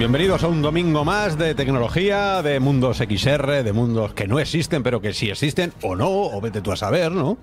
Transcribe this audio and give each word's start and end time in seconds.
Bienvenidos 0.00 0.44
a 0.44 0.48
un 0.48 0.62
domingo 0.62 1.04
más 1.04 1.36
de 1.36 1.54
tecnología, 1.54 2.40
de 2.40 2.58
mundos 2.58 2.96
XR, 2.96 3.62
de 3.62 3.72
mundos 3.74 4.14
que 4.14 4.26
no 4.26 4.40
existen, 4.40 4.82
pero 4.82 5.02
que 5.02 5.12
sí 5.12 5.28
existen, 5.28 5.74
o 5.82 5.94
no, 5.94 6.08
o 6.08 6.40
vete 6.40 6.62
tú 6.62 6.72
a 6.72 6.76
saber, 6.76 7.12
¿no? 7.12 7.36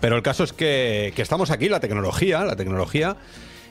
Pero 0.00 0.16
el 0.16 0.22
caso 0.22 0.42
es 0.42 0.52
que, 0.52 1.12
que 1.14 1.22
estamos 1.22 1.52
aquí, 1.52 1.68
la 1.68 1.78
tecnología, 1.78 2.44
la 2.44 2.56
tecnología 2.56 3.16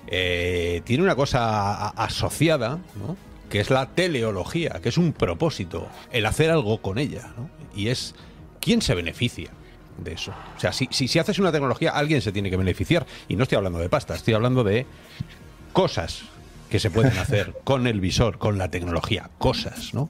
eh, 0.07 0.81
tiene 0.85 1.03
una 1.03 1.17
cosa 1.17 1.89
asociada, 1.89 2.79
¿no? 3.05 3.17
Que 3.49 3.59
es 3.59 3.69
la 3.69 3.87
teleología, 3.87 4.79
que 4.81 4.87
es 4.87 4.97
un 4.97 5.11
propósito, 5.11 5.89
el 6.13 6.25
hacer 6.25 6.49
algo 6.49 6.81
con 6.81 6.97
ella, 6.97 7.33
¿no? 7.35 7.49
Y 7.75 7.89
es 7.89 8.15
quién 8.61 8.81
se 8.81 8.95
beneficia 8.95 9.49
de 9.97 10.13
eso. 10.13 10.33
O 10.55 10.59
sea, 10.61 10.71
si, 10.71 10.87
si, 10.91 11.09
si 11.09 11.19
haces 11.19 11.39
una 11.39 11.51
tecnología, 11.51 11.91
alguien 11.91 12.21
se 12.21 12.31
tiene 12.31 12.49
que 12.49 12.55
beneficiar. 12.55 13.05
Y 13.27 13.35
no 13.35 13.43
estoy 13.43 13.57
hablando 13.57 13.79
de 13.79 13.89
pasta, 13.89 14.15
estoy 14.15 14.33
hablando 14.33 14.63
de 14.63 14.85
cosas 15.73 16.23
que 16.69 16.79
se 16.79 16.91
pueden 16.91 17.17
hacer 17.17 17.53
con 17.63 17.87
el 17.87 17.99
visor, 17.99 18.37
con 18.37 18.57
la 18.57 18.69
tecnología, 18.69 19.29
cosas, 19.37 19.93
¿no? 19.93 20.09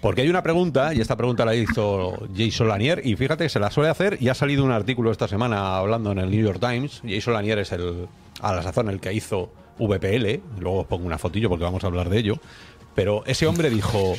Porque 0.00 0.22
hay 0.22 0.28
una 0.28 0.42
pregunta, 0.42 0.94
y 0.94 1.00
esta 1.00 1.16
pregunta 1.16 1.44
la 1.44 1.54
hizo 1.54 2.28
Jason 2.36 2.68
Lanier, 2.68 3.00
y 3.04 3.16
fíjate 3.16 3.44
que 3.44 3.48
se 3.48 3.58
la 3.58 3.70
suele 3.70 3.90
hacer, 3.90 4.18
y 4.20 4.28
ha 4.28 4.34
salido 4.34 4.64
un 4.64 4.70
artículo 4.70 5.10
esta 5.10 5.26
semana 5.26 5.78
hablando 5.78 6.12
en 6.12 6.18
el 6.18 6.30
New 6.30 6.44
York 6.44 6.60
Times. 6.60 7.02
Jason 7.04 7.34
Lanier 7.34 7.58
es 7.58 7.72
el, 7.72 8.06
a 8.40 8.54
la 8.54 8.62
sazón, 8.62 8.88
el 8.90 9.00
que 9.00 9.12
hizo 9.12 9.50
VPL, 9.78 10.60
luego 10.60 10.80
os 10.80 10.86
pongo 10.86 11.06
una 11.06 11.18
fotillo 11.18 11.48
porque 11.48 11.64
vamos 11.64 11.82
a 11.84 11.86
hablar 11.88 12.08
de 12.08 12.18
ello. 12.18 12.38
Pero 12.94 13.24
ese 13.26 13.46
hombre 13.46 13.70
dijo: 13.70 14.14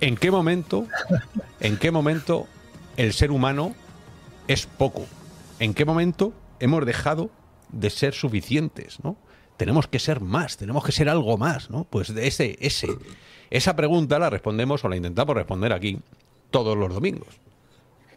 ¿En 0.00 0.16
qué 0.16 0.30
momento, 0.30 0.86
en 1.60 1.76
qué 1.76 1.90
momento 1.90 2.46
el 2.96 3.12
ser 3.12 3.30
humano 3.30 3.74
es 4.48 4.66
poco? 4.66 5.06
¿En 5.58 5.72
qué 5.72 5.84
momento 5.84 6.32
hemos 6.60 6.84
dejado 6.84 7.30
de 7.70 7.90
ser 7.90 8.14
suficientes, 8.14 8.98
¿no? 9.02 9.16
Tenemos 9.56 9.86
que 9.86 9.98
ser 9.98 10.20
más, 10.20 10.56
tenemos 10.56 10.84
que 10.84 10.92
ser 10.92 11.08
algo 11.08 11.38
más, 11.38 11.70
¿no? 11.70 11.84
Pues 11.84 12.14
de 12.14 12.26
ese, 12.26 12.58
ese, 12.60 12.88
esa 13.50 13.76
pregunta 13.76 14.18
la 14.18 14.30
respondemos 14.30 14.84
o 14.84 14.88
la 14.88 14.96
intentamos 14.96 15.34
responder 15.34 15.72
aquí 15.72 15.98
todos 16.50 16.76
los 16.76 16.92
domingos. 16.92 17.28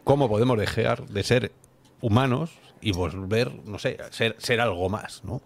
¿Cómo 0.04 0.28
podemos 0.28 0.58
dejar 0.58 1.06
de 1.06 1.22
ser 1.22 1.52
humanos 2.00 2.50
y 2.80 2.92
volver, 2.92 3.52
no 3.64 3.78
sé, 3.78 3.98
ser, 4.10 4.36
ser 4.38 4.60
algo 4.60 4.88
más, 4.88 5.22
¿no? 5.24 5.42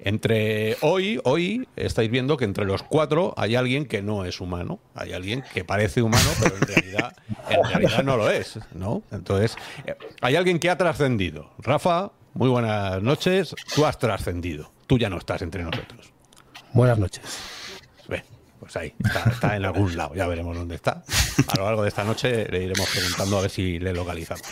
Entre 0.00 0.76
hoy, 0.80 1.20
hoy 1.24 1.68
estáis 1.74 2.08
viendo 2.08 2.36
que 2.36 2.44
entre 2.44 2.64
los 2.64 2.82
cuatro 2.84 3.34
hay 3.36 3.56
alguien 3.56 3.84
que 3.84 4.00
no 4.00 4.24
es 4.24 4.40
humano, 4.40 4.78
hay 4.94 5.12
alguien 5.12 5.42
que 5.52 5.64
parece 5.64 6.02
humano, 6.02 6.30
pero 6.40 6.56
en 6.56 6.62
realidad, 6.62 7.16
en 7.50 7.64
realidad 7.64 8.04
no 8.04 8.16
lo 8.16 8.30
es, 8.30 8.60
¿no? 8.74 9.02
Entonces, 9.10 9.56
eh, 9.86 9.96
hay 10.20 10.36
alguien 10.36 10.60
que 10.60 10.70
ha 10.70 10.78
trascendido. 10.78 11.50
Rafa, 11.58 12.12
muy 12.34 12.48
buenas 12.48 13.02
noches. 13.02 13.54
Tú 13.74 13.84
has 13.84 13.98
trascendido. 13.98 14.70
Tú 14.88 14.98
ya 14.98 15.08
no 15.08 15.18
estás 15.18 15.42
entre 15.42 15.62
nosotros. 15.62 16.12
Buenas 16.72 16.98
noches. 16.98 17.22
Ve, 18.08 18.24
pues 18.58 18.74
ahí, 18.76 18.94
está, 19.04 19.30
está 19.30 19.56
en 19.56 19.64
algún 19.64 19.96
lado, 19.96 20.14
ya 20.16 20.26
veremos 20.26 20.56
dónde 20.56 20.74
está. 20.74 21.04
A 21.46 21.56
lo 21.56 21.64
largo 21.66 21.82
de 21.82 21.88
esta 21.90 22.02
noche 22.04 22.46
le 22.50 22.64
iremos 22.64 22.88
preguntando 22.90 23.38
a 23.38 23.42
ver 23.42 23.50
si 23.50 23.78
le 23.78 23.92
localizamos. 23.92 24.42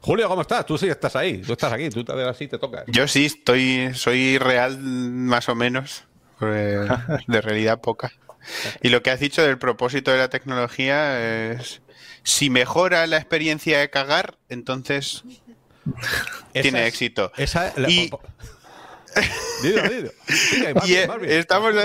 Julio, 0.00 0.28
¿cómo 0.28 0.42
estás? 0.42 0.64
Tú 0.64 0.78
sí 0.78 0.86
estás 0.88 1.16
ahí, 1.16 1.38
tú 1.42 1.52
estás 1.54 1.72
aquí, 1.72 1.90
tú 1.90 2.04
te 2.04 2.14
ves 2.14 2.26
así, 2.28 2.46
te 2.46 2.58
tocas. 2.58 2.84
Yo 2.86 3.08
sí 3.08 3.26
estoy, 3.26 3.90
soy 3.94 4.38
real 4.38 4.78
más 4.78 5.48
o 5.48 5.54
menos, 5.56 6.04
eh, 6.40 6.86
de 7.26 7.40
realidad 7.40 7.80
poca. 7.80 8.12
Y 8.80 8.90
lo 8.90 9.02
que 9.02 9.10
has 9.10 9.18
dicho 9.20 9.42
del 9.42 9.58
propósito 9.58 10.12
de 10.12 10.18
la 10.18 10.28
tecnología 10.30 11.50
es, 11.52 11.82
si 12.22 12.48
mejora 12.48 13.06
la 13.08 13.16
experiencia 13.16 13.80
de 13.80 13.90
cagar, 13.90 14.38
entonces 14.48 15.24
Esa 16.54 16.62
tiene 16.62 16.82
es- 16.82 16.88
éxito. 16.94 17.32
Esa 17.36 17.72
la- 17.76 17.90
Y- 17.90 18.10
Dilo, 19.62 19.82
dilo. 19.88 20.10
Y 20.86 20.94
eh, 20.94 21.08
estamos... 21.38 21.74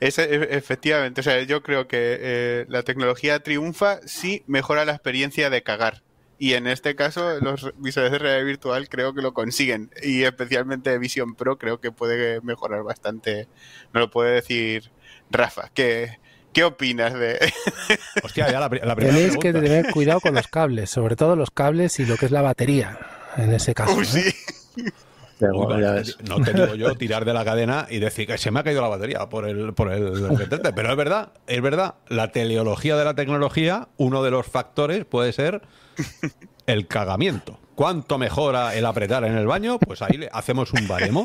Es, 0.00 0.18
e- 0.18 0.56
efectivamente, 0.56 1.20
o 1.20 1.24
sea, 1.24 1.42
yo 1.42 1.62
creo 1.62 1.88
que 1.88 2.16
eh, 2.20 2.64
la 2.68 2.84
tecnología 2.84 3.40
triunfa 3.40 3.98
si 4.06 4.44
mejora 4.46 4.84
la 4.84 4.92
experiencia 4.92 5.50
de 5.50 5.62
cagar. 5.62 6.02
Y 6.38 6.54
en 6.54 6.68
este 6.68 6.94
caso, 6.94 7.40
los 7.40 7.72
visores 7.78 8.12
de 8.12 8.18
realidad 8.18 8.46
virtual 8.46 8.88
creo 8.88 9.12
que 9.12 9.22
lo 9.22 9.34
consiguen. 9.34 9.90
Y 10.02 10.22
especialmente 10.22 10.96
Vision 10.98 11.34
Pro 11.34 11.58
creo 11.58 11.80
que 11.80 11.90
puede 11.90 12.40
mejorar 12.42 12.84
bastante. 12.84 13.48
No 13.92 13.98
lo 14.00 14.10
puede 14.10 14.34
decir 14.34 14.92
Rafa. 15.32 15.68
¿Qué, 15.74 16.20
qué 16.52 16.62
opinas 16.62 17.14
de...? 17.14 17.52
Hostia, 18.22 18.52
ya 18.52 18.60
la, 18.60 18.68
la 18.68 18.94
primera 18.94 19.16
Tenéis 19.16 19.32
que 19.34 19.50
pregunta. 19.50 19.66
tener 19.66 19.90
cuidado 19.92 20.20
con 20.20 20.34
los 20.36 20.46
cables, 20.46 20.90
sobre 20.90 21.16
todo 21.16 21.34
los 21.34 21.50
cables 21.50 21.98
y 21.98 22.06
lo 22.06 22.16
que 22.16 22.26
es 22.26 22.32
la 22.32 22.42
batería, 22.42 22.96
en 23.36 23.52
ese 23.52 23.74
caso. 23.74 23.92
Uy, 23.96 24.04
¿eh? 24.04 24.06
sí. 24.76 24.84
Pero 25.38 25.56
Uy, 25.56 25.66
bueno, 25.66 25.80
ya 25.80 25.88
vale, 25.88 26.00
ves. 26.00 26.18
no 26.28 26.40
te 26.40 26.52
digo 26.52 26.74
yo 26.74 26.94
tirar 26.98 27.24
de 27.24 27.32
la 27.32 27.44
cadena 27.44 27.86
y 27.88 27.98
decir 27.98 28.26
que 28.26 28.38
se 28.38 28.50
me 28.50 28.60
ha 28.60 28.64
caído 28.64 28.82
la 28.82 28.88
batería 28.88 29.28
por 29.28 29.48
el 29.48 29.72
por 29.72 29.92
el 29.92 30.36
retrete, 30.36 30.72
pero 30.72 30.90
es 30.90 30.96
verdad, 30.96 31.32
es 31.46 31.62
verdad, 31.62 31.94
la 32.08 32.32
teleología 32.32 32.96
de 32.96 33.04
la 33.04 33.14
tecnología, 33.14 33.88
uno 33.96 34.22
de 34.22 34.30
los 34.30 34.46
factores 34.46 35.04
puede 35.04 35.32
ser 35.32 35.62
el 36.66 36.86
cagamiento. 36.86 37.58
¿Cuánto 37.74 38.18
mejora 38.18 38.74
el 38.74 38.84
apretar 38.86 39.24
en 39.24 39.36
el 39.36 39.46
baño? 39.46 39.78
Pues 39.78 40.02
ahí 40.02 40.16
le 40.18 40.28
hacemos 40.32 40.72
un 40.72 40.88
baremo. 40.88 41.24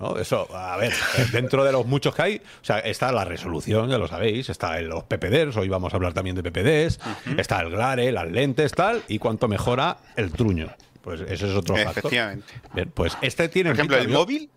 ¿no? 0.00 0.16
Eso, 0.18 0.48
a 0.56 0.76
ver, 0.76 0.92
dentro 1.32 1.64
de 1.64 1.72
los 1.72 1.86
muchos 1.86 2.14
que 2.14 2.22
hay, 2.22 2.36
o 2.36 2.64
sea, 2.64 2.78
está 2.80 3.12
la 3.12 3.24
resolución, 3.24 3.90
ya 3.90 3.98
lo 3.98 4.08
sabéis, 4.08 4.48
está 4.48 4.78
en 4.78 4.88
los 4.88 5.04
PPDs, 5.04 5.56
hoy 5.56 5.68
vamos 5.68 5.92
a 5.92 5.96
hablar 5.96 6.12
también 6.12 6.36
de 6.36 6.42
PPDs, 6.42 6.98
está 7.38 7.60
el 7.60 7.70
glare, 7.70 8.10
las 8.12 8.30
lentes, 8.30 8.72
tal, 8.72 9.02
y 9.08 9.18
cuánto 9.18 9.46
mejora 9.46 9.98
el 10.16 10.32
truño. 10.32 10.68
Pues 11.04 11.20
ese 11.20 11.34
es 11.50 11.54
otro 11.54 11.76
factor. 11.76 11.90
Efectivamente. 11.98 12.52
Bien, 12.72 12.90
pues 12.90 13.16
este 13.20 13.48
tiene 13.50 13.70
Por 13.70 13.76
ejemplo, 13.76 13.96
el 13.98 14.08
móvil, 14.08 14.50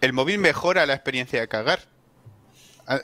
el 0.00 0.12
móvil 0.12 0.38
mejora 0.38 0.86
la 0.86 0.94
experiencia 0.94 1.40
de 1.40 1.48
cagar. 1.48 1.80
Ah, 2.86 3.00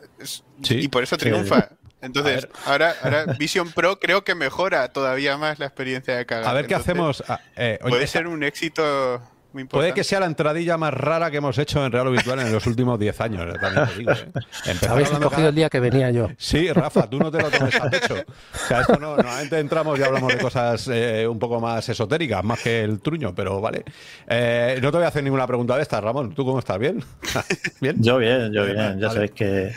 Sí, 0.63 0.79
y 0.79 0.89
por 0.89 1.03
eso 1.03 1.19
triunfa. 1.19 1.71
Entonces, 2.01 2.47
ahora, 2.67 2.95
ahora 3.03 3.25
Vision 3.39 3.73
Pro 3.73 3.99
creo 3.99 4.25
que 4.25 4.35
mejora 4.35 4.89
todavía 4.93 5.37
más 5.37 5.59
la 5.59 5.67
experiencia 5.67 6.17
de 6.17 6.25
cagar. 6.27 6.47
A 6.49 6.53
ver 6.53 6.67
qué 6.67 6.75
Entonces, 6.75 6.91
hacemos. 6.93 7.25
ah, 7.29 7.41
eh, 7.57 7.79
oye, 7.83 7.91
Puede 7.91 8.05
esa- 8.05 8.13
ser 8.13 8.27
un 8.29 8.43
éxito. 8.45 9.21
Puede 9.69 9.95
que 9.95 10.05
sea 10.05 10.21
la 10.21 10.27
entradilla 10.27 10.77
más 10.77 10.93
rara 10.93 11.31
que 11.31 11.39
hemos 11.39 11.57
hecho 11.59 11.85
en 11.85 11.93
Real 11.93 12.09
o 12.09 12.11
Virtual 12.11 12.41
en 12.41 12.53
los 12.53 12.67
últimos 12.67 12.99
10 12.99 13.21
años. 13.21 13.61
También 13.61 13.89
te 13.89 13.99
digo, 13.99 14.13
eh. 14.13 14.75
Habéis 14.89 15.11
escogido 15.11 15.49
el 15.49 15.55
día 15.55 15.71
que 15.71 15.81
venía 15.81 16.11
yo. 16.11 16.29
Sí, 16.37 16.71
Rafa, 16.73 17.09
tú 17.09 17.19
no 17.19 17.31
te 17.31 17.41
lo 17.41 17.51
tomes 17.51 17.75
a 17.77 17.89
pecho. 17.89 18.15
O 18.15 18.69
sea, 18.69 18.81
esto 18.81 18.99
no, 18.99 19.17
normalmente 19.17 19.59
entramos 19.59 19.99
y 19.99 20.03
hablamos 20.03 20.33
de 20.33 20.39
cosas 20.39 20.89
eh, 20.93 21.27
un 21.27 21.39
poco 21.39 21.61
más 21.61 21.89
esotéricas, 21.89 22.43
más 22.43 22.61
que 22.61 22.83
el 22.83 23.01
truño, 23.01 23.35
pero 23.35 23.61
vale. 23.61 23.85
Eh, 24.27 24.79
no 24.83 24.91
te 24.91 24.99
voy 24.99 25.05
a 25.05 25.09
hacer 25.09 25.23
ninguna 25.23 25.47
pregunta 25.47 25.77
de 25.77 25.83
estas, 25.83 26.03
Ramón. 26.03 26.35
¿Tú 26.35 26.45
cómo 26.45 26.59
estás? 26.59 26.79
¿Bien? 26.79 27.03
¿Bien? 27.81 28.03
Yo 28.03 28.19
bien, 28.19 28.53
yo 28.53 28.63
Vale, 28.63 28.75
bien. 28.75 28.99
Ya 28.99 29.11
sabéis 29.11 29.33
que, 29.33 29.73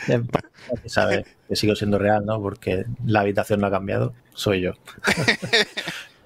que 0.81 0.89
sabe 0.89 1.25
que 1.47 1.55
sigo 1.55 1.75
siendo 1.75 1.99
real, 1.99 2.25
¿no? 2.25 2.41
Porque 2.41 2.85
la 3.05 3.21
habitación 3.21 3.61
no 3.61 3.67
ha 3.67 3.71
cambiado. 3.71 4.13
Soy 4.33 4.61
yo. 4.61 4.73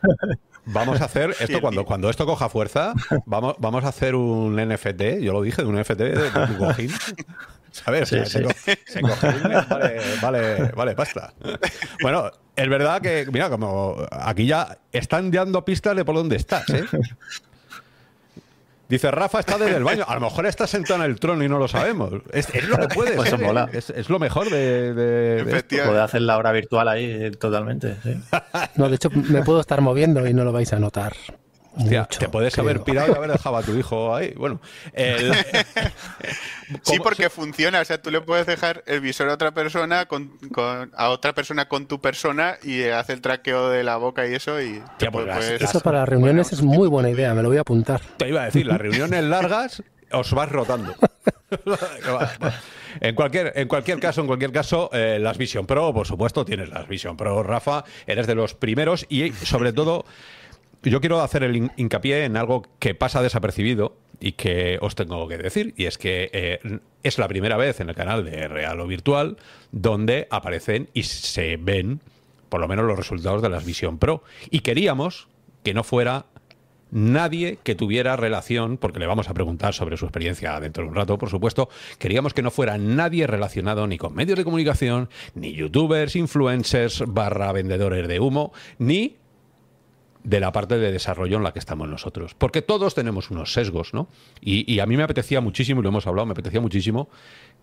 Vamos 0.65 1.01
a 1.01 1.05
hacer 1.05 1.35
esto 1.39 1.59
cuando, 1.61 1.85
cuando 1.85 2.09
esto 2.09 2.25
coja 2.25 2.49
fuerza, 2.49 2.93
vamos, 3.25 3.55
vamos 3.59 3.83
a 3.83 3.87
hacer 3.89 4.15
un 4.15 4.55
NFT, 4.55 5.19
yo 5.21 5.33
lo 5.33 5.41
dije, 5.41 5.61
de 5.63 5.67
un 5.67 5.79
NFT 5.79 5.97
de, 5.99 6.29
tu 6.47 6.57
cojín. 6.57 6.91
¿Sabes? 7.71 8.09
Sí, 8.09 8.17
O 8.19 8.25
sea, 8.25 8.41
sí. 8.41 8.47
ese 8.65 8.67
co- 8.71 8.73
ese 8.85 9.01
cojín 9.01 9.41
vale, 9.69 10.01
vale, 10.21 10.71
vale 10.75 10.93
pasta. 10.95 11.33
Bueno, 12.01 12.29
es 12.55 12.69
verdad 12.69 13.01
que, 13.01 13.25
mira, 13.31 13.49
como 13.49 13.95
aquí 14.11 14.45
ya 14.45 14.77
están 14.91 15.31
dando 15.31 15.63
pistas 15.63 15.95
de 15.95 16.03
por 16.05 16.15
dónde 16.15 16.35
estás, 16.35 16.69
¿eh? 16.69 16.83
Dice 18.91 19.09
Rafa 19.09 19.39
está 19.39 19.57
desde 19.57 19.77
el 19.77 19.83
baño. 19.85 20.03
A 20.07 20.15
lo 20.15 20.21
mejor 20.21 20.45
está 20.45 20.67
sentado 20.67 21.03
en 21.03 21.09
el 21.09 21.17
trono 21.19 21.43
y 21.43 21.49
no 21.49 21.57
lo 21.57 21.67
sabemos. 21.67 22.11
Es, 22.33 22.53
es 22.53 22.67
lo 22.67 22.77
que 22.77 22.89
puede 22.89 23.13
Pues 23.15 23.29
ser. 23.29 23.39
eso 23.39 23.47
mola. 23.47 23.69
¿eh? 23.71 23.77
Es, 23.77 23.89
es 23.89 24.09
lo 24.09 24.19
mejor 24.19 24.49
de, 24.49 24.93
de- 24.93 25.99
hacer 26.01 26.21
la 26.23 26.37
hora 26.37 26.51
virtual 26.51 26.87
ahí 26.89 27.31
totalmente. 27.31 27.95
sí. 28.03 28.19
No, 28.75 28.89
de 28.89 28.95
hecho, 28.95 29.09
me 29.09 29.43
puedo 29.43 29.61
estar 29.61 29.79
moviendo 29.81 30.27
y 30.27 30.33
no 30.33 30.43
lo 30.43 30.51
vais 30.51 30.73
a 30.73 30.79
notar. 30.79 31.13
Hostia, 31.75 32.01
mucho, 32.01 32.19
te 32.19 32.27
puedes 32.29 32.53
creo. 32.53 32.65
haber 32.65 32.81
pirado 32.83 33.13
y 33.13 33.15
haber 33.15 33.31
dejado 33.31 33.57
a 33.57 33.63
tu 33.63 33.75
hijo 33.77 34.13
ahí. 34.15 34.33
Bueno, 34.35 34.59
el- 34.93 35.33
Sí, 36.69 36.77
¿Cómo- 36.85 37.03
porque 37.03 37.29
funciona. 37.29 37.81
O 37.81 37.85
sea, 37.85 38.01
tú 38.01 38.11
le 38.11 38.21
puedes 38.21 38.45
dejar 38.45 38.83
el 38.87 39.01
visor 39.01 39.29
a 39.29 39.33
otra 39.33 39.51
persona 39.51 40.05
con, 40.05 40.37
con- 40.53 40.91
a 40.95 41.09
otra 41.09 41.33
persona 41.33 41.67
con 41.67 41.85
tu 41.87 41.99
persona 41.99 42.55
y 42.63 42.83
hace 42.83 43.13
el 43.13 43.21
traqueo 43.21 43.69
de 43.69 43.83
la 43.83 43.97
boca 43.97 44.25
y 44.27 44.33
eso 44.35 44.61
y 44.61 44.81
te 44.97 45.11
puedes- 45.11 45.35
puedes- 45.35 45.61
Eso 45.61 45.79
para 45.81 45.99
las 45.99 46.09
reuniones 46.09 46.53
es 46.53 46.61
muy 46.61 46.87
buena 46.87 47.09
idea, 47.09 47.33
me 47.33 47.41
lo 47.41 47.49
voy 47.49 47.57
a 47.57 47.61
apuntar. 47.61 48.01
Te 48.17 48.29
iba 48.29 48.41
a 48.41 48.45
decir, 48.45 48.65
las 48.67 48.79
reuniones 48.79 49.23
largas 49.23 49.83
os 50.11 50.33
vas 50.33 50.49
rotando. 50.49 50.95
En 52.99 53.15
cualquier, 53.15 53.53
en 53.55 53.67
cualquier 53.69 53.99
caso, 53.99 54.19
en 54.21 54.27
cualquier 54.27 54.51
caso, 54.51 54.89
eh, 54.91 55.17
las 55.19 55.37
Vision 55.37 55.65
Pro, 55.65 55.93
por 55.93 56.05
supuesto, 56.05 56.43
tienes 56.43 56.69
las 56.69 56.87
Vision 56.89 57.15
Pro, 57.15 57.41
Rafa, 57.41 57.85
eres 58.05 58.27
de 58.27 58.35
los 58.35 58.53
primeros 58.53 59.05
y 59.07 59.31
sobre 59.31 59.71
todo, 59.71 60.05
yo 60.83 60.99
quiero 60.99 61.21
hacer 61.21 61.43
el 61.43 61.55
hin- 61.55 61.71
hincapié 61.77 62.25
en 62.25 62.37
algo 62.37 62.63
que 62.79 62.95
pasa 62.95 63.21
desapercibido 63.21 63.95
y 64.19 64.33
que 64.33 64.77
os 64.81 64.95
tengo 64.95 65.27
que 65.27 65.37
decir, 65.37 65.73
y 65.77 65.85
es 65.85 65.97
que 65.97 66.29
eh, 66.33 66.59
es 67.03 67.17
la 67.17 67.27
primera 67.27 67.57
vez 67.57 67.79
en 67.79 67.89
el 67.89 67.95
canal 67.95 68.23
de 68.23 68.47
Real 68.47 68.79
o 68.79 68.87
Virtual 68.87 69.37
donde 69.71 70.27
aparecen 70.29 70.89
y 70.93 71.03
se 71.03 71.57
ven, 71.57 72.01
por 72.49 72.61
lo 72.61 72.67
menos, 72.67 72.85
los 72.85 72.97
resultados 72.97 73.41
de 73.41 73.49
las 73.49 73.65
Vision 73.65 73.97
Pro. 73.97 74.23
Y 74.49 74.59
queríamos 74.59 75.27
que 75.63 75.73
no 75.73 75.83
fuera 75.83 76.25
nadie 76.91 77.57
que 77.63 77.73
tuviera 77.73 78.17
relación, 78.17 78.77
porque 78.77 78.99
le 78.99 79.07
vamos 79.07 79.29
a 79.29 79.33
preguntar 79.33 79.73
sobre 79.73 79.95
su 79.95 80.05
experiencia 80.05 80.59
dentro 80.59 80.83
de 80.83 80.89
un 80.89 80.95
rato, 80.95 81.17
por 81.17 81.29
supuesto, 81.29 81.69
queríamos 81.97 82.33
que 82.33 82.41
no 82.41 82.51
fuera 82.51 82.77
nadie 82.77 83.27
relacionado 83.27 83.87
ni 83.87 83.97
con 83.97 84.13
medios 84.13 84.37
de 84.37 84.43
comunicación, 84.43 85.09
ni 85.33 85.53
youtubers, 85.53 86.15
influencers, 86.17 87.03
barra 87.07 87.51
vendedores 87.53 88.07
de 88.09 88.19
humo, 88.19 88.51
ni 88.77 89.15
de 90.23 90.39
la 90.39 90.51
parte 90.51 90.77
de 90.77 90.91
desarrollo 90.91 91.37
en 91.37 91.43
la 91.43 91.53
que 91.53 91.59
estamos 91.59 91.87
nosotros. 91.87 92.35
Porque 92.35 92.61
todos 92.61 92.93
tenemos 92.95 93.31
unos 93.31 93.53
sesgos, 93.53 93.93
¿no? 93.93 94.07
Y, 94.39 94.71
y 94.71 94.79
a 94.79 94.85
mí 94.85 94.97
me 94.97 95.03
apetecía 95.03 95.41
muchísimo, 95.41 95.81
y 95.81 95.83
lo 95.83 95.89
hemos 95.89 96.07
hablado, 96.07 96.25
me 96.25 96.33
apetecía 96.33 96.61
muchísimo 96.61 97.09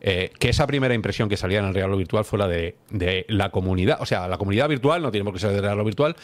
eh, 0.01 0.31
que 0.39 0.49
esa 0.51 0.67
primera 0.67 0.95
impresión 0.95 1.29
que 1.29 1.37
salía 1.37 1.59
en 1.59 1.67
el 1.67 1.75
real 1.75 1.95
virtual 1.97 2.25
fuera 2.25 2.47
de, 2.47 2.77
de, 2.91 3.27
la 3.29 3.51
comunidad, 3.51 3.99
o 4.01 4.07
sea, 4.07 4.29
la 4.29 4.39
comunidad 4.39 4.69
virtual, 4.69 5.03
no 5.03 5.11
tiene 5.11 5.25
por 5.25 5.35
qué 5.35 5.41
ser 5.41 5.53
de 5.53 5.61
real 5.61 5.83
virtual, 5.85 6.17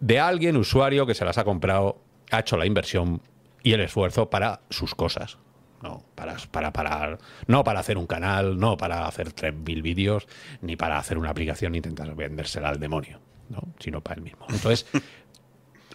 de 0.00 0.20
alguien, 0.20 0.56
usuario, 0.56 1.06
que 1.06 1.14
se 1.14 1.24
las 1.24 1.38
ha 1.38 1.44
comprado, 1.44 1.98
ha 2.30 2.40
hecho 2.40 2.56
la 2.56 2.66
inversión 2.66 3.20
y 3.62 3.72
el 3.72 3.80
esfuerzo 3.80 4.30
para 4.30 4.60
sus 4.70 4.94
cosas. 4.94 5.38
No 5.82 6.04
para, 6.14 6.36
para, 6.50 6.72
para, 6.72 7.18
no 7.46 7.62
para 7.62 7.80
hacer 7.80 7.98
un 7.98 8.06
canal, 8.06 8.58
no 8.58 8.76
para 8.76 9.06
hacer 9.06 9.34
3.000 9.34 9.82
vídeos, 9.82 10.26
ni 10.62 10.76
para 10.76 10.98
hacer 10.98 11.18
una 11.18 11.30
aplicación 11.30 11.74
e 11.74 11.78
intentar 11.78 12.14
vendérsela 12.14 12.70
al 12.70 12.80
demonio, 12.80 13.20
¿no? 13.50 13.60
sino 13.78 14.00
para 14.00 14.16
él 14.16 14.22
mismo. 14.22 14.46
Entonces, 14.48 14.86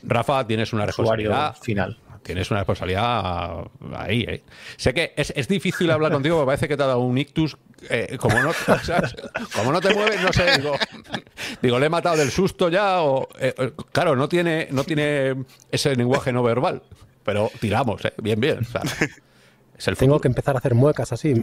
Rafa, 0.03 0.45
tienes 0.45 0.73
una 0.73 0.85
responsabilidad 0.85 1.55
final. 1.61 1.97
Tienes 2.23 2.51
una 2.51 2.59
responsabilidad 2.59 3.65
ahí. 3.95 4.25
¿eh? 4.27 4.43
Sé 4.77 4.93
que 4.93 5.13
es, 5.15 5.33
es, 5.35 5.47
difícil 5.47 5.89
hablar 5.89 6.11
contigo 6.11 6.37
porque 6.37 6.45
parece 6.45 6.67
que 6.67 6.77
te 6.77 6.83
ha 6.83 6.87
dado 6.87 6.99
un 6.99 7.17
ictus. 7.17 7.57
Eh, 7.89 8.15
como, 8.19 8.39
no, 8.39 8.53
¿sabes? 8.83 9.15
como 9.55 9.71
no 9.71 9.81
te 9.81 9.93
mueves, 9.93 10.21
no 10.21 10.31
sé. 10.31 10.57
Digo, 10.57 10.75
digo, 11.63 11.79
le 11.79 11.87
he 11.87 11.89
matado 11.89 12.17
del 12.17 12.29
susto 12.29 12.69
ya. 12.69 13.01
O, 13.01 13.27
eh, 13.39 13.73
claro, 13.91 14.15
no 14.15 14.29
tiene, 14.29 14.67
no 14.69 14.83
tiene 14.83 15.45
ese 15.71 15.95
lenguaje 15.95 16.31
no 16.31 16.43
verbal. 16.43 16.83
Pero 17.23 17.51
tiramos, 17.59 18.05
¿eh? 18.05 18.13
bien, 18.21 18.39
bien. 18.39 18.59
Es 19.81 19.87
el 19.87 19.97
Tengo 19.97 20.19
que 20.19 20.27
empezar 20.27 20.55
a 20.55 20.59
hacer 20.59 20.75
muecas 20.75 21.11
así. 21.11 21.33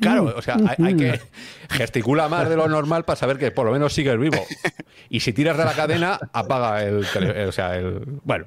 Claro, 0.00 0.34
o 0.36 0.42
sea, 0.42 0.56
hay, 0.56 0.84
hay, 0.86 0.96
que 0.96 1.20
gesticula 1.68 2.28
más 2.28 2.48
de 2.48 2.56
lo 2.56 2.66
normal 2.66 3.04
para 3.04 3.16
saber 3.16 3.38
que 3.38 3.50
por 3.50 3.66
lo 3.66 3.72
menos 3.72 3.92
sigues 3.92 4.18
vivo. 4.18 4.38
Y 5.10 5.20
si 5.20 5.34
tiras 5.34 5.58
de 5.58 5.64
la 5.66 5.74
cadena, 5.74 6.18
apaga 6.32 6.82
el, 6.82 7.06
el 7.14 7.48
o 7.48 7.52
sea, 7.52 7.76
el 7.76 8.20
bueno, 8.24 8.46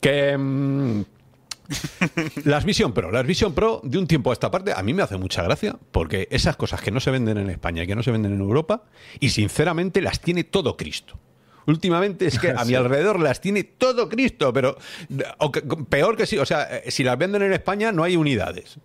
que 0.00 0.38
mmm, 0.38 1.02
las 2.44 2.64
Vision 2.64 2.92
Pro, 2.92 3.10
las 3.10 3.26
Vision 3.26 3.54
Pro 3.54 3.80
de 3.84 3.98
un 3.98 4.06
tiempo 4.06 4.30
a 4.30 4.32
esta 4.32 4.50
parte 4.50 4.72
a 4.74 4.82
mí 4.82 4.94
me 4.94 5.02
hace 5.02 5.18
mucha 5.18 5.42
gracia 5.42 5.76
porque 5.92 6.26
esas 6.30 6.56
cosas 6.56 6.80
que 6.80 6.90
no 6.90 7.00
se 7.00 7.10
venden 7.10 7.38
en 7.38 7.50
España 7.50 7.82
y 7.82 7.86
que 7.86 7.94
no 7.94 8.02
se 8.02 8.10
venden 8.10 8.32
en 8.32 8.40
Europa 8.40 8.84
y 9.20 9.30
sinceramente 9.30 10.00
las 10.00 10.20
tiene 10.20 10.44
todo 10.44 10.76
Cristo. 10.76 11.18
Últimamente 11.70 12.26
es 12.26 12.38
que 12.38 12.50
a 12.50 12.64
mi 12.66 12.74
alrededor 12.74 13.20
las 13.20 13.40
tiene 13.40 13.64
todo 13.64 14.08
Cristo, 14.08 14.52
pero 14.52 14.76
o 15.38 15.50
que, 15.50 15.62
peor 15.62 16.16
que 16.16 16.26
sí, 16.26 16.38
o 16.38 16.46
sea, 16.46 16.82
si 16.88 17.04
las 17.04 17.16
venden 17.16 17.42
en 17.42 17.52
España 17.52 17.92
no 17.92 18.04
hay 18.04 18.16
unidades. 18.16 18.78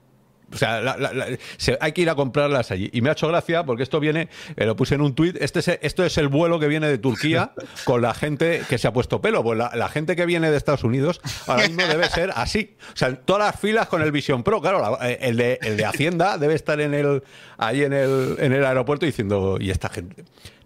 O 0.54 0.58
sea, 0.58 0.80
la, 0.82 0.96
la, 0.98 1.14
la, 1.14 1.28
se, 1.58 1.78
hay 1.82 1.92
que 1.92 2.02
ir 2.02 2.10
a 2.10 2.16
comprarlas 2.16 2.72
allí. 2.72 2.90
Y 2.94 3.02
me 3.02 3.10
ha 3.10 3.14
hecho 3.14 3.28
gracia 3.28 3.64
porque 3.64 3.84
esto 3.84 4.00
viene, 4.00 4.30
eh, 4.56 4.66
lo 4.66 4.76
puse 4.76 4.96
en 4.96 5.02
un 5.02 5.16
tuit, 5.16 5.36
este 5.42 5.60
es, 5.60 5.68
esto 5.82 6.06
es 6.06 6.18
el 6.18 6.28
vuelo 6.28 6.60
que 6.60 6.68
viene 6.68 6.88
de 6.88 6.98
Turquía 6.98 7.52
con 7.84 8.02
la 8.02 8.14
gente 8.14 8.62
que 8.70 8.78
se 8.78 8.88
ha 8.88 8.94
puesto 8.94 9.22
pelo. 9.22 9.44
Pues 9.44 9.58
la, 9.58 9.90
gente 9.90 10.16
que 10.16 10.26
viene 10.26 10.52
de 10.52 10.58
Estados 10.58 10.84
Unidos 10.84 11.22
ahora 11.48 11.68
mismo 11.68 11.86
debe 11.86 12.08
ser 12.10 12.32
así. 12.36 12.76
O 12.94 12.98
sea, 12.98 13.16
todas 13.16 13.52
las 13.52 13.60
filas 13.60 13.88
con 13.88 14.02
el 14.02 14.12
Vision 14.12 14.44
Pro. 14.44 14.62
Claro, 14.62 14.98
eh, 15.02 15.18
el 15.22 15.38
de, 15.38 15.60
el 15.62 15.78
de 15.78 15.86
Hacienda 15.86 16.38
debe 16.38 16.54
estar 16.54 16.80
en 16.80 16.94
el, 16.94 17.24
ahí 17.58 17.84
en 17.84 17.94
el, 17.94 18.36
en 18.40 18.54
el 18.54 18.66
aeropuerto 18.66 19.06
diciendo, 19.06 19.58
¿y 19.60 19.72
esta 19.72 19.90
gente? 19.90 20.26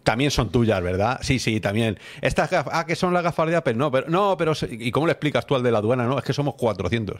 También 0.09 0.31
son 0.31 0.49
tuyas, 0.49 0.81
¿verdad? 0.81 1.19
Sí, 1.21 1.37
sí, 1.37 1.59
también. 1.59 1.99
Estas 2.19 2.49
gafas, 2.49 2.73
ah, 2.75 2.83
que 2.87 2.95
son 2.95 3.13
las 3.13 3.21
gafas 3.21 3.47
de 3.47 3.55
Apple, 3.55 3.75
no, 3.75 3.91
pero, 3.91 4.09
no, 4.09 4.35
pero, 4.37 4.53
¿y 4.67 4.89
cómo 4.89 5.05
le 5.05 5.11
explicas 5.11 5.45
tú 5.45 5.53
al 5.53 5.61
de 5.61 5.69
la 5.69 5.77
aduana? 5.77 6.07
No, 6.07 6.17
es 6.17 6.23
que 6.23 6.33
somos 6.33 6.55
400. 6.55 7.19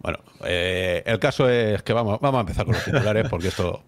Bueno, 0.00 0.18
eh, 0.44 1.02
el 1.06 1.18
caso 1.18 1.48
es 1.48 1.82
que 1.82 1.94
vamos, 1.94 2.20
vamos 2.20 2.36
a 2.36 2.40
empezar 2.42 2.66
con 2.66 2.74
los 2.74 2.84
titulares 2.84 3.26
porque 3.30 3.48
esto, 3.48 3.82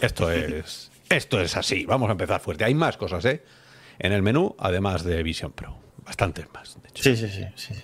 esto, 0.00 0.32
es, 0.32 0.90
esto 1.08 1.40
es 1.40 1.56
así. 1.56 1.86
Vamos 1.86 2.08
a 2.08 2.12
empezar 2.12 2.40
fuerte. 2.40 2.64
Hay 2.64 2.74
más 2.74 2.96
cosas, 2.96 3.24
¿eh? 3.24 3.44
En 4.00 4.10
el 4.10 4.20
menú, 4.20 4.56
además 4.58 5.04
de 5.04 5.22
Vision 5.22 5.52
Pro. 5.52 5.78
Bastantes 6.04 6.46
más, 6.52 6.82
de 6.82 6.88
hecho. 6.88 7.04
Sí, 7.04 7.16
sí, 7.16 7.28
sí, 7.28 7.44
sí. 7.54 7.74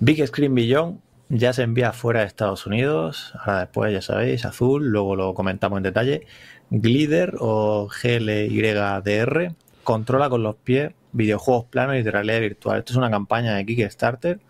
Big 0.00 0.26
Screen 0.26 0.56
Beyond 0.56 0.98
ya 1.28 1.52
se 1.52 1.62
envía 1.62 1.92
fuera 1.92 2.20
de 2.20 2.26
Estados 2.26 2.66
Unidos. 2.66 3.32
Ahora 3.38 3.60
después, 3.60 3.92
ya 3.92 4.02
sabéis, 4.02 4.44
azul. 4.44 4.88
Luego 4.88 5.14
lo 5.14 5.34
comentamos 5.34 5.76
en 5.76 5.84
detalle. 5.84 6.26
Glider 6.70 7.34
o 7.40 7.88
GLYDR 7.88 9.54
controla 9.82 10.28
con 10.28 10.42
los 10.42 10.56
pies 10.56 10.92
videojuegos 11.12 11.66
planos 11.66 11.96
y 11.96 12.02
de 12.02 12.10
realidad 12.10 12.40
virtual. 12.40 12.78
Esto 12.78 12.92
es 12.92 12.96
una 12.96 13.10
campaña 13.10 13.54
de 13.54 13.64
Kickstarter 13.64 14.40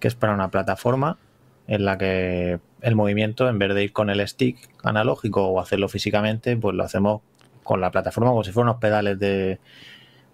que 0.00 0.08
es 0.08 0.14
para 0.14 0.34
una 0.34 0.50
plataforma 0.50 1.18
en 1.66 1.84
la 1.84 1.98
que 1.98 2.60
el 2.80 2.96
movimiento, 2.96 3.48
en 3.48 3.58
vez 3.58 3.74
de 3.74 3.84
ir 3.84 3.92
con 3.92 4.10
el 4.10 4.26
stick 4.26 4.56
analógico 4.82 5.46
o 5.46 5.60
hacerlo 5.60 5.88
físicamente, 5.88 6.56
pues 6.56 6.74
lo 6.74 6.84
hacemos 6.84 7.20
con 7.62 7.80
la 7.80 7.90
plataforma 7.90 8.30
como 8.30 8.44
si 8.44 8.52
fueran 8.52 8.70
unos 8.70 8.80
pedales 8.80 9.18
de, 9.18 9.58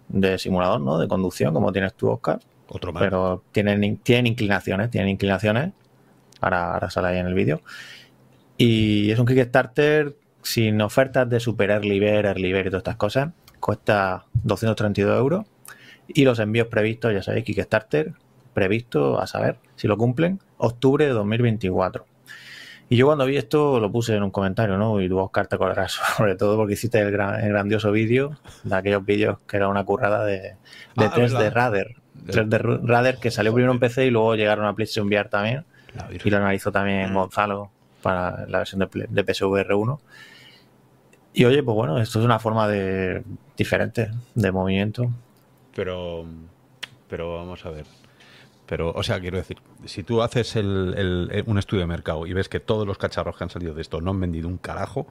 de 0.08 0.38
simulador, 0.38 0.80
¿no? 0.80 0.98
De 0.98 1.08
conducción, 1.08 1.52
como 1.52 1.72
tienes 1.72 1.94
tú, 1.94 2.10
Oscar. 2.10 2.38
Otro 2.68 2.92
más. 2.92 3.02
Pero 3.02 3.42
tienen, 3.50 3.96
tienen 3.98 4.26
inclinaciones, 4.28 4.90
tienen 4.90 5.10
inclinaciones. 5.10 5.72
Ahora, 6.40 6.74
ahora 6.74 6.90
sale 6.90 7.08
ahí 7.08 7.18
en 7.18 7.26
el 7.26 7.34
vídeo. 7.34 7.62
Y 8.56 9.10
es 9.10 9.18
un 9.18 9.26
Kickstarter 9.26 10.14
sin 10.44 10.80
ofertas 10.80 11.28
de 11.28 11.40
Super 11.40 11.70
Early 11.70 11.98
Bird 11.98 12.38
y 12.38 12.52
todas 12.52 12.74
estas 12.74 12.96
cosas. 12.96 13.30
Cuesta 13.58 14.26
232 14.44 15.18
euros. 15.18 15.46
Y 16.06 16.24
los 16.24 16.38
envíos 16.38 16.68
previstos, 16.68 17.12
ya 17.12 17.22
sabéis, 17.22 17.44
Kickstarter, 17.44 18.12
previsto, 18.52 19.18
a 19.18 19.26
saber 19.26 19.56
si 19.74 19.88
lo 19.88 19.96
cumplen, 19.96 20.38
octubre 20.58 21.06
de 21.06 21.12
2024. 21.12 22.06
Y 22.90 22.96
yo 22.96 23.06
cuando 23.06 23.24
vi 23.24 23.38
esto 23.38 23.80
lo 23.80 23.90
puse 23.90 24.14
en 24.14 24.22
un 24.22 24.30
comentario, 24.30 24.76
¿no? 24.76 25.00
Y 25.00 25.08
tú, 25.08 25.18
Oscar, 25.18 25.46
te 25.46 25.56
acordarás, 25.56 25.92
sobre 26.16 26.36
todo 26.36 26.56
porque 26.56 26.74
hiciste 26.74 27.00
el, 27.00 27.10
gran, 27.10 27.40
el 27.40 27.48
grandioso 27.48 27.90
vídeo, 27.90 28.38
de 28.62 28.76
aquellos 28.76 29.04
vídeos 29.04 29.38
que 29.48 29.56
era 29.56 29.68
una 29.68 29.84
currada 29.84 30.24
de, 30.24 30.56
de 30.96 31.04
Ah, 31.04 31.08
de 31.16 31.50
Radar. 31.50 31.86
Test 32.26 32.38
de 32.48 32.58
Radar 32.58 33.18
que 33.18 33.30
salió 33.30 33.52
primero 33.52 33.72
en 33.72 33.80
PC 33.80 34.06
y 34.06 34.10
luego 34.10 34.36
llegaron 34.36 34.66
a 34.66 34.74
PlayStation 34.74 35.06
VR 35.06 35.28
también. 35.28 35.64
Y 36.10 36.30
lo 36.30 36.36
analizó 36.36 36.72
también 36.72 37.14
Gonzalo 37.14 37.70
para 38.02 38.46
la 38.46 38.58
versión 38.58 38.80
de, 38.80 39.06
de 39.08 39.34
PSVR 39.34 39.74
1. 39.74 40.00
Y 41.34 41.44
oye, 41.44 41.62
pues 41.62 41.74
bueno, 41.74 41.98
esto 41.98 42.20
es 42.20 42.24
una 42.24 42.38
forma 42.38 42.68
de 42.68 43.22
diferente 43.56 44.10
de 44.34 44.52
movimiento. 44.52 45.10
Pero, 45.74 46.24
pero 47.08 47.34
vamos 47.36 47.66
a 47.66 47.70
ver. 47.70 47.84
Pero, 48.66 48.92
o 48.92 49.02
sea, 49.02 49.20
quiero 49.20 49.36
decir, 49.36 49.58
si 49.84 50.04
tú 50.04 50.22
haces 50.22 50.56
el- 50.56 50.94
el- 51.30 51.44
un 51.46 51.58
estudio 51.58 51.80
de 51.82 51.86
mercado 51.88 52.24
y 52.26 52.32
ves 52.32 52.48
que 52.48 52.60
todos 52.60 52.86
los 52.86 52.96
cacharros 52.98 53.36
que 53.36 53.44
han 53.44 53.50
salido 53.50 53.74
de 53.74 53.82
esto 53.82 54.00
no 54.00 54.12
han 54.12 54.20
vendido 54.20 54.48
un 54.48 54.56
carajo, 54.58 55.06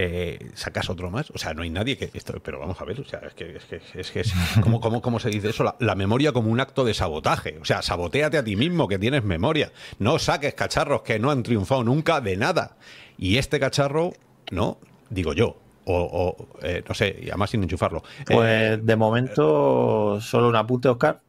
eh, 0.00 0.50
sacas 0.54 0.88
otro 0.88 1.10
más. 1.10 1.30
O 1.32 1.38
sea, 1.38 1.52
no 1.54 1.62
hay 1.62 1.70
nadie 1.70 1.98
que. 1.98 2.10
Esto, 2.14 2.34
pero 2.40 2.60
vamos 2.60 2.80
a 2.80 2.84
ver, 2.84 3.00
o 3.00 3.04
sea, 3.04 3.18
es 3.26 3.34
que 3.34 3.56
es. 3.56 3.64
Que, 3.64 3.80
es, 3.94 4.10
que 4.12 4.20
es- 4.20 4.32
¿cómo, 4.62 4.80
cómo, 4.80 5.02
cómo 5.02 5.18
se 5.18 5.28
dice 5.30 5.50
eso? 5.50 5.64
La, 5.64 5.74
la 5.80 5.96
memoria 5.96 6.30
como 6.32 6.50
un 6.50 6.60
acto 6.60 6.84
de 6.84 6.94
sabotaje. 6.94 7.58
O 7.60 7.64
sea, 7.64 7.82
saboteate 7.82 8.38
a 8.38 8.44
ti 8.44 8.54
mismo 8.54 8.86
que 8.86 8.98
tienes 9.00 9.24
memoria. 9.24 9.72
No 9.98 10.18
saques 10.20 10.54
cacharros 10.54 11.02
que 11.02 11.18
no 11.18 11.30
han 11.32 11.42
triunfado 11.42 11.82
nunca 11.82 12.20
de 12.20 12.36
nada. 12.36 12.76
Y 13.18 13.38
este 13.38 13.58
cacharro, 13.58 14.12
no, 14.52 14.78
digo 15.10 15.32
yo. 15.32 15.56
O, 15.90 15.94
o, 16.36 16.48
eh, 16.62 16.84
no 16.86 16.94
sé, 16.94 17.16
y 17.22 17.28
además 17.30 17.48
sin 17.50 17.62
enchufarlo. 17.62 18.02
Pues 18.26 18.38
Eh, 18.74 18.78
de 18.82 18.96
momento, 18.96 20.20
solo 20.20 20.48
un 20.48 20.56
apunte, 20.56 20.88
Oscar, 20.88 21.20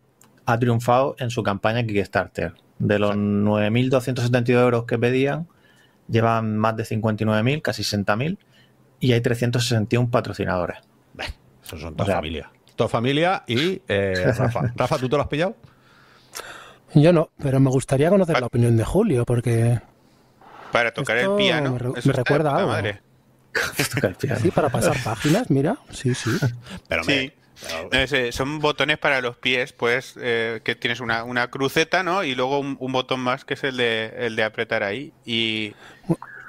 ha 0.45 0.59
triunfado 0.59 1.15
en 1.19 1.29
su 1.29 1.43
campaña 1.43 1.81
Kickstarter. 1.85 2.53
De 2.77 2.99
los 2.99 3.15
9.272 3.15 4.49
euros 4.61 4.83
que 4.85 4.97
pedían, 4.99 5.47
llevan 6.09 6.57
más 6.57 6.75
de 6.75 6.83
59.000, 6.83 7.61
casi 7.61 7.83
60.000, 7.83 8.37
y 8.99 9.13
hay 9.13 9.21
361 9.21 10.09
patrocinadores. 10.11 10.79
Bah, 11.13 11.25
Esos 11.63 11.79
son 11.79 11.93
toda 11.95 12.03
O 12.03 12.07
sea- 12.07 12.15
familia. 12.15 12.51
Toda 12.75 12.89
familia 12.89 13.43
y 13.47 13.81
eh, 13.87 14.13
Rafa. 14.37 14.73
Rafa, 14.75 14.97
¿tú 14.97 15.07
te 15.09 15.15
lo 15.15 15.21
has 15.21 15.27
pillado? 15.29 15.55
Yo 16.95 17.13
no, 17.13 17.29
pero 17.37 17.59
me 17.59 17.69
gustaría 17.69 18.09
conocer 18.09 18.39
la 18.39 18.47
opinión 18.47 18.75
de 18.75 18.83
Julio, 18.83 19.25
porque 19.25 19.79
Para 20.71 20.91
tocar 20.93 21.17
Esto 21.17 21.37
el 21.37 21.37
piano. 21.37 21.73
me 21.73 21.79
re- 21.79 21.85
eso 21.89 21.93
me 21.93 21.99
está 21.99 22.11
de 22.11 22.17
recuerda 22.17 22.49
puta 22.51 22.59
algo. 22.59 22.71
madre. 22.71 23.01
Sí, 24.41 24.51
para 24.51 24.69
pasar 24.69 25.01
páginas, 25.03 25.49
mira, 25.49 25.77
sí, 25.91 26.13
sí. 26.15 26.37
Pero 26.87 27.03
Sí. 27.03 27.11
me- 27.11 28.31
son 28.31 28.59
botones 28.59 28.97
para 28.97 29.21
los 29.21 29.37
pies, 29.37 29.73
pues, 29.73 30.13
eh, 30.21 30.61
que 30.63 30.75
tienes 30.75 30.99
una, 31.01 31.23
una 31.23 31.49
cruceta, 31.49 32.03
¿no? 32.03 32.23
Y 32.23 32.35
luego 32.35 32.59
un, 32.59 32.77
un 32.79 32.91
botón 32.91 33.19
más 33.19 33.43
que 33.45 33.55
es 33.55 33.63
el 33.63 33.77
de, 33.77 34.13
el 34.17 34.35
de 34.35 34.43
apretar 34.43 34.83
ahí. 34.83 35.11
Y 35.25 35.73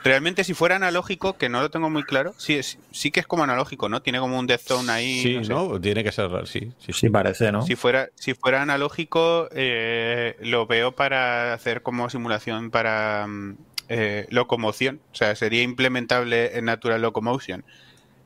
realmente 0.04 0.44
si 0.44 0.54
fuera 0.54 0.76
analógico, 0.76 1.36
que 1.36 1.48
no 1.48 1.60
lo 1.60 1.70
tengo 1.70 1.90
muy 1.90 2.04
claro, 2.04 2.32
sí, 2.38 2.54
es- 2.56 2.78
sí 2.92 3.10
que 3.10 3.20
es 3.20 3.26
como 3.26 3.42
analógico, 3.44 3.88
¿no? 3.88 4.02
Tiene 4.02 4.20
como 4.20 4.38
un 4.38 4.46
death 4.46 4.62
zone 4.62 4.90
ahí. 4.92 5.20
sí, 5.22 5.34
no 5.36 5.44
sé. 5.44 5.52
¿no? 5.52 5.80
Tiene 5.80 6.04
que 6.04 6.12
ser, 6.12 6.30
sí, 6.46 6.60
sí, 6.78 6.92
sí. 6.92 6.92
Sí, 6.92 7.08
parece, 7.10 7.50
¿no? 7.52 7.62
Si 7.66 7.74
fuera, 7.76 8.08
si 8.14 8.34
fuera 8.34 8.62
analógico, 8.62 9.48
eh, 9.52 10.36
lo 10.40 10.66
veo 10.66 10.92
para 10.92 11.52
hacer 11.54 11.82
como 11.82 12.08
simulación 12.08 12.70
para 12.70 13.26
mm, 13.26 13.56
eh, 13.90 14.26
locomoción. 14.30 15.00
O 15.12 15.14
sea, 15.14 15.34
sería 15.36 15.62
implementable 15.62 16.56
en 16.56 16.64
Natural 16.64 17.02
Locomotion. 17.02 17.64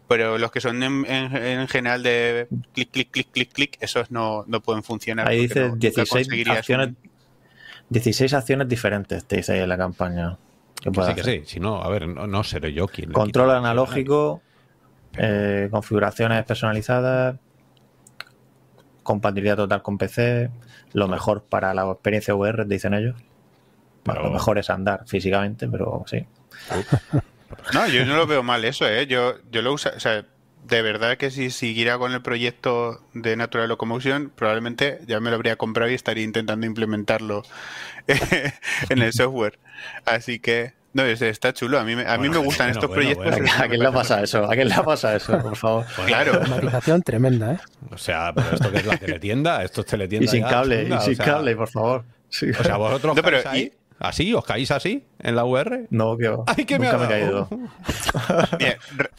Pero 0.06 0.36
los 0.36 0.50
que 0.52 0.60
son 0.60 0.82
en, 0.82 1.04
en- 1.06 1.34
en 1.34 1.66
general 1.66 2.02
de 2.02 2.46
clic, 2.74 2.90
clic, 2.92 3.10
clic, 3.10 3.28
clic, 3.32 3.52
clic, 3.52 3.76
esos 3.80 4.10
no, 4.10 4.44
no 4.46 4.60
pueden 4.60 4.82
funcionar. 4.82 5.26
Ahí 5.26 5.40
dice 5.40 5.60
no- 5.60 5.66
nunca 5.68 5.78
16 5.80 6.08
conseguirías 6.10 6.58
acciones, 6.58 6.88
un- 6.88 6.96
16 7.88 8.34
acciones 8.34 8.68
diferentes, 8.68 9.24
te 9.24 9.36
dice 9.36 9.54
ahí 9.54 9.60
en 9.60 9.68
la 9.70 9.78
campaña. 9.78 10.36
Que 10.82 10.90
Que 10.92 11.00
sí, 11.00 11.14
que 11.14 11.20
hacer. 11.22 11.24
sí. 11.24 11.42
Si 11.46 11.60
no, 11.60 11.82
a 11.82 11.88
ver, 11.88 12.06
no, 12.06 12.26
no 12.26 12.44
seré 12.44 12.74
yo 12.74 12.86
quien. 12.86 13.12
Control 13.12 13.46
quita- 13.48 13.56
analógico, 13.58 14.42
eh, 15.16 15.68
configuraciones 15.70 16.44
personalizadas, 16.44 17.36
compatibilidad 19.02 19.56
total 19.56 19.82
con 19.82 19.96
PC, 19.98 20.50
lo 20.92 21.08
mejor 21.08 21.44
para 21.44 21.72
la 21.74 21.90
experiencia 21.90 22.34
VR, 22.34 22.64
dicen 22.66 22.92
ellos. 22.94 23.16
Pero- 24.04 24.22
lo 24.24 24.30
mejor 24.30 24.58
es 24.58 24.70
andar 24.70 25.02
físicamente, 25.06 25.66
pero 25.68 26.04
sí. 26.06 26.24
No, 27.72 27.86
yo 27.88 28.04
no 28.04 28.16
lo 28.16 28.26
veo 28.26 28.42
mal 28.42 28.64
eso, 28.64 28.86
¿eh? 28.88 29.06
Yo, 29.06 29.34
yo 29.50 29.62
lo 29.62 29.72
uso, 29.72 29.90
o 29.96 30.00
sea, 30.00 30.24
de 30.66 30.82
verdad 30.82 31.16
que 31.16 31.30
si 31.30 31.50
siguiera 31.50 31.98
con 31.98 32.12
el 32.12 32.22
proyecto 32.22 33.00
de 33.12 33.36
Natural 33.36 33.68
Locomotion, 33.68 34.30
probablemente 34.34 34.98
ya 35.06 35.20
me 35.20 35.30
lo 35.30 35.36
habría 35.36 35.56
comprado 35.56 35.90
y 35.90 35.94
estaría 35.94 36.24
intentando 36.24 36.66
implementarlo 36.66 37.42
en 38.88 39.02
el 39.02 39.12
software. 39.12 39.58
Así 40.04 40.38
que, 40.38 40.72
no, 40.92 41.02
es- 41.04 41.22
está 41.22 41.52
chulo. 41.52 41.78
A 41.78 41.84
mí, 41.84 41.96
me- 41.96 42.06
a 42.06 42.12
mí 42.18 42.28
Bueno, 42.28 42.40
me 42.40 42.46
gustan 42.46 42.66
bueno, 42.72 42.80
estos 42.80 42.88
bueno, 42.90 43.14
proyectos. 43.14 43.50
¿A 43.52 43.56
una 43.58 43.68
quién 43.68 43.80
le 43.82 43.92
pasa 43.92 44.22
eso? 44.22 44.44
¿A 44.44 44.54
quién 44.54 44.68
le 44.68 44.74
pasa 44.82 45.16
eso, 45.16 45.38
por 45.40 45.56
favor? 45.56 45.84
Claro. 46.06 46.34
Automatización 46.34 47.02
tremenda, 47.02 47.52
¿eh? 47.54 47.58
O 47.90 47.98
sea, 47.98 48.32
pero 48.34 48.50
esto 48.52 48.70
que 48.70 48.78
es 48.78 48.86
la 48.86 48.96
teletienda, 48.96 49.62
esto 49.62 49.80
es 49.82 49.86
teletienda. 49.86 50.24
Y 50.24 50.28
sin 50.28 50.42
ya 50.42 50.48
cable, 50.48 50.86
y 50.88 50.92
o 50.92 51.00
sin 51.00 51.16
sea- 51.16 51.24
cable, 51.24 51.56
por 51.56 51.68
favor. 51.68 52.04
Sí. 52.30 52.50
O 52.50 52.64
sea, 52.64 52.76
vosotros 52.78 53.14
No, 53.14 53.22
pero 53.22 53.38
y- 53.54 53.72
así, 53.98 54.34
os 54.34 54.44
caéis 54.44 54.70
así 54.70 55.04
en 55.18 55.36
la 55.36 55.44
UR. 55.44 55.86
no, 55.90 56.16
que 56.16 56.28
va. 56.28 56.44
Ay, 56.56 56.64
que 56.64 56.78
me 56.78 56.86
Nunca 56.90 57.04
ha 57.04 57.08
me 57.08 57.16
he 57.16 57.20
dado. 57.24 57.48
caído. 57.48 57.68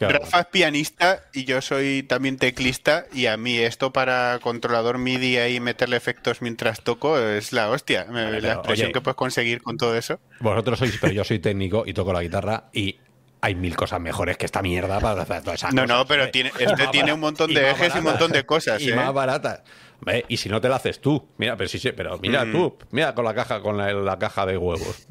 Rafa 0.00 0.40
es 0.40 0.46
pianista 0.46 1.20
y 1.32 1.44
yo 1.44 1.60
soy 1.60 2.02
también 2.02 2.36
teclista 2.38 3.06
y 3.12 3.26
a 3.26 3.36
mí 3.36 3.56
esto 3.58 3.92
para 3.92 4.38
controlador 4.40 4.98
MIDI 4.98 5.38
y 5.56 5.60
meterle 5.60 5.96
efectos 5.96 6.42
mientras 6.42 6.82
toco 6.82 7.18
es 7.18 7.52
la 7.52 7.70
hostia. 7.70 8.06
Me- 8.08 8.32
la 8.32 8.40
pero, 8.40 8.52
expresión 8.54 8.86
oye. 8.86 8.92
que 8.92 9.00
puedes 9.00 9.16
conseguir 9.16 9.62
con 9.62 9.76
todo 9.76 9.96
eso. 9.96 10.18
Vosotros 10.40 10.78
sois, 10.78 10.98
pero 11.00 11.12
yo 11.12 11.24
soy 11.24 11.38
técnico 11.38 11.84
y 11.86 11.92
toco 11.94 12.12
la 12.12 12.22
guitarra 12.22 12.64
y 12.72 12.98
hay 13.40 13.54
mil 13.54 13.76
cosas 13.76 14.00
mejores 14.00 14.36
que 14.38 14.46
esta 14.46 14.62
mierda 14.62 14.98
para 14.98 15.22
hacer 15.22 15.42
todas 15.42 15.60
esas 15.60 15.74
No, 15.74 15.82
cosas, 15.82 15.98
no, 15.98 16.06
pero 16.06 16.24
¿eh? 16.24 16.28
tiene, 16.28 16.50
este 16.58 16.86
tiene 16.88 17.12
un 17.12 17.20
montón 17.20 17.52
de 17.52 17.70
ejes 17.70 17.94
y 17.94 17.98
un 17.98 18.04
montón 18.04 18.32
de 18.32 18.44
cosas, 18.44 18.80
Y 18.82 18.90
¿eh? 18.90 18.96
más 18.96 19.12
baratas. 19.12 19.60
Ve, 20.02 20.24
Y 20.28 20.36
si 20.36 20.48
no 20.48 20.60
te 20.60 20.68
la 20.68 20.76
haces 20.76 21.00
tú, 21.00 21.26
mira, 21.38 21.56
pero 21.56 21.68
sí, 21.68 21.78
sí, 21.78 21.90
pero 21.92 22.18
mira 22.18 22.44
Mm. 22.44 22.52
tú, 22.52 22.76
mira 22.90 23.14
con 23.14 23.24
la 23.24 23.34
caja, 23.34 23.60
con 23.60 23.76
la, 23.76 23.92
la 23.92 24.18
caja 24.18 24.44
de 24.46 24.56
huevos. 24.56 25.06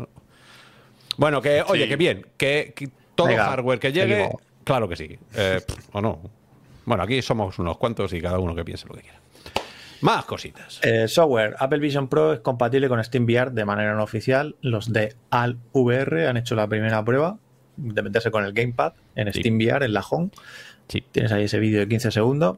Bueno, 1.18 1.42
que, 1.42 1.62
oye, 1.68 1.84
Sí. 1.84 1.90
que 1.90 1.96
bien, 1.96 2.26
que, 2.38 2.74
que 2.76 2.90
todo 3.16 3.28
Venga, 3.28 3.46
hardware 3.46 3.80
que 3.80 3.92
llegue, 3.92 4.16
seguimos. 4.16 4.42
claro 4.64 4.88
que 4.90 4.96
sí. 4.96 5.18
Eh, 5.36 5.62
pff, 5.66 5.96
o 5.96 6.02
no. 6.02 6.20
Bueno, 6.86 7.04
aquí 7.04 7.22
somos 7.22 7.58
unos 7.58 7.78
cuantos 7.78 8.12
y 8.14 8.22
cada 8.22 8.38
uno 8.40 8.54
que 8.54 8.64
piense 8.66 8.88
lo 8.88 8.94
que 8.96 9.02
quiera. 9.02 9.20
Más 10.02 10.26
cositas. 10.26 10.80
Eh, 10.84 11.08
software, 11.08 11.56
Apple 11.58 11.80
Vision 11.80 12.08
Pro 12.10 12.34
es 12.34 12.42
compatible 12.42 12.88
con 12.90 13.02
SteamVR 13.04 13.52
de 13.54 13.66
manera 13.66 13.96
no 13.96 14.04
oficial. 14.04 14.56
Los 14.62 14.92
de 14.92 15.16
AlVR 15.32 16.28
han 16.28 16.38
hecho 16.38 16.54
la 16.54 16.68
primera 16.68 17.04
prueba 17.04 17.38
de 17.78 18.02
meterse 18.04 18.30
con 18.30 18.44
el 18.46 18.54
Gamepad 18.54 18.94
en 19.16 19.32
Sí. 19.34 19.40
SteamVR 19.40 19.84
en 19.86 19.94
la 19.94 20.02
Home. 20.02 20.30
Sí. 20.90 21.02
Tienes 21.12 21.32
ahí 21.32 21.46
ese 21.46 21.58
vídeo 21.60 21.80
de 21.80 21.88
15 21.88 22.12
segundos. 22.12 22.58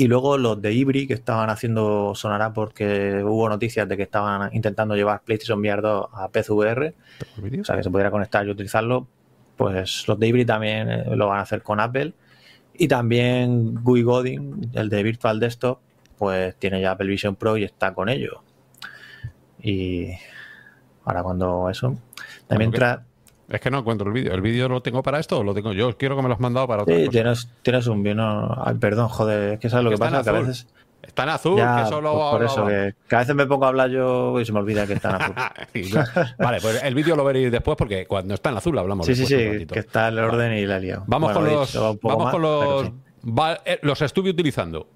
Y 0.00 0.06
luego 0.06 0.38
los 0.38 0.62
de 0.62 0.72
Ibri 0.72 1.08
que 1.08 1.14
estaban 1.14 1.50
haciendo 1.50 2.14
sonará 2.14 2.52
porque 2.52 3.20
hubo 3.24 3.48
noticias 3.48 3.88
de 3.88 3.96
que 3.96 4.04
estaban 4.04 4.48
intentando 4.54 4.94
llevar 4.94 5.22
PlayStation 5.22 5.58
VR 5.58 5.82
2 5.82 6.08
a 6.12 6.28
PCVR, 6.28 6.94
o 7.60 7.64
sea 7.64 7.74
que 7.76 7.82
se 7.82 7.90
pudiera 7.90 8.08
conectar 8.08 8.46
y 8.46 8.50
utilizarlo. 8.50 9.08
Pues 9.56 10.06
los 10.06 10.16
de 10.16 10.28
Ibri 10.28 10.44
también 10.44 10.88
eh, 10.88 11.16
lo 11.16 11.26
van 11.26 11.40
a 11.40 11.42
hacer 11.42 11.64
con 11.64 11.80
Apple. 11.80 12.12
Y 12.74 12.86
también 12.86 13.74
GUI 13.82 14.04
Godin, 14.04 14.70
el 14.72 14.88
de 14.88 15.02
Virtual 15.02 15.40
Desktop, 15.40 15.80
pues 16.16 16.54
tiene 16.54 16.80
ya 16.80 16.92
Apple 16.92 17.08
Vision 17.08 17.34
Pro 17.34 17.56
y 17.56 17.64
está 17.64 17.92
con 17.92 18.08
ello. 18.08 18.44
Y 19.60 20.12
ahora 21.04 21.24
cuando 21.24 21.68
eso. 21.70 21.98
También 22.46 22.70
Es 23.48 23.60
que 23.60 23.70
no 23.70 23.78
encuentro 23.78 24.06
el 24.08 24.12
vídeo. 24.12 24.34
¿El 24.34 24.40
vídeo 24.42 24.68
lo 24.68 24.82
tengo 24.82 25.02
para 25.02 25.18
esto 25.18 25.38
o 25.38 25.42
lo 25.44 25.54
tengo 25.54 25.72
yo? 25.72 25.96
Quiero 25.96 26.16
que 26.16 26.22
me 26.22 26.28
lo 26.28 26.34
has 26.34 26.40
mandado 26.40 26.66
para 26.66 26.82
otra 26.82 26.94
Sí, 26.94 27.00
cosa. 27.06 27.10
tienes, 27.12 27.48
tienes 27.62 27.86
un 27.86 28.02
bien. 28.02 28.18
Ay, 28.20 28.74
perdón, 28.78 29.08
joder, 29.08 29.54
es 29.54 29.60
que 29.60 29.70
sabes 29.70 29.84
lo 29.84 29.90
Que 29.90 29.96
pasa, 29.98 30.22
que 30.22 30.28
a 30.28 30.32
veces. 30.32 30.66
Está 31.00 31.22
en 31.22 31.28
azul, 31.30 31.56
Ya, 31.56 31.82
que 31.84 31.88
solo 31.88 32.12
pues 32.12 32.30
por 32.32 32.44
eso, 32.44 32.66
que, 32.66 32.94
que 33.08 33.16
a 33.16 33.20
veces 33.20 33.34
me 33.34 33.46
pongo 33.46 33.64
a 33.64 33.68
hablar 33.68 33.88
yo 33.88 34.38
y 34.38 34.44
se 34.44 34.52
me 34.52 34.58
olvida 34.58 34.86
que 34.86 34.92
está 34.94 35.16
en 35.16 35.22
azul. 35.94 36.04
Vale, 36.38 36.60
pues 36.60 36.82
el 36.84 36.94
vídeo 36.94 37.16
lo 37.16 37.24
veréis 37.24 37.50
después 37.50 37.76
porque 37.78 38.06
cuando 38.06 38.34
está 38.34 38.50
en 38.50 38.58
azul 38.58 38.76
hablamos. 38.78 39.06
sí, 39.06 39.14
sí, 39.14 39.24
sí, 39.24 39.66
que 39.66 39.78
está 39.78 40.08
el 40.08 40.18
orden 40.18 40.52
y 40.52 40.66
la 40.66 40.78
liado. 40.78 41.04
Vamos 41.06 41.32
Bueno, 41.32 41.48
con 41.48 41.58
los. 41.58 41.98
Vamos 42.02 42.24
más, 42.24 42.32
con 42.32 42.42
los. 42.42 42.86
sí. 42.86 42.92
va- 43.30 43.60
eh, 43.64 43.78
los 43.82 44.02
estuve 44.02 44.30
utilizando. 44.30 44.86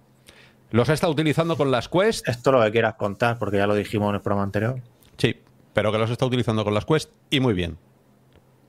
Los 0.71 0.89
he 0.91 0.93
estado 0.93 1.13
utilizando 1.13 1.57
con 1.57 1.71
las 1.71 1.89
Quest. 1.89 2.29
Esto 2.29 2.51
es 2.51 2.57
lo 2.57 2.63
que 2.65 2.73
quieras 2.73 2.95
contar, 2.95 3.39
porque 3.39 3.57
ya 3.57 3.67
lo 3.67 3.75
dijimos 3.75 4.11
en 4.11 4.17
el 4.17 4.21
programa 4.21 4.43
anterior. 4.45 4.81
Sí, 5.17 5.37
pero 5.73 5.93
que 5.93 5.99
los 5.99 6.11
he 6.11 6.13
estado 6.13 6.29
utilizando 6.29 6.63
con 6.65 6.75
las 6.75 6.85
Quest 6.85 7.11
y 7.31 7.41
muy 7.41 7.55
bien. 7.55 7.79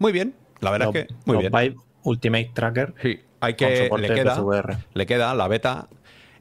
Muy 0.04 0.12
bien. 0.12 0.36
La 0.60 0.70
verdad 0.70 0.90
es 0.94 1.06
que 1.08 1.14
muy 1.24 1.38
bien. 1.38 1.52
Vive 1.54 1.76
Ultimate 2.04 2.52
Tracker. 2.54 2.94
Sí, 3.02 3.22
hay 3.40 3.54
que. 3.54 3.90
Le 3.98 4.14
queda, 4.14 4.44
le 4.94 5.06
queda 5.06 5.34
la 5.34 5.48
beta. 5.48 5.88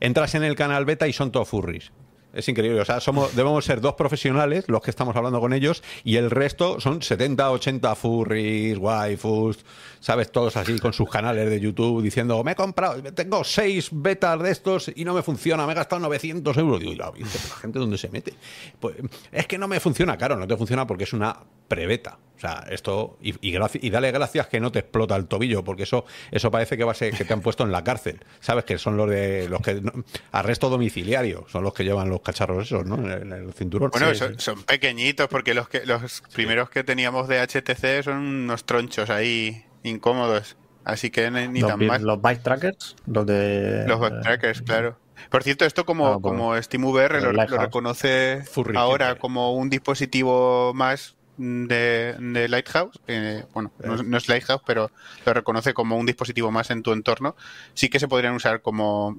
Entras 0.00 0.35
en 0.35 0.42
el 0.42 0.57
canal 0.57 0.85
beta 0.85 1.07
y 1.07 1.12
son 1.12 1.31
todos 1.31 1.49
furries. 1.49 1.92
Es 2.33 2.49
increíble. 2.49 2.81
O 2.81 2.85
sea, 2.85 2.99
somos, 2.99 3.37
debemos 3.37 3.64
ser 3.64 3.81
dos 3.81 3.95
profesionales 3.95 4.64
los 4.66 4.83
que 4.83 4.90
estamos 4.90 5.14
hablando 5.14 5.38
con 5.38 5.52
ellos 5.52 5.85
y 6.02 6.16
el 6.16 6.28
resto 6.28 6.81
son 6.81 7.02
70, 7.02 7.52
80 7.52 7.95
furries, 7.95 8.78
waifus, 8.78 9.64
¿sabes? 10.00 10.33
Todos 10.33 10.57
así 10.57 10.81
con 10.81 10.92
sus 10.92 11.09
canales 11.09 11.49
de 11.49 11.61
YouTube 11.61 12.02
diciendo, 12.02 12.42
me 12.42 12.52
he 12.52 12.54
comprado, 12.57 13.00
tengo 13.12 13.45
seis 13.45 13.90
betas 13.92 14.42
de 14.42 14.50
estos 14.50 14.90
y 14.92 15.04
no 15.04 15.14
me 15.14 15.23
funciona, 15.23 15.66
me 15.66 15.73
he 15.73 15.76
gastado 15.76 16.00
900 16.00 16.57
euros. 16.57 16.81
Digo, 16.81 16.92
"Y 16.92 16.97
la, 16.97 17.12
la 17.14 17.57
gente 17.61 17.78
dónde 17.78 17.99
se 17.99 18.09
mete? 18.09 18.35
Pues 18.81 18.97
es 19.31 19.47
que 19.47 19.57
no 19.57 19.69
me 19.69 19.78
funciona, 19.78 20.16
claro, 20.16 20.37
no 20.37 20.49
te 20.49 20.57
funciona 20.57 20.85
porque 20.85 21.04
es 21.04 21.12
una 21.12 21.37
prebeta. 21.75 22.19
O 22.37 22.41
sea, 22.43 22.64
esto, 22.71 23.19
y, 23.23 23.35
y, 23.41 23.52
graci- 23.57 23.79
y 23.81 23.91
dale 23.91 24.11
gracias 24.11 24.49
que 24.49 24.59
no 24.59 24.73
te 24.73 24.81
explota 24.81 25.14
el 25.14 25.26
tobillo, 25.26 25.62
porque 25.62 25.85
eso, 25.85 26.05
eso 26.33 26.50
parece 26.50 26.76
que 26.76 26.83
va 26.83 26.91
a 26.91 26.95
ser 26.97 27.14
que 27.14 27.25
te 27.25 27.33
han 27.33 27.41
puesto 27.41 27.62
en 27.62 27.71
la 27.71 27.85
cárcel. 27.85 28.19
¿Sabes? 28.41 28.64
Que 28.64 28.79
son 28.79 28.97
los 28.97 29.09
de 29.09 29.49
los 29.49 29.61
que 29.61 29.81
no- 29.81 29.93
arresto 30.33 30.69
domiciliario, 30.69 31.47
son 31.49 31.62
los 31.62 31.73
que 31.73 31.85
llevan 31.85 32.11
los 32.11 32.21
cacharros 32.21 32.67
esos, 32.67 32.85
¿no? 32.85 32.97
En 32.97 33.11
el, 33.11 33.23
en 33.23 33.33
el 33.33 33.52
cinturón. 33.52 33.91
Bueno, 33.93 34.09
Sí, 34.11 34.17
son, 34.17 34.31
sí. 34.35 34.41
son 34.41 34.62
pequeñitos 34.64 35.29
porque 35.29 35.55
los 35.55 35.69
que 35.69 35.87
los 35.87 36.23
primeros 36.35 36.69
que 36.69 36.83
teníamos 36.83 37.29
de 37.29 37.41
HTC 37.47 38.02
son 38.02 38.17
unos 38.19 38.64
tronchos 38.64 39.09
ahí 39.11 39.64
incómodos. 39.85 40.57
Así 40.85 41.11
que 41.11 41.31
ni, 41.31 41.61
los, 41.61 41.71
tan 41.71 41.87
mal. 41.87 42.02
los 42.02 42.21
Bike 42.21 42.43
Trackers, 42.43 42.97
los 43.07 43.25
de. 43.25 43.85
Los 43.87 44.00
backtrackers, 44.00 44.62
claro. 44.62 44.99
Por 45.31 45.45
cierto, 45.45 45.64
esto 45.64 45.85
como, 45.87 46.21
pues, 46.21 46.33
como 46.33 46.61
SteamVR 46.61 47.23
lo, 47.23 47.31
reconoce 47.57 48.43
Furry 48.50 48.76
ahora 48.76 49.14
como 49.14 49.55
un 49.55 49.71
dispositivo 49.71 50.73
más 50.75 51.14
de, 51.42 52.14
de 52.18 52.49
Lighthouse. 52.49 53.00
eh, 53.08 53.44
bueno, 53.52 53.72
no, 53.84 54.02
no 54.02 54.16
es 54.16 54.28
Lighthouse, 54.28 54.62
pero 54.66 54.90
lo 55.26 55.34
reconoce 55.34 55.75
como 55.75 55.96
un 55.96 56.06
dispositivo 56.06 56.50
más 56.50 56.70
en 56.70 56.82
tu 56.82 56.92
entorno. 56.92 57.34
Sí 57.75 57.88
que 57.88 57.99
se 58.00 58.08
podrían 58.08 58.34
usar 58.34 58.62
como 58.62 59.18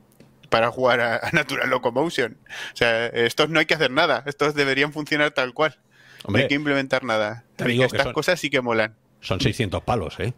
para 0.50 0.72
jugar 0.72 1.02
a, 1.02 1.16
a 1.18 1.30
Natural 1.32 1.70
Locomotion. 1.70 2.38
O 2.74 2.76
sea, 2.76 3.08
estos 3.08 3.50
no 3.50 3.60
hay 3.60 3.66
que 3.66 3.74
hacer 3.74 3.92
nada. 3.92 4.24
Estos 4.26 4.54
deberían 4.56 4.94
funcionar 4.94 5.32
tal 5.32 5.54
cual. 5.54 5.78
no 6.28 6.38
hay 6.38 6.48
que 6.48 6.56
implementar 6.56 7.04
nada. 7.04 7.44
que 7.58 7.84
Estas 7.84 8.04
son- 8.04 8.14
cosas 8.14 8.40
sí 8.40 8.50
que 8.50 8.62
molan. 8.62 8.96
son 9.22 9.40
600 9.42 9.84
palos, 9.84 10.20
¿eh? 10.20 10.34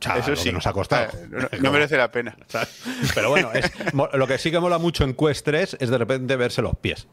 Sea, 0.00 0.16
Eso 0.16 0.34
sí. 0.34 0.50
nos 0.50 0.66
ha 0.66 0.72
costado. 0.72 1.10
Ah, 1.14 1.16
no- 1.30 1.48
no 1.60 1.70
merece 1.72 1.96
la 1.96 2.10
pena. 2.10 2.36
Pero 3.14 3.30
bueno, 3.30 3.52
es- 3.52 3.70
lo 4.14 4.26
que 4.26 4.36
sí 4.38 4.50
que 4.50 4.58
mola 4.58 4.78
mucho 4.78 5.04
en 5.04 5.14
Quest 5.14 5.44
3 5.44 5.76
es 5.78 5.88
de 5.90 5.96
repente 5.98 6.34
verse 6.36 6.60
los 6.60 6.76
pies. 6.76 7.06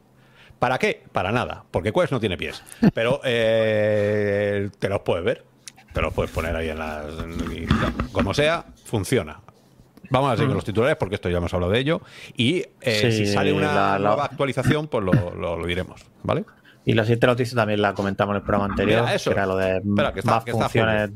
¿Para 0.59 0.77
qué? 0.77 1.03
Para 1.11 1.31
nada, 1.31 1.63
porque 1.71 1.91
Quest 1.93 2.11
no 2.11 2.19
tiene 2.19 2.37
pies. 2.37 2.61
Pero 2.93 3.21
eh, 3.25 4.69
te 4.79 4.89
los 4.89 4.99
puedes 5.01 5.23
ver. 5.25 5.45
Te 5.93 6.01
los 6.01 6.13
puedes 6.13 6.31
poner 6.31 6.55
ahí 6.55 6.69
en 6.69 6.77
las. 6.79 7.05
y 7.51 7.65
como 8.11 8.33
sea, 8.33 8.65
funciona. 8.85 9.39
Vamos 10.11 10.31
a 10.31 10.35
seguir 10.35 10.49
con 10.49 10.55
los 10.55 10.65
titulares 10.65 10.97
porque 10.97 11.15
esto 11.15 11.29
ya 11.29 11.37
hemos 11.37 11.53
hablado 11.53 11.71
de 11.71 11.79
ello. 11.79 12.01
Y 12.35 12.63
eh, 12.81 13.11
Sí, 13.11 13.11
si 13.11 13.25
sale 13.27 13.53
una 13.53 13.73
la- 13.73 13.99
la- 13.99 14.09
nueva 14.09 14.25
actualización, 14.25 14.87
pues 14.87 15.03
lo, 15.03 15.13
lo- 15.35 15.57
lo 15.57 15.65
diremos. 15.67 16.05
¿Vale? 16.23 16.45
Y 16.85 16.93
la 16.93 17.03
siguiente 17.03 17.27
noticia 17.27 17.55
también 17.55 17.81
la 17.81 17.93
comentamos 17.93 18.33
en 18.33 18.37
el 18.37 18.41
programa 18.43 18.65
anterior, 18.71 19.01
Mira, 19.01 19.13
eso. 19.15 19.29
que 19.29 19.35
era 19.35 19.45
lo 19.45 19.55
de 19.57 19.77
Espera, 19.77 20.13
que 20.13 20.19
está- 20.19 20.31
más 20.31 20.43
que 20.43 20.51
está 20.51 20.63
funciones. 20.63 21.11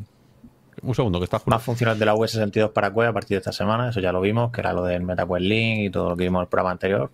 Un 0.81 0.93
segundo, 0.95 1.19
que 1.19 1.23
está 1.25 1.41
Más 1.45 1.63
funciones 1.63 1.97
de 1.97 2.05
la 2.05 2.13
US 2.15 2.31
62 2.31 2.71
para 2.71 2.93
Quest 2.93 3.07
a 3.07 3.13
partir 3.13 3.35
de 3.35 3.39
esta 3.39 3.51
semana, 3.53 3.89
eso 3.89 3.99
ya 3.99 4.11
lo 4.11 4.19
vimos, 4.21 4.51
que 4.51 4.59
era 4.61 4.73
lo 4.73 4.83
del 4.83 5.03
MetaQuest 5.03 5.45
Link 5.45 5.79
y 5.85 5.89
todo 5.89 6.09
lo 6.09 6.17
que 6.17 6.23
vimos 6.23 6.39
en 6.39 6.43
el 6.43 6.47
programa 6.49 6.71
anterior. 6.71 7.09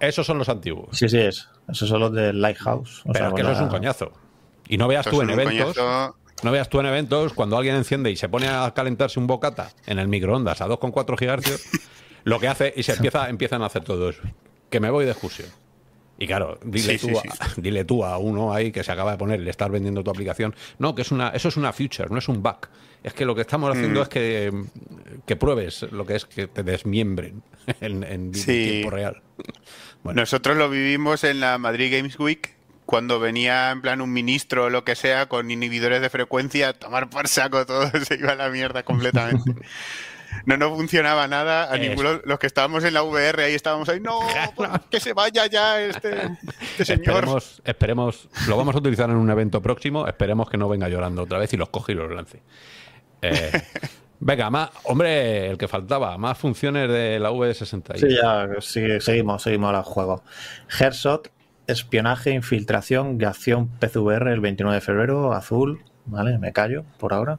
Esos 0.00 0.26
son 0.26 0.38
los 0.38 0.48
antiguos. 0.48 0.88
Sí, 0.96 1.08
sí, 1.08 1.18
es. 1.18 1.48
Esos 1.68 1.88
son 1.88 2.00
los 2.00 2.12
del 2.12 2.40
Lighthouse. 2.40 3.00
O 3.06 3.12
Pero 3.12 3.18
sea, 3.18 3.28
es 3.28 3.34
que 3.34 3.40
eso 3.42 3.52
es 3.52 3.60
un 3.60 3.68
coñazo. 3.68 4.12
Y 4.68 4.76
no 4.78 4.88
veas 4.88 5.06
tú 5.06 5.22
en 5.22 5.30
eventos. 5.30 5.74
coñazo. 5.76 6.16
No 6.42 6.50
veas 6.52 6.68
tú 6.68 6.80
en 6.80 6.86
eventos 6.86 7.32
cuando 7.32 7.56
alguien 7.56 7.76
enciende 7.76 8.10
y 8.10 8.16
se 8.16 8.28
pone 8.28 8.46
a 8.48 8.70
calentarse 8.74 9.18
un 9.18 9.26
bocata 9.26 9.70
en 9.86 9.98
el 9.98 10.06
microondas 10.08 10.60
a 10.60 10.66
2,4 10.68 11.18
gigahercios, 11.18 11.62
lo 12.24 12.38
que 12.38 12.48
hace 12.48 12.74
y 12.76 12.82
se 12.82 12.92
empieza, 12.92 13.30
empiezan 13.30 13.62
a 13.62 13.66
hacer 13.66 13.84
todo 13.84 14.10
eso. 14.10 14.20
Que 14.68 14.78
me 14.78 14.90
voy 14.90 15.06
de 15.06 15.12
excursión. 15.12 15.48
Y 16.18 16.26
claro, 16.26 16.58
dile, 16.64 16.98
Sí, 16.98 17.08
tú, 17.08 17.14
sí, 17.18 17.28
a, 17.40 17.48
dile 17.60 17.84
tú 17.86 18.04
a 18.04 18.18
uno 18.18 18.52
ahí 18.52 18.70
que 18.70 18.84
se 18.84 18.92
acaba 18.92 19.12
de 19.12 19.18
poner, 19.18 19.40
le 19.40 19.50
estás 19.50 19.70
vendiendo 19.70 20.04
tu 20.04 20.10
aplicación. 20.10 20.54
No, 20.78 20.94
que 20.94 21.02
es 21.02 21.10
una, 21.10 21.28
eso 21.30 21.48
es 21.48 21.56
una 21.56 21.72
future, 21.72 22.08
no 22.10 22.18
es 22.18 22.28
un 22.28 22.42
bug. 22.42 22.58
Es 23.02 23.14
que 23.14 23.24
lo 23.24 23.34
que 23.34 23.42
estamos 23.42 23.70
haciendo 23.70 24.00
Mm. 24.00 24.02
es 24.02 24.08
que, 24.08 24.64
que 25.24 25.36
pruebes 25.36 25.82
lo 25.90 26.04
que 26.04 26.16
es 26.16 26.24
que 26.26 26.48
te 26.48 26.62
desmiembren 26.62 27.42
en, 27.80 28.02
en 28.04 28.34
Sí. 28.34 28.44
tiempo 28.70 28.90
real. 28.90 29.22
Bueno, 30.06 30.20
Nosotros 30.20 30.56
lo 30.56 30.70
vivimos 30.70 31.24
en 31.24 31.40
la 31.40 31.58
Madrid 31.58 31.92
Games 31.92 32.16
Week 32.18 32.54
cuando 32.84 33.18
venía 33.18 33.72
en 33.72 33.82
plan 33.82 34.00
un 34.00 34.12
ministro 34.12 34.66
o 34.66 34.70
lo 34.70 34.84
que 34.84 34.94
sea 34.94 35.26
con 35.26 35.50
inhibidores 35.50 36.00
de 36.00 36.08
frecuencia 36.10 36.68
a 36.68 36.72
tomar 36.74 37.10
por 37.10 37.26
saco 37.26 37.66
todo 37.66 37.90
se 38.04 38.14
iba 38.14 38.30
a 38.30 38.36
la 38.36 38.48
mierda 38.48 38.84
completamente. 38.84 39.52
No 40.44 40.56
nos 40.56 40.76
funcionaba 40.76 41.26
nada 41.26 41.72
a 41.72 41.76
ninguno. 41.76 42.20
Los 42.24 42.38
que 42.38 42.46
estábamos 42.46 42.84
en 42.84 42.94
la 42.94 43.02
VR 43.02 43.42
ahí 43.42 43.54
estábamos 43.54 43.88
ahí, 43.88 43.98
no, 43.98 44.20
que 44.90 45.00
se 45.00 45.12
vaya 45.12 45.46
ya 45.46 45.80
este, 45.80 46.14
este 46.60 46.84
señor. 46.84 47.24
esperemos, 47.24 47.62
esperemos, 47.64 48.28
lo 48.46 48.56
vamos 48.56 48.76
a 48.76 48.78
utilizar 48.78 49.10
en 49.10 49.16
un 49.16 49.28
evento 49.28 49.60
próximo, 49.60 50.06
esperemos 50.06 50.48
que 50.48 50.56
no 50.56 50.68
venga 50.68 50.88
llorando 50.88 51.22
otra 51.22 51.38
vez 51.40 51.52
y 51.52 51.56
los 51.56 51.70
coge 51.70 51.92
y 51.92 51.94
los 51.96 52.12
lance. 52.12 52.42
Eh, 53.22 53.50
venga, 54.20 54.50
más, 54.50 54.70
hombre, 54.84 55.48
el 55.50 55.58
que 55.58 55.68
faltaba, 55.68 56.16
más 56.18 56.38
funciones 56.38 56.88
de 56.88 57.18
la 57.18 57.30
V60. 57.30 57.96
Sí, 57.96 58.06
ya 58.10 58.48
sí, 58.60 59.00
seguimos, 59.00 59.42
seguimos 59.42 59.70
a 59.70 59.78
los 59.78 59.86
juegos. 59.86 60.22
Headshot, 60.78 61.30
espionaje, 61.66 62.30
infiltración 62.30 63.18
y 63.20 63.24
acción 63.24 63.68
PCVR 63.68 64.32
el 64.32 64.40
29 64.40 64.74
de 64.74 64.80
febrero, 64.80 65.32
azul, 65.32 65.82
¿vale? 66.06 66.38
Me 66.38 66.52
callo 66.52 66.84
por 66.98 67.12
ahora. 67.12 67.38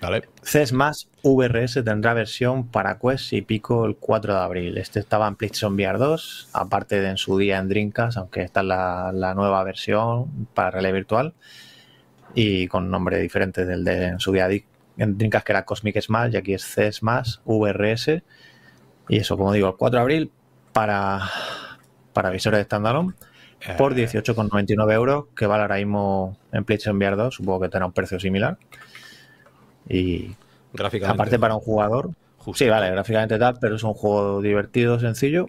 Vale. 0.00 0.28
CES 0.42 0.72
más 0.72 1.08
VRS 1.24 1.82
tendrá 1.84 2.14
versión 2.14 2.68
para 2.68 2.98
Quest 2.98 3.32
y 3.32 3.42
Pico 3.42 3.84
el 3.84 3.96
4 3.96 4.34
de 4.34 4.40
abril. 4.40 4.78
Este 4.78 5.00
estaba 5.00 5.26
en 5.26 5.34
PlayStation 5.34 5.74
VR 5.74 5.98
2, 5.98 6.50
aparte 6.52 7.00
de 7.00 7.10
en 7.10 7.16
su 7.16 7.36
día 7.36 7.58
en 7.58 7.68
Dreamcast, 7.68 8.16
aunque 8.18 8.42
esta 8.42 8.60
es 8.60 8.66
la, 8.66 9.10
la 9.12 9.34
nueva 9.34 9.62
versión 9.64 10.48
para 10.54 10.70
realidad 10.70 10.94
virtual 10.94 11.34
y 12.34 12.68
con 12.68 12.90
nombre 12.90 13.18
diferente 13.18 13.64
del 13.64 13.84
de 13.84 14.06
en 14.06 14.20
su 14.20 14.32
día 14.32 14.48
en 14.98 15.16
Dreamcast 15.16 15.46
que 15.46 15.52
era 15.52 15.64
Cosmic 15.64 16.00
Smash 16.00 16.34
y 16.34 16.36
aquí 16.36 16.54
es 16.54 16.64
CES 16.64 17.02
más 17.02 17.40
VRS. 17.44 18.22
Y 19.08 19.16
eso, 19.18 19.36
como 19.38 19.52
digo, 19.52 19.68
el 19.68 19.76
4 19.76 19.98
de 19.98 20.02
abril 20.02 20.30
para, 20.72 21.20
para 22.12 22.30
visores 22.30 22.58
de 22.58 22.64
standalone 22.64 23.14
por 23.76 23.98
Eh, 23.98 24.06
18,99 24.06 24.92
euros, 24.92 25.24
que 25.34 25.46
vale 25.46 25.62
ahora 25.62 25.76
mismo 25.76 26.36
en 26.52 26.64
PlayStation 26.64 26.96
VR 26.96 27.16
2, 27.16 27.34
supongo 27.34 27.60
que 27.60 27.68
tendrá 27.68 27.86
un 27.86 27.92
precio 27.92 28.20
similar. 28.20 28.58
Y 29.88 30.36
Gráficamente. 30.72 31.14
aparte 31.14 31.38
para 31.38 31.54
un 31.54 31.60
jugador, 31.60 32.10
Justo. 32.38 32.64
sí, 32.64 32.68
vale, 32.70 32.90
gráficamente 32.90 33.38
tal, 33.38 33.58
pero 33.60 33.76
es 33.76 33.82
un 33.82 33.94
juego 33.94 34.42
divertido, 34.42 35.00
sencillo, 35.00 35.48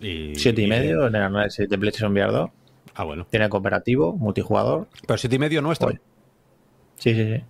Y, 0.00 0.34
7 0.36 0.62
y 0.62 0.66
medio 0.66 1.06
en 1.08 1.14
el 1.16 1.22
análisis 1.22 1.68
de 1.68 1.78
PlayStation 1.78 2.12
VR 2.12 2.32
2. 2.32 2.50
Ah, 2.94 3.04
bueno. 3.04 3.26
Tiene 3.30 3.48
cooperativo, 3.48 4.14
multijugador. 4.14 4.88
Pero 5.06 5.18
siete 5.18 5.36
y 5.36 5.38
medio 5.38 5.62
nuestro. 5.62 5.88
Oye. 5.88 6.00
Sí, 6.96 7.14
sí, 7.14 7.24
sí. 7.36 7.44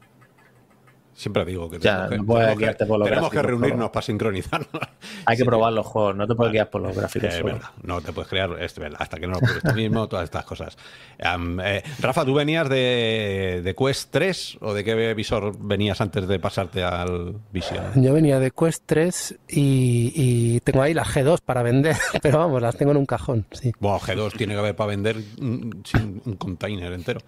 Siempre 1.19 1.45
digo 1.45 1.69
que 1.69 1.81
Ya, 1.81 2.07
tenemos 2.07 2.11
que, 2.11 2.17
no 2.19 2.25
puedes 2.27 2.41
tenemos 2.47 2.59
que- 2.59 2.65
guiarte 2.65 2.87
por 2.87 2.99
los 3.01 3.09
tenemos 3.09 3.31
que 3.31 3.37
gráficos, 3.39 3.61
reunirnos 3.61 3.91
para 3.91 4.07
sincronizar. 4.07 4.67
Hay 5.27 5.37
que 5.37 5.43
Sí, 5.43 5.45
probar 5.49 5.73
los 5.73 5.85
juegos, 5.85 6.15
no 6.15 6.29
te 6.29 6.35
puedes 6.37 6.53
guiar 6.53 6.71
por 6.71 6.81
los 6.81 6.97
gráficos. 6.97 7.35
Eh, 7.35 7.43
verdad, 7.43 7.71
no 7.83 8.01
te 8.01 8.13
puedes 8.13 8.29
crear 8.31 8.51
es 8.63 8.79
verdad, 8.79 8.99
hasta 9.01 9.19
que 9.19 9.27
no 9.27 9.33
lo 9.33 9.41
pruebes 9.41 9.65
tú 9.65 9.73
mismo, 9.75 10.07
todas 10.09 10.23
estas 10.25 10.45
cosas. 10.45 10.79
Eh, 11.19 11.83
Rafa, 12.01 12.25
¿tú 12.25 12.35
venías 12.35 12.69
de, 12.69 13.63
de 13.65 13.75
Quest 13.75 14.11
3 14.13 14.59
o 14.61 14.73
de 14.73 14.85
qué 14.85 15.15
visor 15.15 15.57
venías 15.59 16.01
antes 16.01 16.29
de 16.29 16.39
pasarte 16.39 16.85
al 16.85 17.35
Vision? 17.51 18.01
Yo 18.01 18.15
venía 18.15 18.39
de 18.39 18.53
Quest 18.53 18.85
3 18.87 19.41
y, 19.49 20.13
y 20.15 20.61
tengo 20.61 20.83
ahí 20.83 20.95
las 20.95 21.09
G2 21.09 21.41
para 21.45 21.65
vender, 21.65 21.97
pero 22.23 22.39
vamos, 22.39 22.63
las 22.63 22.77
tengo 22.77 22.93
en 22.93 22.97
un 22.99 23.07
cajón, 23.07 23.45
sí. 23.51 23.73
Bueno, 23.81 23.99
G2 23.99 24.37
tiene 24.37 24.53
que 24.55 24.61
haber 24.61 24.77
para 24.77 24.91
vender 24.91 25.17
un, 25.41 25.83
sin 25.85 26.23
un 26.25 26.37
container 26.37 26.93
entero. 26.93 27.19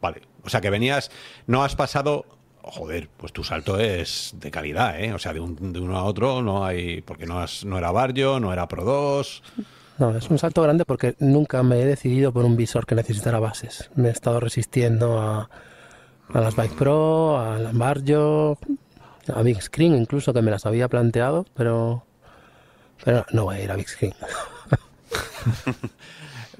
Vale, 0.00 0.22
o 0.44 0.48
sea 0.48 0.60
que 0.60 0.70
venías, 0.70 1.10
no 1.46 1.62
has 1.64 1.76
pasado... 1.76 2.24
Joder, 2.62 3.08
pues 3.16 3.32
tu 3.32 3.42
salto 3.42 3.78
es 3.78 4.34
de 4.38 4.50
calidad, 4.50 5.00
¿eh? 5.00 5.14
O 5.14 5.18
sea, 5.18 5.32
de, 5.32 5.40
un- 5.40 5.72
de 5.72 5.80
uno 5.80 5.96
a 5.96 6.04
otro 6.04 6.42
no 6.42 6.64
hay... 6.64 7.00
Porque 7.00 7.24
no, 7.26 7.40
has- 7.40 7.64
no 7.64 7.78
era 7.78 7.90
Barrio, 7.90 8.38
no 8.38 8.52
era 8.52 8.68
Pro 8.68 8.84
2... 8.84 9.42
No, 9.98 10.16
es 10.16 10.30
un 10.30 10.38
salto 10.38 10.62
grande 10.62 10.84
porque 10.86 11.14
nunca 11.18 11.62
me 11.62 11.80
he 11.80 11.84
decidido 11.84 12.32
por 12.32 12.44
un 12.46 12.56
visor 12.56 12.86
que 12.86 12.94
necesitara 12.94 13.38
bases. 13.38 13.90
Me 13.96 14.08
he 14.08 14.10
estado 14.12 14.40
resistiendo 14.40 15.20
a, 15.20 15.50
a 16.32 16.40
las 16.40 16.56
Bike 16.56 16.74
Pro, 16.74 17.38
a 17.38 17.58
la 17.58 17.70
Barjo, 17.72 18.58
a 19.34 19.42
Big 19.42 19.60
Screen 19.60 19.94
incluso 19.94 20.32
que 20.32 20.40
me 20.42 20.50
las 20.50 20.64
había 20.64 20.88
planteado, 20.88 21.44
pero, 21.54 22.04
pero 23.04 23.26
no 23.32 23.44
voy 23.44 23.56
a 23.56 23.62
ir 23.64 23.70
a 23.72 23.76
Big 23.76 23.88
Screen. 23.88 24.14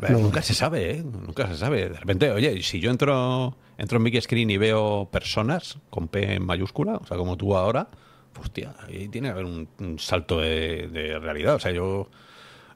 Eh, 0.02 0.12
Nunca 0.12 0.40
se 0.40 0.54
sabe, 0.54 0.92
¿eh? 0.92 1.02
Nunca 1.04 1.46
se 1.48 1.56
sabe. 1.58 1.90
De 1.90 1.98
repente, 1.98 2.30
oye, 2.30 2.62
si 2.62 2.80
yo 2.80 2.90
entro, 2.90 3.54
entro 3.80 3.96
en 3.96 4.04
Big 4.04 4.20
Screen 4.22 4.50
y 4.50 4.58
veo 4.58 5.08
personas 5.10 5.78
con 5.88 6.08
P 6.08 6.34
en 6.34 6.44
mayúscula, 6.44 6.96
o 6.96 7.06
sea, 7.06 7.16
como 7.16 7.36
tú 7.38 7.56
ahora, 7.56 7.88
pues, 8.32 8.46
hostia, 8.46 8.74
ahí 8.86 9.08
tiene 9.08 9.28
que 9.28 9.32
haber 9.32 9.46
un, 9.46 9.98
salto 9.98 10.38
de, 10.38 11.18
realidad. 11.20 11.54
O 11.54 11.58
sea, 11.58 11.72
yo 11.72 12.08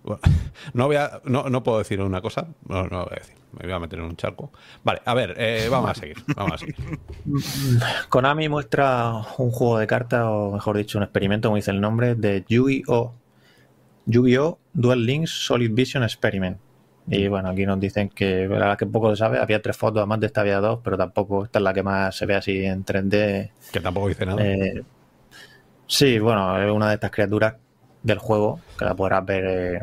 no, 0.73 0.87
voy 0.87 0.97
a, 0.97 1.21
no, 1.25 1.51
no 1.51 1.63
puedo 1.63 1.79
decir 1.79 2.01
una 2.01 2.23
cosa, 2.23 2.49
no, 2.67 2.89
voy 2.89 3.09
a 3.11 3.21
decir, 3.21 3.37
me 3.53 3.67
voy 3.67 3.73
a 3.73 3.79
meter 3.79 3.99
en 3.99 4.07
un 4.07 4.17
charco. 4.17 4.51
Vale, 4.83 5.03
a 5.05 5.13
ver, 5.13 5.35
eh, 5.37 5.69
vamos 5.71 5.91
a 5.91 5.95
seguir, 5.95 6.17
vamos 6.35 6.55
a 6.55 6.59
seguir. 6.59 6.77
Konami 8.09 8.49
muestra 8.49 9.13
un 9.37 9.51
juego 9.51 9.79
de 9.79 9.87
cartas, 9.87 10.25
o 10.25 10.53
mejor 10.53 10.79
dicho, 10.79 10.97
un 10.97 11.05
experimento, 11.05 11.49
como 11.49 11.57
dice 11.57 11.71
el 11.71 11.83
nombre, 11.83 12.15
de 12.15 12.47
Yu-Gi-Oh! 12.49 13.13
Yu-Gi-Oh! 14.07 14.59
Duel 14.73 15.05
Links 15.05 15.31
Solid 15.31 15.71
Vision 15.75 16.03
Experiment. 16.03 16.59
Y 17.07 17.29
bueno, 17.29 17.51
aquí 17.51 17.67
nos 17.67 17.79
dicen 17.79 18.09
que 18.09 18.47
la 18.49 18.59
verdad 18.59 18.79
que 18.79 18.87
poco 18.87 19.11
se 19.11 19.17
sabe, 19.17 19.39
había 19.39 19.61
tres 19.61 19.77
fotos, 19.77 19.99
además 19.99 20.21
de 20.21 20.27
esta 20.27 20.41
había 20.41 20.61
dos, 20.61 20.81
pero 20.83 20.97
tampoco 20.97 21.45
esta 21.45 21.59
es 21.59 21.63
la 21.63 21.75
que 21.75 21.83
más 21.83 22.17
se 22.17 22.25
ve 22.25 22.35
así 22.35 22.65
en 22.65 22.85
3D. 22.85 23.51
Que 23.73 23.81
tampoco 23.81 24.09
dice 24.09 24.25
nada. 24.25 24.43
Eh, 24.43 24.83
sí, 25.87 26.19
bueno, 26.19 26.63
es 26.63 26.71
una 26.71 26.89
de 26.89 26.95
estas 26.95 27.11
criaturas 27.11 27.57
del 28.03 28.19
juego 28.19 28.61
que 28.79 28.85
la 28.87 28.95
podrás 28.95 29.25
ver. 29.25 29.45
eh, 29.47 29.83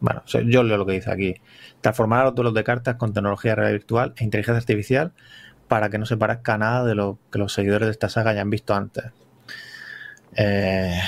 bueno, 0.00 0.22
yo 0.26 0.62
leo 0.62 0.76
lo 0.76 0.86
que 0.86 0.92
dice 0.92 1.12
aquí. 1.12 1.34
Transformar 1.80 2.20
a 2.20 2.24
los 2.24 2.34
duelos 2.34 2.54
de 2.54 2.64
cartas 2.64 2.96
con 2.96 3.12
tecnología 3.12 3.54
real 3.54 3.72
virtual 3.72 4.14
e 4.16 4.24
inteligencia 4.24 4.58
artificial 4.58 5.12
para 5.68 5.90
que 5.90 5.98
no 5.98 6.06
se 6.06 6.16
parezca 6.16 6.58
nada 6.58 6.84
de 6.84 6.94
lo 6.94 7.18
que 7.30 7.38
los 7.38 7.52
seguidores 7.52 7.86
de 7.86 7.92
esta 7.92 8.08
saga 8.08 8.30
hayan 8.30 8.50
visto 8.50 8.74
antes. 8.74 9.04
Eh, 10.34 10.98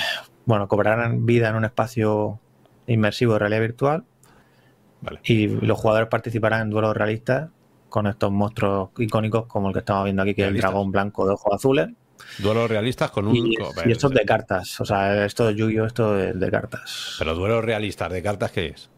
bueno, 0.45 0.67
cobrarán 0.67 1.25
vida 1.25 1.49
en 1.49 1.55
un 1.55 1.65
espacio 1.65 2.39
inmersivo 2.87 3.33
de 3.33 3.39
realidad 3.39 3.61
virtual 3.61 4.03
Vale. 5.01 5.19
y 5.23 5.47
los 5.47 5.79
jugadores 5.79 6.09
participarán 6.09 6.61
en 6.61 6.69
duelos 6.69 6.95
realistas 6.95 7.49
con 7.89 8.07
estos 8.07 8.31
monstruos 8.31 8.89
icónicos 8.97 9.47
como 9.47 9.67
el 9.67 9.73
que 9.73 9.79
estamos 9.79 10.05
viendo 10.05 10.21
aquí, 10.21 10.33
que 10.33 10.43
es 10.43 10.47
el 10.49 10.57
dragón 10.57 10.91
blanco 10.91 11.25
de 11.27 11.33
ojos 11.33 11.53
azules. 11.55 11.89
Duelos 12.37 12.69
realistas 12.69 13.11
con 13.11 13.27
un. 13.27 13.35
Y, 13.35 13.55
y 13.85 13.91
esto 13.91 14.07
es 14.07 14.13
de 14.13 14.25
cartas, 14.25 14.79
o 14.79 14.85
sea, 14.85 15.25
esto 15.25 15.47
de 15.47 15.55
Yu-Gi-Oh! 15.55 15.85
esto 15.85 16.13
de, 16.13 16.33
de 16.33 16.51
cartas. 16.51 17.15
Pero 17.19 17.35
duelos 17.35 17.65
realistas 17.65 18.11
de 18.11 18.21
cartas, 18.21 18.51
¿qué 18.51 18.67
es? 18.67 18.89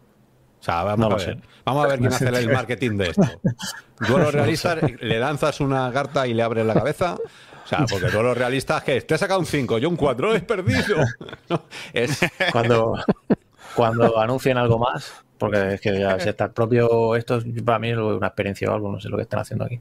O 0.60 0.66
sea, 0.66 0.84
vamos 0.84 1.10
No 1.10 1.16
a 1.16 1.18
ver. 1.18 1.38
Vamos 1.66 1.86
a 1.86 1.88
ver 1.90 2.00
quién 2.00 2.14
hace 2.14 2.26
el 2.28 2.50
marketing 2.52 2.98
de 2.98 3.10
esto. 3.10 3.24
Duelos 4.08 4.34
realistas, 4.34 4.80
le 5.02 5.20
lanzas 5.20 5.60
una 5.60 5.92
carta 5.92 6.26
y 6.28 6.34
le 6.34 6.44
abres 6.44 6.66
la 6.66 6.74
cabeza. 6.74 7.16
O 7.16 7.68
sea, 7.68 7.86
porque 7.90 8.10
duelos 8.10 8.38
realistas, 8.38 8.84
¿qué 8.84 8.98
es? 8.98 9.08
Te 9.08 9.16
he 9.16 9.18
sacado 9.18 9.40
un 9.40 9.46
5, 9.46 9.78
yo 9.80 9.90
un 9.90 9.96
4, 9.96 10.36
he 10.36 10.42
perdido. 10.42 10.98
No, 11.50 11.64
es, 11.92 12.20
Cuando, 12.52 12.94
cuando 13.76 14.20
anuncien 14.20 14.58
algo 14.58 14.80
más, 14.80 15.23
porque 15.38 15.74
es 15.74 15.82
que 15.82 16.00
ya 16.00 16.20
si 16.20 16.30
está 16.30 16.46
el 16.46 16.52
propio, 16.52 17.16
esto 17.16 17.38
es- 17.38 17.46
para 17.64 17.80
mí 17.80 17.90
es 17.90 17.98
una 17.98 18.28
experiencia 18.28 18.70
o 18.72 18.74
algo, 18.76 18.92
no 18.92 19.00
sé 19.00 19.10
lo 19.10 19.18
que 19.18 19.24
están 19.24 19.40
haciendo 19.42 19.66
aquí. 19.66 19.80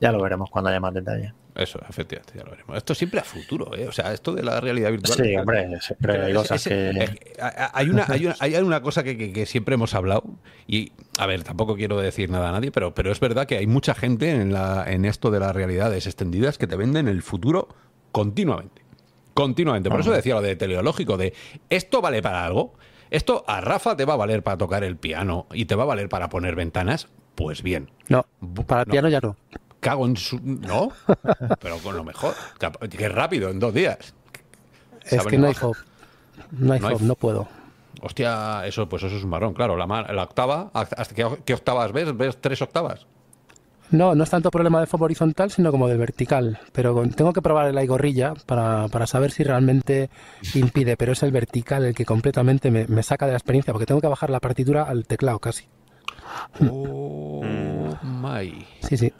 Ya 0.00 0.12
lo 0.12 0.22
veremos 0.22 0.48
cuando 0.50 0.70
haya 0.70 0.80
más 0.80 0.94
detalles. 0.94 1.32
eso, 1.56 1.78
efectivamente, 1.88 2.32
ya 2.38 2.44
lo 2.44 2.52
veremos. 2.52 2.76
Esto 2.76 2.94
siempre 2.94 3.20
a 3.20 3.24
futuro, 3.24 3.76
¿eh? 3.76 3.86
O 3.88 3.92
sea, 3.92 4.12
esto 4.14 4.32
de 4.32 4.42
la 4.42 4.60
realidad 4.60 4.90
virtual. 4.92 5.18
Sí, 5.18 5.36
hombre, 5.36 5.80
siempre 5.80 6.22
hay 6.22 6.32
cosas 6.32 6.62
que... 6.64 6.90
es- 6.90 7.10
hay, 7.74 7.90
una, 7.90 8.06
hay, 8.08 8.26
una, 8.26 8.36
hay 8.38 8.54
una 8.54 8.80
cosa 8.80 9.02
que, 9.02 9.18
que- 9.18 9.32
que 9.32 9.44
siempre 9.46 9.74
hemos 9.74 9.94
hablado 9.94 10.22
y, 10.66 10.92
a 11.18 11.26
ver, 11.26 11.42
tampoco 11.42 11.74
quiero 11.76 11.98
decir 12.00 12.30
nada 12.30 12.48
a 12.48 12.52
nadie, 12.52 12.70
pero, 12.70 12.94
pero 12.94 13.10
es 13.12 13.18
verdad 13.20 13.46
que 13.46 13.58
hay 13.58 13.66
mucha 13.66 13.94
gente 13.94 14.30
en, 14.30 14.52
la, 14.52 14.84
en 14.86 15.04
esto 15.04 15.30
de 15.30 15.40
las 15.40 15.54
realidades 15.54 16.06
extendidas 16.06 16.56
que 16.56 16.66
te 16.66 16.76
venden 16.76 17.08
el 17.08 17.20
futuro 17.22 17.68
continuamente. 18.12 18.82
Continuamente. 19.34 19.90
Por 19.90 20.00
eso 20.00 20.12
decía 20.12 20.34
lo 20.34 20.42
de 20.42 20.56
teleológico, 20.56 21.16
de 21.16 21.32
esto 21.68 22.00
vale 22.00 22.22
para 22.22 22.44
algo. 22.44 22.74
Esto 23.10 23.44
a 23.46 23.60
Rafa 23.60 23.96
te 23.96 24.04
va 24.04 24.14
a 24.14 24.16
valer 24.16 24.42
para 24.42 24.58
tocar 24.58 24.84
el 24.84 24.96
piano 24.96 25.46
y 25.52 25.64
te 25.64 25.74
va 25.74 25.82
a 25.82 25.86
valer 25.86 26.08
para 26.08 26.28
poner 26.28 26.54
ventanas. 26.54 27.08
Pues 27.34 27.62
bien. 27.62 27.90
No, 28.08 28.26
para 28.66 28.82
el 28.82 28.88
no. 28.88 28.92
piano 28.92 29.08
ya 29.08 29.20
no. 29.20 29.36
Cago 29.80 30.06
en 30.06 30.16
su... 30.16 30.38
No, 30.42 30.90
pero 31.60 31.78
con 31.78 31.96
lo 31.96 32.04
mejor. 32.04 32.34
Que- 32.58 33.08
rápido, 33.08 33.48
en 33.48 33.58
dos 33.58 33.72
días. 33.74 34.14
Es 35.04 35.24
que 35.26 35.38
no 35.38 35.48
hay 35.48 35.54
hop. 35.60 35.76
No 36.52 36.72
hay 36.74 36.80
No 36.80 36.88
hop, 36.88 37.00
no 37.02 37.14
puedo. 37.14 37.48
Hostia, 38.02 38.66
eso 38.66 38.88
pues 38.88 39.02
eso 39.02 39.16
es 39.16 39.24
un 39.24 39.30
marrón, 39.30 39.54
claro. 39.54 39.76
La, 39.76 39.86
la 39.86 40.22
octava, 40.22 40.70
¿hasta 40.72 41.14
qué, 41.14 41.26
qué 41.44 41.54
octavas 41.54 41.92
ves? 41.92 42.16
¿Ves 42.16 42.38
tres 42.40 42.62
octavas? 42.62 43.06
No, 43.90 44.14
no 44.14 44.22
es 44.24 44.30
tanto 44.30 44.50
problema 44.50 44.80
de 44.80 44.86
foco 44.86 45.04
horizontal, 45.04 45.50
sino 45.50 45.70
como 45.72 45.88
del 45.88 45.98
vertical. 45.98 46.58
Pero 46.72 46.94
con- 46.94 47.10
tengo 47.10 47.32
que 47.32 47.42
probar 47.42 47.66
el 47.76 47.86
gorrilla 47.88 48.34
para, 48.46 48.86
para 48.88 49.06
saber 49.06 49.30
si 49.32 49.42
realmente 49.42 50.10
impide. 50.54 50.96
Pero 50.96 51.12
es 51.12 51.22
el 51.22 51.32
vertical 51.32 51.84
el 51.84 51.94
que 51.94 52.04
completamente 52.04 52.70
me, 52.70 52.86
me 52.86 53.02
saca 53.02 53.26
de 53.26 53.32
la 53.32 53.38
experiencia, 53.38 53.72
porque 53.72 53.86
tengo 53.86 54.00
que 54.00 54.06
bajar 54.06 54.30
la 54.30 54.40
partitura 54.40 54.84
al 54.84 55.06
teclado 55.06 55.38
casi. 55.40 55.66
Oh, 56.60 57.96
my. 58.02 58.66
Sí, 58.88 58.96
sí. 58.96 59.12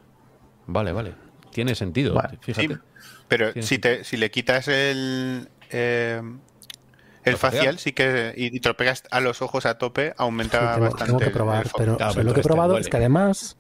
Vale, 0.67 0.93
vale. 0.93 1.15
Tiene 1.53 1.75
sentido. 1.75 2.15
Vale. 2.15 2.39
Fíjate. 2.41 2.69
Sí, 2.75 2.81
pero 3.29 3.53
Tiene 3.53 3.67
si, 3.67 3.79
te, 3.79 4.05
si 4.05 4.17
le 4.17 4.31
quitas 4.31 4.69
el, 4.69 5.49
eh, 5.71 6.23
el 7.25 7.37
facial, 7.37 7.79
sí 7.79 7.93
que 7.93 8.33
y, 8.37 8.61
te 8.61 8.69
lo 8.69 8.77
pegas 8.77 9.03
a 9.11 9.21
los 9.21 9.43
ojos 9.43 9.67
a 9.67 9.79
tope, 9.79 10.09
Sí, 10.11 10.15
aumenta 10.19 10.75
tengo, 10.75 10.85
bastante. 10.91 11.05
tengo 11.07 11.19
que 11.19 11.31
probar, 11.31 11.67
pero 11.77 11.97
Claro, 11.97 12.11
o 12.11 12.13
sea, 12.13 12.21
pero 12.23 12.29
lo 12.29 12.35
que 12.35 12.41
he 12.41 12.45
probado 12.45 12.79
es 12.79 12.89
que 12.89 12.97
además 12.97 13.57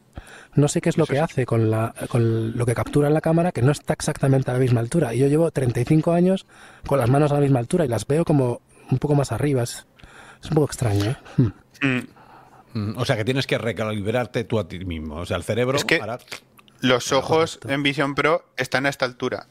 no 0.55 0.69
sé 0.69 0.81
qué 0.81 0.89
es 0.89 0.99
lo 0.99 1.07
que 1.07 1.21
hace 1.21 1.47
con, 1.47 1.71
la, 1.71 1.95
con 2.09 2.57
lo 2.57 2.67
que 2.67 2.75
captura 2.75 3.09
en 3.09 3.15
la 3.15 3.21
cámara, 3.21 3.53
que 3.53 3.63
no 3.63 3.73
está 3.73 3.93
exactamente 3.93 4.51
a 4.51 4.55
la 4.55 4.61
misma 4.61 4.81
altura. 4.81 5.15
Y 5.15 5.19
yo 5.19 5.27
llevo 5.29 5.51
35 5.51 6.13
años 6.13 6.47
con 6.87 6.99
las 6.99 7.09
manos 7.09 7.31
a 7.31 7.35
la 7.35 7.41
misma 7.41 7.59
altura 7.61 7.85
y 7.85 7.89
las 7.89 8.07
veo 8.07 8.25
como 8.25 8.61
un 8.91 8.99
poco 8.99 9.15
más 9.15 9.33
arriba. 9.33 9.63
Es, 9.63 9.87
es 10.43 10.49
un 10.51 10.55
poco 10.55 10.67
extraño, 10.67 11.05
¿eh? 11.11 11.17
Hmm. 11.37 11.87
Mm, 11.87 12.01
Mm, 12.73 12.99
O 12.99 13.05
sea 13.05 13.17
que 13.17 13.25
tienes 13.25 13.49
que 13.49 13.59
recalibrarte 13.59 14.45
tú 14.45 14.61
a 14.61 14.69
ti 14.69 14.79
mismo. 14.85 15.17
O 15.17 15.27
sea, 15.27 15.37
el 15.37 15.43
cerebro. 15.43 15.77
Es 15.77 15.85
que- 15.85 16.01
hará- 16.01 16.21
Los 16.81 17.11
ojos 17.13 17.59
en 17.67 17.83
Vision 17.83 18.15
Pro 18.15 18.45
están 18.57 18.87
a 18.87 18.91
esta 18.91 19.05
altura. 19.07 19.49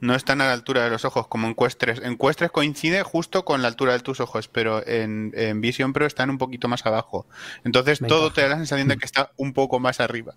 No 0.00 0.14
están 0.14 0.40
a 0.42 0.46
la 0.46 0.52
altura 0.52 0.84
de 0.84 0.90
los 0.90 1.04
ojos, 1.06 1.26
como 1.26 1.46
en 1.48 1.54
Quest 1.54 1.78
3. 1.78 2.02
En 2.04 2.18
Quest 2.18 2.38
3 2.40 2.50
coincide 2.50 3.02
justo 3.02 3.44
con 3.44 3.62
la 3.62 3.68
altura 3.68 3.94
de 3.94 4.00
tus 4.00 4.20
ojos, 4.20 4.46
pero 4.48 4.86
en, 4.86 5.32
en 5.34 5.60
Vision 5.62 5.92
Pro 5.94 6.04
están 6.06 6.28
un 6.30 6.38
poquito 6.38 6.68
más 6.68 6.84
abajo. 6.84 7.26
Entonces 7.64 8.02
Me 8.02 8.08
todo 8.08 8.26
encaja. 8.26 8.34
te 8.34 8.40
da 8.42 8.48
la 8.48 8.56
sensación 8.56 8.88
de 8.88 8.98
que 8.98 9.06
está 9.06 9.32
un 9.36 9.52
poco 9.54 9.80
más 9.80 10.00
arriba. 10.00 10.34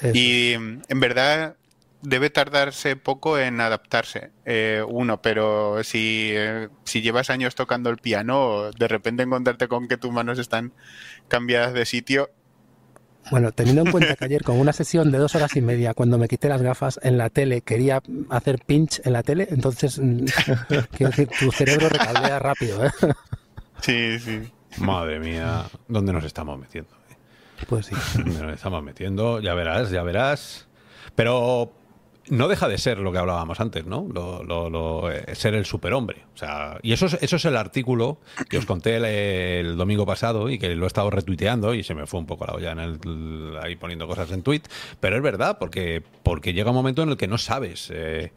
Eso. 0.00 0.12
Y 0.14 0.52
en 0.52 1.00
verdad 1.00 1.56
debe 2.00 2.30
tardarse 2.30 2.96
poco 2.96 3.38
en 3.38 3.60
adaptarse. 3.60 4.30
eh, 4.44 4.82
uno, 4.88 5.20
pero 5.22 5.82
si, 5.84 6.30
eh, 6.34 6.68
si 6.84 7.00
llevas 7.00 7.30
años 7.30 7.54
tocando 7.54 7.90
el 7.90 7.98
piano, 7.98 8.70
de 8.72 8.88
repente 8.88 9.22
encontrarte 9.24 9.68
con 9.68 9.88
que 9.88 9.96
tus 9.96 10.12
manos 10.12 10.38
están 10.38 10.72
cambiadas 11.28 11.72
de 11.74 11.86
sitio. 11.86 12.30
Bueno, 13.30 13.52
teniendo 13.52 13.82
en 13.82 13.90
cuenta 13.90 14.16
que 14.16 14.24
ayer 14.24 14.42
con 14.42 14.58
una 14.58 14.72
sesión 14.72 15.12
de 15.12 15.18
dos 15.18 15.34
horas 15.34 15.54
y 15.56 15.60
media, 15.60 15.94
cuando 15.94 16.18
me 16.18 16.28
quité 16.28 16.48
las 16.48 16.62
gafas 16.62 16.98
en 17.02 17.18
la 17.18 17.30
tele, 17.30 17.60
quería 17.62 18.02
hacer 18.30 18.58
pinch 18.64 19.00
en 19.04 19.12
la 19.12 19.22
tele, 19.22 19.48
entonces, 19.50 19.98
mm, 19.98 20.24
quiero 20.96 21.10
decir, 21.10 21.28
tu 21.38 21.50
cerebro 21.52 21.88
recaldea 21.88 22.38
rápido, 22.38 22.84
¿eh? 22.84 22.90
Sí, 23.80 24.18
sí. 24.18 24.52
Madre 24.78 25.18
mía, 25.18 25.64
¿dónde 25.88 26.12
nos 26.12 26.24
estamos 26.24 26.58
metiendo? 26.58 26.90
Pues 27.68 27.86
sí. 27.86 27.94
¿Dónde 28.16 28.42
nos 28.42 28.54
estamos 28.54 28.82
metiendo? 28.82 29.40
Ya 29.40 29.54
verás, 29.54 29.90
ya 29.90 30.02
verás. 30.02 30.66
Pero 31.14 31.72
no 32.28 32.48
deja 32.48 32.68
de 32.68 32.78
ser 32.78 32.98
lo 32.98 33.10
que 33.12 33.18
hablábamos 33.18 33.58
antes, 33.60 33.84
¿no? 33.86 34.06
Lo, 34.12 34.42
lo- 34.44 34.70
lo, 34.70 35.10
eh, 35.10 35.34
ser 35.34 35.54
el 35.54 35.64
superhombre. 35.66 36.24
O 36.34 36.38
sea, 36.38 36.78
y 36.82 36.92
eso 36.92 37.06
es, 37.06 37.14
eso 37.20 37.36
es 37.36 37.44
el 37.44 37.56
artículo 37.56 38.18
que 38.48 38.58
os 38.58 38.66
conté 38.66 38.96
el, 39.60 39.76
domingo 39.76 40.06
pasado 40.06 40.48
y 40.50 40.58
que 40.58 40.74
lo 40.74 40.84
he 40.84 40.86
estado 40.86 41.10
retuiteando 41.10 41.74
y 41.74 41.82
se 41.82 41.94
me 41.94 42.06
fue 42.06 42.20
un 42.20 42.26
poco 42.26 42.46
la 42.46 42.54
olla 42.54 42.72
en 42.72 42.78
el, 42.78 43.58
ahí 43.62 43.76
poniendo 43.76 44.06
cosas 44.06 44.30
en 44.32 44.42
tweet. 44.42 44.62
Pero 45.00 45.16
es 45.16 45.22
verdad, 45.22 45.58
porque, 45.58 46.02
porque 46.22 46.52
llega 46.52 46.70
un 46.70 46.76
momento 46.76 47.02
en 47.02 47.08
el 47.10 47.16
que 47.16 47.26
no 47.28 47.38
sabes. 47.38 47.90
eh, 47.92 48.32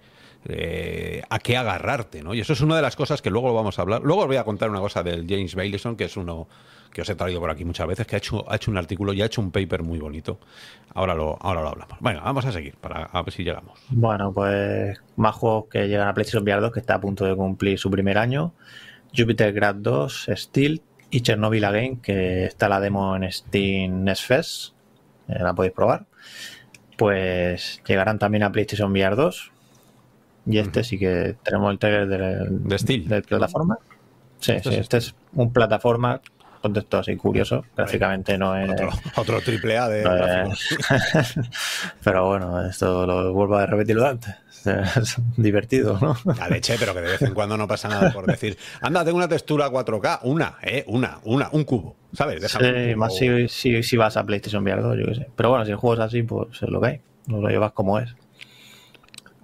eh, 0.48 1.24
a 1.30 1.40
qué 1.40 1.58
agarrarte, 1.58 2.22
¿no? 2.22 2.36
Y 2.36 2.40
eso 2.40 2.54
es 2.54 2.62
una 2.62 2.76
de 2.76 2.84
las 2.84 2.96
cosas 2.96 3.22
que 3.24 3.32
luego 3.32 3.52
vamos 3.54 3.80
a 3.80 3.82
hablar. 3.82 4.02
Luego 4.04 4.22
os 4.22 4.28
voy 4.28 4.38
a 4.38 4.44
contar 4.44 4.70
una 4.70 4.80
cosa 4.80 5.02
del 5.02 5.26
James 5.28 5.56
Baileyson, 5.56 5.96
que 5.96 6.04
es 6.04 6.18
uno 6.18 6.48
que 6.96 7.02
os 7.02 7.10
he 7.10 7.16
traído 7.16 7.42
por 7.42 7.50
aquí 7.52 7.66
muchas 7.66 7.86
veces, 7.88 8.08
que 8.08 8.16
ha 8.16 8.20
hecho, 8.20 8.50
ha 8.50 8.56
hecho 8.56 8.72
un 8.72 8.78
artículo 8.78 9.12
y 9.12 9.22
ha 9.22 9.26
hecho 9.26 9.42
un 9.42 9.52
paper 9.52 9.84
muy 9.84 10.00
bonito. 10.00 10.40
Ahora 10.94 11.14
lo, 11.14 11.38
ahora 11.42 11.62
lo 11.62 11.68
hablamos. 11.68 11.98
Bueno, 12.00 12.22
vamos 12.24 12.46
a 12.46 12.54
seguir 12.54 12.76
para 12.78 13.04
a 13.04 13.22
ver 13.22 13.34
si 13.34 13.44
llegamos. 13.44 13.78
Bueno, 13.90 14.32
pues 14.32 14.98
más 15.18 15.36
juegos 15.36 15.66
que 15.70 15.90
llegan 15.90 16.08
a 16.08 16.14
PlayStation 16.14 16.44
VR 16.44 16.62
2 16.62 16.72
que 16.72 16.80
está 16.80 16.96
a 16.96 17.02
punto 17.02 17.26
de 17.26 17.36
cumplir 17.36 17.78
su 17.78 17.92
primer 17.92 18.18
año. 18.18 18.54
Jupiter 19.14 19.52
Grad 19.52 19.76
2, 19.76 20.30
Steel 20.36 20.82
y 21.10 21.20
Chernobyl 21.20 21.66
Again, 21.66 21.98
que 21.98 22.46
está 22.46 22.70
la 22.70 22.80
demo 22.80 23.14
en 23.18 23.30
Steam 23.30 24.06
Next 24.06 24.24
Fest. 24.26 24.74
eh, 25.28 25.36
la 25.42 25.54
podéis 25.54 25.74
probar. 25.74 26.06
Pues 26.98 27.82
llegarán 27.86 28.20
también 28.20 28.44
a 28.44 28.52
PlayStation 28.54 28.92
VR 28.92 29.16
2. 29.18 29.52
Y 30.48 30.60
este 30.60 30.84
sí 30.86 30.98
que 30.98 31.36
tenemos 31.44 31.72
el 31.72 31.80
trailer 31.80 32.08
de, 32.08 32.48
De 32.50 32.80
Steel. 32.80 33.08
de 33.10 33.22
plataforma. 33.22 33.78
Sí, 34.40 34.52
Este 34.54 34.70
sí, 34.70 34.76
es- 34.76 34.82
este 34.82 34.98
es 34.98 35.16
un 35.34 35.52
plataforma, 35.52 36.22
contexto 36.66 36.98
así 36.98 37.16
curioso. 37.16 37.64
Gráficamente 37.78 38.38
no 38.38 38.56
es. 38.56 38.70
Otro, 38.72 38.90
otro 39.16 39.42
triple 39.42 39.78
A 39.78 39.88
de 39.88 40.04
no 40.04 40.52
es- 40.54 41.40
Pero 42.04 42.28
bueno, 42.28 42.66
esto 42.68 43.06
lo 43.06 43.34
vuelvo 43.34 43.58
a 43.58 43.66
repetir 43.66 43.96
lo 43.96 44.04
de 44.04 44.10
antes. 44.10 44.36
Es 44.66 45.18
divertido, 45.38 46.00
¿no? 46.02 46.16
La 46.40 46.50
leche, 46.50 46.76
pero 46.80 46.94
que 46.96 47.02
de 47.02 47.12
vez 47.12 47.22
en 47.22 47.36
cuando 47.36 47.56
no 47.56 47.68
pasa 47.68 47.88
nada 47.88 48.12
por 48.12 48.26
decir, 48.26 48.58
anda, 48.82 49.06
tengo 49.06 49.18
una 49.18 49.28
textura 49.28 49.70
4K, 49.70 50.22
una, 50.24 50.56
eh, 50.64 50.84
una, 50.88 51.20
una, 51.24 51.50
un 51.52 51.64
cubo, 51.66 51.96
¿sabes? 52.14 52.42
Déjame 52.42 52.90
Sí, 52.90 52.96
más 52.96 53.16
si, 53.16 53.48
si, 53.48 53.84
si 53.84 53.96
vas 53.96 54.18
a 54.18 54.24
PlayStation 54.26 54.64
VR 54.64 54.82
2, 54.82 54.98
yo 54.98 55.06
qué 55.06 55.16
sé. 55.16 55.30
Pero 55.36 55.50
bueno, 55.52 55.66
si 55.66 55.72
el 55.72 55.78
juego 55.78 55.94
es 55.94 56.00
así, 56.00 56.24
pues 56.24 56.48
es 56.64 56.70
lo 56.70 56.82
que 56.82 56.88
hay. 56.88 57.02
No 57.28 57.42
lo 57.42 57.50
llevas 57.50 57.74
como 57.74 58.00
es. 58.00 58.16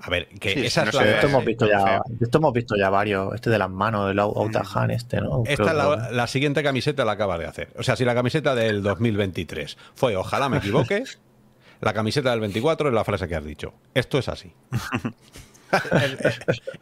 A 0.04 0.10
ver, 0.10 0.28
que 0.28 0.54
Sí, 0.54 0.66
esa 0.66 0.84
no 0.84 0.90
es 0.90 0.96
sé, 0.96 1.06
la, 1.06 1.12
Esto 1.12 1.28
hemos 1.28 1.46
visto 1.46 1.66
muy 1.66 1.74
ya, 1.74 2.02
esto 2.20 2.38
hemos 2.40 2.54
visto 2.54 2.76
ya 2.76 2.90
varios. 2.90 3.36
Este 3.36 3.50
de 3.50 3.58
las 3.60 3.70
manos, 3.70 4.10
el 4.10 4.20
Out 4.20 4.36
Out 4.36 4.56
of 4.56 4.78
Hand, 4.78 4.92
este, 4.92 5.22
¿no? 5.22 5.44
Esta 5.46 5.72
es 5.72 6.12
la, 6.12 6.28
siguiente 6.28 6.64
camiseta 6.64 7.06
la 7.06 7.14
acabas 7.14 7.40
de 7.40 7.46
hacer. 7.46 7.70
O 7.78 7.84
sea, 7.84 7.96
si 7.96 8.04
la 8.06 8.16
camiseta 8.16 8.56
del 8.56 8.82
2023 8.82 9.78
fue 9.94 10.16
ojalá 10.16 10.50
me 10.50 10.58
equivoque, 10.58 11.04
la 11.82 11.94
camiseta 11.94 12.32
del 12.32 12.40
24 12.40 12.90
es 12.90 12.94
la 12.94 13.04
frase 13.04 13.28
que 13.28 13.36
has 13.36 13.46
dicho. 13.46 13.74
Esto 13.94 14.18
es 14.18 14.28
así. 14.28 14.54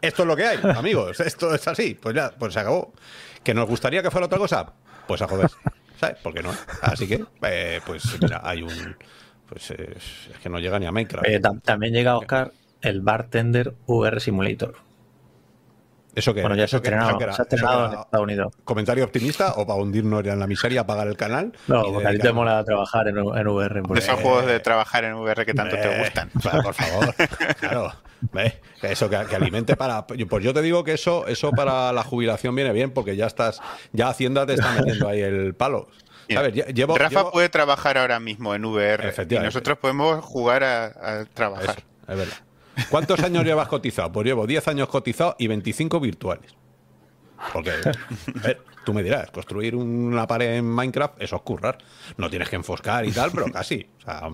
Esto 0.01 0.23
es 0.23 0.27
lo 0.27 0.35
que 0.35 0.45
hay, 0.45 0.57
amigos. 0.75 1.19
Esto 1.19 1.53
es 1.53 1.67
así. 1.67 1.95
Pues 1.95 2.15
ya, 2.15 2.31
pues 2.31 2.53
se 2.53 2.59
acabó. 2.59 2.93
¿Que 3.43 3.53
nos 3.53 3.67
gustaría 3.67 4.01
que 4.01 4.11
fuera 4.11 4.25
otra 4.27 4.39
cosa? 4.39 4.73
Pues 5.07 5.21
a 5.21 5.27
joder. 5.27 5.49
¿Sabes? 5.99 6.17
¿Por 6.23 6.33
qué 6.33 6.41
no? 6.41 6.51
Así 6.81 7.07
que, 7.07 7.23
eh, 7.43 7.81
pues 7.85 8.03
mira, 8.21 8.41
hay 8.43 8.61
un. 8.61 8.95
Pues 9.47 9.71
eh, 9.71 9.95
es 9.97 10.39
que 10.41 10.49
no 10.49 10.59
llega 10.59 10.79
ni 10.79 10.85
a 10.85 10.91
Minecraft. 10.91 11.27
Tam- 11.27 11.61
también 11.61 11.93
llega 11.93 12.17
Oscar 12.17 12.51
el 12.81 13.01
Bartender 13.01 13.73
VR 13.87 14.19
Simulator. 14.19 14.75
¿Eso 16.15 16.33
que 16.33 16.41
Bueno, 16.41 16.55
ya 16.55 16.67
se 16.67 16.75
ha 16.75 16.79
estrenado, 16.79 17.19
se 17.19 17.25
ha 17.41 17.43
estrenado 17.43 17.85
en 17.93 17.99
Estados 17.99 18.23
Unidos. 18.23 18.53
¿Comentario 18.63 19.05
optimista 19.05 19.53
o 19.53 19.65
para 19.67 19.79
hundirnos 19.79 20.25
en 20.25 20.39
la 20.39 20.47
miseria, 20.47 20.81
apagar 20.81 21.07
el 21.07 21.15
canal? 21.15 21.53
No, 21.67 21.87
y 21.87 21.91
porque 21.91 22.07
a 22.07 22.11
ti 22.11 22.17
te 22.19 22.33
mola 22.33 22.63
trabajar 22.63 23.07
en, 23.07 23.17
en 23.19 23.47
VR. 23.47 23.81
Porque- 23.83 23.99
esos 24.03 24.19
juegos 24.19 24.45
de 24.47 24.59
trabajar 24.59 25.03
en 25.05 25.13
VR 25.15 25.45
que 25.45 25.53
tanto 25.53 25.75
te 25.75 25.83
Eh, 25.95 25.99
gustan. 25.99 26.29
pa- 26.43 26.61
Por 26.63 26.73
favor, 26.73 27.15
claro. 27.59 27.93
Ve, 28.33 28.59
Eso, 28.81 29.09
que, 29.09 29.17
que 29.29 29.35
alimente 29.35 29.77
para. 29.77 30.05
Pues 30.07 30.43
yo 30.43 30.53
te 30.53 30.61
digo 30.61 30.83
que 30.83 30.93
eso, 30.93 31.25
eso 31.27 31.51
para 31.51 31.93
la 31.93 32.03
jubilación 32.03 32.53
viene 32.55 32.73
bien, 32.73 32.91
porque 32.91 33.15
ya 33.15 33.27
estás, 33.27 33.61
ya 33.93 34.09
Hacienda 34.09 34.45
te 34.45 34.55
está 34.55 34.71
metiendo 34.73 35.07
ahí 35.07 35.21
el 35.21 35.53
palo. 35.53 35.87
Lle- 36.27 36.73
Llevo, 36.73 36.97
Rafa 36.97 37.19
llevo- 37.21 37.31
puede 37.31 37.49
trabajar 37.49 37.97
ahora 37.97 38.19
mismo 38.19 38.53
en 38.55 38.65
VR 38.65 39.05
y 39.05 39.07
Efectivamente. 39.09 39.47
nosotros 39.53 39.77
podemos 39.77 40.25
jugar 40.25 40.63
a, 40.63 40.85
a 41.21 41.25
trabajar. 41.25 41.69
Eso, 41.77 41.81
es 42.09 42.17
verdad. 42.17 42.37
¿Cuántos 42.89 43.19
años 43.21 43.43
llevas 43.43 43.67
cotizado? 43.67 44.11
Pues 44.11 44.25
llevo 44.25 44.45
10 44.47 44.67
años 44.67 44.87
cotizado 44.89 45.35
y 45.39 45.47
25 45.47 45.99
virtuales. 45.99 46.53
Porque, 47.53 47.71
a 47.71 48.41
ver, 48.41 48.61
tú 48.85 48.93
me 48.93 49.01
dirás, 49.01 49.31
construir 49.31 49.75
una 49.75 50.27
pared 50.27 50.57
en 50.57 50.65
Minecraft, 50.69 51.21
eso 51.21 51.37
es 51.37 51.41
currar. 51.41 51.77
No 52.17 52.29
tienes 52.29 52.49
que 52.49 52.57
enfoscar 52.57 53.05
y 53.05 53.11
tal, 53.11 53.31
pero 53.31 53.45
casi. 53.51 53.87
O 53.99 54.01
sea, 54.01 54.29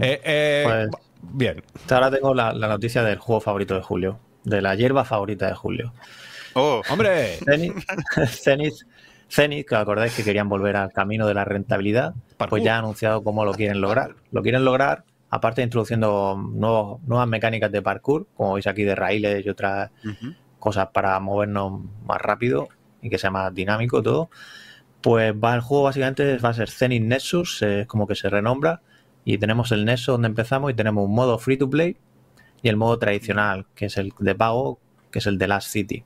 eh, 0.00 0.20
eh, 0.24 0.62
Pues- 0.64 0.88
bien. 1.22 1.62
Ahora 1.90 2.10
tengo 2.10 2.34
la, 2.34 2.52
la 2.52 2.68
noticia 2.68 3.02
del 3.02 3.18
juego 3.18 3.40
favorito 3.40 3.74
de 3.74 3.82
Julio. 3.82 4.18
De 4.44 4.60
la 4.60 4.74
hierba 4.74 5.04
favorita 5.04 5.46
de 5.48 5.54
Julio. 5.54 5.92
Oh, 6.54 6.80
Hombre, 6.90 7.38
Zenith, 7.44 7.74
Zenith, 8.28 8.74
Zenith, 9.30 9.66
que 9.68 9.74
acordáis 9.74 10.14
que 10.14 10.22
querían 10.22 10.48
volver 10.48 10.76
al 10.76 10.92
camino 10.92 11.26
de 11.26 11.34
la 11.34 11.44
rentabilidad, 11.44 12.14
pues 12.48 12.62
ya 12.62 12.76
ha 12.76 12.78
anunciado 12.78 13.22
cómo 13.24 13.44
lo 13.44 13.52
quieren 13.54 13.80
lograr. 13.80 14.14
Lo 14.30 14.40
quieren 14.42 14.64
lograr, 14.64 15.04
aparte 15.30 15.60
de 15.60 15.64
introduciendo 15.64 16.36
nuevos- 16.36 17.00
nuevas 17.06 17.28
mecánicas 17.28 17.70
de 17.72 17.82
parkour, 17.82 18.26
como 18.36 18.54
veis 18.54 18.66
aquí 18.66 18.84
de 18.84 18.94
raíles 18.94 19.44
y 19.44 19.48
otras 19.48 19.90
cosas 20.58 20.88
para 20.92 21.18
movernos 21.20 21.80
más 22.06 22.20
rápido 22.20 22.68
y 23.02 23.10
que 23.10 23.18
sea 23.18 23.30
más 23.30 23.54
dinámico 23.54 24.02
todo. 24.02 24.30
Pues 25.00 25.32
va 25.34 25.54
el 25.54 25.60
juego 25.60 25.84
básicamente 25.84 26.38
va 26.38 26.48
a 26.48 26.54
ser 26.54 26.68
Zenith 26.70 27.02
Nexus, 27.04 27.62
eh, 27.62 27.80
es 27.82 27.86
como 27.86 28.06
que 28.06 28.14
se 28.14 28.28
renombra. 28.28 28.80
Y 29.24 29.38
tenemos 29.38 29.72
el 29.72 29.84
Nexus 29.84 30.06
donde 30.14 30.28
empezamos 30.28 30.70
y 30.70 30.74
tenemos 30.74 31.04
un 31.04 31.14
modo 31.14 31.38
free 31.38 31.56
to 31.56 31.68
play 31.68 31.96
y 32.62 32.68
el 32.68 32.76
modo 32.76 32.98
tradicional, 32.98 33.66
que 33.74 33.86
es 33.86 33.96
el 33.98 34.12
de 34.18 34.34
pago, 34.34 34.78
que 35.10 35.18
es 35.18 35.26
el 35.26 35.38
de 35.38 35.48
Last 35.48 35.68
City. 35.70 36.04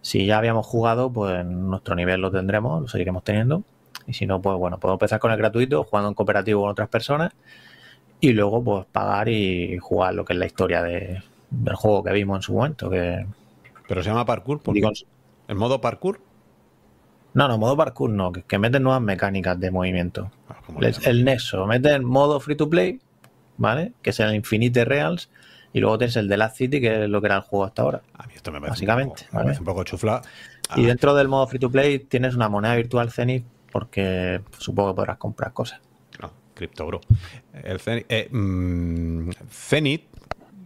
Si 0.00 0.26
ya 0.26 0.38
habíamos 0.38 0.66
jugado, 0.66 1.12
pues 1.12 1.44
nuestro 1.44 1.94
nivel 1.94 2.20
lo 2.20 2.30
tendremos, 2.30 2.82
lo 2.82 2.88
seguiremos 2.88 3.24
teniendo. 3.24 3.64
Y 4.06 4.12
si 4.14 4.26
no, 4.26 4.40
pues 4.40 4.56
bueno, 4.56 4.78
podemos 4.78 4.96
empezar 4.96 5.18
con 5.20 5.30
el 5.32 5.36
gratuito, 5.38 5.84
jugando 5.84 6.08
en 6.08 6.14
cooperativo 6.14 6.62
con 6.62 6.70
otras 6.70 6.88
personas. 6.88 7.32
Y 8.20 8.32
luego, 8.32 8.62
pues 8.64 8.86
pagar 8.90 9.28
y 9.28 9.78
jugar 9.78 10.14
lo 10.14 10.24
que 10.24 10.32
es 10.32 10.38
la 10.38 10.46
historia 10.46 10.82
de- 10.82 11.22
del 11.50 11.74
juego 11.76 12.02
que 12.02 12.12
vimos 12.12 12.38
en 12.38 12.42
su 12.42 12.52
momento. 12.54 12.90
Que, 12.90 13.26
pero 13.86 14.02
se 14.02 14.08
llama 14.10 14.24
parkour. 14.26 14.60
porque 14.60 14.80
digo, 14.80 14.90
¿El 15.46 15.56
modo 15.56 15.80
parkour? 15.80 16.20
No, 17.34 17.46
no, 17.46 17.58
modo 17.58 17.76
parkour 17.76 18.10
no, 18.10 18.32
que, 18.32 18.42
que 18.42 18.58
meten 18.58 18.82
nuevas 18.82 19.00
mecánicas 19.02 19.58
de 19.60 19.70
movimiento. 19.70 20.30
Ah, 20.48 20.56
¿cómo 20.66 20.80
le 20.80 20.88
El, 20.88 20.96
el 21.04 21.24
Nexo, 21.24 21.66
meten 21.66 22.04
modo 22.04 22.40
free 22.40 22.56
to 22.56 22.68
play 22.68 23.00
¿vale? 23.56 23.92
Que 24.02 24.10
es 24.10 24.20
el 24.20 24.34
Infinite 24.34 24.84
Reals. 24.84 25.30
Y 25.72 25.80
luego 25.80 25.98
tienes 25.98 26.16
el 26.16 26.28
de 26.28 26.36
Last 26.38 26.56
City, 26.56 26.80
que 26.80 27.04
es 27.04 27.10
lo 27.10 27.20
que 27.20 27.26
era 27.26 27.36
el 27.36 27.42
juego 27.42 27.64
hasta 27.66 27.82
ahora. 27.82 28.00
A 28.14 28.26
mí 28.26 28.32
esto 28.34 28.50
me 28.50 28.58
parece, 28.58 28.70
Básicamente, 28.72 29.10
un, 29.24 29.26
poco, 29.26 29.32
me 29.32 29.36
¿vale? 29.36 29.44
parece 29.44 29.60
un 29.60 29.66
poco 29.66 29.84
chufla. 29.84 30.22
Y 30.76 30.84
dentro 30.86 31.14
del 31.14 31.28
modo 31.28 31.46
free 31.46 31.58
to 31.58 31.70
play 31.70 31.98
tienes 31.98 32.34
una 32.34 32.48
moneda 32.48 32.74
virtual 32.74 33.10
Zenith, 33.10 33.44
porque 33.70 34.40
supongo 34.58 34.92
que 34.92 34.96
podrás 34.96 35.18
comprar 35.18 35.52
cosas. 35.52 35.80
No, 36.58 36.66
Crypto 36.66 36.86
Bro. 36.86 37.00
El 37.64 37.78
Zenith, 37.80 38.06
eh, 38.08 38.28
mm, 38.30 39.30
Zenith, 39.50 40.04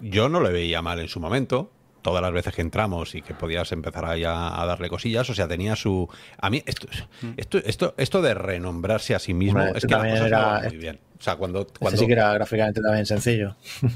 yo 0.00 0.28
no 0.28 0.40
le 0.40 0.50
veía 0.50 0.82
mal 0.82 0.98
en 1.00 1.08
su 1.08 1.20
momento. 1.20 1.70
Todas 2.02 2.20
las 2.20 2.32
veces 2.32 2.52
que 2.52 2.62
entramos 2.62 3.14
y 3.14 3.22
que 3.22 3.32
podías 3.32 3.70
empezar 3.70 4.04
ahí 4.04 4.24
a, 4.24 4.60
a 4.60 4.66
darle 4.66 4.88
cosillas, 4.88 5.30
o 5.30 5.34
sea, 5.34 5.46
tenía 5.46 5.76
su. 5.76 6.08
A 6.40 6.50
mí, 6.50 6.60
esto, 6.66 6.88
esto, 7.36 7.58
esto, 7.58 7.94
esto 7.96 8.20
de 8.20 8.34
renombrarse 8.34 9.14
a 9.14 9.20
sí 9.20 9.32
mismo 9.34 9.60
es 9.60 9.76
este 9.76 9.86
que 9.86 9.94
las 9.94 10.00
también 10.02 10.16
cosas 10.16 10.26
era- 10.26 10.68
muy 10.68 10.76
bien. 10.78 10.98
O 11.16 11.22
sea, 11.22 11.36
cuando. 11.36 11.60
Este 11.60 11.78
cuando 11.78 12.00
sí 12.00 12.06
que 12.08 12.12
era 12.14 12.32
gráficamente 12.34 12.80
también 12.80 13.06
sencillo. 13.06 13.54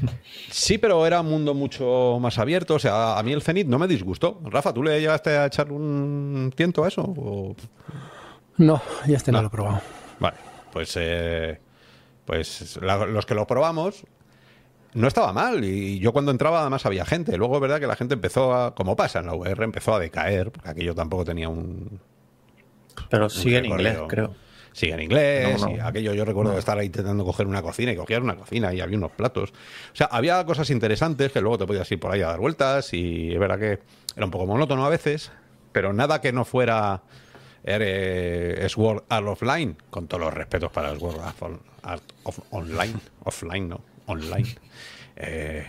Sí, 0.50 0.78
pero 0.78 1.04
era 1.04 1.20
un 1.20 1.28
mundo 1.30 1.52
mucho 1.52 2.18
más 2.20 2.38
abierto. 2.38 2.74
O 2.76 2.78
sea, 2.78 3.18
a 3.18 3.22
mí 3.24 3.32
el 3.32 3.42
Zenith 3.42 3.66
no 3.66 3.80
me 3.80 3.88
disgustó. 3.88 4.40
Rafa, 4.44 4.72
¿tú 4.72 4.85
le 4.85 5.00
llegaste 5.00 5.30
a 5.30 5.46
echar 5.46 5.72
un 5.72 6.52
tiento 6.54 6.85
a 6.85 6.88
eso? 6.88 7.02
O- 7.02 7.56
No, 8.59 8.80
ya 9.09 9.16
este 9.16 9.32
no, 9.32 9.38
No. 9.38 9.42
lo 9.42 9.48
he 9.48 9.50
probado. 9.50 9.80
Vale, 10.20 10.37
pues, 10.72 10.92
eh, 10.96 11.59
pues 12.27 12.79
la- 12.83 13.07
los 13.07 13.25
que 13.25 13.35
lo 13.35 13.47
probamos 13.47 14.05
no 14.95 15.09
estaba 15.09 15.33
mal. 15.33 15.65
Y 15.65 15.99
yo 15.99 16.12
cuando 16.12 16.31
entraba 16.31 16.61
además 16.61 16.85
había 16.87 17.05
gente. 17.07 17.37
Luego 17.39 17.55
es 17.57 17.61
verdad 17.62 17.81
que 17.81 17.87
la 17.87 17.97
gente 17.97 18.15
empezó 18.15 18.55
a, 18.55 18.75
como 18.75 18.97
pasa 18.97 19.21
en 19.21 19.27
la 19.27 19.35
VR, 19.35 19.65
empezó 19.65 19.95
a 19.95 19.99
decaer, 19.99 20.51
porque 20.51 20.69
aquello 20.71 20.95
tampoco 20.95 21.25
tenía 21.25 21.49
un... 21.49 22.01
Pero 23.11 23.29
sigue 23.29 23.59
en 23.59 23.67
inglés, 23.67 23.99
creo. 24.09 24.35
Sigue 24.73 24.93
en 24.95 25.01
inglés 25.03 25.61
No, 25.61 25.69
no. 25.69 25.77
y 25.77 25.81
aquello 25.81 26.12
yo 26.12 26.25
recuerdo 26.27 26.59
estar 26.59 26.79
ahí 26.79 26.87
intentando 26.87 27.25
coger 27.25 27.47
una 27.47 27.62
cocina 27.62 27.93
y 27.93 27.97
cogías 27.97 28.21
una 28.21 28.37
cocina 28.37 28.75
y 28.75 28.81
había 28.81 28.97
unos 28.99 29.11
platos. 29.12 29.51
O 29.51 29.97
sea, 29.97 30.07
había 30.11 30.45
cosas 30.45 30.69
interesantes 30.71 31.33
que 31.33 31.41
luego 31.41 31.57
te 31.59 31.67
podías 31.67 31.91
ir 31.93 31.99
por 32.01 32.12
ahí 32.12 32.21
a 32.23 32.27
dar 32.29 32.41
vueltas 32.41 32.93
y 32.93 33.33
es 33.33 33.39
verdad 33.39 33.59
que 33.59 33.79
era 34.17 34.25
un 34.25 34.31
poco 34.31 34.47
monótono 34.47 34.85
a 34.85 34.89
veces, 34.91 35.31
pero 35.73 35.93
nada 35.93 36.21
que 36.21 36.33
no 36.33 36.45
fuera 36.45 37.03
Sword 37.65 39.05
Art 39.09 39.27
Offline, 39.27 39.77
con 39.91 40.07
todos 40.09 40.25
los 40.25 40.35
respetos 40.35 40.71
para 40.73 40.99
Sword 40.99 41.21
Art 41.87 42.03
of 42.25 42.40
Online, 42.51 42.94
offline, 43.25 43.68
no, 43.68 43.81
online. 44.07 44.57
Eh, 45.16 45.64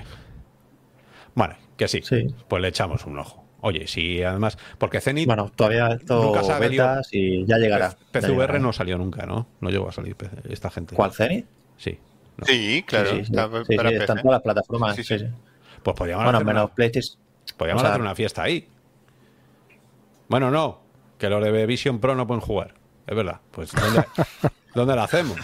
bueno, 1.35 1.55
que 1.77 1.87
sí, 1.87 2.01
Sí. 2.03 2.27
pues 2.47 2.61
le 2.61 2.67
echamos 2.69 3.05
un 3.05 3.19
ojo. 3.19 3.43
Oye, 3.61 3.87
sí, 3.87 4.21
además, 4.23 4.57
porque 4.77 5.01
Zenith 5.01 5.25
Bueno, 5.25 5.51
todavía 5.55 5.87
esto 5.93 6.21
Nunca 6.21 6.43
se 6.43 6.51
ha 6.51 6.59
venido- 6.59 7.01
y 7.11 7.45
ya 7.45 7.57
llegará. 7.57 7.89
ya 7.91 7.97
PCVR 8.11 8.31
llegará. 8.33 8.59
no 8.59 8.73
salió 8.73 8.97
nunca, 8.97 9.25
¿no? 9.25 9.47
No 9.61 9.69
llegó 9.69 9.89
a 9.89 9.91
salir 9.91 10.15
esta 10.49 10.69
gente. 10.69 10.95
¿Cuál 10.95 11.11
Zenith? 11.11 11.45
Sí. 11.77 11.97
no. 12.37 12.45
Sí, 12.45 12.83
claro. 12.87 13.09
sí, 13.09 13.15
sí, 13.15 13.21
está 13.21 13.47
sí, 13.65 13.75
para 13.75 13.89
sí, 13.89 13.95
PC. 13.95 14.03
están 14.03 14.17
todas 14.21 14.35
las 14.35 14.41
plataformas. 14.41 14.95
Sí, 14.95 15.03
sí, 15.03 15.17
sí. 15.19 15.25
sí. 15.25 15.31
Pues 15.83 15.95
podríamos, 15.97 16.23
Bueno, 16.25 16.37
hacer, 16.37 16.45
menos 16.45 16.65
una, 16.65 16.75
PlayStation. 16.75 17.19
podríamos 17.57 17.81
o 17.81 17.85
sea- 17.85 17.91
hacer 17.93 18.01
una 18.01 18.15
fiesta 18.15 18.43
ahí. 18.43 18.67
Bueno, 20.27 20.51
no, 20.51 20.81
que 21.17 21.29
los 21.29 21.43
de 21.43 21.65
Vision 21.65 21.99
Pro 21.99 22.15
no 22.15 22.27
pueden 22.27 22.41
jugar. 22.41 22.73
Es 23.07 23.15
verdad. 23.15 23.39
Pues 23.51 23.71
¿dónde, 23.73 24.05
¿dónde 24.75 24.95
la 24.95 25.03
hacemos? 25.05 25.37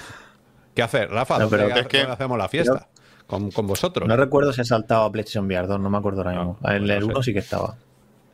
¿Qué 0.74 0.82
hacer? 0.82 1.10
Rafa, 1.10 1.36
No, 1.36 1.42
¿dónde, 1.50 1.58
pero 1.66 1.80
es 1.80 1.88
que- 1.88 1.98
dónde 2.00 2.14
hacemos 2.14 2.38
la 2.38 2.50
fiesta? 2.50 2.88
Con, 3.28 3.52
con 3.52 3.66
vosotros. 3.68 4.08
No 4.08 4.16
recuerdo 4.18 4.52
si 4.54 4.62
he 4.62 4.66
saltado 4.66 5.04
a 5.06 5.12
PlayStation 5.12 5.46
VR 5.46 5.66
2, 5.68 5.80
no 5.80 5.90
me 5.90 5.98
acuerdo 5.98 6.22
ahora 6.22 6.32
mismo. 6.32 6.58
No, 6.62 6.72
en 6.72 6.80
pues 6.80 6.88
no 6.90 6.94
el 6.96 7.02
sé. 7.04 7.06
1 7.10 7.24
sí 7.24 7.34
que 7.34 7.40
estaba. 7.40 7.76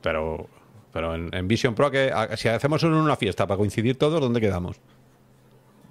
Pero, 0.02 0.48
pero 0.92 1.14
en, 1.16 1.34
en 1.34 1.48
Vision 1.48 1.76
Pro, 1.76 1.92
que 1.92 2.12
si 2.38 2.48
hacemos 2.50 2.82
una 2.84 3.16
fiesta 3.16 3.46
para 3.46 3.58
coincidir 3.58 3.98
todos, 3.98 4.20
¿dónde 4.20 4.42
quedamos? 4.42 4.78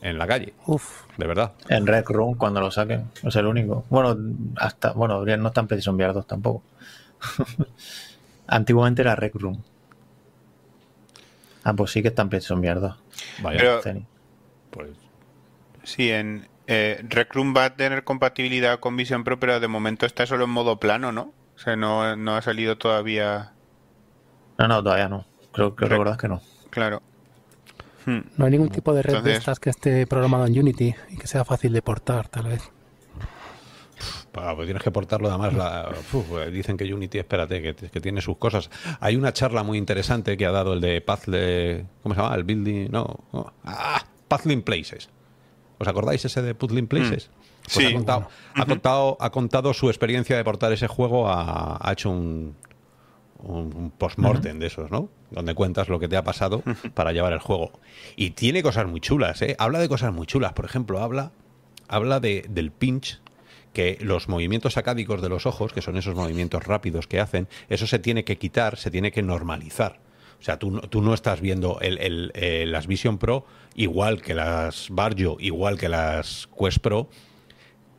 En 0.00 0.16
la 0.18 0.26
calle, 0.26 0.54
Uf, 0.66 1.02
de 1.16 1.26
verdad. 1.26 1.52
En 1.68 1.86
Red 1.86 2.04
Room 2.06 2.36
cuando 2.36 2.60
lo 2.60 2.70
saquen. 2.70 3.10
Es 3.22 3.34
el 3.36 3.46
único. 3.46 3.84
Bueno, 3.90 4.16
hasta. 4.56 4.92
Bueno, 4.92 5.24
no 5.24 5.48
está 5.48 5.60
en 5.60 5.66
PlayStation 5.66 5.96
VR 5.96 6.12
2 6.12 6.26
tampoco. 6.26 6.62
Antiguamente 8.46 9.02
era 9.02 9.14
Rec 9.16 9.34
Room. 9.34 9.60
Ah, 11.64 11.74
pues 11.74 11.90
sí 11.90 12.02
que 12.02 12.08
está 12.08 12.22
en 12.22 12.28
PlayStation 12.28 12.60
VR 12.60 12.80
2. 12.80 12.94
Vaya, 13.42 13.58
Pero- 13.82 14.06
pues 14.70 14.88
Sí, 15.88 16.10
en 16.10 16.46
eh, 16.66 17.02
Rec 17.08 17.34
Room 17.34 17.54
va 17.56 17.64
a 17.64 17.74
tener 17.76 18.04
compatibilidad 18.04 18.78
con 18.78 18.94
Vision 18.94 19.24
Pro, 19.24 19.40
pero 19.40 19.58
de 19.58 19.68
momento 19.68 20.04
está 20.04 20.26
solo 20.26 20.44
en 20.44 20.50
modo 20.50 20.78
plano, 20.78 21.12
¿no? 21.12 21.32
O 21.56 21.58
sea, 21.58 21.76
no, 21.76 22.14
no 22.14 22.36
ha 22.36 22.42
salido 22.42 22.76
todavía. 22.76 23.52
No, 24.58 24.68
no, 24.68 24.82
todavía 24.82 25.08
no. 25.08 25.26
Creo 25.52 25.74
que 25.74 25.86
Rec- 25.86 25.88
recordás 25.88 26.18
que 26.18 26.28
no. 26.28 26.42
Claro. 26.68 27.00
Hmm. 28.04 28.20
no 28.36 28.44
hay 28.44 28.50
ningún 28.50 28.68
tipo 28.68 28.92
de 28.92 29.02
red 29.02 29.22
de 29.22 29.32
estas 29.32 29.58
que 29.60 29.70
esté 29.70 30.06
programado 30.06 30.46
en 30.46 30.58
Unity 30.58 30.94
y 31.10 31.16
que 31.16 31.26
sea 31.26 31.44
fácil 31.46 31.72
de 31.72 31.80
portar, 31.80 32.28
tal 32.28 32.48
vez. 32.48 32.70
Pues 34.32 34.66
tienes 34.66 34.82
que 34.82 34.90
portarlo 34.90 35.28
además. 35.28 35.54
La, 35.54 35.90
uf, 36.12 36.26
eh, 36.38 36.50
dicen 36.50 36.76
que 36.76 36.84
Unity, 36.92 37.18
espérate, 37.18 37.60
que, 37.62 37.74
que 37.74 38.00
tiene 38.00 38.20
sus 38.20 38.36
cosas. 38.36 38.70
Hay 39.00 39.16
una 39.16 39.32
charla 39.32 39.62
muy 39.62 39.78
interesante 39.78 40.36
que 40.36 40.44
ha 40.46 40.52
dado 40.52 40.74
el 40.74 40.80
de 40.80 41.00
Puzzle. 41.00 41.86
¿Cómo 42.02 42.14
se 42.14 42.20
llama? 42.20 42.34
El 42.36 42.44
Building. 42.44 42.88
No. 42.90 43.24
no. 43.32 43.52
Ah, 43.64 44.04
Puzzling 44.28 44.62
Places. 44.62 45.08
¿Os 45.78 45.88
acordáis 45.88 46.24
ese 46.24 46.42
de 46.42 46.54
Puzzling 46.54 46.86
Places? 46.86 47.30
Pues 47.30 47.48
Sí. 47.68 47.84
ha, 47.86 47.92
contado, 47.92 48.28
ha, 48.54 48.64
contado, 48.64 49.16
ha 49.20 49.30
contado 49.30 49.74
su 49.74 49.88
experiencia 49.88 50.36
de 50.36 50.44
portar 50.44 50.72
ese 50.72 50.86
juego. 50.86 51.28
A, 51.28 51.78
ha 51.80 51.92
hecho 51.92 52.08
un, 52.10 52.56
un, 53.40 53.74
un 53.76 53.90
post-mortem 53.90 54.58
de 54.58 54.66
esos, 54.68 54.90
¿no? 54.90 55.10
Donde 55.30 55.54
cuentas 55.54 55.88
lo 55.88 55.98
que 56.00 56.08
te 56.08 56.16
ha 56.16 56.24
pasado 56.24 56.62
para 56.94 57.12
llevar 57.12 57.32
el 57.34 57.40
juego. 57.40 57.72
Y 58.16 58.30
tiene 58.30 58.62
cosas 58.62 58.86
muy 58.86 59.00
chulas, 59.00 59.42
¿eh? 59.42 59.54
Habla 59.58 59.78
de 59.80 59.88
cosas 59.88 60.12
muy 60.12 60.26
chulas. 60.26 60.54
Por 60.54 60.64
ejemplo, 60.64 61.00
habla, 61.00 61.30
habla 61.88 62.20
de, 62.20 62.46
del 62.48 62.70
pinch 62.72 63.20
que 63.74 63.98
los 64.00 64.28
movimientos 64.28 64.72
sacádicos 64.72 65.20
de 65.20 65.28
los 65.28 65.44
ojos, 65.46 65.72
que 65.74 65.82
son 65.82 65.96
esos 65.98 66.14
movimientos 66.14 66.64
rápidos 66.64 67.06
que 67.06 67.20
hacen, 67.20 67.48
eso 67.68 67.86
se 67.86 67.98
tiene 67.98 68.24
que 68.24 68.38
quitar, 68.38 68.78
se 68.78 68.90
tiene 68.90 69.12
que 69.12 69.22
normalizar. 69.22 70.00
O 70.40 70.42
sea, 70.42 70.58
tú, 70.58 70.70
no- 70.70 70.80
tú 70.82 71.02
no 71.02 71.14
estás 71.14 71.40
viendo 71.40 71.78
el, 71.80 71.98
el, 71.98 72.32
eh, 72.34 72.64
las 72.66 72.86
Vision 72.86 73.18
Pro 73.18 73.44
igual 73.74 74.22
que 74.22 74.34
las 74.34 74.88
Barjo, 74.90 75.36
igual 75.40 75.78
que 75.78 75.88
las 75.88 76.48
Quest 76.58 76.78
Pro, 76.78 77.08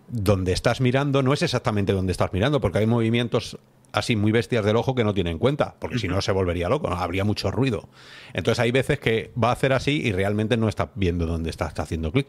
donde 0.08 0.52
estás 0.54 0.82
mirando 0.82 1.21
no 1.21 1.34
es 1.34 1.41
exactamente 1.41 1.93
donde 1.93 2.12
estás 2.12 2.34
mirando, 2.34 2.60
porque 2.60 2.80
hay 2.80 2.88
movimientos 2.88 3.58
así 3.91 4.15
muy 4.15 4.32
bestias 4.32 4.63
del 4.65 4.75
ojo 4.75 4.93
que 4.93 5.04
no 5.04 5.13
tiene 5.13 5.32
en 5.32 5.39
cuenta, 5.39 5.75
porque 5.80 5.97
si 5.97 6.08
no 6.08 6.21
se 6.21 6.32
volvería 6.32 6.69
loco, 6.69 6.89
¿no? 6.89 6.95
habría 6.95 7.23
mucho 7.23 7.49
ruido. 7.49 7.89
Entonces 8.34 8.60
hay 8.60 8.71
veces 8.71 8.99
que 8.99 9.32
va 9.41 9.49
a 9.49 9.54
hacer 9.54 9.73
así 9.73 10.02
y 10.06 10.12
realmente 10.12 10.58
no 10.58 10.67
está 10.69 10.91
viendo 10.95 11.25
dónde 11.25 11.49
está, 11.49 11.67
está 11.67 11.84
haciendo 11.84 12.12
clic. 12.12 12.28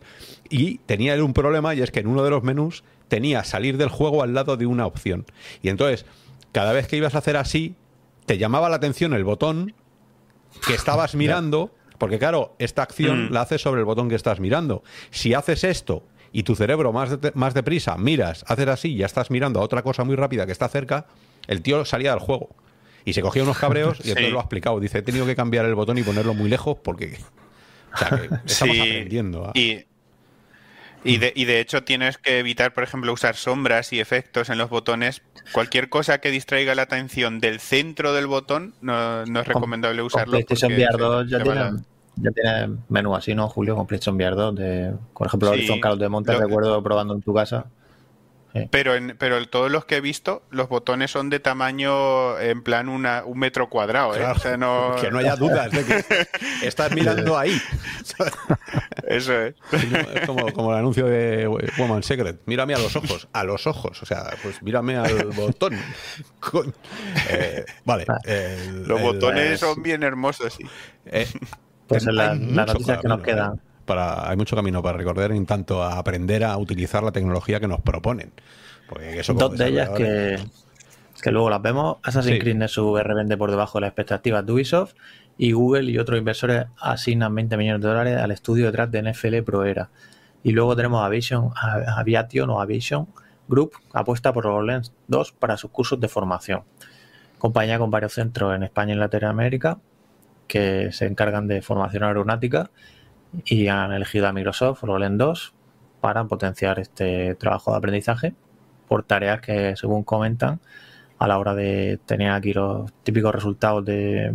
Y 0.49 0.79
tenía 0.87 1.13
él 1.15 1.21
un 1.23 1.35
problema 1.35 1.75
y 1.75 1.83
es 1.83 1.91
que 1.91 2.01
en 2.01 2.07
uno 2.07 2.23
de 2.25 2.31
los 2.31 2.43
menús 2.43 2.83
tenía 3.09 3.45
salir 3.45 3.77
del 3.77 3.89
juego 3.89 4.23
al 4.23 4.33
lado 4.33 4.57
de 4.57 4.65
una 4.67 4.87
opción. 4.87 5.27
Y 5.63 5.69
entonces, 5.69 6.07
cada 6.53 6.73
vez 6.73 6.87
que 6.89 6.97
ibas 6.97 7.15
a 7.15 7.19
hacer 7.19 7.37
así, 7.37 7.75
te 8.25 8.39
llamaba 8.39 8.69
la 8.71 8.77
atención 8.77 9.13
el 9.13 9.25
botón 9.25 9.75
que 10.67 10.75
estabas 10.75 11.15
mirando, 11.15 11.75
porque 11.99 12.19
claro, 12.19 12.55
esta 12.59 12.83
acción 12.83 13.27
Mm. 13.29 13.33
la 13.33 13.43
haces 13.43 13.61
sobre 13.63 13.81
el 13.81 13.85
botón 13.85 14.09
que 14.09 14.15
estás 14.15 14.41
mirando. 14.41 14.83
Si 15.11 15.35
haces 15.35 15.65
esto 15.65 16.05
y 16.33 16.43
tu 16.45 16.55
cerebro 16.55 16.93
más, 16.93 17.21
de- 17.21 17.33
más 17.35 17.55
deprisa 17.55 17.97
miras, 17.99 18.45
haces 18.49 18.69
así 18.69 18.93
y 18.93 18.97
ya 18.99 19.07
estás 19.07 19.31
mirando 19.31 19.61
a 19.61 19.63
otra 19.65 19.83
cosa 19.83 20.05
muy 20.05 20.17
rápida 20.17 20.47
que 20.47 20.53
está 20.53 20.69
cerca, 20.69 21.07
el 21.47 21.63
tío 21.63 21.85
salía 21.85 22.11
del 22.11 22.21
juego. 22.21 22.51
Y 23.05 23.15
se 23.15 23.23
cogía 23.23 23.43
unos 23.43 23.59
cabreos 23.59 23.99
y 24.05 24.09
entonces 24.11 24.25
Sí. 24.27 24.31
lo 24.33 24.39
ha 24.39 24.43
explicado. 24.43 24.79
Dice, 24.81 24.99
he 24.99 25.03
tenido 25.03 25.25
que 25.27 25.35
cambiar 25.35 25.65
el 25.65 25.75
botón 25.75 25.99
y 25.99 26.03
ponerlo 26.03 26.35
muy 26.35 26.49
lejos 26.49 26.77
porque... 26.83 27.19
O 27.93 27.97
sea, 27.97 28.09
que 28.11 28.25
estamos 28.47 28.75
Sí, 28.77 28.81
aprendiendo. 28.81 29.51
Y, 29.55 29.85
y, 31.05 31.19
de, 31.19 31.33
y 31.35 31.45
de 31.47 31.61
hecho 31.61 31.83
tienes 31.85 32.19
que 32.19 32.39
evitar, 32.39 32.73
por 32.75 32.85
ejemplo, 32.85 33.13
usar 33.13 33.37
sombras 33.37 33.93
y 33.93 34.01
efectos 34.01 34.51
en 34.51 34.59
los 34.59 34.69
botones. 34.71 35.23
Cualquier 35.53 35.89
cosa 35.89 36.19
que 36.19 36.31
distraiga 36.31 36.75
la 36.75 36.83
atención 36.83 37.41
del 37.41 37.61
centro 37.61 38.13
del 38.13 38.27
botón 38.27 38.75
no, 38.81 39.25
no 39.27 39.41
es 39.41 39.49
recomendable 39.49 39.99
Con 40.01 40.07
usarlo. 40.07 40.33
PlayStation 40.33 40.71
porque 40.73 40.85
VR 40.85 40.93
se- 40.97 41.03
2 41.03 41.31
ya 41.31 41.43
tiene, 41.43 41.71
ya 42.17 42.31
tiene 42.33 42.77
menú 42.89 43.15
así, 43.17 43.35
¿no, 43.35 43.49
Julio? 43.49 43.77
Con 43.77 43.87
PlayStation 43.87 44.17
VR 44.17 44.35
2. 44.37 44.55
De, 44.57 44.93
por 45.15 45.27
ejemplo, 45.27 45.49
Sí, 45.49 45.55
Horizon 45.59 45.81
Call 45.81 45.99
de 45.99 46.09
Monte, 46.09 46.37
recuerdo 46.37 46.83
probando 46.83 47.15
en 47.15 47.23
tu 47.23 47.33
casa. 47.35 47.67
Pero, 48.71 48.95
en, 48.97 49.17
pero 49.19 49.39
en 49.39 49.49
todos 49.49 49.71
los 49.71 49.85
que 49.85 49.97
he 49.97 50.01
visto, 50.01 50.43
los 50.51 50.69
botones 50.69 51.11
son 51.11 51.31
de 51.31 51.39
tamaño 51.41 52.39
en 52.41 52.63
plan 52.63 52.89
una, 52.89 53.25
un 53.25 53.39
metro 53.39 53.69
cuadrado. 53.69 54.15
¿eh? 54.15 54.19
Claro, 54.19 54.35
O 54.37 54.39
sea, 54.41 54.57
no... 54.57 54.97
Que 55.01 55.11
no 55.11 55.19
haya 55.19 55.37
dudas 55.37 55.71
de 55.71 55.85
que 55.85 56.05
estás 56.67 56.93
mirando 56.93 57.39
ahí. 57.39 57.61
Eso 59.07 59.41
es. 59.41 59.55
Es 60.15 60.27
como, 60.27 60.53
como 60.53 60.73
el 60.73 60.79
anuncio 60.79 61.07
de 61.07 61.47
Woman 61.79 62.03
Secret. 62.03 62.41
Mírame 62.47 62.75
a 62.75 62.79
los 62.79 62.95
ojos. 62.97 63.29
A 63.33 63.45
los 63.45 63.67
ojos. 63.67 64.03
O 64.03 64.07
sea, 64.07 64.31
pues 64.43 64.63
mírame 64.63 64.97
al 64.97 65.27
botón. 65.27 65.77
Coño. 66.41 66.73
Eh, 67.31 67.65
vale. 67.85 68.05
el- 68.25 68.85
Los 68.85 68.99
el- 69.01 69.05
botones 69.07 69.61
son 69.61 69.83
bien 69.83 70.03
hermosos, 70.03 70.55
sí. 70.55 70.65
eh, 71.07 71.27
Pues 71.87 72.07
en 72.07 72.17
la- 72.17 72.35
noticias 72.35 73.01
que 73.01 73.09
nos 73.09 73.21
camino, 73.21 73.23
quedan. 73.23 73.61
Para, 73.91 74.31
hay 74.31 74.37
mucho 74.37 74.55
camino 74.55 74.81
para 74.83 74.97
recorrer 74.97 75.33
en 75.33 75.47
tanto 75.47 75.83
a 75.83 75.99
aprender 75.99 76.45
a 76.45 76.57
utilizar 76.57 77.03
la 77.03 77.11
tecnología 77.11 77.59
que 77.59 77.67
nos 77.67 77.81
proponen. 77.81 78.33
Porque 78.89 79.19
eso 79.19 79.35
como 79.35 79.49
Dos 79.49 79.59
de 79.59 79.67
ellas 79.67 79.91
que, 79.91 80.39
que 81.21 81.31
luego 81.33 81.51
las 81.51 81.61
vemos. 81.61 81.97
Assassin's 82.05 82.37
Sí. 82.37 82.41
Creed 82.41 82.55
Nexus 82.55 82.85
VR 82.85 83.15
vende 83.15 83.37
por 83.37 83.51
debajo 83.51 83.79
de 83.79 83.81
las 83.81 83.89
expectativas 83.89 84.47
de 84.47 84.53
Ubisoft 84.53 84.95
y 85.37 85.51
Google 85.51 85.91
y 85.91 85.99
otros 85.99 86.21
inversores 86.21 86.67
asignan 86.79 87.35
20 87.35 87.57
millones 87.57 87.83
de 87.83 87.89
dólares 87.89 88.19
al 88.19 88.31
estudio 88.31 88.67
detrás 88.67 88.93
de 88.93 89.03
NFL 89.03 89.43
Pro 89.43 89.65
Era. 89.65 89.91
Y 90.45 90.53
luego 90.53 90.77
tenemos 90.77 91.05
Aviation, 91.05 91.51
Aviation 91.57 92.49
o 92.51 92.61
Aviation 92.61 93.09
Group, 93.49 93.73
apuesta 93.93 94.33
por 94.33 94.47
HoloLens 94.47 94.93
2 95.09 95.33
para 95.33 95.57
sus 95.57 95.73
cursos 95.73 95.99
de 95.99 96.07
formación. 96.07 96.63
Compañía 97.39 97.81
con 97.81 97.91
varios 97.91 98.13
centros 98.13 98.55
en 98.55 98.63
España 98.63 98.95
y 98.95 98.99
Latinoamérica 98.99 99.79
que 100.47 100.93
se 100.93 101.07
encargan 101.07 101.49
de 101.49 101.61
formación 101.61 102.05
aeronáutica 102.05 102.71
y 103.45 103.69
han 103.69 103.93
elegido 103.93 104.27
a 104.27 104.33
Microsoft 104.33 104.83
HoloLens 104.85 105.19
2 105.19 105.55
para 106.01 106.25
potenciar 106.25 106.79
este 106.79 107.35
trabajo 107.35 107.71
de 107.73 107.77
aprendizaje 107.79 108.35
por 108.89 109.05
tareas 109.05 109.41
que, 109.41 109.77
según 109.77 110.03
comentan, 110.03 110.61
a 111.19 111.29
la 111.29 111.39
hora 111.39 111.55
de 111.55 112.01
tener 112.07 112.31
aquí 112.33 112.53
los 112.53 112.93
típicos 113.03 113.35
resultados 113.35 113.85
de... 113.85 114.35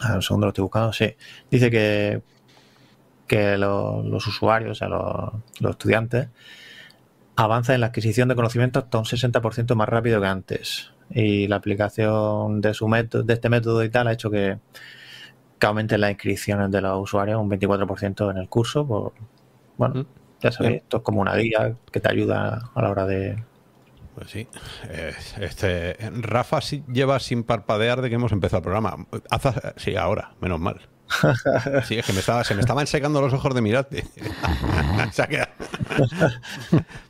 A 0.00 0.08
ver, 0.08 0.16
un 0.16 0.22
segundo 0.22 0.46
lo 0.46 0.50
estoy 0.50 0.62
buscando. 0.62 0.92
Sí, 0.92 1.14
dice 1.50 1.70
que, 1.70 2.22
que 3.26 3.58
los, 3.58 4.26
usuarios, 4.26 4.70
o 4.70 4.74
sea, 4.74 4.88
los, 4.88 5.32
los 5.60 5.70
estudiantes, 5.72 6.28
avanza 7.34 7.74
en 7.74 7.80
la 7.80 7.88
adquisición 7.88 8.28
de 8.28 8.34
conocimientos 8.34 8.84
hasta 8.84 8.98
un 8.98 9.04
60% 9.04 9.74
más 9.74 9.88
rápido 9.88 10.20
que 10.20 10.26
antes. 10.26 10.92
Y 11.10 11.48
la 11.48 11.56
aplicación 11.56 12.60
de 12.60 12.74
su 12.74 12.88
método, 12.88 13.22
de 13.22 13.34
este 13.34 13.48
método 13.48 13.84
y 13.84 13.90
tal 13.90 14.08
ha 14.08 14.12
hecho 14.12 14.30
que, 14.30 14.58
que 15.58 15.66
aumenten 15.66 16.00
las 16.00 16.10
inscripciones 16.10 16.70
de 16.70 16.80
los 16.80 17.02
usuarios 17.02 17.40
un 17.40 17.50
24% 17.50 18.30
en 18.30 18.38
el 18.38 18.48
curso. 18.48 18.86
Por, 18.86 19.12
bueno, 19.76 20.02
mm. 20.02 20.06
ya 20.40 20.52
sabéis, 20.52 20.82
esto 20.82 20.98
es 20.98 21.02
como 21.02 21.20
una 21.20 21.34
guía 21.36 21.74
que 21.90 22.00
te 22.00 22.10
ayuda 22.10 22.70
a 22.74 22.82
la 22.82 22.90
hora 22.90 23.06
de. 23.06 23.42
Pues 24.14 24.30
sí. 24.30 24.48
Este, 25.40 25.96
Rafa 26.20 26.60
lleva 26.60 27.20
sin 27.20 27.44
parpadear 27.44 28.00
de 28.00 28.08
que 28.08 28.14
hemos 28.14 28.32
empezado 28.32 28.58
el 28.58 28.64
programa. 28.64 29.06
sí, 29.76 29.96
ahora, 29.96 30.32
menos 30.40 30.60
mal. 30.60 30.80
Sí, 31.84 31.98
es 31.98 32.06
que 32.06 32.12
me 32.12 32.20
estaba, 32.20 32.42
se 32.42 32.54
me 32.54 32.60
estaban 32.60 32.86
secando 32.86 33.20
los 33.20 33.32
ojos 33.32 33.54
de 33.54 33.60
mirarte. 33.60 34.04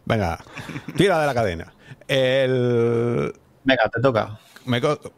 Venga, 0.04 0.38
tira 0.96 1.20
de 1.20 1.26
la 1.26 1.35
cadena. 1.35 1.72
El... 2.06 3.32
Venga, 3.64 3.88
te 3.88 4.00
toca. 4.00 4.38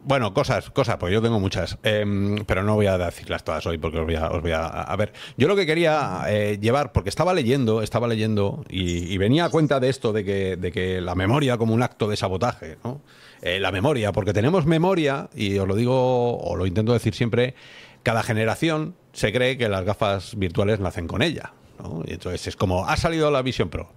Bueno, 0.03 0.33
cosas, 0.33 0.69
cosas, 0.69 0.97
pues 0.97 1.13
yo 1.13 1.21
tengo 1.21 1.39
muchas, 1.39 1.77
em, 1.83 2.45
pero 2.45 2.63
no 2.63 2.75
voy 2.75 2.87
a 2.87 2.97
decirlas 2.97 3.43
todas 3.43 3.65
hoy 3.65 3.77
porque 3.77 3.99
os 3.99 4.05
voy 4.05 4.51
a, 4.51 4.65
a, 4.65 4.95
ver. 4.95 5.13
Yo 5.37 5.47
lo 5.47 5.55
que 5.55 5.65
quería 5.65 6.21
eh, 6.27 6.57
llevar, 6.61 6.91
porque 6.91 7.09
estaba 7.09 7.33
leyendo, 7.33 7.81
estaba 7.81 8.07
leyendo 8.07 8.63
y, 8.69 9.17
venía 9.17 9.45
a 9.45 9.49
cuenta 9.49 9.79
de 9.79 9.89
esto, 9.89 10.13
de 10.13 10.23
que, 10.23 10.55
de 10.55 10.71
que 10.71 11.01
la 11.01 11.15
memoria 11.15 11.57
como 11.57 11.73
un 11.73 11.83
acto 11.83 12.07
de 12.07 12.15
sabotaje, 12.15 12.77
¿no? 12.83 13.01
Eh, 13.41 13.59
la 13.59 13.71
memoria, 13.71 14.11
porque 14.11 14.33
tenemos 14.33 14.65
memoria, 14.65 15.29
y 15.33 15.57
os 15.57 15.67
lo 15.67 15.75
digo, 15.75 16.37
o 16.37 16.55
lo 16.55 16.65
intento 16.65 16.93
decir 16.93 17.15
siempre, 17.15 17.55
cada 18.03 18.23
generación 18.23 18.95
se 19.13 19.31
cree 19.31 19.57
que 19.57 19.69
las 19.69 19.85
gafas 19.85 20.35
virtuales 20.37 20.79
nacen 20.79 21.07
con 21.07 21.21
ella. 21.21 21.53
¿no? 21.79 22.03
Y 22.05 22.13
entonces 22.13 22.47
es 22.47 22.55
como, 22.55 22.85
ha 22.85 22.97
salido 22.97 23.31
la 23.31 23.41
Vision 23.41 23.69
Pro, 23.69 23.91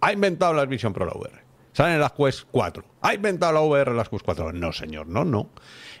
ha 0.00 0.12
inventado 0.12 0.52
la 0.52 0.64
Vision 0.66 0.92
Pro 0.92 1.06
la 1.06 1.12
VR. 1.12 1.51
Salen 1.72 2.00
las 2.00 2.12
Quest 2.12 2.44
4. 2.50 2.84
¿Ha 3.00 3.14
inventado 3.14 3.52
la 3.52 3.60
VR 3.60 3.94
las 3.94 4.08
Quest 4.08 4.24
4? 4.24 4.52
No, 4.52 4.72
señor, 4.72 5.06
no, 5.06 5.24
no. 5.24 5.50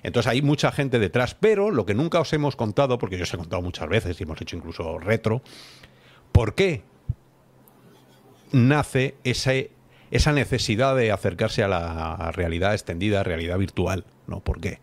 Entonces 0.02 0.30
hay 0.30 0.42
mucha 0.42 0.70
gente 0.72 0.98
detrás, 0.98 1.34
pero 1.34 1.70
lo 1.70 1.86
que 1.86 1.94
nunca 1.94 2.20
os 2.20 2.32
hemos 2.32 2.56
contado, 2.56 2.98
porque 2.98 3.16
yo 3.16 3.22
os 3.22 3.32
he 3.32 3.38
contado 3.38 3.62
muchas 3.62 3.88
veces 3.88 4.20
y 4.20 4.24
hemos 4.24 4.40
hecho 4.40 4.56
incluso 4.56 4.98
retro, 4.98 5.42
¿por 6.32 6.54
qué 6.54 6.82
nace 8.52 9.14
ese, 9.24 9.70
esa 10.10 10.32
necesidad 10.32 10.94
de 10.94 11.12
acercarse 11.12 11.62
a 11.62 11.68
la 11.68 12.32
realidad 12.32 12.74
extendida, 12.74 13.22
realidad 13.22 13.58
virtual? 13.58 14.04
¿No? 14.26 14.40
¿Por 14.40 14.60
qué? 14.60 14.80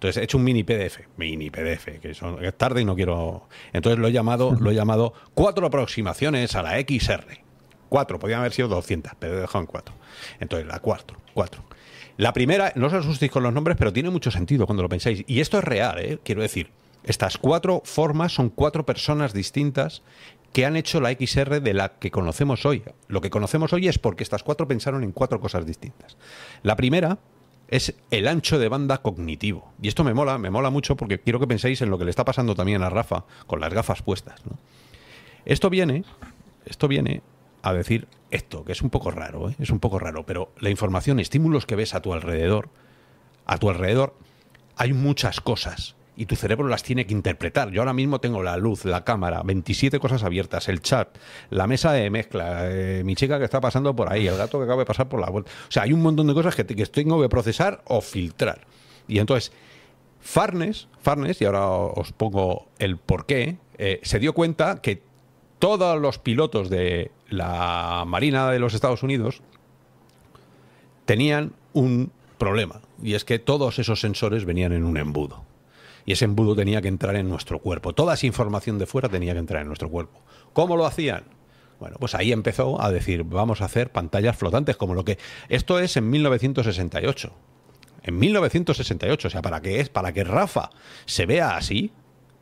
Entonces 0.00 0.22
he 0.22 0.24
hecho 0.24 0.38
un 0.38 0.44
mini 0.44 0.64
PDF, 0.64 1.00
mini 1.18 1.50
PDF, 1.50 2.00
que 2.00 2.14
son, 2.14 2.42
es 2.42 2.56
tarde 2.56 2.80
y 2.80 2.86
no 2.86 2.96
quiero. 2.96 3.46
Entonces 3.74 3.98
lo 3.98 4.08
he 4.08 4.12
llamado, 4.12 4.56
lo 4.58 4.70
he 4.70 4.74
llamado 4.74 5.12
cuatro 5.34 5.66
aproximaciones 5.66 6.54
a 6.54 6.62
la 6.62 6.80
XR. 6.80 7.49
Cuatro, 7.90 8.18
podían 8.18 8.40
haber 8.40 8.52
sido 8.52 8.68
200, 8.68 9.12
pero 9.18 9.36
he 9.36 9.40
dejado 9.42 9.60
en 9.60 9.66
cuatro. 9.66 9.94
Entonces 10.38 10.66
la 10.66 10.78
cuatro, 10.78 11.18
cuatro. 11.34 11.64
La 12.16 12.32
primera, 12.32 12.72
no 12.76 12.86
os 12.86 12.92
asustéis 12.92 13.32
con 13.32 13.42
los 13.42 13.52
nombres, 13.52 13.76
pero 13.76 13.92
tiene 13.92 14.10
mucho 14.10 14.30
sentido 14.30 14.64
cuando 14.64 14.82
lo 14.82 14.88
pensáis. 14.88 15.24
Y 15.26 15.40
esto 15.40 15.58
es 15.58 15.64
real, 15.64 15.98
¿eh? 15.98 16.18
quiero 16.24 16.40
decir. 16.40 16.70
Estas 17.02 17.36
cuatro 17.36 17.82
formas 17.84 18.32
son 18.32 18.50
cuatro 18.50 18.86
personas 18.86 19.32
distintas 19.32 20.02
que 20.52 20.66
han 20.66 20.76
hecho 20.76 21.00
la 21.00 21.10
XR 21.10 21.60
de 21.60 21.74
la 21.74 21.98
que 21.98 22.12
conocemos 22.12 22.64
hoy. 22.64 22.84
Lo 23.08 23.20
que 23.20 23.30
conocemos 23.30 23.72
hoy 23.72 23.88
es 23.88 23.98
porque 23.98 24.22
estas 24.22 24.42
cuatro 24.44 24.68
pensaron 24.68 25.02
en 25.02 25.10
cuatro 25.10 25.40
cosas 25.40 25.66
distintas. 25.66 26.16
La 26.62 26.76
primera 26.76 27.18
es 27.68 27.94
el 28.12 28.28
ancho 28.28 28.58
de 28.58 28.68
banda 28.68 28.98
cognitivo. 28.98 29.72
Y 29.82 29.88
esto 29.88 30.04
me 30.04 30.14
mola, 30.14 30.38
me 30.38 30.50
mola 30.50 30.70
mucho 30.70 30.96
porque 30.96 31.18
quiero 31.18 31.40
que 31.40 31.46
penséis 31.46 31.80
en 31.82 31.90
lo 31.90 31.98
que 31.98 32.04
le 32.04 32.10
está 32.10 32.24
pasando 32.24 32.54
también 32.54 32.82
a 32.82 32.90
Rafa 32.90 33.24
con 33.46 33.60
las 33.60 33.72
gafas 33.74 34.02
puestas. 34.02 34.40
Esto 35.44 35.70
viene, 35.70 36.04
esto 36.66 36.86
viene 36.86 37.22
a 37.62 37.72
decir 37.72 38.08
esto, 38.30 38.64
que 38.64 38.72
es 38.72 38.82
un 38.82 38.90
poco 38.90 39.10
raro, 39.10 39.50
¿eh? 39.50 39.56
es 39.58 39.70
un 39.70 39.80
poco 39.80 39.98
raro, 39.98 40.24
pero 40.24 40.52
la 40.58 40.70
información, 40.70 41.20
estímulos 41.20 41.66
que 41.66 41.76
ves 41.76 41.94
a 41.94 42.00
tu 42.00 42.12
alrededor, 42.12 42.68
a 43.46 43.58
tu 43.58 43.68
alrededor 43.70 44.14
hay 44.76 44.92
muchas 44.92 45.40
cosas 45.40 45.96
y 46.16 46.26
tu 46.26 46.36
cerebro 46.36 46.68
las 46.68 46.82
tiene 46.82 47.06
que 47.06 47.14
interpretar. 47.14 47.70
Yo 47.70 47.80
ahora 47.80 47.92
mismo 47.92 48.20
tengo 48.20 48.42
la 48.42 48.56
luz, 48.56 48.84
la 48.84 49.04
cámara, 49.04 49.42
27 49.42 49.98
cosas 49.98 50.22
abiertas, 50.22 50.68
el 50.68 50.80
chat, 50.80 51.08
la 51.48 51.66
mesa 51.66 51.92
de 51.92 52.10
mezcla, 52.10 52.70
eh, 52.70 53.02
mi 53.04 53.14
chica 53.14 53.38
que 53.38 53.44
está 53.44 53.60
pasando 53.60 53.96
por 53.96 54.12
ahí, 54.12 54.26
el 54.26 54.36
gato 54.36 54.58
que 54.58 54.64
acaba 54.64 54.82
de 54.82 54.86
pasar 54.86 55.08
por 55.08 55.20
la 55.20 55.30
vuelta. 55.30 55.50
O 55.68 55.70
sea, 55.70 55.84
hay 55.84 55.92
un 55.92 56.02
montón 56.02 56.26
de 56.26 56.34
cosas 56.34 56.54
que, 56.54 56.64
tengo 56.64 57.20
que 57.22 57.28
procesar 57.28 57.82
o 57.86 58.00
filtrar. 58.00 58.66
Y 59.08 59.18
entonces, 59.18 59.52
Farnes, 60.20 60.88
Farnes, 61.00 61.40
y 61.40 61.46
ahora 61.46 61.68
os 61.68 62.12
pongo 62.12 62.68
el 62.78 62.98
por 62.98 63.24
qué, 63.24 63.56
eh, 63.78 64.00
se 64.02 64.18
dio 64.18 64.34
cuenta 64.34 64.82
que 64.82 65.02
todos 65.58 66.00
los 66.00 66.18
pilotos 66.18 66.68
de 66.68 67.10
la 67.30 68.04
Marina 68.06 68.50
de 68.50 68.58
los 68.58 68.74
Estados 68.74 69.02
Unidos 69.02 69.42
tenían 71.06 71.52
un 71.72 72.12
problema, 72.38 72.80
y 73.02 73.14
es 73.14 73.24
que 73.24 73.38
todos 73.38 73.78
esos 73.78 74.00
sensores 74.00 74.44
venían 74.44 74.72
en 74.72 74.84
un 74.84 74.96
embudo 74.96 75.44
y 76.04 76.12
ese 76.12 76.24
embudo 76.24 76.56
tenía 76.56 76.82
que 76.82 76.88
entrar 76.88 77.16
en 77.16 77.28
nuestro 77.28 77.60
cuerpo. 77.60 77.92
Toda 77.92 78.14
esa 78.14 78.26
información 78.26 78.78
de 78.78 78.86
fuera 78.86 79.08
tenía 79.08 79.32
que 79.32 79.38
entrar 79.38 79.62
en 79.62 79.68
nuestro 79.68 79.88
cuerpo. 79.88 80.20
¿Cómo 80.52 80.76
lo 80.76 80.86
hacían? 80.86 81.24
Bueno, 81.78 81.96
pues 81.98 82.14
ahí 82.14 82.32
empezó 82.32 82.82
a 82.82 82.90
decir, 82.90 83.24
vamos 83.24 83.60
a 83.60 83.66
hacer 83.66 83.90
pantallas 83.90 84.36
flotantes, 84.36 84.76
como 84.76 84.94
lo 84.94 85.04
que... 85.04 85.18
Esto 85.48 85.78
es 85.78 85.96
en 85.96 86.10
1968. 86.10 87.32
En 88.02 88.18
1968, 88.18 89.28
o 89.28 89.30
sea, 89.30 89.42
para 89.42 89.60
que, 89.60 89.80
es, 89.80 89.88
para 89.88 90.12
que 90.12 90.24
Rafa 90.24 90.70
se 91.06 91.26
vea 91.26 91.56
así, 91.56 91.92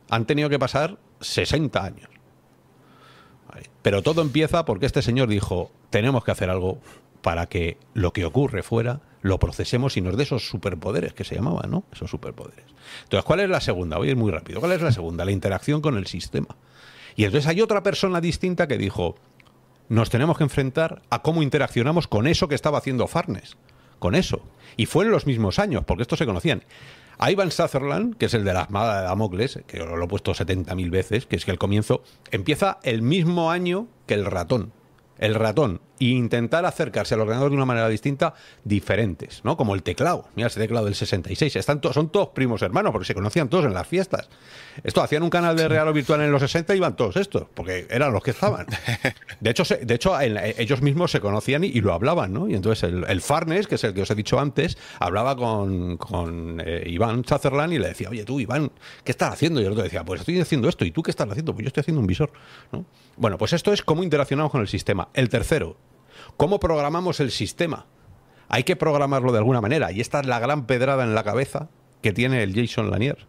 han 0.09 0.25
tenido 0.25 0.49
que 0.49 0.59
pasar 0.59 0.97
60 1.21 1.83
años. 1.83 2.08
Pero 3.81 4.01
todo 4.03 4.21
empieza 4.21 4.65
porque 4.65 4.85
este 4.85 5.01
señor 5.01 5.29
dijo, 5.29 5.71
tenemos 5.89 6.23
que 6.23 6.31
hacer 6.31 6.49
algo 6.49 6.79
para 7.21 7.47
que 7.47 7.77
lo 7.93 8.13
que 8.13 8.25
ocurre 8.25 8.63
fuera 8.63 9.01
lo 9.21 9.39
procesemos 9.39 9.97
y 9.97 10.01
nos 10.01 10.15
dé 10.15 10.23
esos 10.23 10.47
superpoderes 10.47 11.13
que 11.13 11.23
se 11.23 11.35
llamaban, 11.35 11.69
¿no? 11.69 11.83
Esos 11.91 12.09
superpoderes. 12.09 12.65
Entonces, 13.03 13.25
¿cuál 13.25 13.41
es 13.41 13.49
la 13.49 13.59
segunda? 13.59 13.97
A 13.97 14.05
ir 14.05 14.15
muy 14.15 14.31
rápido. 14.31 14.59
¿Cuál 14.59 14.71
es 14.73 14.81
la 14.81 14.91
segunda? 14.91 15.25
La 15.25 15.31
interacción 15.31 15.81
con 15.81 15.97
el 15.97 16.07
sistema. 16.07 16.55
Y 17.15 17.25
entonces 17.25 17.47
hay 17.47 17.61
otra 17.61 17.83
persona 17.83 18.21
distinta 18.21 18.67
que 18.67 18.77
dijo, 18.77 19.15
nos 19.89 20.09
tenemos 20.09 20.37
que 20.37 20.43
enfrentar 20.43 21.01
a 21.09 21.21
cómo 21.21 21.43
interaccionamos 21.43 22.07
con 22.07 22.27
eso 22.27 22.47
que 22.47 22.55
estaba 22.55 22.77
haciendo 22.77 23.07
Farnes. 23.07 23.57
Con 23.99 24.15
eso. 24.15 24.41
Y 24.77 24.85
fue 24.85 25.03
en 25.03 25.11
los 25.11 25.25
mismos 25.25 25.59
años, 25.59 25.83
porque 25.85 26.03
estos 26.03 26.19
se 26.19 26.25
conocían. 26.25 26.63
Ivan 27.19 27.51
Sutherland, 27.51 28.15
que 28.17 28.27
es 28.27 28.33
el 28.33 28.45
de 28.45 28.53
la 28.53 28.61
armada 28.61 29.01
de 29.01 29.07
Damocles, 29.07 29.59
que 29.67 29.79
lo 29.79 30.01
he 30.01 30.07
puesto 30.07 30.33
70.000 30.33 30.89
veces, 30.89 31.25
que 31.25 31.35
es 31.35 31.45
que 31.45 31.51
el 31.51 31.59
comienzo 31.59 32.01
empieza 32.31 32.79
el 32.83 33.01
mismo 33.01 33.51
año 33.51 33.87
que 34.05 34.13
el 34.13 34.25
ratón. 34.25 34.71
El 35.17 35.35
ratón 35.35 35.81
e 35.99 36.05
intentar 36.05 36.65
acercarse 36.65 37.13
al 37.13 37.21
ordenador 37.21 37.49
de 37.49 37.55
una 37.55 37.65
manera 37.65 37.89
distinta, 37.89 38.33
diferentes, 38.63 39.41
¿no? 39.43 39.57
Como 39.57 39.75
el 39.75 39.83
teclado. 39.83 40.27
Mira 40.35 40.47
ese 40.47 40.59
teclado 40.59 40.85
del 40.85 40.95
66. 40.95 41.55
Están 41.55 41.81
son 41.93 42.09
todos 42.09 42.29
primos 42.29 42.61
hermanos, 42.61 42.91
porque 42.91 43.05
se 43.05 43.13
conocían 43.13 43.49
todos 43.49 43.65
en 43.65 43.73
las 43.73 43.87
fiestas. 43.87 44.29
Esto 44.83 45.01
hacían 45.01 45.23
un 45.23 45.29
canal 45.29 45.55
de 45.55 45.67
regalo 45.67 45.93
virtual 45.93 46.21
en 46.21 46.31
los 46.31 46.41
60 46.41 46.73
y 46.73 46.77
iban 46.77 46.95
todos 46.95 47.15
estos, 47.17 47.47
porque 47.53 47.87
eran 47.89 48.13
los 48.13 48.23
que 48.23 48.31
estaban. 48.31 48.65
De 49.39 49.49
hecho, 49.49 49.63
de 49.63 49.93
hecho 49.95 50.19
ellos 50.19 50.81
mismos 50.81 51.11
se 51.11 51.21
conocían 51.21 51.63
y, 51.63 51.79
lo 51.79 51.93
hablaban, 51.93 52.33
¿no? 52.33 52.49
Y 52.49 52.55
entonces 52.55 52.91
el, 52.91 53.21
Farnes, 53.21 53.67
que 53.67 53.75
es 53.75 53.83
el 53.83 53.93
que 53.93 54.01
os 54.01 54.11
he 54.11 54.15
dicho 54.15 54.39
antes, 54.39 54.77
hablaba 54.99 55.35
con, 55.35 55.97
con 55.97 56.61
eh, 56.65 56.83
Iván 56.87 57.23
Sutherland 57.25 57.73
y 57.73 57.79
le 57.79 57.89
decía, 57.89 58.09
oye, 58.09 58.25
tú, 58.25 58.39
Iván, 58.39 58.71
¿qué 59.03 59.11
estás 59.11 59.33
haciendo? 59.33 59.61
Y 59.61 59.65
el 59.65 59.71
otro 59.71 59.83
decía, 59.83 60.03
pues 60.03 60.21
estoy 60.21 60.39
haciendo 60.39 60.67
esto. 60.67 60.83
¿Y 60.83 60.91
tú 60.91 61.03
qué 61.03 61.11
estás 61.11 61.29
haciendo? 61.29 61.53
Pues 61.53 61.63
yo 61.63 61.67
estoy 61.67 61.81
haciendo 61.81 62.01
un 62.01 62.07
visor, 62.07 62.31
¿no? 62.71 62.85
Bueno, 63.15 63.37
pues 63.37 63.53
esto 63.53 63.71
es 63.73 63.81
cómo 63.81 64.03
interaccionamos 64.03 64.51
con 64.51 64.61
el 64.61 64.67
sistema. 64.67 65.09
El 65.13 65.29
tercero, 65.29 65.77
cómo 66.39 66.61
programamos 66.61 67.19
el 67.19 67.31
sistema. 67.31 67.85
Hay 68.47 68.63
que 68.63 68.77
programarlo 68.77 69.33
de 69.33 69.39
alguna 69.39 69.59
manera. 69.59 69.91
Y 69.91 69.99
esta 69.99 70.21
es 70.21 70.25
la 70.25 70.39
gran 70.39 70.67
pedrada 70.67 71.03
en 71.03 71.13
la 71.13 71.25
cabeza 71.25 71.67
que 72.01 72.13
tiene 72.13 72.41
el 72.43 72.55
Jason 72.55 72.89
Lanier. 72.89 73.27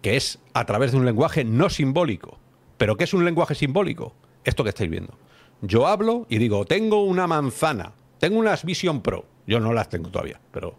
Que 0.00 0.16
es 0.16 0.38
a 0.54 0.64
través 0.64 0.92
de 0.92 0.98
un 0.98 1.04
lenguaje 1.04 1.42
no 1.42 1.68
simbólico. 1.70 2.38
¿Pero 2.78 2.96
qué 2.96 3.02
es 3.02 3.14
un 3.14 3.24
lenguaje 3.24 3.56
simbólico? 3.56 4.14
Esto 4.44 4.62
que 4.62 4.68
estáis 4.68 4.90
viendo. 4.90 5.18
Yo 5.60 5.88
hablo 5.88 6.24
y 6.28 6.38
digo, 6.38 6.64
tengo 6.66 7.02
una 7.02 7.26
manzana, 7.26 7.94
tengo 8.20 8.38
unas 8.38 8.64
Vision 8.64 9.02
Pro. 9.02 9.26
Yo 9.48 9.58
no 9.58 9.72
las 9.72 9.88
tengo 9.88 10.08
todavía, 10.08 10.40
pero 10.52 10.76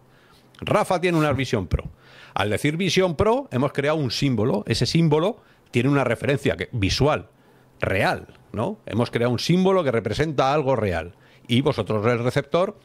Rafa 0.61 1.01
tiene 1.01 1.17
unas 1.17 1.35
Vision 1.35 1.67
Pro. 1.67 1.83
Al 2.33 2.49
decir 2.49 2.77
Vision 2.77 3.15
Pro, 3.17 3.49
hemos 3.51 3.73
creado 3.73 3.97
un 3.97 4.09
símbolo. 4.09 4.63
Ese 4.67 4.85
símbolo 4.85 5.41
tiene 5.69 5.89
una 5.89 6.05
referencia 6.05 6.55
visual 6.71 7.27
real, 7.83 8.27
¿no? 8.51 8.79
Hemos 8.85 9.11
creado 9.11 9.31
un 9.31 9.39
símbolo 9.39 9.83
que 9.83 9.91
representa 9.91 10.53
algo 10.53 10.75
real. 10.75 11.15
Y 11.47 11.61
vosotros, 11.61 12.05
el 12.05 12.23
receptor, 12.23 12.77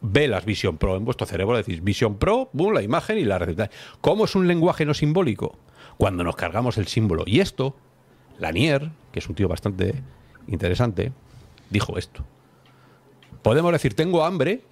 ve 0.00 0.28
las 0.28 0.44
Vision 0.44 0.78
Pro 0.78 0.96
en 0.96 1.04
vuestro 1.04 1.26
cerebro, 1.26 1.56
decís 1.56 1.82
Vision 1.82 2.16
Pro, 2.16 2.48
boom, 2.52 2.72
la 2.72 2.82
imagen 2.82 3.18
y 3.18 3.24
la 3.24 3.38
receta. 3.38 3.70
¿Cómo 4.00 4.24
es 4.24 4.34
un 4.34 4.46
lenguaje 4.46 4.84
no 4.84 4.94
simbólico? 4.94 5.58
Cuando 5.96 6.24
nos 6.24 6.36
cargamos 6.36 6.78
el 6.78 6.86
símbolo. 6.86 7.24
Y 7.26 7.40
esto, 7.40 7.76
Lanier, 8.38 8.90
que 9.12 9.18
es 9.18 9.28
un 9.28 9.34
tío 9.34 9.48
bastante 9.48 10.02
interesante, 10.46 11.12
dijo 11.70 11.98
esto. 11.98 12.24
Podemos 13.42 13.72
decir, 13.72 13.94
tengo 13.94 14.24
hambre, 14.24 14.62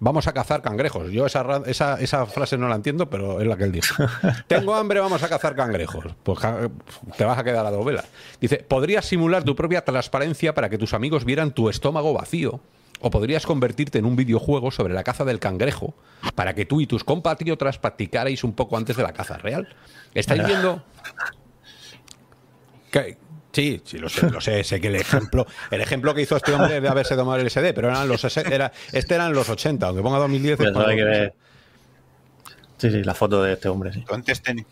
vamos 0.00 0.26
a 0.26 0.32
cazar 0.32 0.60
cangrejos. 0.62 1.10
Yo 1.12 1.26
esa, 1.26 1.42
ra- 1.42 1.62
esa, 1.66 2.00
esa 2.00 2.26
frase 2.26 2.58
no 2.58 2.68
la 2.68 2.74
entiendo, 2.74 3.08
pero 3.08 3.40
es 3.40 3.46
la 3.46 3.56
que 3.56 3.64
él 3.64 3.72
dijo. 3.72 3.94
Tengo 4.48 4.74
hambre, 4.74 4.98
vamos 5.00 5.22
a 5.22 5.28
cazar 5.28 5.54
cangrejos. 5.54 6.04
Pues 6.22 6.40
te 7.16 7.24
vas 7.24 7.38
a 7.38 7.44
quedar 7.44 7.64
a 7.64 7.70
dos 7.70 7.84
velas. 7.84 8.06
Dice, 8.40 8.56
podrías 8.58 9.04
simular 9.04 9.44
tu 9.44 9.54
propia 9.54 9.84
transparencia 9.84 10.54
para 10.54 10.68
que 10.68 10.78
tus 10.78 10.92
amigos 10.94 11.24
vieran 11.24 11.52
tu 11.52 11.68
estómago 11.68 12.12
vacío. 12.12 12.60
O 13.02 13.08
podrías 13.10 13.46
convertirte 13.46 13.98
en 13.98 14.04
un 14.04 14.14
videojuego 14.14 14.70
sobre 14.70 14.92
la 14.92 15.02
caza 15.02 15.24
del 15.24 15.38
cangrejo 15.38 15.94
para 16.34 16.52
que 16.54 16.66
tú 16.66 16.82
y 16.82 16.86
tus 16.86 17.02
compatriotas 17.02 17.78
practicarais 17.78 18.44
un 18.44 18.52
poco 18.52 18.76
antes 18.76 18.94
de 18.96 19.02
la 19.02 19.14
caza 19.14 19.38
real. 19.38 19.68
¿Estáis 20.12 20.44
viendo? 20.44 20.82
que- 22.90 23.16
Sí, 23.52 23.80
sí, 23.84 23.98
lo 23.98 24.08
sé, 24.08 24.30
lo 24.30 24.40
sé, 24.40 24.62
sé 24.62 24.80
que 24.80 24.86
el 24.88 24.96
ejemplo, 24.96 25.46
el 25.72 25.80
ejemplo 25.80 26.14
que 26.14 26.22
hizo 26.22 26.36
este 26.36 26.52
hombre 26.52 26.80
de 26.80 26.88
haberse 26.88 27.16
tomado 27.16 27.36
el 27.38 27.46
LSD, 27.46 27.72
pero 27.74 27.88
eran 27.88 28.06
los, 28.08 28.36
era, 28.36 28.70
este 28.92 29.14
eran 29.16 29.32
los 29.32 29.48
80, 29.48 29.86
aunque 29.88 30.02
ponga 30.02 30.18
2010. 30.18 30.52
es 30.52 30.58
Pero 30.58 30.72
cuando- 30.72 30.90
hay 30.90 30.96
que 30.96 31.04
ver- 31.04 31.34
Sí, 32.78 32.90
sí, 32.90 33.04
la 33.04 33.12
foto 33.14 33.42
de 33.42 33.52
este 33.52 33.68
hombre, 33.68 33.92
sí. 33.92 34.00
Contesten. 34.04 34.64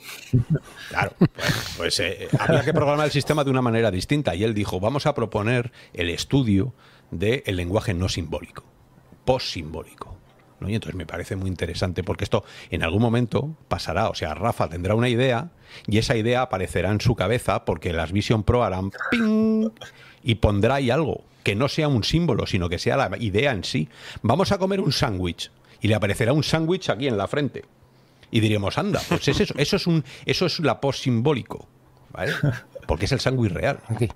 Claro, 0.89 1.13
pues 1.77 2.01
eh, 2.01 2.29
había 2.39 2.63
que 2.65 2.73
programar 2.73 3.05
el 3.05 3.13
sistema 3.13 3.45
de 3.45 3.51
una 3.51 3.61
manera 3.61 3.91
distinta 3.91 4.35
y 4.35 4.45
él 4.45 4.55
dijo, 4.55 4.81
vamos 4.81 5.05
a 5.05 5.15
proponer 5.15 5.73
el 5.93 6.09
estudio 6.09 6.73
del 7.11 7.43
lenguaje 7.47 7.93
no 7.93 8.09
simbólico, 8.09 8.65
post-simbólico. 9.27 10.18
¿No? 10.61 10.69
Y 10.69 10.75
entonces 10.75 10.97
me 10.97 11.07
parece 11.07 11.37
muy 11.37 11.49
interesante 11.49 12.03
porque 12.03 12.25
esto 12.25 12.45
en 12.71 12.83
algún 12.83 13.03
momento 13.03 13.57
pasará, 13.69 14.09
o 14.09 14.15
sea, 14.15 14.35
Rafa 14.35 14.69
tendrá 14.69 14.95
una 14.95 15.09
idea 15.09 15.51
y 15.87 15.99
esa 15.99 16.17
idea 16.17 16.43
aparecerá 16.43 16.91
en 16.91 17.01
su 17.01 17.15
cabeza 17.15 17.65
porque 17.65 17.93
las 17.93 18.13
Vision 18.13 18.43
Pro 18.43 18.65
harán 18.65 18.91
ping 19.11 19.69
y 20.23 20.37
pondrá 20.37 20.77
ahí 20.77 20.91
algo 20.91 21.25
que 21.43 21.55
no 21.55 21.69
sea 21.69 21.89
un 21.89 22.05
símbolo, 22.05 22.47
sino 22.47 22.69
que 22.69 22.79
sea 22.79 22.97
la 22.97 23.17
idea 23.19 23.53
en 23.53 23.65
sí. 23.65 23.89
Vamos 24.23 24.53
a 24.53 24.59
comer 24.59 24.81
un 24.81 24.93
sándwich 24.93 25.51
y 25.81 25.89
le 25.89 25.95
aparecerá 25.95 26.33
un 26.33 26.43
sándwich 26.43 26.91
aquí 26.91 27.09
en 27.09 27.17
la 27.17 27.27
frente. 27.27 27.65
Y 28.31 28.41
diríamos, 28.41 28.77
anda, 28.77 29.01
pues 29.09 29.27
es 29.29 29.41
eso, 29.41 29.55
eso 29.57 29.77
es 29.77 29.87
un, 29.87 30.05
eso 30.27 30.47
es 30.47 30.61
la 30.61 30.81
post 30.81 31.05
simbólico, 31.05 31.67
¿vale? 32.13 32.33
Porque 32.87 33.07
es 33.07 33.13
el 33.13 33.21
sándwich 33.21 33.53
real. 33.53 33.81
Aquí. 33.89 34.09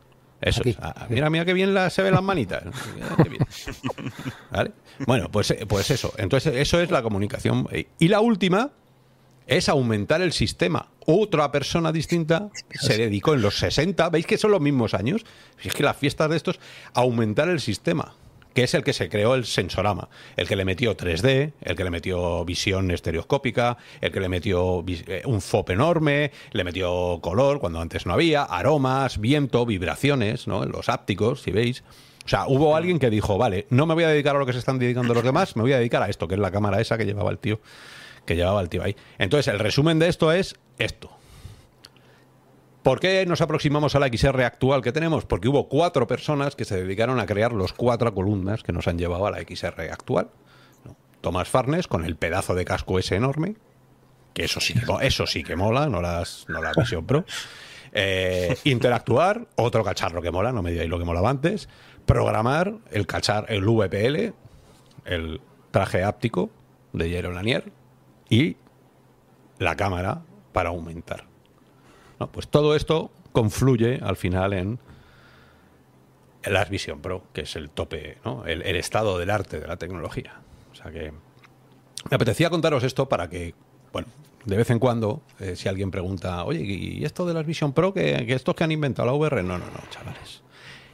Eso 0.42 0.60
es. 0.64 0.76
Ah, 0.80 1.06
mira, 1.08 1.30
mira 1.30 1.44
qué 1.44 1.54
bien 1.54 1.72
la- 1.72 1.88
se 1.88 2.02
ven 2.02 2.12
las 2.14 2.22
manitas. 2.22 2.64
Bueno, 5.06 5.30
pues, 5.30 5.50
eh, 5.52 5.64
pues 5.66 5.90
eso. 5.90 6.12
Entonces, 6.18 6.54
eso 6.56 6.80
es 6.80 6.90
la 6.90 7.02
comunicación. 7.02 7.66
Y 7.98 8.08
la 8.08 8.20
última 8.20 8.70
es 9.46 9.68
aumentar 9.68 10.20
el 10.20 10.32
sistema. 10.32 10.88
Otra 11.06 11.50
persona 11.50 11.90
distinta 11.92 12.48
se 12.70 12.96
dedicó 12.98 13.34
en 13.34 13.42
los 13.42 13.58
60, 13.58 14.08
veis 14.10 14.26
que 14.26 14.38
son 14.38 14.50
los 14.52 14.60
mismos 14.60 14.94
años, 14.94 15.24
si 15.58 15.68
es 15.68 15.74
que 15.74 15.82
las 15.82 15.96
fiestas 15.96 16.30
de 16.30 16.36
estos, 16.36 16.60
aumentar 16.94 17.48
el 17.48 17.58
sistema, 17.60 18.14
que 18.54 18.64
es 18.64 18.74
el 18.74 18.84
que 18.84 18.92
se 18.92 19.08
creó 19.08 19.34
el 19.34 19.44
sensorama, 19.44 20.08
el 20.36 20.48
que 20.48 20.56
le 20.56 20.64
metió 20.64 20.96
3D, 20.96 21.52
el 21.60 21.76
que 21.76 21.84
le 21.84 21.90
metió 21.90 22.44
visión 22.44 22.90
estereoscópica, 22.90 23.78
el 24.00 24.12
que 24.12 24.20
le 24.20 24.28
metió 24.28 24.84
eh, 24.86 25.22
un 25.24 25.40
FOP 25.40 25.70
enorme, 25.70 26.32
le 26.52 26.64
metió 26.64 27.18
color 27.20 27.60
cuando 27.60 27.80
antes 27.80 28.06
no 28.06 28.12
había, 28.12 28.42
aromas, 28.42 29.18
viento, 29.18 29.64
vibraciones, 29.66 30.46
¿no? 30.46 30.64
los 30.64 30.88
ápticos, 30.88 31.42
si 31.42 31.50
veis. 31.50 31.82
O 32.24 32.28
sea, 32.28 32.46
hubo 32.46 32.76
alguien 32.76 32.98
que 32.98 33.10
dijo, 33.10 33.36
vale, 33.36 33.66
no 33.70 33.86
me 33.86 33.94
voy 33.94 34.04
a 34.04 34.08
dedicar 34.08 34.36
a 34.36 34.38
lo 34.38 34.46
que 34.46 34.52
se 34.52 34.60
están 34.60 34.78
dedicando 34.78 35.12
los 35.12 35.24
demás, 35.24 35.56
me 35.56 35.62
voy 35.62 35.72
a 35.72 35.78
dedicar 35.78 36.02
a 36.02 36.08
esto, 36.08 36.28
que 36.28 36.34
es 36.34 36.40
la 36.40 36.52
cámara 36.52 36.80
esa 36.80 36.96
que 36.96 37.04
llevaba 37.04 37.30
el 37.30 37.38
tío, 37.38 37.60
que 38.24 38.36
llevaba 38.36 38.60
el 38.60 38.68
tío 38.68 38.82
ahí. 38.82 38.94
Entonces, 39.18 39.52
el 39.52 39.58
resumen 39.58 39.98
de 39.98 40.08
esto 40.08 40.30
es 40.30 40.54
esto. 40.78 41.11
¿Por 42.82 42.98
qué 42.98 43.24
nos 43.26 43.40
aproximamos 43.40 43.94
a 43.94 44.00
la 44.00 44.08
XR 44.08 44.42
actual 44.42 44.82
que 44.82 44.90
tenemos? 44.90 45.24
Porque 45.24 45.48
hubo 45.48 45.68
cuatro 45.68 46.08
personas 46.08 46.56
que 46.56 46.64
se 46.64 46.76
dedicaron 46.76 47.20
a 47.20 47.26
crear 47.26 47.52
los 47.52 47.72
cuatro 47.72 48.12
columnas 48.12 48.64
que 48.64 48.72
nos 48.72 48.88
han 48.88 48.98
llevado 48.98 49.26
a 49.26 49.30
la 49.30 49.38
XR 49.38 49.80
actual. 49.90 50.30
Tomás 51.20 51.48
Farnes 51.48 51.86
con 51.86 52.04
el 52.04 52.16
pedazo 52.16 52.54
de 52.54 52.64
casco 52.64 52.98
ese 52.98 53.14
enorme, 53.14 53.54
que 54.34 54.44
eso 54.44 54.60
sí 54.60 54.74
eso 55.02 55.26
sí 55.26 55.44
que 55.44 55.54
mola, 55.54 55.86
no 55.86 56.02
las, 56.02 56.46
no 56.48 56.60
la 56.60 56.72
Vision 56.76 57.06
Pro. 57.06 57.24
Eh, 57.92 58.56
interactuar, 58.64 59.46
otro 59.54 59.84
cacharro 59.84 60.20
que 60.20 60.32
mola, 60.32 60.50
no 60.50 60.62
me 60.62 60.72
digáis 60.72 60.90
lo 60.90 60.98
que 60.98 61.04
molaba 61.04 61.30
antes. 61.30 61.68
Programar, 62.06 62.74
el 62.90 63.06
cachar, 63.06 63.46
el 63.48 63.64
VPL, 63.64 64.34
el 65.04 65.40
traje 65.70 66.02
áptico 66.02 66.50
de 66.92 67.14
Jaron 67.14 67.34
Lanier 67.34 67.72
y 68.28 68.56
la 69.58 69.76
cámara 69.76 70.22
para 70.52 70.70
aumentar. 70.70 71.31
Pues 72.28 72.48
todo 72.48 72.74
esto 72.76 73.10
confluye 73.32 74.00
al 74.02 74.16
final 74.16 74.52
en 74.52 74.78
las 76.44 76.68
Vision 76.70 77.00
Pro, 77.00 77.24
que 77.32 77.42
es 77.42 77.56
el 77.56 77.70
tope, 77.70 78.18
¿no? 78.24 78.44
el, 78.46 78.62
el 78.62 78.76
estado 78.76 79.18
del 79.18 79.30
arte 79.30 79.60
de 79.60 79.66
la 79.66 79.76
tecnología. 79.76 80.40
O 80.70 80.74
sea 80.74 80.90
que 80.90 81.12
me 82.10 82.16
apetecía 82.16 82.50
contaros 82.50 82.82
esto 82.82 83.08
para 83.08 83.28
que, 83.28 83.54
bueno, 83.92 84.08
de 84.44 84.56
vez 84.56 84.70
en 84.70 84.78
cuando, 84.78 85.22
eh, 85.38 85.54
si 85.56 85.68
alguien 85.68 85.90
pregunta, 85.90 86.44
oye, 86.44 86.60
¿y 86.60 87.04
esto 87.04 87.26
de 87.26 87.34
las 87.34 87.46
Vision 87.46 87.72
Pro, 87.72 87.94
que, 87.94 88.26
estos 88.28 88.54
que 88.54 88.64
han 88.64 88.72
inventado 88.72 89.06
la 89.06 89.14
VR? 89.14 89.42
No, 89.42 89.58
no, 89.58 89.66
no, 89.66 89.80
chavales. 89.90 90.42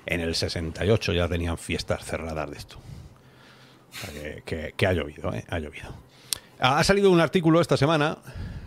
En 0.07 0.21
el 0.21 0.35
68 0.35 1.13
ya 1.13 1.29
tenían 1.29 1.57
fiestas 1.59 2.05
cerradas 2.05 2.51
de 2.51 2.57
esto. 2.57 2.77
O 3.91 3.95
sea 3.95 4.41
que, 4.43 4.87
ha 4.87 4.93
llovido, 4.93 5.33
¿eh? 5.35 5.45
Ha 5.49 5.59
llovido. 5.59 5.95
Ha 6.59 6.83
salido 6.85 7.11
un 7.11 7.21
artículo 7.21 7.61
esta 7.61 7.77
semana, 7.77 8.19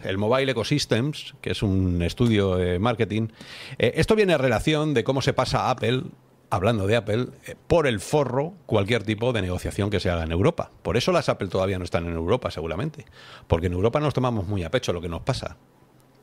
el 0.04 0.18
Mobile 0.18 0.52
Ecosystems, 0.52 1.36
que 1.42 1.52
es 1.52 1.64
un 1.64 2.02
estudio 2.02 2.56
de 2.56 2.80
marketing. 2.80 3.30
Eh, 3.78 3.94
esto 3.96 4.16
viene 4.16 4.34
a 4.34 4.38
relación 4.38 4.94
de 4.94 5.04
cómo 5.04 5.22
se 5.22 5.34
pasa 5.34 5.70
Apple, 5.70 6.04
hablando 6.50 6.88
de 6.88 6.96
Apple, 6.96 7.28
eh, 7.46 7.56
por 7.68 7.88
el 7.88 8.00
forro 8.00 8.54
cualquier 8.66 9.04
tipo 9.04 9.34
de 9.34 9.42
negociación 9.42 9.90
que 9.90 10.00
se 10.00 10.10
haga 10.10 10.24
en 10.24 10.32
Europa. 10.32 10.72
Por 10.82 10.98
eso 10.98 11.12
las 11.12 11.30
Apple 11.30 11.48
todavía 11.48 11.78
no 11.78 11.86
están 11.86 12.06
en 12.06 12.14
Europa, 12.14 12.52
seguramente. 12.52 13.06
Porque 13.48 13.68
en 13.68 13.74
Europa 13.74 14.00
nos 14.00 14.14
tomamos 14.14 14.48
muy 14.48 14.64
a 14.64 14.72
pecho 14.72 14.94
lo 14.94 15.02
que 15.02 15.10
nos 15.10 15.22
pasa. 15.22 15.58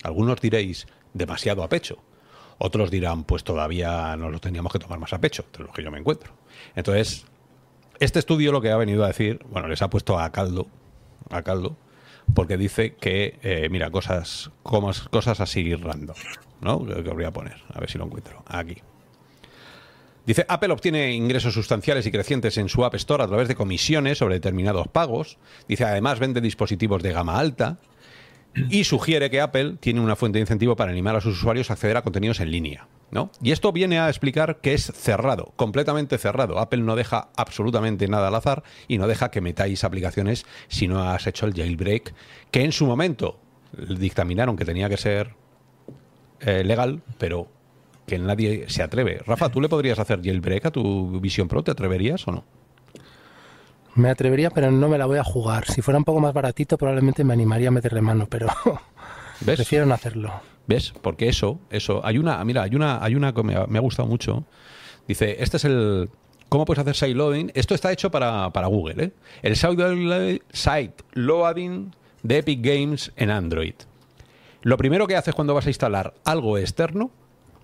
Algunos 0.02 0.40
diréis 0.40 0.86
demasiado 1.14 1.62
a 1.62 1.68
pecho. 1.68 1.98
Otros 2.58 2.90
dirán, 2.90 3.24
pues 3.24 3.44
todavía 3.44 4.16
nos 4.16 4.32
lo 4.32 4.40
teníamos 4.40 4.72
que 4.72 4.78
tomar 4.78 4.98
más 4.98 5.12
a 5.12 5.20
pecho, 5.20 5.44
de 5.56 5.64
los 5.64 5.72
que 5.72 5.82
yo 5.82 5.90
me 5.90 5.98
encuentro. 5.98 6.32
Entonces, 6.74 7.24
este 8.00 8.18
estudio 8.18 8.52
lo 8.52 8.60
que 8.60 8.70
ha 8.70 8.76
venido 8.76 9.04
a 9.04 9.08
decir, 9.08 9.40
bueno, 9.50 9.68
les 9.68 9.80
ha 9.82 9.90
puesto 9.90 10.18
a 10.18 10.30
caldo, 10.30 10.66
a 11.30 11.42
caldo, 11.42 11.76
porque 12.34 12.56
dice 12.56 12.94
que, 12.94 13.38
eh, 13.42 13.68
mira, 13.70 13.90
cosas, 13.90 14.50
comas- 14.62 15.08
cosas 15.08 15.40
así 15.40 15.74
random, 15.74 16.16
¿no? 16.60 16.84
Que, 16.84 17.02
voy 17.10 17.24
a 17.24 17.30
poner, 17.32 17.56
a 17.72 17.80
ver 17.80 17.90
si 17.90 17.98
lo 17.98 18.04
encuentro. 18.04 18.42
Aquí. 18.46 18.76
Dice, 20.26 20.44
Apple 20.48 20.72
obtiene 20.72 21.12
ingresos 21.12 21.54
sustanciales 21.54 22.06
y 22.06 22.10
crecientes 22.10 22.58
en 22.58 22.68
su 22.68 22.84
App 22.84 22.94
Store 22.96 23.24
a 23.24 23.26
través 23.26 23.48
de 23.48 23.54
comisiones 23.54 24.18
sobre 24.18 24.34
determinados 24.34 24.86
pagos. 24.88 25.38
Dice, 25.66 25.84
además 25.84 26.18
vende 26.18 26.42
dispositivos 26.42 27.02
de 27.02 27.12
gama 27.12 27.38
alta 27.38 27.78
y 28.54 28.84
sugiere 28.84 29.30
que 29.30 29.40
Apple 29.40 29.76
tiene 29.80 30.00
una 30.00 30.16
fuente 30.16 30.38
de 30.38 30.42
incentivo 30.42 30.76
para 30.76 30.90
animar 30.90 31.16
a 31.16 31.20
sus 31.20 31.36
usuarios 31.36 31.70
a 31.70 31.74
acceder 31.74 31.96
a 31.96 32.02
contenidos 32.02 32.40
en 32.40 32.50
línea. 32.50 32.88
¿no? 33.10 33.30
Y 33.42 33.52
esto 33.52 33.72
viene 33.72 33.98
a 33.98 34.08
explicar 34.08 34.60
que 34.60 34.74
es 34.74 34.84
cerrado, 34.94 35.52
completamente 35.56 36.18
cerrado. 36.18 36.58
Apple 36.58 36.82
no 36.82 36.96
deja 36.96 37.28
absolutamente 37.36 38.08
nada 38.08 38.28
al 38.28 38.34
azar 38.34 38.62
y 38.86 38.98
no 38.98 39.06
deja 39.06 39.30
que 39.30 39.40
metáis 39.40 39.84
aplicaciones 39.84 40.44
si 40.68 40.88
no 40.88 41.02
has 41.02 41.26
hecho 41.26 41.46
el 41.46 41.54
jailbreak, 41.54 42.14
que 42.50 42.64
en 42.64 42.72
su 42.72 42.86
momento 42.86 43.38
dictaminaron 43.76 44.56
que 44.56 44.64
tenía 44.64 44.88
que 44.88 44.96
ser 44.96 45.34
eh, 46.40 46.64
legal, 46.64 47.02
pero 47.18 47.48
que 48.06 48.18
nadie 48.18 48.68
se 48.68 48.82
atreve. 48.82 49.20
Rafa, 49.26 49.50
¿tú 49.50 49.60
le 49.60 49.68
podrías 49.68 49.98
hacer 49.98 50.22
jailbreak 50.22 50.66
a 50.66 50.70
tu 50.70 51.20
Vision 51.20 51.48
Pro? 51.48 51.62
¿Te 51.62 51.70
atreverías 51.70 52.26
o 52.28 52.32
no? 52.32 52.44
Me 53.94 54.10
atrevería, 54.10 54.50
pero 54.50 54.70
no 54.70 54.88
me 54.88 54.98
la 54.98 55.06
voy 55.06 55.18
a 55.18 55.24
jugar. 55.24 55.66
Si 55.66 55.82
fuera 55.82 55.98
un 55.98 56.04
poco 56.04 56.20
más 56.20 56.32
baratito, 56.32 56.78
probablemente 56.78 57.24
me 57.24 57.32
animaría 57.32 57.68
a 57.68 57.72
meterle 57.72 58.00
mano, 58.00 58.26
pero 58.28 58.48
¿Ves? 59.40 59.56
prefiero 59.56 59.86
no 59.86 59.94
hacerlo. 59.94 60.32
¿Ves? 60.66 60.92
Porque 61.02 61.28
eso, 61.28 61.58
eso, 61.70 62.04
hay 62.04 62.18
una, 62.18 62.44
mira, 62.44 62.62
hay 62.62 62.74
una, 62.74 63.02
hay 63.02 63.14
una 63.14 63.32
que 63.32 63.42
me 63.42 63.56
ha, 63.56 63.66
me 63.66 63.78
ha 63.78 63.82
gustado 63.82 64.08
mucho. 64.08 64.44
Dice, 65.06 65.36
este 65.42 65.56
es 65.56 65.64
el, 65.64 66.10
¿cómo 66.48 66.64
puedes 66.64 66.80
hacer 66.80 66.94
side 66.94 67.14
loading? 67.14 67.50
Esto 67.54 67.74
está 67.74 67.90
hecho 67.90 68.10
para, 68.10 68.50
para 68.50 68.66
Google, 68.66 69.04
¿eh? 69.04 69.12
El 69.42 69.56
side 69.56 70.40
side 70.52 70.92
loading 71.14 71.92
de 72.22 72.38
Epic 72.38 72.60
Games 72.62 73.12
en 73.16 73.30
Android. 73.30 73.74
Lo 74.62 74.76
primero 74.76 75.06
que 75.06 75.16
haces 75.16 75.34
cuando 75.34 75.54
vas 75.54 75.66
a 75.66 75.70
instalar 75.70 76.14
algo 76.24 76.58
externo, 76.58 77.10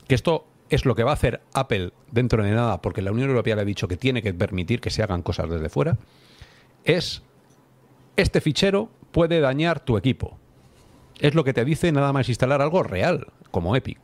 que 0.08 0.14
esto 0.14 0.46
es 0.74 0.84
lo 0.84 0.94
que 0.94 1.04
va 1.04 1.10
a 1.10 1.14
hacer 1.14 1.40
Apple 1.52 1.92
dentro 2.10 2.42
de 2.42 2.50
nada, 2.50 2.80
porque 2.80 3.02
la 3.02 3.12
Unión 3.12 3.28
Europea 3.28 3.56
le 3.56 3.62
ha 3.62 3.66
dicho 3.66 3.88
que 3.88 3.96
tiene 3.96 4.22
que 4.22 4.34
permitir 4.34 4.80
que 4.80 4.90
se 4.90 5.02
hagan 5.02 5.22
cosas 5.22 5.48
desde 5.48 5.68
fuera, 5.68 5.98
es 6.84 7.22
este 8.16 8.40
fichero 8.40 8.90
puede 9.10 9.40
dañar 9.40 9.80
tu 9.80 9.96
equipo. 9.96 10.38
Es 11.20 11.34
lo 11.34 11.44
que 11.44 11.52
te 11.52 11.64
dice 11.64 11.92
nada 11.92 12.12
más 12.12 12.28
instalar 12.28 12.60
algo 12.60 12.82
real, 12.82 13.28
como 13.50 13.76
Epic. 13.76 13.98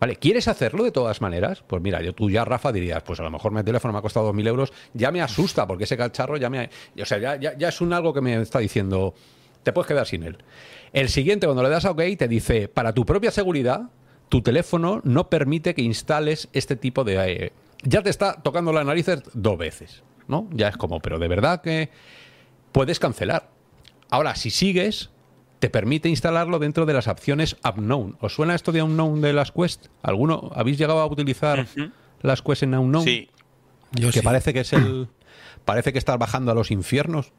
¿Vale? 0.00 0.16
¿Quieres 0.16 0.46
hacerlo 0.46 0.84
de 0.84 0.92
todas 0.92 1.20
maneras? 1.20 1.64
Pues 1.66 1.82
mira, 1.82 2.00
yo 2.02 2.14
tú 2.14 2.30
ya, 2.30 2.44
Rafa, 2.44 2.70
dirías, 2.70 3.02
pues 3.02 3.18
a 3.18 3.24
lo 3.24 3.30
mejor 3.30 3.52
mi 3.52 3.62
teléfono 3.64 3.92
me 3.92 3.98
ha 3.98 4.02
costado 4.02 4.32
2.000 4.32 4.46
euros, 4.46 4.72
ya 4.94 5.10
me 5.10 5.20
asusta, 5.20 5.66
porque 5.66 5.84
ese 5.84 5.96
cacharro 5.96 6.36
ya 6.36 6.48
me... 6.48 6.70
O 7.00 7.04
sea, 7.04 7.18
ya, 7.18 7.36
ya 7.36 7.68
es 7.68 7.80
un 7.80 7.92
algo 7.92 8.14
que 8.14 8.20
me 8.20 8.40
está 8.40 8.60
diciendo, 8.60 9.14
te 9.64 9.72
puedes 9.72 9.88
quedar 9.88 10.06
sin 10.06 10.22
él. 10.22 10.38
El 10.92 11.08
siguiente, 11.08 11.46
cuando 11.46 11.64
le 11.64 11.68
das 11.68 11.84
a 11.84 11.90
OK, 11.90 12.02
te 12.16 12.28
dice, 12.28 12.68
para 12.68 12.92
tu 12.92 13.04
propia 13.04 13.32
seguridad, 13.32 13.90
tu 14.28 14.42
teléfono 14.42 15.00
no 15.04 15.28
permite 15.30 15.74
que 15.74 15.82
instales 15.82 16.48
este 16.52 16.76
tipo 16.76 17.04
de... 17.04 17.16
eh, 17.46 17.52
ya 17.82 18.02
te 18.02 18.10
está 18.10 18.34
tocando 18.42 18.72
las 18.72 18.84
narices 18.84 19.22
dos 19.34 19.56
veces, 19.56 20.02
¿no? 20.26 20.48
Ya 20.50 20.68
es 20.68 20.76
como, 20.76 21.00
pero 21.00 21.18
de 21.18 21.28
verdad 21.28 21.60
que 21.62 21.90
puedes 22.72 22.98
cancelar. 22.98 23.48
Ahora, 24.10 24.34
si 24.34 24.50
sigues, 24.50 25.10
te 25.58 25.70
permite 25.70 26.08
instalarlo 26.08 26.58
dentro 26.58 26.86
de 26.86 26.92
las 26.94 27.08
opciones 27.08 27.56
Unknown. 27.64 28.16
¿Os 28.20 28.34
suena 28.34 28.54
esto 28.54 28.72
de 28.72 28.82
Unknown 28.82 29.20
de 29.20 29.32
las 29.32 29.52
Quest? 29.52 29.86
¿Alguno 30.02 30.50
habéis 30.54 30.78
llegado 30.78 31.00
a 31.00 31.06
utilizar 31.06 31.66
las 32.22 32.42
Quest 32.42 32.62
en 32.64 32.74
Unknown? 32.74 33.04
Sí. 33.04 33.30
Yo 33.92 34.08
que 34.10 34.18
sí. 34.20 34.24
parece 34.24 34.52
que 34.52 34.60
es 34.60 34.72
el 34.72 35.08
parece 35.64 35.92
que 35.92 35.98
estás 35.98 36.18
bajando 36.18 36.50
a 36.52 36.54
los 36.54 36.70
infiernos 36.70 37.32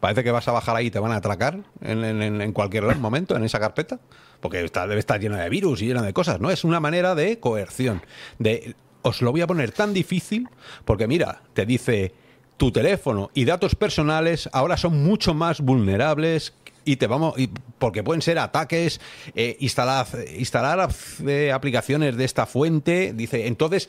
parece 0.00 0.24
que 0.24 0.30
vas 0.30 0.48
a 0.48 0.52
bajar 0.52 0.76
ahí 0.76 0.86
y 0.86 0.90
te 0.90 0.98
van 0.98 1.12
a 1.12 1.16
atracar 1.16 1.60
en, 1.82 2.04
en- 2.04 2.40
en 2.40 2.52
cualquier 2.52 2.84
momento 2.96 3.36
en 3.36 3.44
esa 3.44 3.60
carpeta 3.60 4.00
porque 4.40 4.58
debe 4.58 4.98
estar 4.98 5.20
llena 5.20 5.38
de 5.38 5.48
virus 5.48 5.82
y 5.82 5.86
llena 5.86 6.02
de 6.02 6.12
cosas 6.12 6.40
no 6.40 6.50
es 6.50 6.64
una 6.64 6.80
manera 6.80 7.14
de 7.14 7.38
coerción 7.38 8.02
de 8.38 8.74
os 9.02 9.22
lo 9.22 9.32
voy 9.32 9.40
a 9.40 9.46
poner 9.46 9.72
tan 9.72 9.92
difícil 9.92 10.48
porque 10.84 11.06
mira 11.06 11.42
te 11.54 11.66
dice 11.66 12.12
tu 12.56 12.70
teléfono 12.70 13.30
y 13.34 13.44
datos 13.44 13.74
personales 13.74 14.48
ahora 14.52 14.76
son 14.76 15.02
mucho 15.02 15.34
más 15.34 15.60
vulnerables 15.60 16.54
y 16.84 16.96
te 16.96 17.06
vamos 17.06 17.34
porque 17.78 18.02
pueden 18.02 18.22
ser 18.22 18.38
ataques 18.38 19.00
eh, 19.34 19.56
instalar 19.60 20.06
instalar 20.36 20.88
eh, 21.26 21.52
aplicaciones 21.52 22.16
de 22.16 22.24
esta 22.24 22.46
fuente 22.46 23.12
dice 23.14 23.46
entonces 23.46 23.88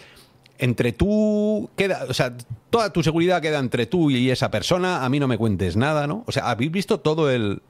entre 0.61 0.91
tú 0.91 1.71
queda, 1.75 2.05
o 2.07 2.13
sea, 2.13 2.37
toda 2.69 2.93
tu 2.93 3.01
seguridad 3.01 3.41
queda 3.41 3.57
entre 3.57 3.87
tú 3.87 4.11
y 4.11 4.29
esa 4.29 4.51
persona, 4.51 5.03
a 5.03 5.09
mí 5.09 5.19
no 5.19 5.27
me 5.27 5.39
cuentes 5.39 5.75
nada, 5.75 6.05
¿no? 6.05 6.23
O 6.27 6.31
sea, 6.31 6.51
¿habéis 6.51 6.71
visto 6.71 6.99
todo 6.99 7.31
el 7.31 7.63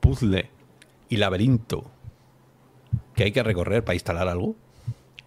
puzzle 0.00 0.48
y 1.10 1.18
laberinto 1.18 1.84
que 3.20 3.24
hay 3.24 3.32
que 3.32 3.42
recorrer 3.42 3.84
para 3.84 3.96
instalar 3.96 4.28
algo 4.28 4.56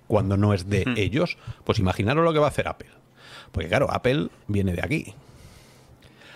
cuando 0.07 0.35
no 0.35 0.55
es 0.55 0.67
de 0.67 0.83
ellos? 0.97 1.37
Pues 1.63 1.77
imaginaros 1.77 2.25
lo 2.25 2.33
que 2.33 2.39
va 2.39 2.47
a 2.47 2.49
hacer 2.49 2.67
Apple. 2.67 2.89
Porque 3.51 3.69
claro, 3.69 3.91
Apple 3.91 4.29
viene 4.47 4.73
de 4.73 4.81
aquí. 4.81 5.13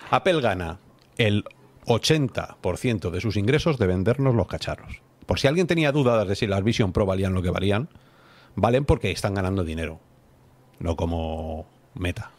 Apple 0.08 0.40
gana 0.40 0.78
el 1.16 1.42
80% 1.86 3.10
de 3.10 3.20
sus 3.20 3.36
ingresos 3.36 3.76
de 3.76 3.88
vendernos 3.88 4.36
los 4.36 4.46
cacharros. 4.46 5.02
Por 5.26 5.40
si 5.40 5.48
alguien 5.48 5.66
tenía 5.66 5.90
dudas 5.90 6.28
de 6.28 6.36
si 6.36 6.46
las 6.46 6.62
Vision 6.62 6.92
Pro 6.92 7.06
valían 7.06 7.34
lo 7.34 7.42
que 7.42 7.50
valían, 7.50 7.88
valen 8.54 8.84
porque 8.84 9.10
están 9.10 9.34
ganando 9.34 9.64
dinero 9.64 9.98
no 10.78 10.94
como 10.94 11.66
Meta, 11.94 12.30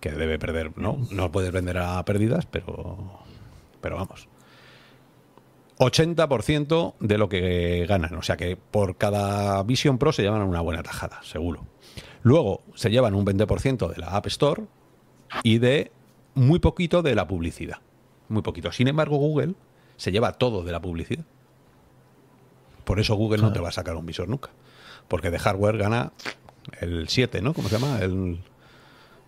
que 0.00 0.10
debe 0.10 0.40
perder, 0.40 0.76
¿no? 0.76 0.98
No 1.12 1.30
puedes 1.30 1.52
vender 1.52 1.78
a 1.78 2.04
pérdidas, 2.04 2.44
pero, 2.46 3.20
pero 3.80 3.94
vamos. 3.94 4.26
80% 5.78 6.94
de 7.00 7.18
lo 7.18 7.28
que 7.28 7.86
ganan, 7.88 8.14
o 8.14 8.22
sea 8.22 8.36
que 8.36 8.56
por 8.56 8.96
cada 8.96 9.62
Vision 9.62 9.98
Pro 9.98 10.12
se 10.12 10.22
llevan 10.22 10.42
una 10.42 10.60
buena 10.60 10.82
tajada, 10.82 11.20
seguro. 11.22 11.64
Luego 12.22 12.62
se 12.74 12.90
llevan 12.90 13.14
un 13.14 13.26
20% 13.26 13.88
de 13.88 13.96
la 14.00 14.08
App 14.08 14.26
Store 14.26 14.62
y 15.42 15.58
de 15.58 15.90
muy 16.34 16.58
poquito 16.60 17.02
de 17.02 17.14
la 17.14 17.26
publicidad. 17.26 17.78
Muy 18.28 18.42
poquito. 18.42 18.70
Sin 18.72 18.86
embargo, 18.88 19.16
Google 19.16 19.54
se 19.96 20.12
lleva 20.12 20.32
todo 20.32 20.62
de 20.62 20.72
la 20.72 20.80
publicidad. 20.80 21.24
Por 22.84 23.00
eso 23.00 23.14
Google 23.16 23.42
no 23.42 23.52
te 23.52 23.60
va 23.60 23.68
a 23.68 23.72
sacar 23.72 23.96
un 23.96 24.06
visor 24.06 24.28
nunca. 24.28 24.50
Porque 25.08 25.30
de 25.30 25.38
hardware 25.38 25.76
gana 25.78 26.12
el 26.80 27.08
7, 27.08 27.42
¿no? 27.42 27.54
¿Cómo 27.54 27.68
se 27.68 27.78
llama? 27.78 27.98
El, 28.00 28.40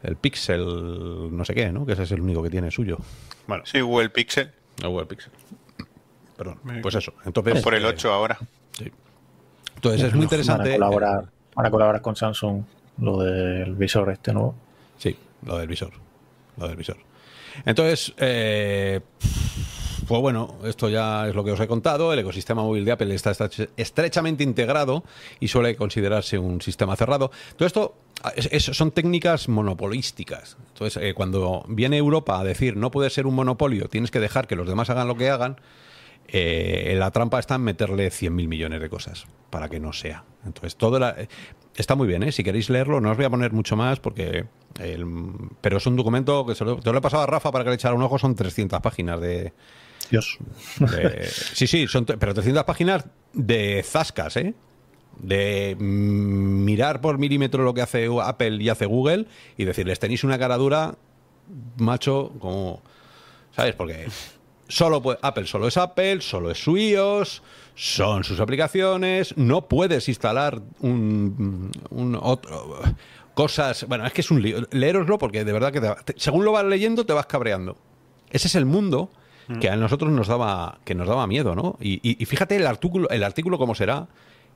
el 0.03 0.17
Pixel, 0.17 1.37
no 1.37 1.45
sé 1.45 1.55
qué, 1.55 1.73
¿no? 1.73 1.85
Que 1.85 1.93
ese 1.93 2.05
es 2.05 2.13
el 2.13 2.21
único 2.21 2.43
que 2.43 2.51
tiene 2.51 2.71
suyo. 2.71 2.99
Bueno, 3.47 3.65
Sí, 3.67 3.81
Google 3.81 4.11
Pixel. 4.11 4.53
el 4.83 4.89
Google 4.89 5.07
Pixel. 5.07 5.33
Perdón, 6.37 6.59
pues 6.83 6.95
eso. 6.97 7.13
Entonces, 7.25 7.63
Por 7.63 7.75
el 7.75 7.85
eh, 7.85 7.89
8 7.89 8.13
ahora. 8.13 8.39
sí. 8.73 8.91
Entonces 9.77 10.03
es 10.05 10.15
muy 10.15 10.25
interesante. 10.25 10.71
Van 10.71 10.83
a 10.83 10.87
colaborar, 10.87 11.25
van 11.55 11.67
a 11.67 11.71
colaborar 11.71 12.03
con 12.03 12.17
Samsung 12.17 12.63
lo 12.99 13.19
del 13.23 13.75
visor 13.75 14.11
este 14.11 14.33
nuevo. 14.33 14.55
Sí, 14.99 15.17
lo 15.45 15.59
del 15.59 15.69
visor. 15.69 15.93
Lo 16.57 16.69
del 16.69 16.77
visor. 16.77 16.97
Entonces, 17.67 18.13
eh, 18.17 19.01
pues 20.09 20.21
bueno, 20.21 20.57
esto 20.65 20.89
ya 20.89 21.29
es 21.29 21.35
lo 21.35 21.45
que 21.45 21.53
os 21.53 21.61
he 21.61 21.67
contado. 21.67 22.13
El 22.13 22.19
ecosistema 22.19 22.63
móvil 22.63 22.85
de 22.85 22.93
Apple 22.93 23.15
está 23.15 23.31
estre- 23.33 23.69
estrechamente 23.77 24.43
integrado 24.45 25.05
y 25.41 25.49
suele 25.49 25.77
considerarse 25.77 26.39
un 26.39 26.61
sistema 26.61 26.97
cerrado. 26.97 27.31
Todo 27.57 27.67
esto 27.67 27.95
es- 28.37 28.49
es- 28.53 28.77
son 28.77 28.91
técnicas 28.91 29.49
monopolísticas. 29.49 30.57
Entonces, 30.73 31.03
eh, 31.03 31.15
cuando 31.15 31.65
viene 31.69 31.97
Europa 31.99 32.39
a 32.39 32.45
decir 32.45 32.77
no 32.77 32.91
puede 32.91 33.11
ser 33.11 33.27
un 33.27 33.35
monopolio, 33.35 33.89
tienes 33.89 34.11
que 34.11 34.21
dejar 34.21 34.47
que 34.47 34.57
los 34.57 34.69
demás 34.69 34.91
hagan 34.91 35.09
lo 35.09 35.17
que 35.17 35.31
hagan, 35.31 35.57
eh, 36.37 36.97
la 36.99 37.13
trampa 37.13 37.39
está 37.39 37.55
en 37.55 37.61
meterle 37.63 38.09
100.000 38.11 38.49
millones 38.49 38.81
de 38.81 38.89
cosas 38.91 39.27
para 39.51 39.69
que 39.69 39.79
no 39.79 39.93
sea. 39.93 40.25
Entonces, 40.45 40.75
todo 40.75 40.99
la- 40.99 41.11
eh, 41.17 41.29
está 41.77 41.95
muy 41.95 42.09
bien, 42.09 42.25
¿eh? 42.25 42.33
Si 42.33 42.43
queréis 42.43 42.69
leerlo, 42.71 43.01
no 43.01 43.13
os 43.13 43.17
voy 43.17 43.25
a 43.27 43.31
poner 43.31 43.53
mucho 43.53 43.77
más 43.77 44.01
porque... 44.01 44.45
el- 44.81 45.07
pero 45.61 45.77
es 45.77 45.87
un 45.87 45.95
documento 45.95 46.45
que 46.45 46.57
se 46.57 46.65
lo, 46.65 46.77
te 46.81 46.91
lo 46.91 46.99
he 46.99 47.01
pasado 47.01 47.23
a 47.23 47.27
Rafa 47.27 47.53
para 47.53 47.63
que 47.63 47.71
le 47.71 47.77
echara 47.77 47.95
un 47.95 48.03
ojo, 48.03 48.19
son 48.19 48.35
300 48.35 48.81
páginas 48.81 49.21
de... 49.21 49.53
Dios. 50.11 50.39
de- 50.81 51.25
sí, 51.29 51.67
sí, 51.69 51.87
son, 51.87 52.05
pero 52.05 52.35
300 52.35 52.65
páginas 52.65 53.05
de 53.33 53.83
zascas, 53.85 54.37
¿eh? 54.37 54.55
De 55.21 55.77
mirar 55.79 57.01
por 57.01 57.19
milímetro 57.19 57.63
lo 57.63 57.73
que 57.75 57.83
hace 57.83 58.09
Apple 58.23 58.57
y 58.61 58.69
hace 58.69 58.87
Google 58.87 59.27
y 59.57 59.65
decirles, 59.65 60.01
tenéis 60.01 60.25
una 60.25 60.37
cara 60.39 60.57
dura, 60.57 60.97
macho, 61.79 62.33
como... 62.41 62.83
¿Sabes? 63.55 63.77
Porque 63.77 64.07
solo 64.69 65.03
puede- 65.03 65.19
Apple 65.23 65.47
solo 65.47 65.69
es 65.69 65.77
Apple, 65.77 66.21
solo 66.21 66.51
es 66.51 66.59
su 66.63 66.77
iOS, 66.77 67.43
son 67.75 68.25
sus 68.25 68.41
aplicaciones, 68.41 69.37
no 69.37 69.69
puedes 69.69 70.09
instalar 70.09 70.61
un, 70.81 71.71
un 71.91 72.19
otro 72.21 72.81
cosas, 73.35 73.87
bueno, 73.89 74.07
es 74.07 74.13
que 74.13 74.21
es 74.21 74.31
un 74.31 74.41
lío, 74.43 74.59
leeroslo 74.71 75.19
porque 75.19 75.45
de 75.45 75.53
verdad 75.53 75.73
que 75.73 75.81
te 75.81 76.15
según 76.21 76.45
lo 76.45 76.53
vas 76.53 76.65
leyendo 76.65 77.05
te 77.05 77.13
vas 77.13 77.27
cabreando. 77.27 77.77
Ese 78.31 78.47
es 78.49 78.55
el 78.55 78.65
mundo 78.67 79.11
que 79.61 79.69
a 79.69 79.77
nosotros 79.77 80.11
nos 80.11 80.27
daba 80.29 80.79
que 80.85 80.95
nos 80.95 81.07
daba 81.07 81.27
miedo, 81.27 81.55
¿no? 81.55 81.77
Y, 81.81 81.95
y- 82.09 82.17
y 82.23 82.25
fíjate 82.25 82.57
el 82.57 82.67
artículo, 82.67 83.11
el 83.11 83.23
artículo 83.25 83.59
cómo 83.59 83.75
será 83.75 84.07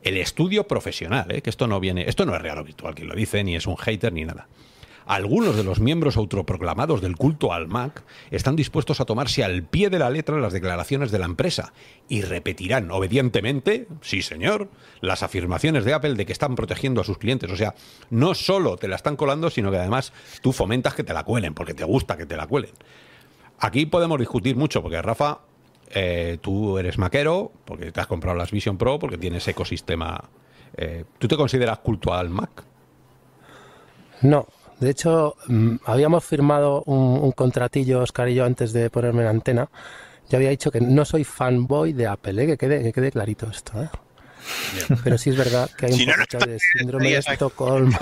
el 0.03 0.17
estudio 0.17 0.67
profesional, 0.69 1.31
¿eh? 1.31 1.43
que 1.43 1.51
esto 1.51 1.67
no 1.67 1.79
viene, 1.81 2.09
esto 2.09 2.25
no 2.25 2.35
es 2.35 2.41
real 2.41 2.59
o 2.59 2.65
virtual 2.65 2.95
quien 2.95 3.09
lo 3.09 3.15
dice, 3.15 3.43
ni 3.45 3.55
es 3.57 3.67
un 3.67 3.77
hater 3.77 4.13
ni 4.13 4.25
nada. 4.25 4.47
Algunos 5.09 5.57
de 5.57 5.65
los 5.65 5.81
miembros 5.81 6.19
autoproclamados 6.19 7.01
del 7.01 7.17
culto 7.17 7.55
al 7.55 7.67
Mac 7.67 8.05
están 8.31 8.57
dispuestos 8.57 9.01
a 9.01 9.07
tomarse 9.07 9.43
al 9.43 9.63
pie 9.63 9.89
de 9.89 9.99
la 9.99 10.11
letra 10.11 10.37
las 10.39 10.53
declaraciones 10.53 11.11
de 11.11 11.19
la 11.19 11.25
empresa 11.25 11.73
y 12.11 12.21
repetirán 12.21 12.91
obedientemente, 12.91 13.89
sí 14.03 14.21
señor, 14.21 14.69
las 15.01 15.23
afirmaciones 15.23 15.87
de 15.87 15.95
Apple 15.95 16.13
de 16.13 16.27
que 16.27 16.33
están 16.33 16.57
protegiendo 16.57 17.01
a 17.01 17.05
sus 17.05 17.17
clientes. 17.17 17.51
O 17.51 17.57
sea, 17.57 17.75
no 18.11 18.35
solo 18.35 18.77
te 18.77 18.87
la 18.87 18.97
están 18.97 19.17
colando, 19.17 19.49
sino 19.49 19.71
que 19.71 19.79
además 19.79 20.13
tú 20.43 20.53
fomentas 20.53 20.93
que 20.93 21.05
te 21.05 21.15
la 21.15 21.25
cuelen, 21.25 21.55
porque 21.55 21.73
te 21.73 21.85
gusta 21.85 22.19
que 22.19 22.27
te 22.27 22.37
la 22.37 22.47
cuelen. 22.47 22.73
Aquí 23.61 23.87
podemos 23.87 24.19
discutir 24.19 24.57
mucho, 24.57 24.83
porque 24.83 25.01
Rafa, 25.01 25.39
eh, 25.89 26.37
tú 26.43 26.77
eres 26.77 26.99
maquero, 26.99 27.51
porque 27.65 27.93
te 27.93 28.01
has 28.03 28.07
comprado 28.07 28.37
las 28.37 28.51
Vision 28.51 28.77
Pro, 28.77 28.99
porque 28.99 29.17
tienes 29.17 29.49
ecosistema. 29.49 30.29
eh, 30.77 31.07
¿Tú 31.19 31.29
te 31.29 31.37
consideras 31.39 31.79
culto 31.79 32.13
al 32.13 32.29
Mac? 32.29 32.63
No, 34.21 34.47
de 34.81 34.91
hecho, 34.91 35.37
mm, 35.47 35.77
habíamos 35.85 36.25
firmado 36.25 36.83
un, 36.87 37.21
un 37.21 37.33
contratillo, 37.33 38.01
Oscar 38.01 38.29
y 38.29 38.35
yo, 38.35 38.45
antes 38.45 38.73
de 38.73 38.91
ponerme 38.91 39.25
la 39.25 39.31
antena. 39.31 39.69
Yo 40.31 40.37
había 40.37 40.51
dicho 40.51 40.71
que 40.71 40.81
no 40.81 41.05
soy 41.05 41.25
fanboy 41.25 41.93
de 41.95 42.07
Apple, 42.07 42.43
¿eh? 42.43 42.47
que, 42.47 42.57
quede, 42.59 42.83
que 42.83 42.93
quede 42.93 43.11
clarito 43.11 43.49
esto. 43.49 43.83
¿eh? 43.83 43.89
Pero 45.03 45.19
sí 45.19 45.31
es 45.31 45.37
verdad 45.37 45.71
que 45.77 45.87
hay 45.87 45.93
un 45.93 45.99
Si 45.99 46.07
no, 46.07 46.13
no 46.13 46.19
poquito 46.19 46.47
de 46.47 46.59
síndrome 46.59 47.11
de. 47.11 47.19
Estocolmo. 47.19 47.99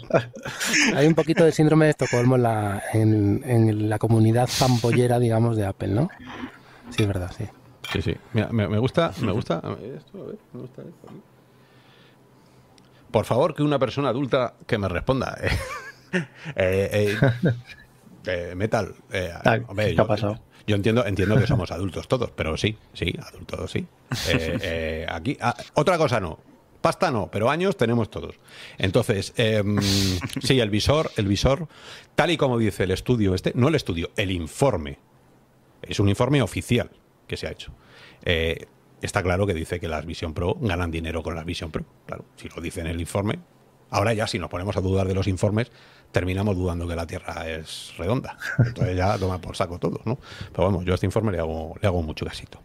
hay 0.94 1.06
un 1.06 1.14
poquito 1.14 1.44
de 1.44 1.52
síndrome 1.52 1.86
de 1.86 1.90
Estocolmo 1.92 2.36
en 2.36 2.42
la, 2.42 2.82
en, 2.92 3.42
en 3.44 3.88
la 3.88 3.98
comunidad 3.98 4.48
fanboyera, 4.48 5.18
digamos, 5.18 5.56
de 5.56 5.66
Apple, 5.66 5.88
¿no? 5.88 6.08
Sí, 6.90 7.02
es 7.02 7.08
verdad, 7.08 7.30
sí. 7.36 7.44
Sí, 7.92 8.02
sí. 8.02 8.16
Mira, 8.32 8.48
me, 8.50 8.68
me 8.68 8.78
gusta, 8.78 9.12
me 9.20 9.32
gusta. 9.32 9.56
esto, 9.56 10.22
a 10.22 10.26
ver, 10.26 10.36
me 10.52 10.60
gusta 10.60 10.82
esto. 10.82 11.08
Por 13.10 13.24
favor, 13.24 13.54
que 13.54 13.62
una 13.62 13.78
persona 13.78 14.08
adulta 14.08 14.54
que 14.66 14.78
me 14.78 14.88
responda. 14.88 15.36
Eh, 16.56 17.16
eh, 17.16 17.16
eh, 18.26 18.54
metal. 18.56 18.96
Ah, 19.44 19.60
hombre, 19.68 19.90
¿qué 19.90 19.94
yo, 19.94 20.02
ha 20.02 20.08
pasado? 20.08 20.40
yo 20.66 20.74
entiendo, 20.74 21.06
entiendo 21.06 21.38
que 21.38 21.46
somos 21.46 21.70
adultos 21.70 22.08
todos, 22.08 22.32
pero 22.32 22.56
sí, 22.56 22.76
sí, 22.94 23.14
adultos 23.28 23.70
sí. 23.70 23.86
Aquí, 25.08 25.38
ah, 25.40 25.54
otra 25.74 25.98
cosa 25.98 26.18
no. 26.18 26.40
Pasta 26.80 27.10
no, 27.10 27.30
pero 27.30 27.50
años 27.50 27.76
tenemos 27.76 28.10
todos. 28.10 28.36
Entonces, 28.78 29.34
em, 29.36 29.78
sí, 30.42 30.58
el 30.58 30.70
visor, 30.70 31.10
el 31.16 31.28
visor, 31.28 31.68
tal 32.16 32.30
y 32.30 32.36
como 32.36 32.58
dice 32.58 32.84
el 32.84 32.90
estudio 32.90 33.34
este, 33.34 33.52
no 33.54 33.68
el 33.68 33.74
estudio, 33.74 34.10
el 34.16 34.30
informe. 34.30 34.98
Es 35.82 36.00
un 36.00 36.08
informe 36.08 36.42
oficial 36.42 36.90
que 37.26 37.36
se 37.36 37.46
ha 37.46 37.50
hecho. 37.52 37.72
Eh, 38.24 38.66
está 39.06 39.22
claro 39.22 39.46
que 39.46 39.54
dice 39.54 39.80
que 39.80 39.88
las 39.88 40.06
Vision 40.06 40.34
Pro 40.34 40.56
ganan 40.60 40.90
dinero 40.90 41.22
con 41.22 41.34
las 41.34 41.44
Vision 41.44 41.70
Pro. 41.70 41.84
Claro, 42.06 42.24
si 42.36 42.48
lo 42.48 42.60
dice 42.60 42.80
en 42.80 42.86
el 42.86 43.00
informe. 43.00 43.38
Ahora 43.90 44.12
ya, 44.12 44.26
si 44.26 44.38
nos 44.38 44.50
ponemos 44.50 44.76
a 44.76 44.80
dudar 44.80 45.08
de 45.08 45.14
los 45.14 45.26
informes, 45.26 45.70
terminamos 46.12 46.56
dudando 46.56 46.86
que 46.86 46.94
la 46.94 47.06
Tierra 47.06 47.48
es 47.48 47.92
redonda. 47.98 48.36
Entonces 48.58 48.96
ya 48.96 49.18
toma 49.18 49.40
por 49.40 49.56
saco 49.56 49.78
todo, 49.78 50.00
¿no? 50.04 50.18
Pero 50.52 50.64
vamos, 50.64 50.84
yo 50.84 50.92
a 50.92 50.94
este 50.94 51.06
informe 51.06 51.32
le 51.32 51.38
hago, 51.38 51.74
le 51.80 51.88
hago 51.88 52.02
mucho 52.02 52.24
casito. 52.24 52.60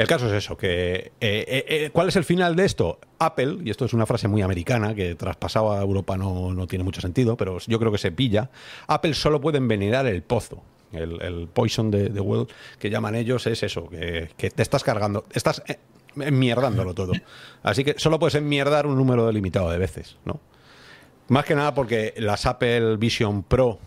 El 0.00 0.06
caso 0.06 0.28
es 0.28 0.32
eso, 0.32 0.56
que 0.56 0.94
eh, 0.94 1.12
eh, 1.20 1.64
eh, 1.68 1.90
¿cuál 1.92 2.08
es 2.08 2.16
el 2.16 2.24
final 2.24 2.56
de 2.56 2.64
esto? 2.64 2.98
Apple, 3.18 3.58
y 3.62 3.68
esto 3.68 3.84
es 3.84 3.92
una 3.92 4.06
frase 4.06 4.28
muy 4.28 4.40
americana 4.40 4.94
que 4.94 5.14
traspasado 5.14 5.72
a 5.72 5.82
Europa 5.82 6.16
no, 6.16 6.54
no 6.54 6.66
tiene 6.66 6.84
mucho 6.84 7.02
sentido, 7.02 7.36
pero 7.36 7.58
yo 7.58 7.78
creo 7.78 7.92
que 7.92 7.98
se 7.98 8.10
pilla, 8.10 8.50
Apple 8.86 9.12
solo 9.12 9.42
puede 9.42 9.58
envenenar 9.58 10.06
el 10.06 10.22
pozo. 10.22 10.62
El, 10.92 11.48
poison 11.52 11.90
de, 11.90 12.08
de 12.08 12.20
well 12.20 12.46
que 12.78 12.90
llaman 12.90 13.14
ellos 13.14 13.46
es 13.46 13.62
eso, 13.62 13.88
que, 13.88 14.50
te 14.50 14.62
estás 14.62 14.82
cargando, 14.82 15.24
estás 15.32 15.62
enmierdándolo 16.16 16.94
todo. 16.94 17.12
Así 17.62 17.84
que 17.84 17.94
solo 17.98 18.18
puedes 18.18 18.34
enmierdar 18.34 18.86
un 18.86 18.96
número 18.96 19.26
delimitado 19.26 19.70
de 19.70 19.78
veces, 19.78 20.16
¿no? 20.24 20.40
Más 21.28 21.44
que 21.44 21.54
nada 21.54 21.74
porque 21.74 22.14
las 22.16 22.44
Apple 22.46 22.96
Vision 22.96 23.44
Pro 23.44 23.78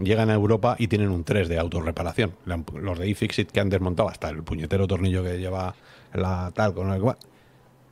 llegan 0.00 0.30
a 0.30 0.34
Europa 0.34 0.76
y 0.78 0.88
tienen 0.88 1.10
un 1.10 1.24
3 1.24 1.48
de 1.48 1.58
autorreparación. 1.58 2.34
Los 2.46 2.98
de 2.98 3.08
iFixit 3.08 3.50
que 3.50 3.60
han 3.60 3.68
desmontado 3.68 4.08
hasta 4.08 4.30
el 4.30 4.42
puñetero 4.42 4.86
tornillo 4.86 5.22
que 5.22 5.38
lleva 5.38 5.74
la 6.14 6.50
tal 6.54 6.72
con 6.72 6.90
el 6.90 7.02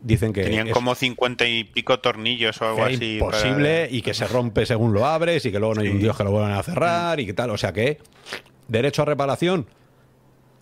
dicen 0.01 0.32
que 0.32 0.42
tenían 0.42 0.70
como 0.70 0.94
50 0.94 1.47
y 1.47 1.64
pico 1.64 1.99
tornillos 2.01 2.61
o 2.61 2.68
algo 2.68 2.84
así 2.84 3.14
imposible 3.14 3.88
y 3.90 4.03
que 4.03 4.14
se 4.14 4.26
rompe 4.26 4.66
según 4.66 4.92
lo 4.92 5.07
abres 5.07 5.44
y 5.47 5.53
que 5.53 5.59
luego 5.59 5.74
no 5.74 5.80
hay 5.80 5.88
un 5.88 5.99
dios 5.99 6.16
que 6.16 6.24
lo 6.24 6.30
vuelvan 6.30 6.53
a 6.53 6.62
cerrar 6.62 7.18
y 7.20 7.26
que 7.26 7.32
tal 7.32 7.51
o 7.51 7.57
sea 7.57 7.72
que 7.72 7.99
derecho 8.68 9.03
a 9.03 9.05
reparación 9.05 9.66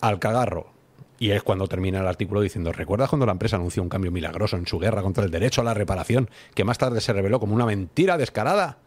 al 0.01 0.19
cagarro 0.19 0.75
y 1.19 1.31
es 1.31 1.43
cuando 1.43 1.67
termina 1.67 2.01
el 2.01 2.07
artículo 2.07 2.41
diciendo, 2.41 2.71
¿recuerdas 2.71 3.09
cuando 3.09 3.25
la 3.25 3.31
empresa 3.31 3.55
anunció 3.55 3.81
un 3.81 3.89
cambio 3.89 4.11
milagroso 4.11 4.57
en 4.57 4.67
su 4.67 4.79
guerra 4.79 5.01
contra 5.01 5.23
el 5.23 5.31
derecho 5.31 5.61
a 5.61 5.63
la 5.63 5.73
reparación, 5.73 6.29
que 6.53 6.63
más 6.63 6.77
tarde 6.77 6.99
se 7.01 7.13
reveló 7.13 7.39
como 7.39 7.55
una 7.55 7.65
mentira 7.65 8.17
descarada? 8.17 8.79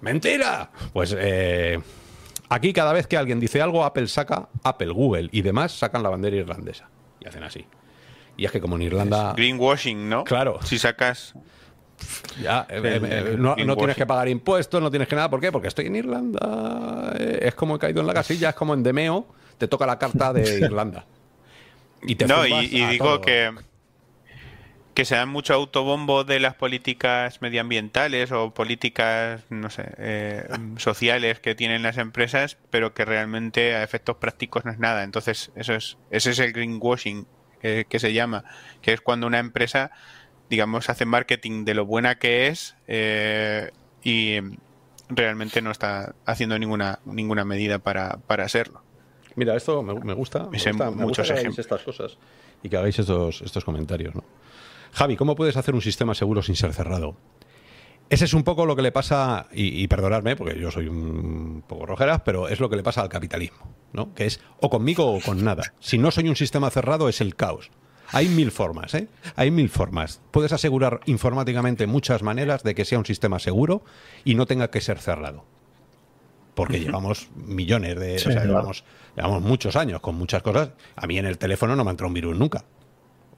¡Mentira! 0.00 0.70
Pues 0.92 1.14
eh, 1.18 1.78
aquí 2.48 2.72
cada 2.72 2.92
vez 2.92 3.06
que 3.06 3.16
alguien 3.16 3.40
dice 3.40 3.60
algo, 3.60 3.84
Apple 3.84 4.08
saca, 4.08 4.48
Apple, 4.62 4.90
Google 4.90 5.28
y 5.32 5.42
demás 5.42 5.72
sacan 5.72 6.02
la 6.02 6.08
bandera 6.08 6.36
irlandesa. 6.36 6.88
Y 7.20 7.28
hacen 7.28 7.42
así. 7.42 7.66
Y 8.38 8.46
es 8.46 8.52
que 8.52 8.60
como 8.60 8.76
en 8.76 8.82
Irlanda... 8.82 9.34
greenwashing, 9.36 10.08
¿no? 10.08 10.24
Claro. 10.24 10.60
Si 10.62 10.78
sacas... 10.78 11.34
Ya, 12.40 12.64
eh, 12.70 12.80
eh, 13.02 13.36
no, 13.36 13.56
tienes 13.76 13.96
que 13.96 14.06
pagar 14.06 14.28
impuestos, 14.28 14.80
no 14.80 14.88
tienes 14.88 15.08
que 15.08 15.16
nada. 15.16 15.28
¿Por 15.28 15.40
qué? 15.40 15.50
Porque 15.50 15.66
estoy 15.66 15.86
en 15.86 15.96
Irlanda. 15.96 17.12
Es 17.18 17.56
como 17.56 17.74
he 17.74 17.78
caído 17.80 18.00
en 18.00 18.06
la 18.06 18.14
casilla, 18.14 18.50
es 18.50 18.54
como 18.54 18.72
en 18.72 18.84
Demeo, 18.84 19.26
te 19.58 19.66
toca 19.66 19.84
la 19.84 19.98
carta 19.98 20.32
de 20.32 20.58
Irlanda. 20.60 21.04
Y 22.02 22.14
te 22.14 22.28
no, 22.28 22.46
y, 22.46 22.86
digo 22.86 23.20
que 23.20 23.50
que 24.94 25.04
se 25.04 25.14
dan 25.14 25.28
mucho 25.28 25.54
autobombo 25.54 26.24
de 26.24 26.40
las 26.40 26.54
políticas 26.54 27.40
medioambientales 27.40 28.32
o 28.32 28.52
políticas, 28.52 29.44
no 29.48 29.70
sé, 29.70 29.92
eh, 29.96 30.48
sociales 30.76 31.38
que 31.38 31.54
tienen 31.54 31.84
las 31.84 31.98
empresas, 31.98 32.58
pero 32.70 32.94
que 32.94 33.04
realmente 33.04 33.76
a 33.76 33.84
efectos 33.84 34.16
prácticos 34.16 34.64
no 34.64 34.72
es 34.72 34.80
nada. 34.80 35.04
Entonces, 35.04 35.52
eso 35.54 35.74
es, 35.74 35.98
ese 36.10 36.32
es 36.32 36.40
el 36.40 36.52
greenwashing 36.52 37.28
que, 37.60 37.86
que 37.88 37.98
se 37.98 38.12
llama, 38.12 38.44
que 38.82 38.92
es 38.92 39.00
cuando 39.00 39.26
una 39.26 39.38
empresa, 39.38 39.90
digamos, 40.50 40.88
hace 40.88 41.04
marketing 41.04 41.64
de 41.64 41.74
lo 41.74 41.86
buena 41.86 42.16
que 42.16 42.48
es 42.48 42.76
eh, 42.86 43.70
y 44.02 44.38
realmente 45.08 45.62
no 45.62 45.70
está 45.70 46.14
haciendo 46.26 46.58
ninguna 46.58 47.00
ninguna 47.04 47.44
medida 47.44 47.78
para, 47.78 48.18
para 48.26 48.44
hacerlo. 48.44 48.82
Mira, 49.36 49.56
esto 49.56 49.82
me, 49.82 49.92
gusta, 50.14 50.48
me 50.50 50.58
gusta, 50.58 50.90
muchos 50.90 51.30
ejemplos. 51.30 51.58
estas 51.58 51.82
cosas 51.82 52.18
y 52.62 52.68
que 52.68 52.76
hagáis 52.76 52.98
estos, 52.98 53.40
estos 53.42 53.64
comentarios, 53.64 54.14
¿no? 54.14 54.24
Javi, 54.92 55.16
¿cómo 55.16 55.36
puedes 55.36 55.56
hacer 55.56 55.74
un 55.74 55.82
sistema 55.82 56.14
seguro 56.14 56.42
sin 56.42 56.56
ser 56.56 56.72
cerrado? 56.72 57.16
Ese 58.10 58.24
es 58.24 58.32
un 58.32 58.42
poco 58.42 58.64
lo 58.64 58.74
que 58.74 58.82
le 58.82 58.92
pasa, 58.92 59.46
y, 59.52 59.86
perdonadme, 59.86 60.34
porque 60.34 60.58
yo 60.58 60.70
soy 60.70 60.88
un 60.88 61.62
poco 61.66 61.86
rojeras, 61.86 62.22
pero 62.24 62.48
es 62.48 62.58
lo 62.58 62.70
que 62.70 62.76
le 62.76 62.82
pasa 62.82 63.02
al 63.02 63.08
capitalismo, 63.08 63.74
¿no? 63.92 64.14
Que 64.14 64.26
es 64.26 64.40
o 64.60 64.70
conmigo 64.70 65.12
o 65.12 65.20
con 65.20 65.44
nada. 65.44 65.74
Si 65.78 65.98
no 65.98 66.10
soy 66.10 66.28
un 66.28 66.36
sistema 66.36 66.70
cerrado, 66.70 67.08
es 67.08 67.20
el 67.20 67.36
caos. 67.36 67.70
Hay 68.10 68.28
mil 68.28 68.50
formas, 68.50 68.94
¿eh? 68.94 69.08
Hay 69.36 69.50
mil 69.50 69.68
formas. 69.68 70.22
Puedes 70.30 70.52
asegurar 70.52 71.00
informáticamente 71.04 71.86
muchas 71.86 72.22
maneras 72.22 72.62
de 72.62 72.74
que 72.74 72.86
sea 72.86 72.98
un 72.98 73.04
sistema 73.04 73.38
seguro 73.38 73.82
y 74.24 74.34
no 74.34 74.46
tenga 74.46 74.70
que 74.70 74.80
ser 74.80 74.98
cerrado. 74.98 75.44
Porque 76.54 76.80
llevamos 76.80 77.28
millones 77.36 78.00
de. 78.00 78.16
o 78.16 78.18
sea, 78.18 78.44
llevamos, 78.44 78.84
llevamos 79.14 79.42
muchos 79.42 79.76
años 79.76 80.00
con 80.00 80.14
muchas 80.14 80.42
cosas. 80.42 80.70
A 80.96 81.06
mí 81.06 81.18
en 81.18 81.26
el 81.26 81.36
teléfono 81.36 81.76
no 81.76 81.84
me 81.84 81.90
ha 81.90 81.92
entrado 81.92 82.08
un 82.08 82.14
virus 82.14 82.36
nunca 82.36 82.64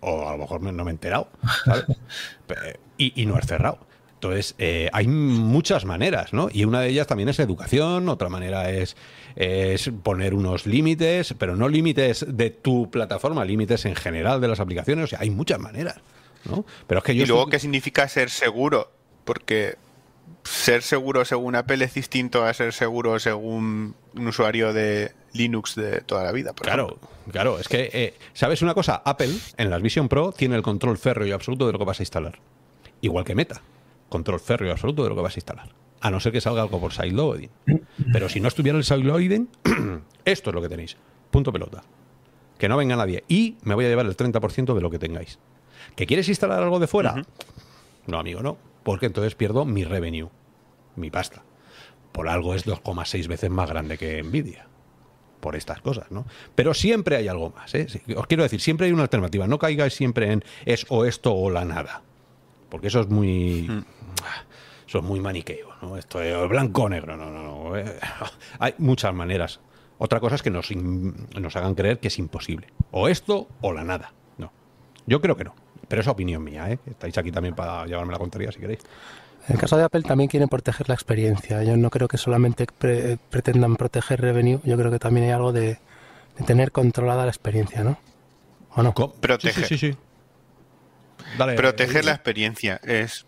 o 0.00 0.28
a 0.28 0.32
lo 0.32 0.38
mejor 0.38 0.62
no 0.62 0.84
me 0.84 0.90
he 0.90 0.92
enterado, 0.92 1.28
y, 2.96 3.26
no 3.26 3.38
es 3.38 3.46
cerrado. 3.46 3.78
Entonces, 4.20 4.54
eh, 4.58 4.90
hay 4.92 5.08
muchas 5.08 5.86
maneras, 5.86 6.34
¿no? 6.34 6.50
Y 6.52 6.64
una 6.64 6.82
de 6.82 6.90
ellas 6.90 7.06
también 7.06 7.30
es 7.30 7.38
educación, 7.38 8.06
otra 8.10 8.28
manera 8.28 8.70
es, 8.70 8.94
es 9.34 9.90
poner 10.02 10.34
unos 10.34 10.66
límites, 10.66 11.34
pero 11.38 11.56
no 11.56 11.70
límites 11.70 12.26
de 12.28 12.50
tu 12.50 12.90
plataforma, 12.90 13.46
límites 13.46 13.86
en 13.86 13.96
general 13.96 14.42
de 14.42 14.48
las 14.48 14.60
aplicaciones, 14.60 15.04
o 15.04 15.06
sea, 15.06 15.20
hay 15.20 15.30
muchas 15.30 15.58
maneras, 15.58 15.96
¿no? 16.44 16.66
Pero 16.86 16.98
es 16.98 17.04
que 17.04 17.14
yo 17.14 17.24
y 17.24 17.26
luego, 17.28 17.46
¿qué 17.46 17.58
significa 17.58 18.06
ser 18.08 18.28
seguro? 18.28 18.92
Porque 19.24 19.76
ser 20.44 20.82
seguro 20.82 21.24
según 21.24 21.56
Apple 21.56 21.82
es 21.82 21.94
distinto 21.94 22.44
a 22.44 22.52
ser 22.52 22.74
seguro 22.74 23.18
según 23.20 23.94
un 24.14 24.26
usuario 24.26 24.74
de 24.74 25.12
Linux 25.32 25.76
de 25.76 26.02
toda 26.02 26.24
la 26.24 26.32
vida. 26.32 26.52
claro, 26.52 26.98
claro. 27.32 27.58
Es 27.58 27.68
que, 27.68 27.88
eh, 27.90 28.14
¿sabes 28.34 28.60
una 28.60 28.74
cosa? 28.74 29.00
Apple 29.02 29.32
en 29.56 29.70
las 29.70 29.80
Vision 29.80 30.10
Pro 30.10 30.32
tiene 30.32 30.56
el 30.56 30.62
control 30.62 30.98
férreo 30.98 31.26
y 31.26 31.32
absoluto 31.32 31.66
de 31.66 31.72
lo 31.72 31.78
que 31.78 31.86
vas 31.86 32.00
a 32.00 32.02
instalar. 32.02 32.38
Igual 33.00 33.24
que 33.24 33.34
Meta. 33.34 33.62
Control 34.11 34.38
férreo 34.38 34.68
y 34.68 34.72
absoluto 34.72 35.02
de 35.02 35.08
lo 35.08 35.16
que 35.16 35.22
vas 35.22 35.36
a 35.36 35.38
instalar. 35.38 35.74
A 36.02 36.11
no 36.11 36.20
ser 36.20 36.32
que 36.32 36.42
salga 36.42 36.61
algo 36.61 36.78
por 36.78 36.92
sideloading. 36.92 37.50
Pero 38.12 38.28
si 38.28 38.40
no 38.40 38.48
estuviera 38.48 38.76
el 38.76 38.84
sideloading, 38.84 39.48
esto 40.26 40.50
es 40.50 40.54
lo 40.54 40.61
que 40.61 40.68
tenéis. 40.68 40.98
Punto 41.30 41.50
pelota. 41.50 41.82
Que 42.58 42.68
no 42.68 42.76
venga 42.76 42.96
nadie. 42.96 43.24
Y 43.28 43.56
me 43.62 43.74
voy 43.74 43.86
a 43.86 43.88
llevar 43.88 44.04
el 44.04 44.16
30% 44.16 44.74
de 44.74 44.80
lo 44.82 44.90
que 44.90 44.98
tengáis. 44.98 45.38
¿Que 45.96 46.06
quieres 46.06 46.28
instalar 46.28 46.62
algo 46.62 46.78
de 46.78 46.86
fuera? 46.86 47.22
No, 48.06 48.18
amigo, 48.18 48.42
no 48.42 48.70
porque 48.82 49.06
entonces 49.06 49.34
pierdo 49.34 49.64
mi 49.64 49.84
revenue, 49.84 50.30
mi 50.96 51.11
pasta. 51.11 51.42
Por 52.12 52.28
algo 52.28 52.54
es 52.54 52.66
2,6 52.66 53.28
veces 53.28 53.50
más 53.50 53.68
grande 53.68 53.98
que 53.98 54.22
Nvidia. 54.22 54.66
Por 55.40 55.56
estas 55.56 55.80
cosas, 55.80 56.11
¿no? 56.11 56.26
Pero 56.54 56.74
siempre 56.74 57.16
hay 57.16 57.28
algo 57.28 57.50
más, 57.50 57.74
¿eh? 57.74 57.86
Os 58.16 58.26
quiero 58.26 58.42
decir, 58.42 58.61
siempre 58.61 58.86
hay 58.86 58.92
una 58.92 59.02
alternativa. 59.02 59.46
No 59.46 59.58
caigáis 59.58 59.94
siempre 59.94 60.32
en 60.32 60.44
es 60.66 60.84
o 60.88 61.06
esto 61.06 61.34
o 61.34 61.50
la 61.50 61.64
nada. 61.64 62.02
Porque 62.70 62.88
eso 62.88 63.00
es 63.00 63.08
muy. 63.08 63.66
Hmm. 63.68 63.84
Eso 64.86 64.98
es 64.98 65.04
muy 65.04 65.20
maniqueo, 65.20 65.68
¿no? 65.82 65.96
Esto 65.96 66.20
es 66.20 66.48
blanco 66.48 66.84
o 66.84 66.88
negro, 66.88 67.16
no, 67.16 67.30
no, 67.30 67.42
no. 67.42 67.76
Eh, 67.76 67.84
hay 68.58 68.74
muchas 68.78 69.14
maneras. 69.14 69.60
Otra 69.98 70.18
cosa 70.18 70.34
es 70.34 70.42
que 70.42 70.50
nos, 70.50 70.70
nos 70.74 71.56
hagan 71.56 71.74
creer 71.74 72.00
que 72.00 72.08
es 72.08 72.18
imposible. 72.18 72.68
O 72.90 73.06
esto 73.06 73.48
o 73.60 73.72
la 73.72 73.84
nada. 73.84 74.12
No. 74.38 74.50
Yo 75.06 75.20
creo 75.20 75.36
que 75.36 75.44
no. 75.44 75.54
Pero 75.86 76.02
es 76.02 76.08
opinión 76.08 76.42
mía, 76.42 76.70
¿eh? 76.70 76.78
Estáis 76.86 77.16
aquí 77.18 77.30
también 77.30 77.54
para 77.54 77.84
llevarme 77.84 78.12
la 78.12 78.18
contraria 78.18 78.50
si 78.50 78.60
queréis. 78.60 78.80
En 79.48 79.54
el 79.54 79.60
caso 79.60 79.76
de 79.76 79.84
Apple 79.84 80.02
también 80.02 80.28
quieren 80.28 80.48
proteger 80.48 80.88
la 80.88 80.94
experiencia. 80.94 81.62
Yo 81.64 81.76
no 81.76 81.90
creo 81.90 82.08
que 82.08 82.18
solamente 82.18 82.66
pretendan 83.30 83.76
proteger 83.76 84.20
revenue, 84.20 84.60
yo 84.64 84.76
creo 84.76 84.90
que 84.90 84.98
también 84.98 85.26
hay 85.26 85.32
algo 85.32 85.52
de, 85.52 85.78
tener 86.46 86.72
controlada 86.72 87.24
la 87.24 87.30
experiencia, 87.30 87.82
¿no? 87.82 87.98
¿O 88.74 88.82
no? 88.82 88.94
Proteger. 88.94 89.66
Sí, 89.66 89.78
sí, 89.78 89.92
sí. 89.92 89.96
Proteger 91.56 92.04
la 92.04 92.12
experiencia 92.12 92.80
es... 92.84 93.26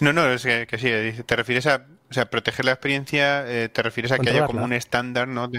No, 0.00 0.12
no, 0.12 0.30
es 0.30 0.42
que, 0.42 0.78
sí, 0.78 1.22
te 1.22 1.36
refieres 1.36 1.66
a... 1.66 1.86
O 2.08 2.14
sea, 2.14 2.30
proteger 2.30 2.64
la 2.64 2.72
experiencia, 2.72 3.44
eh, 3.46 3.68
te 3.68 3.82
refieres 3.82 4.12
a 4.12 4.18
que 4.18 4.30
haya 4.30 4.46
como 4.46 4.64
un 4.64 4.72
estándar, 4.72 5.26
¿no? 5.26 5.50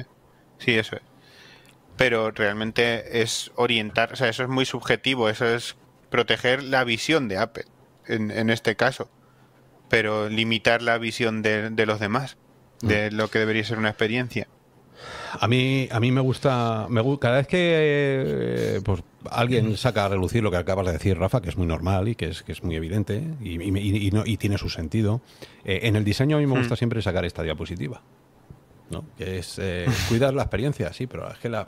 sí, 0.60 0.78
eso 0.78 0.96
es. 0.96 1.02
Pero 1.98 2.32
realmente 2.32 3.22
es 3.22 3.52
orientar, 3.56 4.14
o 4.14 4.16
sea, 4.16 4.30
eso 4.30 4.44
es 4.44 4.50
muy 4.50 4.66
subjetivo, 4.66 5.28
eso 5.30 5.46
es 5.46 5.76
proteger 6.10 6.64
la 6.64 6.84
visión 6.84 7.28
de 7.28 7.38
Apple, 7.38 7.66
en, 8.06 8.50
este 8.50 8.78
caso, 8.78 9.10
pero 9.90 10.30
limitar 10.30 10.82
la 10.82 10.98
visión 10.98 11.42
de, 11.42 11.86
los 11.86 12.00
demás, 12.00 12.38
de 12.82 13.12
mm. 13.12 13.16
lo 13.16 13.30
que 13.30 13.40
debería 13.40 13.66
ser 13.66 13.78
una 13.78 13.90
experiencia. 13.90 14.48
A 15.40 15.48
mí, 15.48 15.88
a 15.92 16.00
mí 16.00 16.12
me 16.12 16.22
gusta, 16.22 16.88
me, 16.90 17.02
cada 17.20 17.38
vez 17.38 17.48
que 17.48 17.58
eh, 17.60 18.82
pues, 18.84 19.04
alguien 19.30 19.78
saca 19.78 20.06
a 20.06 20.10
relucir 20.10 20.44
lo 20.44 20.52
que 20.52 20.58
acabas 20.58 20.86
de 20.88 20.94
decir, 20.94 21.18
Rafa, 21.18 21.42
que 21.42 21.50
es 21.50 21.58
muy 21.58 21.68
normal 21.68 22.08
y 22.08 22.16
que 22.16 22.30
es, 22.30 22.44
que 22.44 22.52
es 22.52 22.64
muy 22.64 22.76
evidente 22.76 23.24
y, 23.42 23.62
y, 23.62 24.38
tiene 24.38 24.58
su 24.58 24.70
sentido, 24.70 25.22
eh, 25.66 25.82
en 25.84 25.96
el 25.96 26.04
diseño 26.04 26.38
a 26.38 26.40
mí 26.40 26.48
me 26.48 26.58
gusta 26.58 26.76
mm. 26.76 26.78
siempre 26.78 27.02
sacar 27.02 27.26
esta 27.26 27.44
diapositiva. 27.44 28.02
¿no? 28.90 29.04
Que 29.18 29.40
es 29.40 29.60
eh, 29.60 29.86
cuidar 30.08 30.34
la 30.34 30.44
experiencia, 30.44 30.94
sí, 30.94 31.08
pero 31.08 31.30
es 31.30 31.38
que 31.40 31.50
la, 31.50 31.68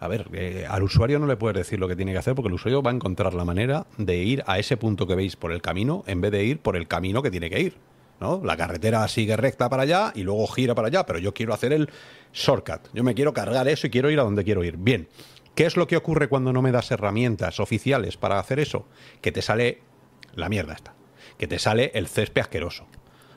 a 0.00 0.08
ver, 0.08 0.28
eh, 0.32 0.66
al 0.68 0.82
usuario 0.82 1.18
no 1.18 1.26
le 1.26 1.36
puedes 1.36 1.56
decir 1.56 1.78
lo 1.78 1.88
que 1.88 1.96
tiene 1.96 2.12
que 2.12 2.18
hacer 2.18 2.34
porque 2.34 2.48
el 2.48 2.54
usuario 2.54 2.82
va 2.82 2.90
a 2.90 2.94
encontrar 2.94 3.34
la 3.34 3.44
manera 3.44 3.86
de 3.96 4.16
ir 4.18 4.44
a 4.46 4.58
ese 4.58 4.76
punto 4.76 5.06
que 5.06 5.14
veis 5.14 5.36
por 5.36 5.52
el 5.52 5.60
camino 5.60 6.04
en 6.06 6.20
vez 6.20 6.30
de 6.30 6.44
ir 6.44 6.60
por 6.60 6.76
el 6.76 6.86
camino 6.86 7.22
que 7.22 7.30
tiene 7.30 7.50
que 7.50 7.60
ir. 7.60 7.74
¿No? 8.20 8.40
La 8.44 8.56
carretera 8.56 9.06
sigue 9.08 9.36
recta 9.36 9.68
para 9.68 9.84
allá 9.84 10.12
y 10.14 10.22
luego 10.22 10.46
gira 10.46 10.74
para 10.74 10.88
allá, 10.88 11.06
pero 11.06 11.18
yo 11.18 11.34
quiero 11.34 11.54
hacer 11.54 11.72
el 11.72 11.90
shortcut. 12.32 12.88
Yo 12.92 13.04
me 13.04 13.14
quiero 13.14 13.32
cargar 13.32 13.68
eso 13.68 13.86
y 13.86 13.90
quiero 13.90 14.10
ir 14.10 14.20
a 14.20 14.24
donde 14.24 14.44
quiero 14.44 14.64
ir. 14.64 14.76
Bien, 14.76 15.08
¿Qué 15.58 15.66
es 15.66 15.76
lo 15.76 15.88
que 15.88 15.96
ocurre 15.96 16.28
cuando 16.28 16.52
no 16.52 16.62
me 16.62 16.70
das 16.70 16.92
herramientas 16.92 17.58
oficiales 17.58 18.16
para 18.16 18.38
hacer 18.38 18.60
eso? 18.60 18.86
Que 19.20 19.32
te 19.32 19.42
sale 19.42 19.82
la 20.36 20.48
mierda 20.48 20.74
esta, 20.74 20.94
que 21.36 21.48
te 21.48 21.58
sale 21.58 21.90
el 21.94 22.06
césped 22.06 22.42
asqueroso, 22.42 22.86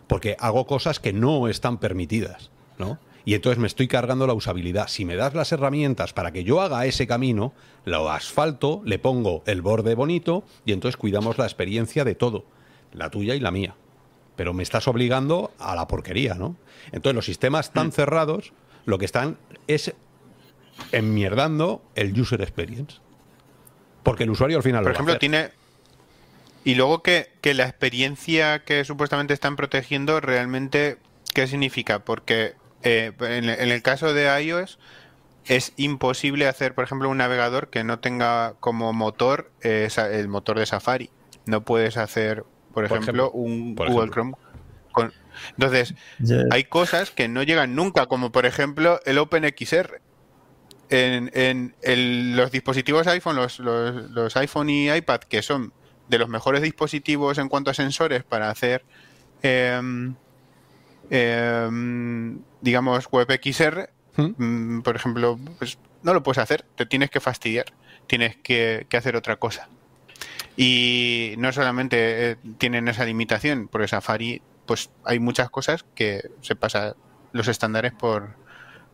porque 0.05 0.37
hago 0.39 0.67
cosas 0.67 0.99
que 0.99 1.13
no 1.13 1.47
están 1.47 1.79
permitidas, 1.79 2.51
¿no? 2.77 2.99
Y 3.25 3.33
entonces 3.33 3.57
me 3.57 3.65
estoy 3.65 3.87
cargando 3.87 4.27
la 4.27 4.35
usabilidad. 4.35 4.87
Si 4.87 5.03
me 5.03 5.15
das 5.15 5.33
las 5.33 5.51
herramientas 5.51 6.13
para 6.13 6.31
que 6.31 6.43
yo 6.43 6.61
haga 6.61 6.85
ese 6.85 7.07
camino, 7.07 7.53
lo 7.85 8.11
asfalto, 8.11 8.83
le 8.85 8.99
pongo 8.99 9.41
el 9.47 9.63
borde 9.63 9.95
bonito 9.95 10.43
y 10.63 10.73
entonces 10.73 10.97
cuidamos 10.97 11.39
la 11.39 11.45
experiencia 11.45 12.05
de 12.05 12.13
todo, 12.13 12.45
la 12.93 13.09
tuya 13.09 13.33
y 13.33 13.39
la 13.39 13.49
mía. 13.49 13.73
Pero 14.35 14.53
me 14.53 14.63
estás 14.63 14.87
obligando 14.87 15.51
a 15.59 15.75
la 15.75 15.87
porquería, 15.87 16.35
¿no? 16.35 16.55
Entonces 16.91 17.15
los 17.15 17.25
sistemas 17.25 17.71
tan 17.73 17.91
cerrados 17.91 18.53
lo 18.85 18.97
que 18.97 19.05
están 19.05 19.37
es 19.67 19.93
enmierdando 20.91 21.83
el 21.95 22.19
user 22.19 22.41
experience. 22.41 22.97
Porque 24.03 24.23
el 24.23 24.31
usuario 24.31 24.57
al 24.57 24.63
final 24.63 24.83
Por 24.83 24.91
lo 24.91 24.93
va 24.93 24.93
a 24.93 24.95
ejemplo, 24.95 25.11
hacer. 25.13 25.19
tiene. 25.19 25.49
Y 26.63 26.75
luego 26.75 27.01
que, 27.03 27.31
que 27.41 27.53
la 27.53 27.63
experiencia 27.63 28.63
que 28.63 28.83
supuestamente 28.85 29.33
están 29.33 29.55
protegiendo, 29.55 30.21
realmente, 30.21 30.97
¿qué 31.33 31.47
significa? 31.47 31.99
Porque 31.99 32.55
eh, 32.83 33.11
en, 33.19 33.49
el 33.49 33.81
caso 33.81 34.13
de 34.13 34.43
iOS 34.43 34.79
es 35.45 35.73
imposible 35.77 36.47
hacer, 36.47 36.73
por 36.75 36.83
ejemplo, 36.83 37.09
un 37.09 37.17
navegador 37.17 37.69
que 37.69 37.83
no 37.83 37.99
tenga 37.99 38.53
como 38.59 38.93
motor 38.93 39.51
eh, 39.61 39.89
el 40.11 40.27
motor 40.27 40.59
de 40.59 40.65
Safari. 40.65 41.09
No 41.45 41.61
puedes 41.61 41.97
hacer, 41.97 42.43
por, 42.73 42.87
Por 42.87 42.97
ejemplo, 42.97 43.25
ejemplo, 43.27 43.31
un 43.31 43.75
por 43.75 43.87
Google 43.89 44.09
ejemplo. 44.11 44.13
Chrome. 44.23 44.33
Con... 44.91 45.13
Entonces, 45.57 45.93
hay 46.51 46.63
cosas 46.65 47.11
que 47.11 47.27
no 47.27 47.43
llegan 47.43 47.75
nunca, 47.75 48.05
como 48.07 48.31
por 48.31 48.45
ejemplo 48.45 48.99
el 49.05 49.17
OpenXR. 49.17 50.01
En, 50.89 51.31
en 51.33 51.73
el- 51.81 52.35
los 52.35 52.51
dispositivos 52.51 53.07
iPhone, 53.07 53.37
los, 53.37 53.59
los- 53.59 54.11
los 54.11 54.35
iPhone 54.35 54.69
y 54.69 54.91
iPad, 54.91 55.21
que 55.21 55.41
son 55.41 55.71
de 56.09 56.17
los 56.17 56.27
mejores 56.27 56.61
dispositivos 56.61 57.37
en 57.37 57.47
cuanto 57.47 57.71
a 57.71 57.73
sensores 57.73 58.23
para 58.25 58.49
hacer, 58.49 58.83
em, 59.41 60.13
em, 61.09 62.39
digamos, 62.61 63.07
WebXR, 63.11 63.89
¿Mm? 64.17 64.43
mm, 64.77 64.81
por 64.81 64.95
ejemplo, 64.95 65.39
pues 65.57 65.77
no 66.03 66.13
lo 66.13 66.23
puedes 66.23 66.39
hacer, 66.39 66.65
te 66.75 66.85
tienes 66.85 67.09
que 67.09 67.19
fastidiar, 67.19 67.65
tienes 68.07 68.35
que, 68.37 68.85
que 68.89 68.97
hacer 68.97 69.15
otra 69.15 69.37
cosa. 69.37 69.69
Y 70.57 71.35
no 71.37 71.51
solamente 71.53 72.31
eh, 72.31 72.37
tienen 72.57 72.87
esa 72.87 73.05
limitación, 73.05 73.67
porque 73.67 73.87
Safari, 73.87 74.41
pues 74.65 74.89
hay 75.05 75.19
muchas 75.19 75.49
cosas 75.49 75.85
que 75.95 76.29
se 76.41 76.55
pasa 76.55 76.95
los 77.31 77.47
estándares 77.47 77.93
por, 77.93 78.35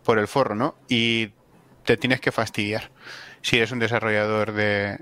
por 0.03 0.19
el 0.19 0.27
forro, 0.27 0.55
¿no? 0.55 0.75
Y 0.87 1.31
te 1.83 1.97
tienes 1.97 2.21
que 2.21 2.31
fastidiar 2.31 2.91
si 3.41 3.57
eres 3.57 3.71
un 3.71 3.79
desarrollador 3.79 4.51
de 4.53 4.99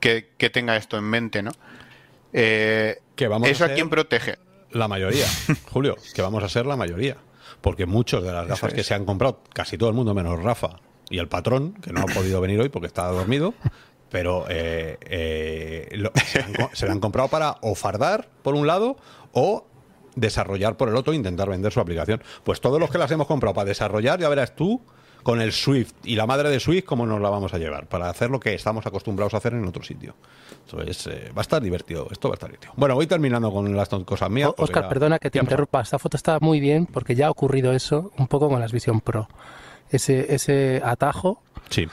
que, 0.00 0.30
que 0.36 0.50
tenga 0.50 0.76
esto 0.76 0.98
en 0.98 1.04
mente, 1.04 1.42
¿no? 1.42 1.52
Eh, 2.32 2.98
Que 3.16 3.28
vamos 3.28 3.48
¿Eso 3.48 3.64
a 3.64 3.68
quién 3.68 3.88
protege? 3.90 4.36
La 4.70 4.88
mayoría, 4.88 5.26
Julio, 5.70 5.96
que 6.14 6.22
vamos 6.22 6.42
a 6.42 6.48
ser 6.48 6.66
la 6.66 6.76
mayoría. 6.76 7.16
Porque 7.60 7.86
muchos 7.86 8.24
de 8.24 8.32
las 8.32 8.46
gafas 8.46 8.70
es. 8.70 8.74
que 8.74 8.82
se 8.84 8.94
han 8.94 9.04
comprado, 9.04 9.42
casi 9.52 9.78
todo 9.78 9.88
el 9.88 9.94
mundo 9.94 10.14
menos 10.14 10.42
Rafa 10.42 10.80
y 11.10 11.18
el 11.18 11.28
patrón, 11.28 11.74
que 11.74 11.92
no 11.92 12.00
ha 12.00 12.06
podido 12.06 12.40
venir 12.40 12.60
hoy 12.60 12.70
porque 12.70 12.86
estaba 12.86 13.12
dormido, 13.12 13.54
pero 14.12 14.44
eh, 14.48 14.98
eh, 15.00 15.88
lo- 15.96 16.12
se, 16.24 16.40
han, 16.42 16.52
co- 16.54 16.70
se 16.72 16.86
la 16.86 16.92
han 16.92 17.00
comprado 17.00 17.28
para 17.28 17.56
o 17.62 17.74
fardar 17.74 18.28
por 18.42 18.54
un 18.54 18.66
lado 18.68 18.96
o 19.32 19.66
desarrollar 20.14 20.76
por 20.76 20.88
el 20.90 20.94
otro 20.96 21.12
e 21.14 21.16
intentar 21.16 21.48
vender 21.48 21.72
su 21.72 21.80
aplicación. 21.80 22.22
Pues 22.44 22.60
todos 22.60 22.78
los 22.78 22.90
que 22.90 22.98
las 22.98 23.10
hemos 23.10 23.26
comprado 23.26 23.54
para 23.54 23.64
desarrollar, 23.64 24.20
ya 24.20 24.28
verás 24.28 24.54
tú 24.54 24.80
con 25.22 25.40
el 25.40 25.52
Swift 25.52 25.92
y 26.04 26.16
la 26.16 26.26
madre 26.26 26.50
de 26.50 26.58
Swift 26.60 26.84
cómo 26.84 27.06
nos 27.06 27.20
la 27.20 27.30
vamos 27.30 27.54
a 27.54 27.58
llevar 27.58 27.86
para 27.86 28.10
hacer 28.10 28.28
lo 28.28 28.38
que 28.40 28.54
estamos 28.54 28.84
acostumbrados 28.86 29.32
a 29.34 29.36
hacer 29.38 29.54
en 29.54 29.64
otro 29.64 29.82
sitio. 29.84 30.14
Entonces, 30.66 31.06
eh, 31.06 31.30
va 31.34 31.40
a 31.40 31.42
estar 31.42 31.62
divertido, 31.62 32.08
esto 32.10 32.28
va 32.28 32.34
a 32.34 32.36
estar 32.36 32.48
divertido. 32.50 32.72
Bueno, 32.76 32.94
voy 32.96 33.06
terminando 33.06 33.50
con 33.52 33.74
las 33.76 33.88
cosas 33.88 34.28
mías. 34.30 34.50
O- 34.50 34.62
Oscar, 34.64 34.88
perdona 34.88 35.18
que 35.18 35.30
te 35.30 35.38
ya 35.38 35.42
interrumpa. 35.44 35.80
Esta 35.80 35.98
foto 35.98 36.16
está 36.16 36.38
muy 36.40 36.60
bien 36.60 36.86
porque 36.86 37.14
ya 37.14 37.28
ha 37.28 37.30
ocurrido 37.30 37.72
eso 37.72 38.10
un 38.18 38.26
poco 38.26 38.48
con 38.48 38.60
las 38.60 38.72
Vision 38.72 39.00
Pro. 39.00 39.28
Ese, 39.90 40.34
ese 40.34 40.80
atajo 40.84 41.40
Sí. 41.70 41.86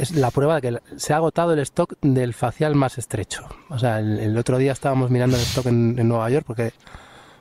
Es 0.00 0.12
la 0.12 0.30
prueba 0.30 0.60
de 0.60 0.60
que 0.62 0.78
se 0.96 1.12
ha 1.12 1.16
agotado 1.16 1.52
el 1.52 1.58
stock 1.60 1.94
del 2.00 2.34
facial 2.34 2.74
más 2.74 2.98
estrecho. 2.98 3.46
O 3.68 3.78
sea, 3.78 3.98
el, 3.98 4.18
el 4.18 4.38
otro 4.38 4.58
día 4.58 4.72
estábamos 4.72 5.10
mirando 5.10 5.36
el 5.36 5.42
stock 5.42 5.66
en, 5.66 5.96
en 5.98 6.08
Nueva 6.08 6.28
York 6.30 6.44
porque 6.46 6.72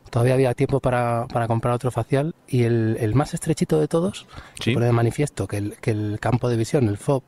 todavía 0.09 0.33
había 0.33 0.53
tiempo 0.53 0.79
para, 0.79 1.27
para 1.31 1.47
comprar 1.47 1.73
otro 1.73 1.91
facial 1.91 2.33
y 2.47 2.63
el, 2.63 2.97
el 2.99 3.13
más 3.15 3.33
estrechito 3.33 3.79
de 3.79 3.87
todos 3.87 4.25
Sí. 4.59 4.73
pone 4.73 4.87
de 4.87 4.91
manifiesto 4.91 5.47
que 5.47 5.57
el, 5.57 5.77
que 5.77 5.91
el 5.91 6.17
campo 6.19 6.49
de 6.49 6.57
visión, 6.57 6.87
el 6.87 6.97
FOB, 6.97 7.23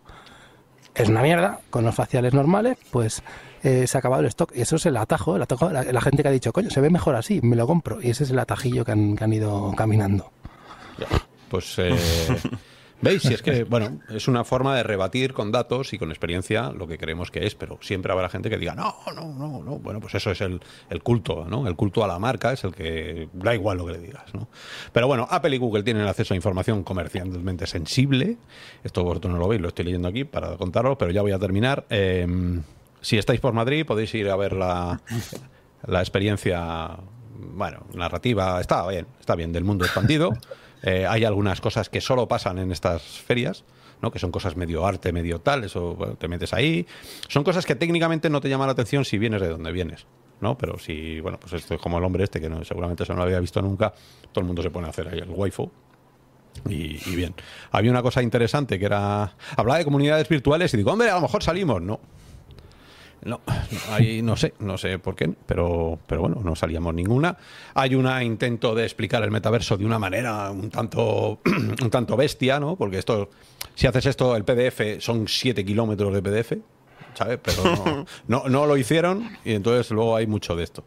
es 0.96 1.08
una 1.08 1.22
mierda 1.22 1.62
con 1.70 1.86
los 1.86 1.96
faciales 1.96 2.34
normales, 2.34 2.78
pues 2.92 3.24
eh, 3.64 3.88
se 3.88 3.98
ha 3.98 4.00
acabado 4.00 4.22
el 4.22 4.28
stock. 4.28 4.52
Y 4.56 4.62
eso 4.62 4.76
es 4.76 4.86
el 4.86 4.98
atajo, 4.98 5.36
el 5.38 5.42
atajo 5.44 5.70
la, 5.70 5.84
la 5.84 6.02
gente 6.02 6.22
que 6.22 6.28
ha 6.28 6.32
dicho, 6.32 6.52
coño, 6.52 6.70
se 6.70 6.82
ve 6.82 6.90
mejor 6.90 7.16
así, 7.16 7.40
me 7.42 7.56
lo 7.56 7.66
compro. 7.66 8.02
Y 8.02 8.10
ese 8.10 8.26
es 8.26 8.32
el 8.32 8.40
atajillo 8.40 8.84
que 8.84 8.92
han, 8.92 9.16
que 9.16 9.24
han 9.24 9.32
ido 9.32 9.72
caminando. 9.78 10.32
Ya. 10.98 11.08
Pues 11.50 11.76
eh, 11.78 11.96
veis, 13.02 13.22
si 13.22 13.34
es 13.34 13.42
que, 13.42 13.64
bueno, 13.64 14.00
es 14.10 14.28
una 14.28 14.44
forma 14.44 14.76
de 14.76 14.84
rebatir 14.84 15.34
con 15.34 15.52
datos 15.52 15.94
y 15.94 15.98
con 15.98 16.10
experiencia 16.10 16.72
lo 16.72 16.88
que 16.88 16.98
creemos 16.98 17.32
que 17.32 17.46
es, 17.46 17.56
pero 17.56 17.78
siempre 17.82 18.12
habrá 18.12 18.30
gente 18.30 18.50
que 18.50 18.58
diga, 18.58 18.76
no, 18.76 18.96
no, 19.16 19.34
no, 19.34 19.64
no. 19.64 19.80
Bueno, 19.80 20.00
pues 20.00 20.16
eso 20.16 20.32
es 20.32 20.42
el, 20.42 20.62
el 20.90 21.04
culto, 21.04 21.46
¿no? 21.48 21.68
El 21.68 21.76
culto 21.76 22.04
a 22.04 22.08
la 22.08 22.20
marca 22.20 22.54
es 22.54 22.64
el 22.64 22.74
que 22.74 23.30
da 23.34 23.54
igual 23.54 23.78
lo 23.78 23.86
que 23.86 23.94
le 23.94 24.00
digas, 24.00 24.34
¿no? 24.34 24.48
Pero 24.92 25.08
bueno, 25.08 25.28
Apple 25.30 25.56
y 25.56 25.60
Google 25.60 25.84
tienen 25.84 26.08
acceso 26.08 26.34
a 26.34 26.38
información 26.38 26.84
comercialmente 26.84 27.68
sensible. 27.68 28.38
Esto 28.84 29.04
vosotros 29.04 29.34
no 29.34 29.40
lo 29.40 29.48
veis, 29.48 29.62
lo 29.62 29.68
estoy 29.70 29.86
leyendo 29.86 30.08
aquí 30.08 30.24
para 30.24 30.58
contaros, 30.58 30.98
pero 30.98 31.12
ya 31.12 31.22
voy 31.22 31.32
a 31.32 31.40
terminar. 31.40 31.86
Eh, 31.90 32.28
si 33.02 33.18
estáis 33.18 33.40
por 33.40 33.54
Madrid, 33.54 33.86
podéis 33.86 34.14
ir 34.14 34.30
a 34.30 34.36
ver 34.36 34.54
la, 34.54 35.02
la 35.88 36.00
experiencia, 36.00 36.98
bueno, 37.36 37.86
narrativa, 37.94 38.62
está 38.62 38.88
bien, 38.88 39.08
está 39.20 39.36
bien, 39.36 39.52
del 39.52 39.64
mundo 39.64 39.86
expandido. 39.86 40.32
Eh, 40.84 41.06
hay 41.08 41.26
algunas 41.26 41.62
cosas 41.62 41.90
que 41.90 42.02
solo 42.02 42.28
pasan 42.28 42.58
en 42.60 42.72
estas 42.72 43.02
ferias, 43.02 43.64
¿no? 44.02 44.12
que 44.12 44.20
son 44.20 44.32
cosas 44.32 44.56
medio 44.56 44.86
arte, 44.86 45.12
medio 45.12 45.40
tal, 45.40 45.64
eso 45.64 45.96
bueno, 45.96 46.16
te 46.16 46.28
metes 46.28 46.54
ahí. 46.54 46.88
Son 47.28 47.44
cosas 47.44 47.66
que 47.66 47.76
técnicamente 47.76 48.30
no 48.30 48.42
te 48.42 48.50
llaman 48.50 48.68
la 48.68 48.74
atención 48.74 49.06
si 49.06 49.18
vienes 49.18 49.42
de 49.42 49.50
donde 49.50 49.72
vienes. 49.72 50.06
¿no? 50.42 50.58
Pero 50.58 50.80
si, 50.80 51.20
bueno, 51.20 51.40
pues 51.40 51.54
esto 51.54 51.76
es 51.76 51.82
como 51.82 52.00
el 52.00 52.04
hombre 52.04 52.24
este 52.24 52.42
que 52.42 52.50
no, 52.50 52.64
seguramente 52.66 53.04
eso 53.04 53.14
no 53.14 53.20
lo 53.20 53.24
había 53.24 53.40
visto 53.40 53.62
nunca, 53.62 53.94
todo 54.32 54.42
el 54.42 54.48
mundo 54.48 54.64
se 54.64 54.72
pone 54.72 54.88
a 54.88 54.90
hacer 54.90 55.08
ahí 55.08 55.20
el 55.20 55.30
waifu. 55.30 55.70
Y, 56.68 57.00
y 57.10 57.16
bien. 57.16 57.34
Había 57.72 57.92
una 57.92 58.02
cosa 58.02 58.22
interesante 58.22 58.78
que 58.78 58.86
era. 58.86 59.36
Hablaba 59.56 59.78
de 59.78 59.86
comunidades 59.86 60.28
virtuales 60.28 60.74
y 60.74 60.78
digo, 60.78 60.92
hombre, 60.92 61.10
a 61.10 61.16
lo 61.16 61.22
mejor 61.22 61.42
salimos. 61.42 61.82
No. 61.82 62.02
No, 63.24 63.40
no, 63.48 63.94
ahí 63.94 64.22
no 64.24 64.36
sé, 64.36 64.54
no 64.60 64.78
sé 64.80 64.98
por 64.98 65.16
qué, 65.16 65.32
pero, 65.46 66.00
pero 66.08 66.22
bueno, 66.22 66.42
no 66.44 66.56
salíamos 66.56 66.94
ninguna. 66.96 67.38
Hay 67.76 67.94
un 67.94 68.10
intento 68.22 68.74
de 68.74 68.84
explicar 68.84 69.22
el 69.24 69.30
metaverso 69.30 69.78
de 69.78 69.86
una 69.86 70.00
manera 70.00 70.50
un 70.50 70.70
tanto, 70.72 71.40
un 71.46 71.90
tanto 71.92 72.18
bestia, 72.18 72.60
¿no? 72.60 72.76
Porque 72.76 72.98
esto, 72.98 73.30
si 73.76 73.86
haces 73.86 74.08
esto, 74.08 74.36
el 74.36 74.44
PDF 74.44 75.00
son 75.00 75.28
7 75.28 75.64
kilómetros 75.64 76.14
de 76.14 76.22
PDF, 76.24 76.54
¿sabes? 77.14 77.40
Pero 77.44 77.64
no, 77.64 78.06
no, 78.28 78.50
no 78.50 78.66
lo 78.66 78.76
hicieron 78.76 79.38
y 79.46 79.54
entonces 79.54 79.92
luego 79.92 80.16
hay 80.16 80.26
mucho 80.26 80.56
de 80.56 80.64
esto. 80.64 80.84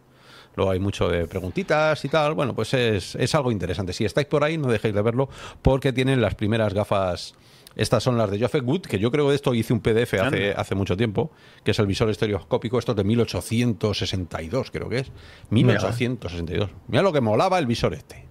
Luego 0.57 0.71
hay 0.71 0.79
mucho 0.79 1.09
de 1.09 1.27
preguntitas 1.27 2.05
y 2.05 2.09
tal. 2.09 2.35
Bueno, 2.35 2.55
pues 2.55 2.75
es, 2.75 3.15
es 3.17 3.35
algo 3.35 3.51
interesante. 3.51 3.93
Si 3.93 4.05
estáis 4.05 4.27
por 4.27 4.45
ahí, 4.45 4.57
no 4.57 4.69
dejéis 4.69 4.95
de 4.95 5.03
verlo 5.03 5.29
porque 5.63 5.93
tienen 5.93 6.21
las 6.21 6.35
primeras 6.35 6.75
gafas. 6.75 7.35
Estas 7.77 8.03
son 8.05 8.17
las 8.17 8.31
de 8.31 8.39
Joseph 8.39 8.63
Wood, 8.65 8.83
que 8.83 8.99
yo 8.99 9.11
creo 9.11 9.25
que 9.25 9.31
de 9.31 9.37
esto 9.37 9.53
hice 9.55 9.73
un 9.73 9.81
PDF 9.81 10.15
hace, 10.57 10.75
mucho 10.77 10.97
tiempo, 10.97 11.33
que 11.65 11.73
es 11.73 11.79
el 11.81 11.87
visor 11.87 12.09
estereoscópico. 12.09 12.79
Esto 12.79 12.93
es 12.93 12.97
de 12.97 13.05
1862, 13.05 14.71
creo 14.71 14.89
que 14.89 14.99
es. 15.01 15.13
1862. 15.51 16.71
Mira 16.89 17.03
lo 17.03 17.13
que 17.13 17.21
molaba 17.21 17.59
el 17.59 17.67
visor 17.67 17.95
este. 17.95 18.25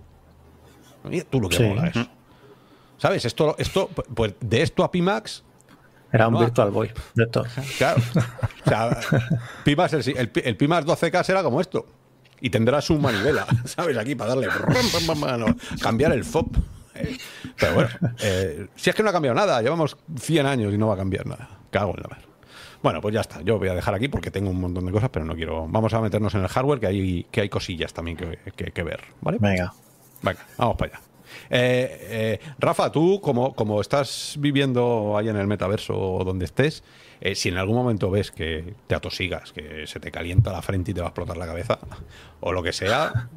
Mira 1.04 1.26
tú 1.30 1.42
lo 1.42 1.50
que 1.50 1.58
Sí. 1.58 1.64
mola 1.64 1.88
eso. 1.88 2.08
¿Sabes? 2.98 3.26
Esto, 3.26 3.56
esto, 3.58 3.90
pues 3.90 4.36
de 4.40 4.62
esto 4.62 4.84
a 4.84 4.92
Pimax, 4.92 5.44
Era 6.14 6.28
un 6.28 6.36
No, 6.36 6.40
Virtual 6.42 6.70
Boy 6.72 6.92
de 7.16 7.24
esto. 7.24 7.44
Claro. 7.78 8.02
O 8.66 8.70
sea, 8.70 9.00
Pimax, 9.66 9.94
el, 9.94 10.18
el, 10.18 10.32
el 10.44 10.56
Pimax 10.58 10.86
12K 10.86 11.24
será 11.24 11.44
como 11.44 11.60
esto. 11.60 11.86
Y 12.40 12.50
tendrá 12.50 12.82
su 12.82 12.98
manivela, 13.00 13.46
¿sabes? 13.66 13.98
Aquí 13.98 14.16
para 14.16 14.36
darle. 14.36 14.48
cambiar 15.82 16.12
el 16.14 16.24
FOB. 16.24 16.48
Pero 17.60 17.74
bueno, 17.76 17.90
eh, 18.22 18.68
si 18.76 18.90
es 18.90 18.96
que 18.96 19.04
no 19.04 19.10
ha 19.10 19.14
cambiado 19.14 19.36
nada, 19.36 19.62
llevamos 19.62 19.98
100 20.20 20.46
años 20.46 20.74
y 20.74 20.78
no 20.78 20.88
va 20.88 20.94
a 20.96 20.98
cambiar 20.98 21.26
nada. 21.26 21.50
Cago 21.72 21.94
en 21.96 22.02
la 22.04 22.10
mar. 22.10 22.20
Bueno, 22.82 23.00
pues 23.02 23.14
ya 23.14 23.22
está. 23.22 23.42
Yo 23.42 23.58
voy 23.60 23.70
a 23.70 23.74
dejar 23.76 23.94
aquí 23.96 24.08
porque 24.10 24.30
tengo 24.30 24.50
un 24.50 24.60
montón 24.60 24.86
de 24.86 24.92
cosas, 24.92 25.10
pero 25.10 25.24
no 25.26 25.36
quiero. 25.36 25.68
Vamos 25.70 25.94
a 25.94 26.02
meternos 26.02 26.36
en 26.36 26.42
el 26.42 26.48
hardware, 26.50 26.80
que 26.80 26.88
hay, 26.88 27.26
que 27.32 27.42
hay 27.42 27.50
cosillas 27.50 27.94
también 27.94 28.18
que, 28.18 28.40
que- 28.56 28.72
que 28.72 28.84
ver. 28.84 29.02
¿Vale? 29.22 29.38
Venga. 29.40 29.74
Venga, 30.22 30.46
vamos 30.58 30.76
para 30.78 30.92
allá. 30.96 31.02
Eh, 31.50 31.98
eh, 32.02 32.40
Rafa, 32.60 32.92
tú, 32.92 33.20
como, 33.22 33.54
como 33.56 33.82
estás 33.82 34.36
viviendo 34.38 35.18
ahí 35.18 35.30
en 35.30 35.38
el 35.38 35.48
metaverso 35.48 35.98
o 35.98 36.24
donde 36.24 36.46
estés, 36.46 36.84
eh, 37.22 37.36
si 37.36 37.50
en 37.50 37.58
algún 37.58 37.76
momento 37.76 38.12
ves 38.12 38.32
que 38.32 38.76
te 38.88 38.96
atosigas, 38.96 39.52
que 39.52 39.88
se 39.88 40.00
te 40.00 40.12
calienta 40.12 40.52
la 40.52 40.62
frente 40.62 40.92
y 40.92 40.94
te 40.94 41.02
va 41.02 41.08
a 41.08 41.10
explotar 41.10 41.38
la 41.38 41.46
cabeza, 41.48 41.80
o 42.42 42.52
lo 42.52 42.62
que 42.62 42.72
sea, 42.74 43.30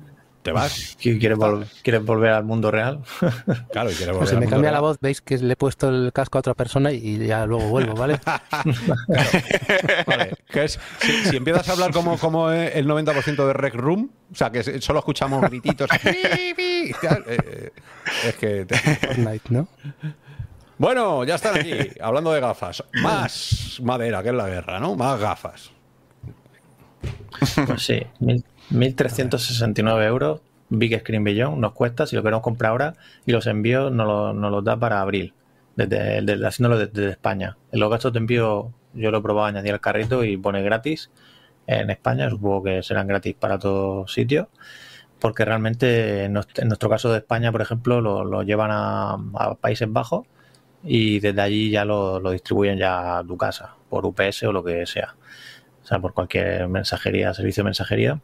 te 0.47 0.53
vas. 0.53 0.97
¿Quieres, 1.01 2.05
volver 2.05 2.31
al 2.31 2.45
mundo 2.45 2.71
real? 2.71 3.01
Claro, 3.73 3.91
y 3.91 3.95
quieres 3.95 4.15
volver 4.15 4.19
Pues 4.19 4.31
si 4.31 4.35
al 4.37 4.41
me 4.41 4.47
mundo 4.47 4.55
cambia 4.57 4.71
la 4.73 4.81
voz, 4.81 4.99
veis 5.01 5.21
que 5.21 5.37
le 5.39 5.53
he 5.53 5.57
puesto 5.57 5.89
el 5.89 6.13
casco 6.13 6.39
a 6.39 6.41
otra 6.41 6.55
persona 6.55 6.93
y 6.93 7.27
ya 7.27 7.45
luego 7.47 7.69
vuelvo, 7.69 7.95
¿vale? 7.95 8.19
Vale, 10.07 10.35
que 10.49 10.65
es, 10.65 10.79
si, 11.01 11.13
si 11.31 11.37
empiezas 11.37 11.69
a 11.69 11.73
hablar 11.73 11.93
como, 11.93 12.17
como 12.19 12.51
el 12.51 12.87
90% 12.87 13.47
de 13.47 13.53
Rec 13.53 13.75
Room, 13.75 14.11
o 14.33 14.35
sea, 14.35 14.51
que 14.51 14.81
solo 14.81 15.01
escuchamos 15.01 15.41
grititos. 15.43 15.89
tal, 15.89 17.25
eh, 17.27 17.71
es 18.25 18.35
que. 18.37 18.65
te- 18.67 18.77
Fortnite, 18.77 19.45
¿no? 19.51 19.69
Bueno, 20.79 21.25
ya 21.25 21.37
están 21.37 21.59
aquí, 21.59 21.73
hablando 22.01 22.33
de 22.33 22.41
gafas. 22.41 22.85
Más 23.03 23.79
madera, 23.83 24.23
que 24.23 24.29
es 24.29 24.35
la 24.35 24.49
guerra, 24.49 24.79
¿no? 24.79 24.95
Más 24.95 25.19
gafas. 25.19 25.71
Pues 27.67 27.83
sí, 27.83 28.01
mil- 28.21 28.45
1.369 28.71 30.05
euros. 30.07 30.41
Big 30.69 30.99
Screen 30.99 31.23
Beyond 31.23 31.59
nos 31.59 31.73
cuesta 31.73 32.07
si 32.07 32.17
lo 32.17 32.23
queremos 32.25 32.43
comprar 32.43 32.73
ahora 32.73 32.95
y 33.25 33.31
los 33.33 33.47
envíos 33.47 33.93
nos 33.93 34.07
los 34.07 34.35
nos 34.35 34.51
los 34.51 34.64
da 34.64 34.77
para 34.77 35.01
abril, 35.01 35.33
desde, 35.77 36.23
desde- 36.23 36.45
haciéndolo 36.47 36.77
desde 36.79 37.11
España. 37.11 37.57
En 37.71 37.79
los 37.81 37.89
gastos 37.91 38.12
de 38.12 38.19
envío 38.19 38.73
yo 38.93 39.11
lo 39.12 39.19
he 39.19 39.23
probado 39.23 39.47
añadir 39.47 39.73
al 39.73 39.81
carrito 39.81 40.25
y 40.25 40.37
pone 40.37 40.62
gratis 40.62 41.11
en 41.69 41.91
España, 41.91 42.29
supongo 42.31 42.64
que 42.64 42.83
serán 42.83 43.07
gratis 43.07 43.35
para 43.39 43.59
todos 43.59 44.12
sitios, 44.12 44.49
porque 45.21 45.45
realmente 45.45 46.25
en 46.25 46.33
nuestro, 46.33 46.89
caso 46.91 47.11
de 47.12 47.19
España, 47.19 47.53
por 47.53 47.62
ejemplo, 47.62 48.01
lo, 48.01 48.25
lo 48.25 48.43
llevan 48.43 48.71
a, 48.73 49.17
Países 49.61 49.93
Bajos 49.93 50.27
y 50.85 51.21
desde 51.21 51.41
allí 51.43 51.71
ya 51.71 51.85
lo, 51.85 52.21
lo 52.21 52.31
distribuyen 52.31 52.79
ya 52.79 53.19
a 53.19 53.25
tu 53.25 53.37
casa, 53.37 53.75
por 53.89 54.07
UPS 54.07 54.45
o 54.45 54.53
lo 54.53 54.62
que 54.64 54.87
sea. 54.87 55.14
O 55.87 55.89
sea, 55.89 56.01
por 56.01 56.14
cualquier 56.14 56.68
mensajería, 56.68 57.32
servicio 57.32 57.62
de 57.62 57.66
mensajería. 57.66 58.20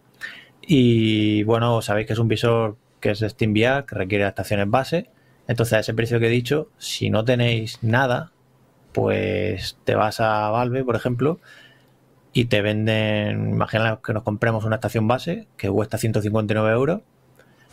Y 0.60 1.44
bueno, 1.44 1.80
sabéis 1.80 2.08
que 2.08 2.12
es 2.14 2.18
un 2.18 2.26
visor 2.26 2.76
que 2.98 3.10
es 3.12 3.20
SteamVR, 3.20 3.86
que 3.86 3.94
requiere 3.94 4.24
adaptaciones 4.24 4.68
base. 4.68 5.08
Entonces, 5.46 5.74
a 5.74 5.78
ese 5.78 5.94
precio 5.94 6.18
que 6.18 6.26
he 6.26 6.30
dicho, 6.30 6.68
si 6.78 7.08
no 7.08 7.24
tenéis 7.24 7.78
nada, 7.82 8.32
pues 8.92 9.78
te 9.84 9.94
vas 9.94 10.20
a 10.20 10.50
Valve, 10.50 10.84
por 10.84 10.96
ejemplo, 10.96 11.38
y 12.32 12.46
te 12.46 12.62
venden, 12.62 13.50
imagina 13.50 14.00
que 14.04 14.12
nos 14.12 14.24
compremos 14.24 14.64
una 14.64 14.76
estación 14.76 15.06
base 15.06 15.46
que 15.56 15.70
cuesta 15.70 15.98
159 15.98 16.72
euros 16.72 17.00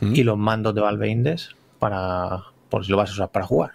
Mm. 0.01 0.15
y 0.15 0.23
los 0.23 0.37
mandos 0.37 0.73
de 0.75 0.81
Valve 0.81 1.09
Index 1.09 1.55
para, 1.77 2.43
por 2.69 2.85
si 2.85 2.91
lo 2.91 2.97
vas 2.97 3.09
a 3.09 3.13
usar 3.13 3.29
para 3.29 3.45
jugar. 3.45 3.71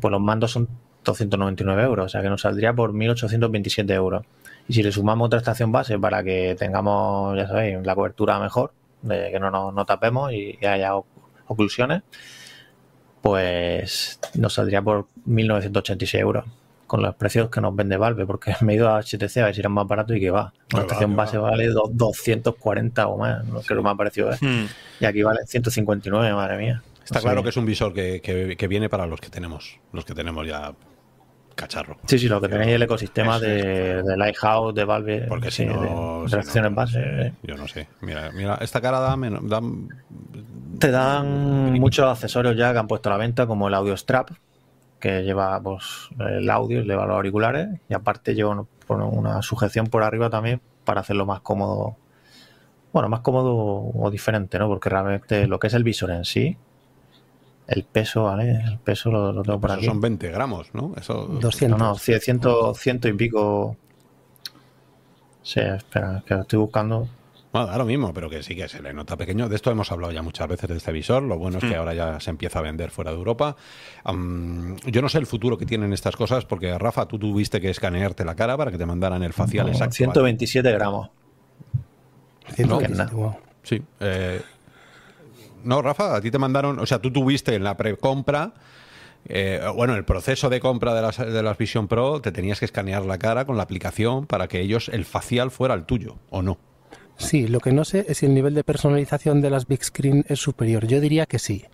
Pues 0.00 0.12
los 0.12 0.20
mandos 0.20 0.52
son 0.52 0.68
299 1.04 1.82
euros, 1.82 2.06
o 2.06 2.08
sea 2.08 2.22
que 2.22 2.28
nos 2.28 2.42
saldría 2.42 2.74
por 2.74 2.92
1827 2.92 3.92
euros. 3.94 4.24
Y 4.68 4.72
si 4.74 4.82
le 4.82 4.90
sumamos 4.92 5.26
otra 5.26 5.38
estación 5.38 5.70
base 5.72 5.98
para 5.98 6.22
que 6.24 6.56
tengamos, 6.58 7.36
ya 7.36 7.46
sabéis, 7.46 7.78
la 7.84 7.94
cobertura 7.94 8.38
mejor, 8.40 8.72
de 9.02 9.30
que 9.30 9.38
no 9.38 9.50
nos 9.50 9.72
no 9.72 9.84
tapemos 9.86 10.32
y, 10.32 10.58
y 10.60 10.66
haya 10.66 10.92
oclusiones, 11.46 12.02
pues 13.22 14.18
nos 14.34 14.54
saldría 14.54 14.82
por 14.82 15.06
1986 15.24 16.20
euros 16.22 16.44
con 16.86 17.02
los 17.02 17.16
precios 17.16 17.50
que 17.50 17.60
nos 17.60 17.74
vende 17.74 17.96
Valve, 17.96 18.26
porque 18.26 18.54
me 18.60 18.72
he 18.74 18.76
ido 18.76 18.88
a 18.88 19.00
HTC 19.02 19.38
a 19.38 19.44
ver 19.46 19.54
si 19.54 19.60
eran 19.60 19.72
más 19.72 19.88
baratos 19.88 20.16
y 20.16 20.20
que 20.20 20.30
va. 20.30 20.52
Una 20.72 20.82
va, 20.82 20.86
estación 20.86 21.16
base 21.16 21.36
va. 21.38 21.50
vale 21.50 21.66
do- 21.68 21.90
240 21.92 23.08
o 23.08 23.18
más, 23.18 23.42
creo 23.66 23.78
que 23.80 23.84
me 23.84 23.90
ha 23.90 23.94
parecido. 23.96 24.30
Hmm. 24.40 24.66
Y 25.00 25.04
aquí 25.04 25.22
vale 25.24 25.40
159, 25.46 26.32
madre 26.34 26.56
mía. 26.58 26.82
Está 27.04 27.18
O 27.18 27.22
sea 27.22 27.30
claro 27.30 27.42
que 27.42 27.48
es 27.48 27.56
un 27.56 27.66
visor 27.66 27.92
que, 27.92 28.20
que- 28.20 28.56
que 28.56 28.68
viene 28.68 28.88
para 28.88 29.06
los 29.06 29.20
que 29.20 29.30
tenemos, 29.30 29.80
los 29.92 30.04
que 30.04 30.14
tenemos 30.14 30.46
ya 30.46 30.74
cacharro. 31.56 31.96
Sí, 32.06 32.18
sí, 32.20 32.28
lo 32.28 32.40
que 32.40 32.48
tenéis 32.48 32.74
el 32.76 32.82
ecosistema 32.82 33.40
de, 33.40 34.02
de 34.02 34.16
Lighthouse, 34.16 34.74
de 34.74 34.84
Valve, 34.84 35.24
Porque 35.28 35.50
sí, 35.50 35.64
no, 35.64 36.22
de, 36.22 36.28
si 36.28 36.34
de 36.36 36.40
acciones 36.40 36.70
no, 36.70 36.76
base. 36.76 36.92
sé, 36.92 37.20
eh. 37.26 37.32
yo 37.42 37.56
no 37.56 37.66
sé. 37.66 37.88
Mira, 38.02 38.30
mira, 38.32 38.58
esta 38.60 38.80
cara 38.80 39.00
da, 39.00 39.16
da- 39.42 39.62
Te 40.78 40.90
dan 40.92 41.72
muchos 41.80 42.06
accesorios 42.06 42.56
ya 42.56 42.72
que 42.72 42.78
han 42.78 42.86
puesto 42.86 43.08
a 43.08 43.12
la 43.12 43.18
venta, 43.18 43.46
como 43.48 43.66
el 43.66 43.74
Audio 43.74 43.96
Strap, 43.96 44.30
que 45.00 45.22
lleva 45.22 45.60
pues, 45.60 46.08
el 46.20 46.48
audio, 46.50 46.82
lleva 46.82 47.06
los 47.06 47.16
auriculares, 47.16 47.68
y 47.88 47.94
aparte 47.94 48.34
lleva 48.34 48.64
una 48.88 49.42
sujeción 49.42 49.86
por 49.88 50.02
arriba 50.02 50.30
también 50.30 50.60
para 50.84 51.00
hacerlo 51.00 51.26
más 51.26 51.40
cómodo. 51.40 51.96
Bueno, 52.92 53.08
más 53.08 53.20
cómodo 53.20 53.54
o 53.94 54.10
diferente, 54.10 54.58
¿no? 54.58 54.68
Porque 54.68 54.88
realmente 54.88 55.46
lo 55.46 55.58
que 55.58 55.66
es 55.66 55.74
el 55.74 55.84
visor 55.84 56.10
en 56.12 56.24
sí, 56.24 56.56
el 57.68 57.84
peso, 57.84 58.24
¿vale? 58.24 58.50
El 58.64 58.78
peso 58.78 59.10
lo, 59.10 59.32
lo 59.32 59.42
tengo 59.42 59.60
por 59.60 59.70
eso 59.70 59.78
aquí. 59.78 59.86
son 59.86 60.00
20 60.00 60.30
gramos, 60.30 60.68
¿no? 60.72 60.92
Eso, 60.96 61.26
200. 61.26 61.78
No, 61.78 61.86
no, 61.88 61.94
100, 61.96 62.20
ciento 62.74 63.08
y 63.08 63.12
pico. 63.14 63.76
Sí, 65.42 65.60
espera, 65.60 66.22
que 66.26 66.34
lo 66.34 66.40
estoy 66.42 66.58
buscando. 66.58 67.08
Bueno, 67.52 67.68
da 67.68 67.78
lo 67.78 67.84
mismo, 67.86 68.12
pero 68.12 68.28
que 68.28 68.42
sí 68.42 68.54
que 68.54 68.68
se 68.68 68.82
le 68.82 68.92
nota 68.92 69.16
pequeño. 69.16 69.48
De 69.48 69.56
esto 69.56 69.70
hemos 69.70 69.90
hablado 69.90 70.12
ya 70.12 70.20
muchas 70.20 70.46
veces 70.48 70.68
de 70.68 70.76
este 70.76 70.92
visor. 70.92 71.22
Lo 71.22 71.38
bueno 71.38 71.58
es 71.58 71.64
que 71.64 71.74
ahora 71.76 71.94
ya 71.94 72.20
se 72.20 72.28
empieza 72.30 72.58
a 72.58 72.62
vender 72.62 72.90
fuera 72.90 73.12
de 73.12 73.16
Europa. 73.16 73.56
Yo 74.04 75.02
no 75.02 75.08
sé 75.08 75.18
el 75.18 75.26
futuro 75.26 75.56
que 75.56 75.64
tienen 75.64 75.92
estas 75.92 76.16
cosas, 76.16 76.44
porque 76.44 76.76
Rafa, 76.78 77.06
tú 77.06 77.18
tuviste 77.18 77.60
que 77.60 77.70
escanearte 77.70 78.24
la 78.24 78.34
cara 78.34 78.56
para 78.58 78.70
que 78.70 78.76
te 78.78 78.84
mandaran 78.84 79.22
el 79.22 79.32
facial 79.32 79.66
No, 79.66 79.72
exacto. 79.72 79.94
127 79.94 80.70
gramos. 80.72 81.08
127, 82.54 82.94
nada. 82.94 83.10
wow. 83.12 83.36
Sí. 83.62 83.82
eh, 84.00 84.40
no, 85.66 85.82
Rafa, 85.82 86.16
a 86.16 86.20
ti 86.20 86.30
te 86.30 86.38
mandaron, 86.38 86.78
o 86.78 86.86
sea, 86.86 86.98
tú 87.00 87.10
tuviste 87.12 87.54
en 87.54 87.64
la 87.64 87.76
precompra, 87.76 88.54
eh, 89.28 89.60
bueno, 89.74 89.94
el 89.96 90.04
proceso 90.04 90.48
de 90.48 90.60
compra 90.60 90.94
de 90.94 91.02
las, 91.02 91.18
de 91.18 91.42
las 91.42 91.58
Vision 91.58 91.88
Pro, 91.88 92.20
te 92.20 92.32
tenías 92.32 92.58
que 92.60 92.64
escanear 92.64 93.04
la 93.04 93.18
cara 93.18 93.44
con 93.44 93.56
la 93.56 93.64
aplicación 93.64 94.26
para 94.26 94.46
que 94.48 94.60
ellos, 94.60 94.88
el 94.88 95.04
facial 95.04 95.50
fuera 95.50 95.74
el 95.74 95.84
tuyo, 95.84 96.16
¿o 96.30 96.42
no? 96.42 96.58
Sí, 97.18 97.48
lo 97.48 97.60
que 97.60 97.72
no 97.72 97.84
sé 97.84 98.04
es 98.08 98.18
si 98.18 98.26
el 98.26 98.34
nivel 98.34 98.54
de 98.54 98.62
personalización 98.62 99.40
de 99.40 99.50
las 99.50 99.66
Big 99.66 99.82
Screen 99.82 100.24
es 100.28 100.38
superior. 100.38 100.86
Yo 100.86 101.00
diría 101.00 101.26
que 101.26 101.38
sí, 101.38 101.64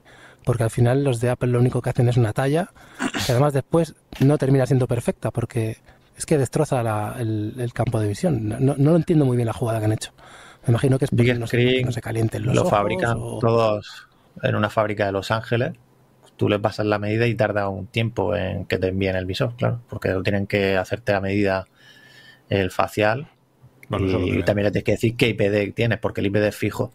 porque 0.44 0.62
al 0.62 0.70
final 0.70 1.02
los 1.04 1.20
de 1.20 1.30
Apple 1.30 1.48
lo 1.50 1.58
único 1.58 1.82
que 1.82 1.90
hacen 1.90 2.08
es 2.08 2.16
una 2.16 2.32
talla, 2.32 2.70
que 3.26 3.32
además 3.32 3.52
después 3.52 3.94
no 4.20 4.38
termina 4.38 4.66
siendo 4.66 4.86
perfecta, 4.86 5.30
porque 5.32 5.78
es 6.16 6.26
que 6.26 6.38
destroza 6.38 6.82
la- 6.82 7.16
el, 7.18 7.54
el 7.58 7.72
campo 7.72 7.98
de 8.00 8.06
visión. 8.08 8.48
No, 8.64 8.74
no 8.78 8.96
entiendo 8.96 9.24
muy 9.24 9.36
bien 9.36 9.46
la 9.46 9.52
jugada 9.52 9.80
que 9.80 9.84
han 9.86 9.92
hecho. 9.92 10.12
Me 10.66 10.70
imagino 10.72 10.98
que 10.98 11.06
es 11.06 11.10
porque 11.10 11.22
Big 11.24 11.38
no, 11.40 11.46
se, 11.46 11.56
Screen 11.58 11.86
no 11.86 11.92
se 11.92 12.00
calienten 12.00 12.44
los 12.44 12.54
lo 12.54 12.60
ojos 12.62 12.70
fabrican 12.70 13.16
o- 13.20 13.38
todos 13.40 14.08
en 14.42 14.54
una 14.54 14.70
fábrica 14.70 15.06
de 15.06 15.12
Los 15.12 15.30
Ángeles. 15.30 15.72
Tú 16.36 16.48
les 16.48 16.58
pasas 16.60 16.86
la 16.86 16.98
medida 16.98 17.26
y 17.26 17.34
tarda 17.34 17.68
un 17.68 17.86
tiempo 17.86 18.34
en 18.34 18.64
que 18.66 18.78
te 18.78 18.88
envíen 18.88 19.16
el 19.16 19.26
visor, 19.26 19.54
claro, 19.56 19.80
porque 19.88 20.08
lo 20.10 20.22
tienen 20.22 20.46
que 20.46 20.76
hacerte 20.76 21.12
a 21.12 21.20
medida 21.20 21.66
el 22.48 22.70
facial 22.70 23.28
Bueno, 23.88 24.06
y 24.26 24.42
también 24.44 24.64
les 24.64 24.72
tienes 24.72 24.84
que 24.84 24.92
decir 24.92 25.16
qué 25.16 25.28
IPD 25.28 25.72
tienes, 25.74 25.98
porque 25.98 26.20
el 26.20 26.26
IPD 26.28 26.48
es 26.48 26.56
fijo. 26.56 26.92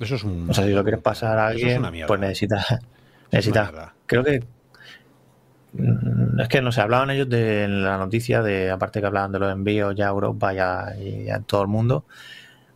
Eso 0.00 0.16
es 0.16 0.24
un... 0.24 0.50
O 0.50 0.54
sea, 0.54 0.64
si 0.64 0.72
lo 0.72 0.82
quieres 0.82 1.00
pasar 1.00 1.38
a 1.38 1.48
es 1.52 1.52
alguien, 1.52 2.06
pues 2.06 2.20
necesitas. 2.20 2.66
necesitas 3.30 3.70
creo 4.06 4.24
que. 4.24 4.42
Mm, 5.74 6.40
Es 6.40 6.48
que 6.48 6.62
no 6.62 6.72
sé, 6.72 6.80
hablaban 6.80 7.10
ellos 7.10 7.28
de 7.28 7.68
la 7.68 7.98
noticia, 7.98 8.42
de 8.42 8.70
aparte 8.70 9.00
que 9.00 9.06
hablaban 9.06 9.32
de 9.32 9.38
los 9.38 9.52
envíos 9.52 9.94
ya 9.94 10.06
a 10.06 10.10
Europa 10.10 10.54
y 10.54 10.58
a, 10.58 10.96
y 10.98 11.28
a 11.30 11.40
todo 11.40 11.62
el 11.62 11.68
mundo, 11.68 12.04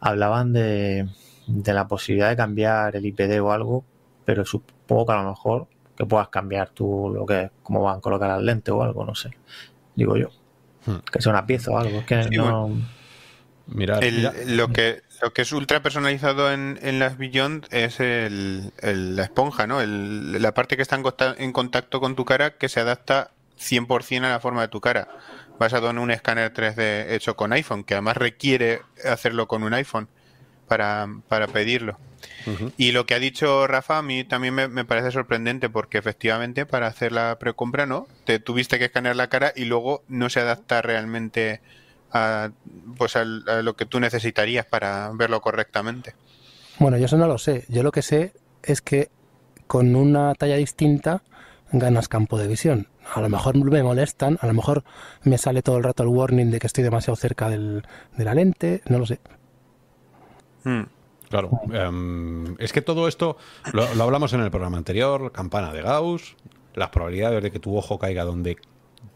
hablaban 0.01 0.53
de, 0.53 1.09
de 1.47 1.73
la 1.73 1.89
posibilidad 1.89 2.29
de 2.31 2.37
cambiar 2.37 2.97
el 2.97 3.07
IPD 3.07 3.41
o 3.41 3.53
algo, 3.53 3.85
pero 4.25 4.45
supongo 4.45 5.07
que 5.07 5.13
a 5.13 5.23
lo 5.23 5.31
mejor 5.31 5.67
que 5.97 6.07
puedas 6.07 6.29
cambiar 6.29 6.71
tú 6.71 7.11
lo 7.13 7.27
que 7.27 7.51
cómo 7.63 7.83
van 7.83 7.99
a 7.99 8.01
colocar 8.01 8.29
las 8.29 8.43
lentes 8.43 8.73
o 8.73 8.83
algo, 8.83 9.05
no 9.05 9.15
sé. 9.15 9.31
Digo 9.97 10.17
yo. 10.17 10.29
Hmm. 10.87 10.99
Que 11.11 11.21
sea 11.21 11.33
una 11.33 11.45
pieza 11.45 11.73
o 11.73 11.79
algo. 11.79 11.99
Es 11.99 12.07
que 12.07 12.23
Sí, 12.23 12.37
no. 12.37 12.71
Mirad, 13.69 14.03
El- 14.03 14.17
mira- 14.17 14.33
lo 14.47 14.69
que 14.73 15.03
lo 15.21 15.33
que 15.33 15.43
es 15.43 15.51
ultra 15.53 15.83
personalizado 15.83 16.53
en, 16.53 16.79
en 16.83 16.99
las 17.01 17.19
Beyond 17.19 17.67
es 17.73 17.99
el, 18.01 18.73
el- 18.81 19.17
la 19.17 19.25
esponja, 19.25 19.67
¿no? 19.67 19.81
El- 19.81 20.41
la 20.41 20.55
parte 20.55 20.77
que 20.77 20.83
está 20.83 20.95
en, 20.97 21.03
conta- 21.03 21.35
en 21.39 21.53
contacto 21.53 22.01
con 22.01 22.15
tu 22.17 22.25
cara 22.25 22.57
que 22.57 22.69
se 22.69 22.81
adapta 22.81 23.33
100% 23.59 24.25
a 24.25 24.31
la 24.31 24.41
forma 24.41 24.63
de 24.63 24.69
tu 24.69 24.81
cara, 24.81 25.09
basado 25.59 25.91
en 25.91 25.99
un 25.99 26.13
escáner 26.13 26.53
3D 26.53 27.13
hecho 27.15 27.35
con 27.37 27.53
iPhone, 27.53 27.83
que 27.83 27.95
además 27.95 28.17
requiere 28.17 28.83
hacerlo 29.05 29.49
con 29.49 29.65
un 29.65 29.75
iPhone 29.75 30.09
para, 30.69 31.09
para 31.29 31.49
pedirlo. 31.49 31.99
Y 32.77 32.93
lo 32.93 33.05
que 33.07 33.15
ha 33.15 33.19
dicho 33.19 33.67
Rafa 33.67 33.99
a 33.99 34.03
mí 34.03 34.25
también 34.25 34.55
me, 34.55 34.69
me 34.69 34.85
parece 34.85 35.11
sorprendente 35.11 35.69
porque 35.69 35.99
efectivamente 35.99 36.65
para 36.67 36.87
hacer 36.87 37.13
la 37.13 37.39
precompra 37.39 37.87
no, 37.87 38.07
te 38.25 38.39
tuviste 38.39 38.79
que 38.79 38.87
escanear 38.87 39.17
la 39.17 39.29
cara 39.29 39.53
y 39.55 39.65
luego 39.67 40.03
no 40.09 40.31
se 40.31 40.41
adapta 40.41 40.81
realmente 40.83 41.61
a, 42.13 42.51
pues 42.97 43.17
al- 43.17 43.45
a 43.49 43.63
lo 43.63 43.75
que 43.77 43.87
tú 43.87 44.01
necesitarías 44.01 44.67
para 44.67 45.11
verlo 45.15 45.41
correctamente. 45.41 46.15
Bueno, 46.79 46.97
yo 46.97 47.07
eso 47.07 47.17
no 47.19 47.27
lo 47.27 47.39
sé. 47.39 47.65
Yo 47.69 47.83
lo 47.83 47.91
que 47.93 48.03
sé 48.03 48.33
es 48.63 48.81
que 48.83 49.11
con 49.67 49.95
una 49.97 50.35
talla 50.35 50.57
distinta 50.57 51.23
ganas 51.73 52.09
campo 52.09 52.39
de 52.39 52.47
visión. 52.49 52.89
A 53.15 53.21
lo 53.21 53.29
mejor 53.29 53.57
me 53.57 53.83
molestan, 53.83 54.39
a 54.41 54.47
lo 54.47 54.55
mejor 54.55 54.85
me 55.23 55.39
sale 55.39 55.63
todo 55.63 55.77
el 55.79 55.85
rato 55.85 56.03
el 56.03 56.09
warning 56.11 56.51
de 56.51 56.59
que 56.59 56.67
estoy 56.67 56.85
demasiado 56.85 57.17
cerca 57.17 57.49
del- 57.49 57.83
de 58.17 58.25
la 58.25 58.35
lente, 58.35 58.83
no 58.89 58.99
lo 58.99 59.07
sé. 59.07 59.19
Hmm. 60.65 60.83
Claro, 61.29 61.51
em, 61.73 62.57
es 62.59 62.73
que 62.73 62.81
todo 62.81 63.07
esto 63.07 63.37
lo, 63.73 63.95
lo 63.95 64.05
hablamos 64.05 64.33
en 64.33 64.41
el 64.41 64.51
programa 64.51 64.79
anterior, 64.79 65.31
campana 65.31 65.73
de 65.73 65.83
Gauss, 65.83 66.37
las 66.75 66.89
probabilidades 66.89 67.43
de 67.43 67.51
que 67.51 67.59
tu 67.59 67.77
ojo 67.77 67.99
caiga 67.99 68.25
donde 68.25 68.57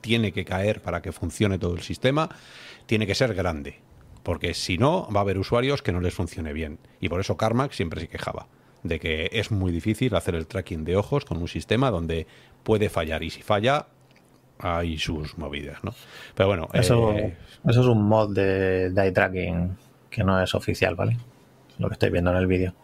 tiene 0.02 0.32
que 0.32 0.44
caer 0.44 0.82
para 0.82 1.00
que 1.00 1.10
funcione 1.12 1.58
todo 1.58 1.74
el 1.74 1.80
sistema, 1.82 2.28
tiene 2.86 3.06
que 3.06 3.14
ser 3.14 3.34
grande. 3.34 3.80
porque 4.22 4.54
si 4.54 4.78
no, 4.78 5.08
va 5.14 5.20
a 5.20 5.22
haber 5.22 5.38
usuarios 5.38 5.82
que 5.82 5.90
no 5.92 6.00
les 6.00 6.14
funcione 6.14 6.52
bien. 6.52 6.78
Y 7.00 7.08
por 7.08 7.20
eso 7.20 7.36
Carmack 7.36 7.72
siempre 7.72 8.00
se 8.00 8.08
quejaba 8.08 8.46
de 8.84 8.98
que 9.00 9.28
es 9.32 9.50
muy 9.50 9.72
difícil 9.72 10.14
hacer 10.14 10.34
el 10.34 10.46
tracking 10.46 10.84
de 10.84 10.96
ojos 10.96 11.24
con 11.24 11.38
un 11.38 11.48
sistema 11.48 11.90
donde 11.90 12.26
puede 12.62 12.88
fallar. 12.88 13.22
Y 13.22 13.30
si 13.30 13.42
falla, 13.42 13.86
hay 14.58 14.98
sus 14.98 15.36
movidas, 15.38 15.82
¿no? 15.82 15.92
Pero 16.36 16.48
bueno, 16.48 16.68
Eso, 16.72 17.12
eh, 17.12 17.36
eso 17.68 17.80
es 17.80 17.86
un 17.86 18.02
mod 18.04 18.34
de, 18.34 18.90
de 18.90 19.02
eye 19.02 19.12
tracking 19.12 19.76
que 20.10 20.22
no 20.24 20.40
es 20.42 20.54
oficial, 20.54 20.94
¿vale? 20.94 21.16
Lo 21.78 21.88
que 21.88 21.94
estáis 21.94 22.12
viendo 22.12 22.30
en 22.30 22.36
el 22.36 22.46
vídeo. 22.46 22.74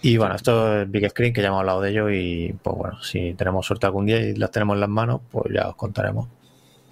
Y 0.00 0.16
bueno, 0.16 0.36
esto 0.36 0.82
es 0.82 0.90
Big 0.90 1.10
Screen, 1.10 1.32
que 1.32 1.42
ya 1.42 1.48
hemos 1.48 1.60
hablado 1.60 1.80
de 1.80 1.90
ello 1.90 2.08
y 2.08 2.54
pues 2.62 2.76
bueno, 2.76 3.02
si 3.02 3.34
tenemos 3.34 3.66
suerte 3.66 3.86
algún 3.86 4.06
día 4.06 4.20
y 4.20 4.34
las 4.36 4.50
tenemos 4.52 4.74
en 4.74 4.80
las 4.80 4.88
manos, 4.88 5.20
pues 5.30 5.52
ya 5.52 5.68
os 5.68 5.76
contaremos. 5.76 6.28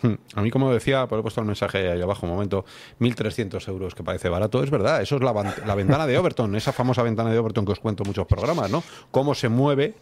Hmm. 0.02 0.14
A 0.34 0.42
mí, 0.42 0.50
como 0.50 0.72
decía, 0.72 1.06
por 1.06 1.18
he 1.18 1.22
puesto 1.22 1.40
el 1.40 1.46
mensaje 1.46 1.90
ahí 1.90 2.02
abajo 2.02 2.26
un 2.26 2.32
momento, 2.32 2.64
1.300 3.00 3.66
euros, 3.68 3.94
que 3.94 4.02
parece 4.04 4.28
barato. 4.28 4.62
Es 4.62 4.70
verdad, 4.70 5.00
eso 5.00 5.16
es 5.16 5.22
la, 5.22 5.32
la 5.66 5.74
ventana 5.74 6.06
de 6.06 6.18
Overton, 6.18 6.54
esa 6.56 6.72
famosa 6.72 7.02
ventana 7.02 7.30
de 7.30 7.38
Overton 7.38 7.64
que 7.64 7.72
os 7.72 7.80
cuento 7.80 8.02
en 8.02 8.08
muchos 8.08 8.26
programas, 8.26 8.70
¿no? 8.70 8.82
Cómo 9.10 9.34
se 9.34 9.48
mueve 9.48 9.94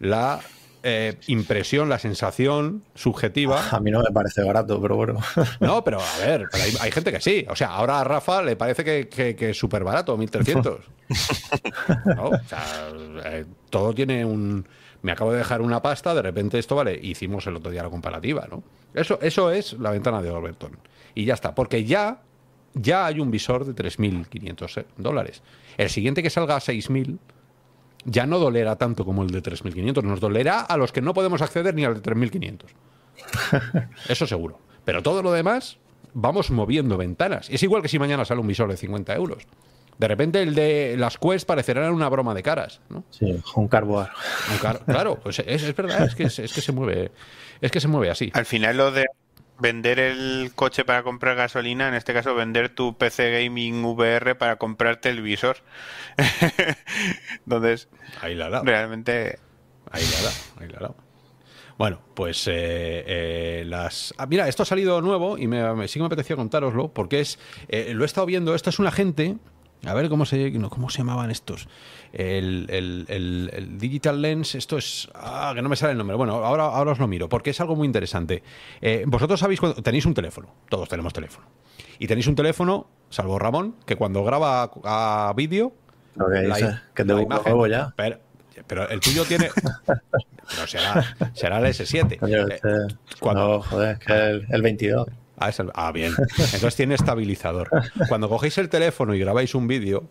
la 0.00 0.40
eh, 0.82 1.18
impresión, 1.28 1.88
la 1.88 1.98
sensación 1.98 2.84
subjetiva. 2.94 3.70
A 3.70 3.80
mí 3.80 3.90
no 3.90 4.00
me 4.02 4.10
parece 4.12 4.42
barato, 4.42 4.80
pero 4.82 4.96
bueno. 4.96 5.18
No, 5.60 5.82
pero 5.84 5.98
a 6.00 6.18
ver, 6.26 6.46
pero 6.50 6.64
hay, 6.64 6.74
hay 6.80 6.90
gente 6.92 7.10
que 7.12 7.20
sí. 7.20 7.46
O 7.48 7.56
sea, 7.56 7.68
ahora 7.68 8.00
a 8.00 8.04
Rafa 8.04 8.42
le 8.42 8.56
parece 8.56 8.84
que, 8.84 9.08
que- 9.08 9.34
que 9.36 9.50
es 9.50 9.58
súper 9.58 9.84
barato, 9.84 10.16
1.300. 10.18 10.78
¿No? 12.16 12.28
O 12.28 12.38
sea, 12.48 12.64
eh, 13.26 13.44
todo 13.70 13.94
tiene 13.94 14.24
un... 14.24 14.66
Me 15.04 15.12
acabo 15.12 15.32
de 15.32 15.38
dejar 15.38 15.60
una 15.60 15.82
pasta, 15.82 16.14
de 16.14 16.22
repente 16.22 16.58
esto 16.58 16.76
vale. 16.76 16.98
Hicimos 17.00 17.46
el 17.46 17.56
otro 17.56 17.70
día 17.70 17.82
la 17.82 17.90
comparativa, 17.90 18.48
¿no? 18.50 18.62
Eso, 18.94 19.18
eso 19.20 19.50
es 19.50 19.74
la 19.74 19.90
ventana 19.90 20.22
de 20.22 20.30
Overton. 20.30 20.78
Y 21.14 21.26
ya 21.26 21.34
está, 21.34 21.54
porque 21.54 21.84
ya, 21.84 22.22
ya 22.72 23.04
hay 23.04 23.20
un 23.20 23.30
visor 23.30 23.66
de 23.66 23.74
3.500 23.74 24.86
dólares. 24.96 25.42
El 25.76 25.90
siguiente 25.90 26.22
que 26.22 26.30
salga 26.30 26.56
a 26.56 26.58
6.000 26.58 27.18
ya 28.06 28.24
no 28.24 28.38
dolerá 28.38 28.76
tanto 28.76 29.04
como 29.04 29.22
el 29.24 29.30
de 29.30 29.42
3.500. 29.42 30.02
Nos 30.04 30.20
dolerá 30.20 30.60
a 30.60 30.78
los 30.78 30.90
que 30.90 31.02
no 31.02 31.12
podemos 31.12 31.42
acceder 31.42 31.74
ni 31.74 31.84
al 31.84 32.00
de 32.00 32.02
3.500. 32.02 32.64
Eso 34.08 34.26
seguro. 34.26 34.58
Pero 34.86 35.02
todo 35.02 35.22
lo 35.22 35.32
demás, 35.32 35.76
vamos 36.14 36.50
moviendo 36.50 36.96
ventanas. 36.96 37.50
Es 37.50 37.62
igual 37.62 37.82
que 37.82 37.88
si 37.88 37.98
mañana 37.98 38.24
sale 38.24 38.40
un 38.40 38.46
visor 38.46 38.70
de 38.70 38.78
50 38.78 39.14
euros. 39.16 39.46
De 39.98 40.08
repente 40.08 40.42
el 40.42 40.54
de 40.54 40.96
las 40.98 41.18
Quest 41.18 41.46
parecerá 41.46 41.90
una 41.92 42.08
broma 42.08 42.34
de 42.34 42.42
caras, 42.42 42.80
¿no? 42.88 43.04
Sí, 43.10 43.40
un 43.56 43.68
carboar. 43.68 44.10
Claro, 44.86 45.20
pues 45.22 45.38
es, 45.38 45.62
es 45.62 45.76
verdad, 45.76 46.04
es 46.06 46.14
que, 46.14 46.24
es, 46.24 46.38
es 46.38 46.52
que 46.52 46.60
se 46.60 46.72
mueve, 46.72 47.12
es 47.60 47.70
que 47.70 47.80
se 47.80 47.88
mueve 47.88 48.10
así. 48.10 48.30
Al 48.34 48.44
final 48.46 48.76
lo 48.76 48.90
de 48.90 49.06
vender 49.60 50.00
el 50.00 50.50
coche 50.56 50.84
para 50.84 51.04
comprar 51.04 51.36
gasolina, 51.36 51.86
en 51.88 51.94
este 51.94 52.12
caso 52.12 52.34
vender 52.34 52.70
tu 52.74 52.96
PC 52.98 53.44
Gaming 53.44 53.84
VR 53.84 54.34
para 54.34 54.56
comprarte 54.56 55.10
el 55.10 55.22
visor. 55.22 55.58
Entonces, 57.46 57.88
Ahí 58.20 58.34
la 58.34 58.48
dado. 58.50 58.64
realmente 58.64 59.38
Ahí 59.90 60.02
la 60.12 60.22
dado, 60.22 60.34
ahí 60.60 60.68
la 60.68 60.76
ha 60.78 60.80
dado. 60.80 60.96
Bueno, 61.76 62.00
pues 62.14 62.46
eh, 62.46 62.52
eh, 63.06 63.64
las. 63.66 64.14
ah, 64.18 64.26
mira, 64.26 64.48
esto 64.48 64.62
ha 64.62 64.66
salido 64.66 65.00
nuevo 65.02 65.36
y 65.38 65.46
me, 65.48 65.72
me- 65.74 65.88
sí 65.88 65.94
que 65.94 66.00
me 66.00 66.06
apetecía 66.06 66.36
contároslo 66.36 66.88
porque 66.92 67.20
es. 67.20 67.38
eh, 67.68 67.92
lo 67.94 68.04
he 68.04 68.06
estado 68.06 68.26
viendo. 68.26 68.54
Esto 68.54 68.70
es 68.70 68.78
una 68.78 68.92
gente. 68.92 69.36
A 69.86 69.92
ver 69.92 70.08
cómo 70.08 70.24
se, 70.24 70.52
cómo 70.70 70.88
se 70.88 70.98
llamaban 70.98 71.30
estos. 71.30 71.68
El, 72.12 72.66
el- 72.70 73.04
el- 73.08 73.50
el 73.52 73.78
Digital 73.78 74.22
Lens, 74.22 74.54
esto 74.54 74.78
es. 74.78 75.08
Ah, 75.14 75.52
que 75.54 75.60
no 75.62 75.68
me 75.68 75.76
sale 75.76 75.92
el 75.92 75.98
nombre. 75.98 76.16
Bueno, 76.16 76.34
ahora, 76.44 76.64
ahora 76.64 76.92
os 76.92 76.98
lo 76.98 77.06
miro 77.06 77.28
porque 77.28 77.50
es 77.50 77.60
algo 77.60 77.76
muy 77.76 77.86
interesante. 77.86 78.42
Eh, 78.80 79.04
vosotros 79.06 79.38
sabéis 79.40 79.60
cuando 79.60 79.82
tenéis 79.82 80.06
un 80.06 80.14
teléfono. 80.14 80.48
Todos 80.70 80.88
tenemos 80.88 81.12
teléfono. 81.12 81.46
Y 81.98 82.06
tenéis 82.06 82.26
un 82.28 82.34
teléfono, 82.34 82.86
salvo 83.10 83.38
Ramón, 83.38 83.76
que 83.84 83.96
cuando 83.96 84.24
graba 84.24 84.70
a, 84.84 85.28
a 85.28 85.32
vídeo. 85.34 85.72
Lo 86.16 86.26
que 86.94 87.04
te 87.04 87.08
la 87.14 87.22
imagen- 87.22 87.44
ya. 87.66 87.92
Pero, 87.96 88.18
pero 88.66 88.88
el 88.88 89.00
tuyo 89.00 89.24
tiene. 89.24 89.50
Pero 90.56 90.66
será, 90.66 91.16
será 91.32 91.58
el 91.58 91.64
S7. 91.66 92.18
Coño, 92.18 92.46
Eh, 92.48 92.54
este- 92.54 92.96
cuando- 93.18 93.48
No, 93.56 93.62
joder, 93.62 93.92
es 93.98 93.98
que 94.06 94.12
el, 94.12 94.46
el 94.50 94.62
22. 94.62 95.06
Ah, 95.44 95.48
es 95.50 95.60
el- 95.60 95.70
ah, 95.74 95.92
bien. 95.92 96.12
Entonces 96.38 96.76
tiene 96.76 96.94
estabilizador. 96.94 97.68
Cuando 98.08 98.28
cogéis 98.28 98.56
el 98.58 98.68
teléfono 98.68 99.14
y 99.14 99.18
grabáis 99.18 99.54
un 99.54 99.66
vídeo, 99.66 100.04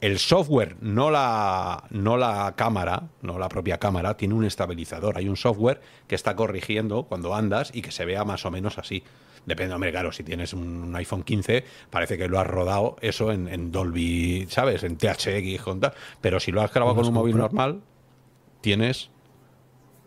el 0.00 0.18
software, 0.18 0.76
no 0.80 1.10
la, 1.10 1.84
no 1.90 2.16
la 2.16 2.54
cámara, 2.56 3.08
no 3.20 3.38
la 3.38 3.48
propia 3.48 3.78
cámara, 3.78 4.16
tiene 4.16 4.34
un 4.34 4.44
estabilizador. 4.44 5.18
Hay 5.18 5.28
un 5.28 5.36
software 5.36 5.80
que 6.06 6.14
está 6.14 6.36
corrigiendo 6.36 7.04
cuando 7.04 7.34
andas 7.34 7.70
y 7.74 7.82
que 7.82 7.90
se 7.90 8.04
vea 8.06 8.24
más 8.24 8.46
o 8.46 8.50
menos 8.50 8.78
así. 8.78 9.02
Depende, 9.46 9.74
hombre, 9.74 9.90
claro, 9.90 10.12
si 10.12 10.22
tienes 10.22 10.52
un 10.54 10.94
iPhone 10.96 11.22
15, 11.22 11.64
parece 11.90 12.16
que 12.18 12.28
lo 12.28 12.38
has 12.38 12.46
rodado 12.46 12.96
eso 13.00 13.32
en, 13.32 13.48
en 13.48 13.72
Dolby, 13.72 14.46
¿sabes? 14.50 14.84
En 14.84 14.96
THX, 14.96 15.62
con 15.62 15.80
tal. 15.80 15.92
Pero 16.20 16.40
si 16.40 16.50
lo 16.52 16.62
has 16.62 16.72
grabado 16.72 16.94
con 16.96 17.04
un 17.08 17.14
móvil 17.14 17.36
normal, 17.52 17.82
tienes 18.60 19.10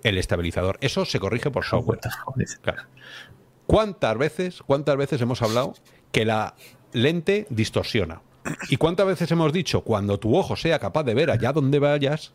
el 0.04 0.18
estabilizador. 0.18 0.78
Eso 0.82 1.06
se 1.06 1.20
corrige 1.20 1.50
por 1.52 1.66
software. 1.66 2.00
Claro. 2.62 2.84
¿Cuántas 3.68 4.18
veces, 4.18 4.62
cuántas 4.66 4.98
veces 4.98 5.22
hemos 5.22 5.42
hablado 5.42 5.74
que 6.12 6.26
la 6.26 6.56
lente 6.92 7.48
distorsiona? 7.50 8.22
¿Y 8.70 8.78
cuántas 8.78 9.08
veces 9.08 9.32
hemos 9.32 9.54
dicho, 9.54 9.82
cuando 9.82 10.20
tu 10.20 10.36
ojo 10.36 10.56
sea 10.56 10.80
capaz 10.80 11.04
de 11.04 11.14
ver 11.14 11.32
allá 11.32 11.54
donde 11.54 11.80
vayas, 11.80 12.34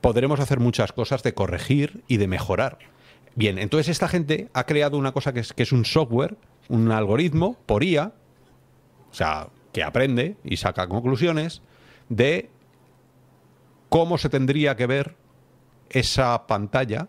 podremos 0.00 0.38
hacer 0.38 0.60
muchas 0.60 0.92
cosas 0.92 1.22
de 1.22 1.34
corregir 1.34 2.04
y 2.08 2.18
de 2.18 2.28
mejorar? 2.28 2.78
Bien, 3.34 3.58
entonces 3.58 3.88
esta 3.88 4.08
gente 4.08 4.48
ha 4.52 4.64
creado 4.64 4.98
una 4.98 5.12
cosa 5.12 5.32
que 5.32 5.40
es, 5.40 5.52
que 5.52 5.62
es 5.62 5.72
un 5.72 5.84
software, 5.84 6.36
un 6.68 6.90
algoritmo 6.90 7.56
por 7.66 7.84
IA, 7.84 8.12
o 9.10 9.14
sea, 9.14 9.48
que 9.72 9.82
aprende 9.82 10.36
y 10.44 10.56
saca 10.56 10.88
conclusiones 10.88 11.62
de 12.08 12.50
cómo 13.88 14.18
se 14.18 14.28
tendría 14.28 14.76
que 14.76 14.86
ver 14.86 15.16
esa 15.90 16.46
pantalla 16.46 17.08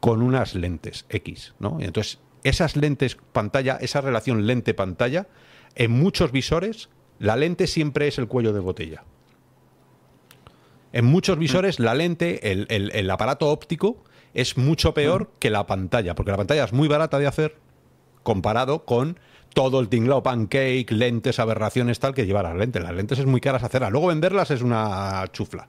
con 0.00 0.22
unas 0.22 0.54
lentes 0.54 1.06
X, 1.08 1.54
¿no? 1.58 1.78
Y 1.80 1.84
entonces, 1.84 2.18
esas 2.44 2.76
lentes 2.76 3.16
pantalla, 3.32 3.78
esa 3.80 4.00
relación 4.00 4.46
lente-pantalla, 4.46 5.26
en 5.74 5.90
muchos 5.90 6.30
visores, 6.32 6.88
la 7.18 7.36
lente 7.36 7.66
siempre 7.66 8.06
es 8.08 8.18
el 8.18 8.28
cuello 8.28 8.52
de 8.52 8.60
botella. 8.60 9.04
En 10.92 11.04
muchos 11.04 11.38
visores, 11.38 11.80
la 11.80 11.94
lente, 11.94 12.50
el, 12.52 12.66
el- 12.70 12.90
el 12.92 13.10
aparato 13.10 13.50
óptico, 13.50 14.02
es 14.34 14.56
mucho 14.56 14.94
peor 14.94 15.30
que 15.38 15.50
la 15.50 15.66
pantalla, 15.66 16.14
porque 16.14 16.30
la 16.30 16.36
pantalla 16.36 16.64
es 16.64 16.72
muy 16.72 16.88
barata 16.88 17.18
de 17.18 17.26
hacer 17.26 17.56
comparado 18.22 18.84
con 18.84 19.18
todo 19.54 19.80
el 19.80 19.88
tinglao 19.88 20.22
pancake, 20.22 20.90
lentes, 20.90 21.38
aberraciones, 21.38 21.98
tal, 21.98 22.14
que 22.14 22.26
lleva 22.26 22.42
las 22.42 22.54
lentes. 22.54 22.82
Las 22.82 22.92
lentes 22.94 23.18
es 23.18 23.26
muy 23.26 23.40
caras 23.40 23.62
hacerlas. 23.64 23.90
Luego 23.90 24.08
venderlas 24.08 24.50
es 24.50 24.62
una 24.62 25.24
chufla. 25.32 25.68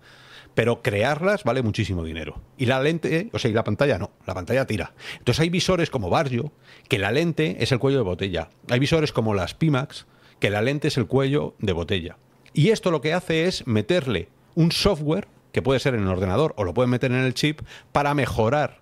Pero 0.55 0.81
crearlas 0.81 1.43
vale 1.43 1.61
muchísimo 1.61 2.03
dinero. 2.03 2.41
Y 2.57 2.65
la 2.65 2.81
lente, 2.81 3.29
o 3.33 3.39
sea, 3.39 3.49
y 3.49 3.53
la 3.53 3.63
pantalla 3.63 3.97
no, 3.97 4.11
la 4.25 4.33
pantalla 4.33 4.65
tira. 4.65 4.93
Entonces 5.19 5.39
hay 5.39 5.49
visores 5.49 5.89
como 5.89 6.09
Barrio, 6.09 6.51
que 6.87 6.99
la 6.99 7.11
lente 7.11 7.57
es 7.59 7.71
el 7.71 7.79
cuello 7.79 7.99
de 7.99 8.03
botella. 8.03 8.49
Hay 8.69 8.79
visores 8.79 9.11
como 9.11 9.33
las 9.33 9.53
Pimax, 9.53 10.05
que 10.39 10.49
la 10.49 10.61
lente 10.61 10.89
es 10.89 10.97
el 10.97 11.07
cuello 11.07 11.55
de 11.59 11.73
botella. 11.73 12.17
Y 12.53 12.69
esto 12.69 12.91
lo 12.91 13.01
que 13.01 13.13
hace 13.13 13.45
es 13.45 13.67
meterle 13.67 14.29
un 14.55 14.71
software, 14.71 15.27
que 15.51 15.61
puede 15.61 15.79
ser 15.79 15.95
en 15.95 16.01
el 16.01 16.07
ordenador 16.07 16.53
o 16.57 16.63
lo 16.63 16.73
pueden 16.73 16.89
meter 16.89 17.11
en 17.11 17.19
el 17.19 17.33
chip, 17.33 17.61
para 17.91 18.13
mejorar 18.13 18.81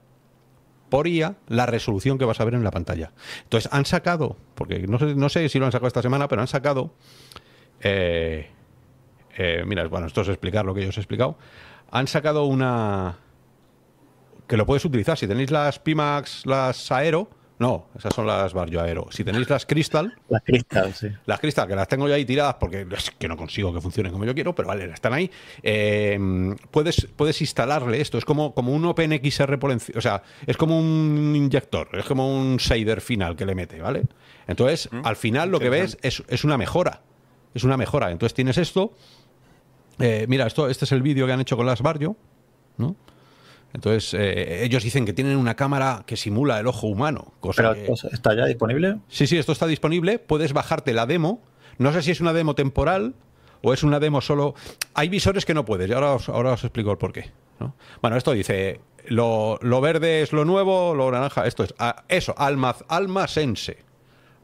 por 0.90 1.08
IA 1.08 1.36
la 1.48 1.66
resolución 1.66 2.18
que 2.18 2.26
vas 2.26 2.40
a 2.40 2.46
ver 2.46 2.54
en 2.54 2.64
la 2.64 2.72
pantalla. 2.72 3.12
Entonces 3.44 3.72
han 3.74 3.86
sacado, 3.86 4.38
porque 4.56 4.88
no 4.88 5.00
sé, 5.00 5.16
no 5.16 5.30
sé 5.30 5.50
si 5.50 5.60
lo 5.60 5.66
han 5.66 5.72
sacado 5.72 5.88
esta 5.88 6.02
semana, 6.02 6.28
pero 6.28 6.42
han 6.42 6.48
sacado, 6.48 6.94
eh, 7.82 8.50
eh, 9.38 9.64
mira, 9.66 9.88
bueno, 9.88 10.08
esto 10.08 10.22
es 10.22 10.30
explicar 10.30 10.66
lo 10.66 10.74
que 10.74 10.84
yo 10.84 10.90
os 10.90 10.98
he 10.98 11.02
explicado, 11.02 11.38
han 11.92 12.08
sacado 12.08 12.46
una 12.46 13.18
que 14.48 14.58
lo 14.58 14.66
puedes 14.66 14.86
utilizar. 14.86 15.18
Si 15.18 15.28
tenéis 15.28 15.52
las 15.52 15.80
Pimax, 15.80 16.46
las 16.46 16.92
Aero, 16.92 17.30
no, 17.60 17.88
esas 17.98 18.14
son 18.14 18.28
las 18.28 18.54
Barrio 18.54 18.82
Aero. 18.82 19.08
Si 19.10 19.24
tenéis 19.24 19.50
las 19.50 19.66
Crystal, 19.66 20.14
Las 20.30 20.44
cristal, 20.44 20.94
sí. 20.94 21.08
las 21.26 21.40
Crystal, 21.40 21.68
que 21.68 21.76
las 21.76 21.88
tengo 21.88 22.08
yo 22.08 22.14
ahí 22.14 22.24
tiradas 22.24 22.56
porque 22.60 22.86
es 22.90 23.12
que 23.12 23.28
no 23.28 23.36
consigo 23.36 23.74
que 23.74 23.82
funcionen 23.82 24.12
como 24.12 24.26
yo 24.26 24.36
quiero, 24.36 24.54
pero 24.54 24.68
vale, 24.68 24.86
están 24.86 25.14
ahí. 25.14 25.30
eh, 25.64 26.56
puedes, 26.72 27.08
puedes 27.16 27.42
instalarle 27.42 28.00
esto. 28.00 28.18
Es 28.18 28.26
como, 28.26 28.54
como 28.54 28.74
un 28.74 28.86
OpenXR 28.86 29.58
por 29.58 29.72
encima. 29.72 29.98
O 29.98 30.02
sea, 30.02 30.22
es 30.46 30.56
como 30.56 30.78
un 30.80 31.34
inyector, 31.36 31.90
es 31.94 32.06
como 32.06 32.32
un 32.32 32.58
shader 32.58 33.02
final 33.02 33.36
que 33.36 33.46
le 33.46 33.56
mete, 33.56 33.82
¿vale? 33.82 34.04
Entonces, 34.48 34.88
al 35.04 35.16
final 35.16 35.50
lo 35.50 35.60
que 35.60 35.70
ves 35.70 35.98
es, 36.04 36.24
es 36.28 36.44
una 36.44 36.58
mejora. 36.58 37.02
Es 37.54 37.64
una 37.64 37.76
mejora. 37.76 38.12
Entonces 38.12 38.36
tienes 38.36 38.58
esto. 38.60 38.94
Eh, 40.00 40.26
mira, 40.28 40.48
esto, 40.48 40.68
este 40.70 40.86
es 40.86 40.92
el 40.92 41.02
vídeo 41.02 41.26
que 41.26 41.34
han 41.34 41.42
hecho 41.42 41.58
con 41.58 41.66
las 41.66 41.82
Barrio, 41.82 42.16
¿no? 42.78 42.96
Entonces, 43.74 44.14
eh, 44.14 44.64
ellos 44.64 44.84
dicen 44.84 45.06
que 45.06 45.14
tienen 45.14 45.38
una 45.38 45.56
cámara 45.56 46.04
que 46.06 46.16
simula 46.18 46.60
el 46.60 46.68
ojo 46.68 46.88
humano. 46.88 47.34
Cosa 47.40 47.62
Pero 47.62 47.74
que- 47.74 48.08
está 48.14 48.34
ya 48.36 48.46
disponible. 48.46 48.98
Sí, 49.10 49.28
sí, 49.28 49.38
esto 49.38 49.52
está 49.52 49.68
disponible. 49.68 50.20
Puedes 50.20 50.54
bajarte 50.54 50.94
la 50.94 51.06
demo. 51.06 51.42
No 51.78 51.92
sé 51.94 52.02
si 52.02 52.12
es 52.12 52.22
una 52.22 52.34
demo 52.34 52.56
temporal 52.56 53.14
o 53.62 53.74
es 53.74 53.84
una 53.84 54.00
demo 54.00 54.22
solo. 54.22 54.56
Hay 54.94 55.10
visores 55.10 55.46
que 55.46 55.54
no 55.54 55.66
puedes. 55.66 55.90
Y 55.90 55.94
ahora 55.94 56.14
os, 56.14 56.30
ahora 56.30 56.54
os 56.54 56.64
explico 56.64 56.92
el 56.92 56.98
porqué. 56.98 57.32
¿no? 57.60 57.76
Bueno, 58.02 58.16
esto 58.18 58.32
dice: 58.32 58.80
lo, 59.10 59.60
lo 59.62 59.82
verde 59.82 60.22
es 60.22 60.32
lo 60.32 60.46
nuevo, 60.46 60.96
lo 60.96 61.12
naranja. 61.12 61.46
Esto 61.46 61.64
es. 61.66 61.76
ah, 61.78 62.04
eso, 62.08 62.34
alma, 62.38 62.76
alma 62.88 63.28
sense. 63.28 63.78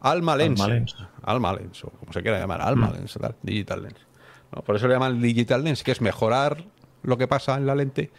Alma 0.02 0.36
Lens. 0.36 0.60
Alma 0.60 0.74
Lens. 0.76 0.96
Alma 1.24 1.54
Lens, 1.54 1.84
o 1.86 1.90
como 1.92 2.12
se 2.12 2.22
quiera 2.22 2.38
llamar, 2.38 2.62
Alma 2.62 2.92
Lens, 2.92 3.14
tal, 3.20 3.36
Digital 3.42 3.84
Lens. 3.84 4.03
Por 4.62 4.76
eso 4.76 4.88
le 4.88 4.94
llaman 4.94 5.22
Digital 5.22 5.64
Lens, 5.64 5.84
que 5.84 5.92
es 5.92 6.02
mejorar 6.02 6.64
lo 7.02 7.18
que 7.18 7.28
pasa 7.28 7.56
en 7.56 7.66
la 7.66 7.76
lente 7.76 8.12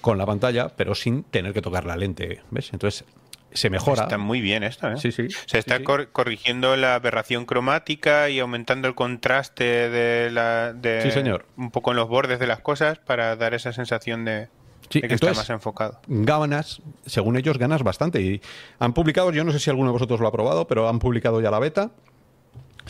con 0.00 0.18
la 0.18 0.26
pantalla, 0.26 0.68
pero 0.76 0.94
sin 0.94 1.22
tener 1.24 1.52
que 1.52 1.62
tocar 1.62 1.84
la 1.84 1.96
lente. 1.96 2.40
¿Ves? 2.50 2.70
Entonces 2.72 3.04
se 3.52 3.68
mejora. 3.68 4.02
Está 4.04 4.16
muy 4.18 4.40
bien 4.40 4.62
esto, 4.62 4.88
¿eh? 4.90 4.96
Sí, 4.96 5.12
sí. 5.12 5.28
Se 5.46 5.58
está 5.58 5.74
Sí, 5.76 5.80
sí. 5.80 5.84
cor- 5.84 6.08
corrigiendo 6.12 6.76
la 6.76 6.94
aberración 6.94 7.44
cromática 7.46 8.28
y 8.30 8.38
aumentando 8.38 8.88
el 8.88 8.94
contraste 8.94 9.64
de 9.90 10.30
la 10.30 10.72
de 10.72 11.02
Sí, 11.02 11.10
señor. 11.10 11.46
un 11.56 11.70
poco 11.70 11.90
en 11.90 11.96
los 11.96 12.08
bordes 12.08 12.38
de 12.38 12.46
las 12.46 12.60
cosas 12.60 12.98
para 12.98 13.36
dar 13.36 13.52
esa 13.54 13.72
sensación 13.72 14.24
de, 14.24 14.48
Sí, 14.88 15.00
de 15.00 15.08
que 15.08 15.14
entonces- 15.14 15.30
está 15.38 15.40
más 15.42 15.50
enfocado. 15.50 16.00
ganas, 16.06 16.80
según 17.06 17.36
ellos, 17.36 17.58
ganas 17.58 17.82
bastante. 17.82 18.20
Y 18.22 18.40
han 18.78 18.92
publicado, 18.94 19.32
yo 19.32 19.44
no 19.44 19.52
sé 19.52 19.58
si 19.58 19.68
alguno 19.68 19.88
de 19.90 19.92
vosotros 19.94 20.20
lo 20.20 20.28
ha 20.28 20.32
probado, 20.32 20.66
pero 20.68 20.88
han 20.88 20.98
publicado 21.00 21.40
ya 21.40 21.50
la 21.50 21.58
beta. 21.58 21.90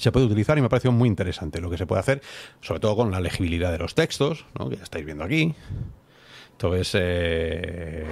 Se 0.01 0.11
puede 0.11 0.27
utilizar 0.27 0.57
y 0.57 0.63
me 0.63 0.67
ha 0.67 0.71
parecido 0.71 0.93
muy 0.93 1.09
interesante 1.09 1.61
lo 1.61 1.69
que 1.69 1.77
se 1.77 1.87
puede 1.87 2.01
hacer, 2.01 2.23
sobre 2.63 2.81
todo 2.81 2.97
con 2.97 3.11
la 3.11 3.21
legibilidad 3.21 3.71
de 3.71 3.79
los 3.79 3.95
textos, 3.95 4.47
¿no? 4.59 4.71
que 4.71 4.77
ya 4.77 4.83
estáis 4.83 5.05
viendo 5.05 5.25
aquí. 5.25 5.55
Entonces, 6.53 6.91
eh, 6.95 8.07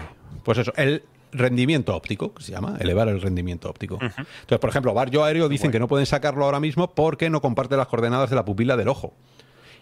pues 0.45 0.59
eso, 0.59 0.73
el 0.77 1.03
rendimiento 1.33 1.97
óptico, 1.97 2.35
que 2.35 2.43
se 2.43 2.53
llama, 2.53 2.77
elevar 2.79 3.09
el 3.09 3.23
rendimiento 3.23 3.71
óptico. 3.71 3.99
Entonces, 4.01 4.59
por 4.59 4.69
ejemplo, 4.69 4.93
Barrio 4.93 5.25
Aéreo 5.25 5.49
dicen 5.49 5.71
que 5.71 5.79
no 5.79 5.89
pueden 5.89 6.05
sacarlo 6.05 6.45
ahora 6.45 6.61
mismo 6.61 6.91
porque 6.91 7.31
no 7.31 7.41
comparte 7.41 7.77
las 7.77 7.87
coordenadas 7.87 8.29
de 8.29 8.37
la 8.37 8.45
pupila 8.45 8.77
del 8.77 8.89
ojo. 8.89 9.15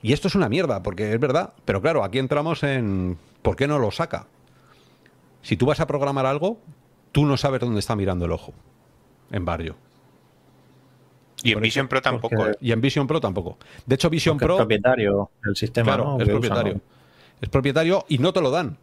Y 0.00 0.12
esto 0.12 0.28
es 0.28 0.36
una 0.36 0.48
mierda, 0.48 0.84
porque 0.84 1.12
es 1.12 1.18
verdad. 1.18 1.54
Pero 1.64 1.82
claro, 1.82 2.04
aquí 2.04 2.18
entramos 2.18 2.62
en 2.62 3.18
¿por 3.42 3.56
qué 3.56 3.66
no 3.66 3.78
lo 3.78 3.90
saca? 3.90 4.26
Si 5.42 5.56
tú 5.56 5.66
vas 5.66 5.80
a 5.80 5.86
programar 5.86 6.26
algo, 6.26 6.58
tú 7.10 7.26
no 7.26 7.36
sabes 7.36 7.60
dónde 7.60 7.80
está 7.80 7.96
mirando 7.96 8.26
el 8.26 8.32
ojo. 8.32 8.52
En 9.30 9.44
Barrio. 9.44 9.76
Y 11.42 11.52
en 11.52 11.60
Vision 11.60 11.86
Pro 11.88 12.00
tampoco. 12.02 12.34
porque- 12.36 12.52
¿eh? 12.52 12.56
Y 12.60 12.72
en 12.72 12.80
Vision 12.80 13.06
Pro 13.06 13.20
tampoco. 13.20 13.58
De 13.84 13.94
hecho, 13.94 14.08
Vision 14.10 14.34
Porque 14.38 14.44
es 14.44 14.46
Pro. 14.48 14.56
propietario 14.58 15.30
del 15.44 15.56
sistema. 15.56 15.84
Claro, 15.94 16.04
¿no? 16.16 16.20
es 16.22 16.28
propietario. 16.28 16.74
¿no? 16.74 16.80
Es 17.40 17.48
propietario 17.50 18.04
y 18.08 18.18
no 18.18 18.32
te 18.32 18.40
lo 18.40 18.50
dan. 18.50 18.78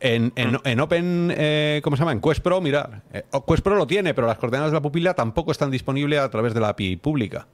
En, 0.00 0.32
en- 0.36 0.58
en 0.64 0.80
Open, 0.80 1.32
eh, 1.36 1.80
¿cómo 1.84 1.96
se 1.96 2.00
llama? 2.00 2.12
En 2.12 2.20
Quest 2.20 2.40
Pro, 2.40 2.60
mirar. 2.60 3.02
eh, 3.12 3.22
Quest 3.46 3.62
Pro 3.62 3.76
lo 3.76 3.86
tiene, 3.86 4.14
pero 4.14 4.26
las 4.26 4.38
coordenadas 4.38 4.72
de 4.72 4.76
la 4.76 4.82
pupila 4.82 5.14
tampoco 5.14 5.52
están 5.52 5.70
disponibles 5.70 6.18
a 6.20 6.28
través 6.30 6.54
de 6.54 6.60
la 6.60 6.70
API 6.70 6.96
pública. 6.96 7.46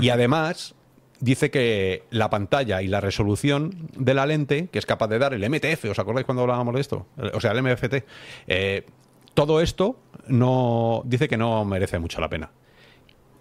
Y 0.00 0.08
además, 0.10 0.74
dice 1.20 1.50
que 1.50 2.04
la 2.10 2.30
pantalla 2.30 2.82
y 2.82 2.88
la 2.88 3.00
resolución 3.00 3.88
de 3.96 4.14
la 4.14 4.26
lente, 4.26 4.68
que 4.72 4.78
es 4.78 4.86
capaz 4.86 5.08
de 5.08 5.18
dar 5.18 5.34
el 5.34 5.42
MTF, 5.44 5.90
¿os 5.90 5.98
acordáis 5.98 6.24
cuando 6.24 6.42
hablábamos 6.42 6.74
de 6.74 6.80
esto? 6.80 7.06
O 7.34 7.40
sea, 7.40 7.50
el 7.52 7.58
MFT. 7.62 8.04
eh, 8.46 8.86
todo 9.34 9.60
esto 9.60 9.96
no 10.28 11.02
dice 11.04 11.26
que 11.28 11.36
no 11.36 11.64
merece 11.64 11.98
mucho 11.98 12.20
la 12.20 12.28
pena. 12.28 12.50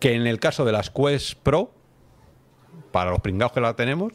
Que 0.02 0.16
en 0.16 0.28
el 0.28 0.39
caso 0.39 0.66
de 0.66 0.74
las 0.74 0.89
Quest 0.89 1.36
Pro, 1.41 1.72
para 2.91 3.12
los 3.12 3.22
pringados 3.22 3.54
que 3.54 3.62
la 3.62 3.76
tenemos 3.76 4.12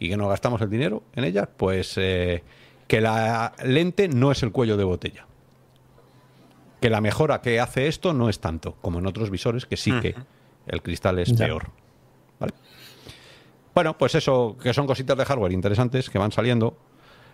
y 0.00 0.08
que 0.08 0.16
no 0.16 0.26
gastamos 0.28 0.60
el 0.62 0.70
dinero 0.70 1.04
en 1.14 1.22
ellas, 1.24 1.48
pues 1.56 1.94
eh, 1.98 2.42
que 2.88 3.00
la 3.00 3.52
lente 3.62 4.08
no 4.08 4.32
es 4.32 4.42
el 4.42 4.50
cuello 4.50 4.76
de 4.76 4.82
botella. 4.84 5.26
Que 6.80 6.90
la 6.90 7.00
mejora 7.00 7.40
que 7.42 7.60
hace 7.60 7.86
esto 7.88 8.12
no 8.14 8.28
es 8.28 8.40
tanto 8.40 8.74
como 8.80 8.98
en 9.00 9.06
otros 9.06 9.30
visores, 9.30 9.66
que 9.66 9.76
sí 9.76 9.92
que 10.00 10.14
el 10.66 10.82
cristal 10.82 11.18
es 11.18 11.30
Ya. 11.32 11.46
peor. 11.46 11.70
¿Vale? 12.40 12.52
Bueno, 13.74 13.96
pues 13.98 14.14
eso, 14.14 14.56
que 14.60 14.72
son 14.72 14.86
cositas 14.86 15.16
de 15.16 15.24
hardware 15.24 15.52
interesantes 15.52 16.08
que 16.10 16.18
van 16.18 16.32
saliendo. 16.32 16.76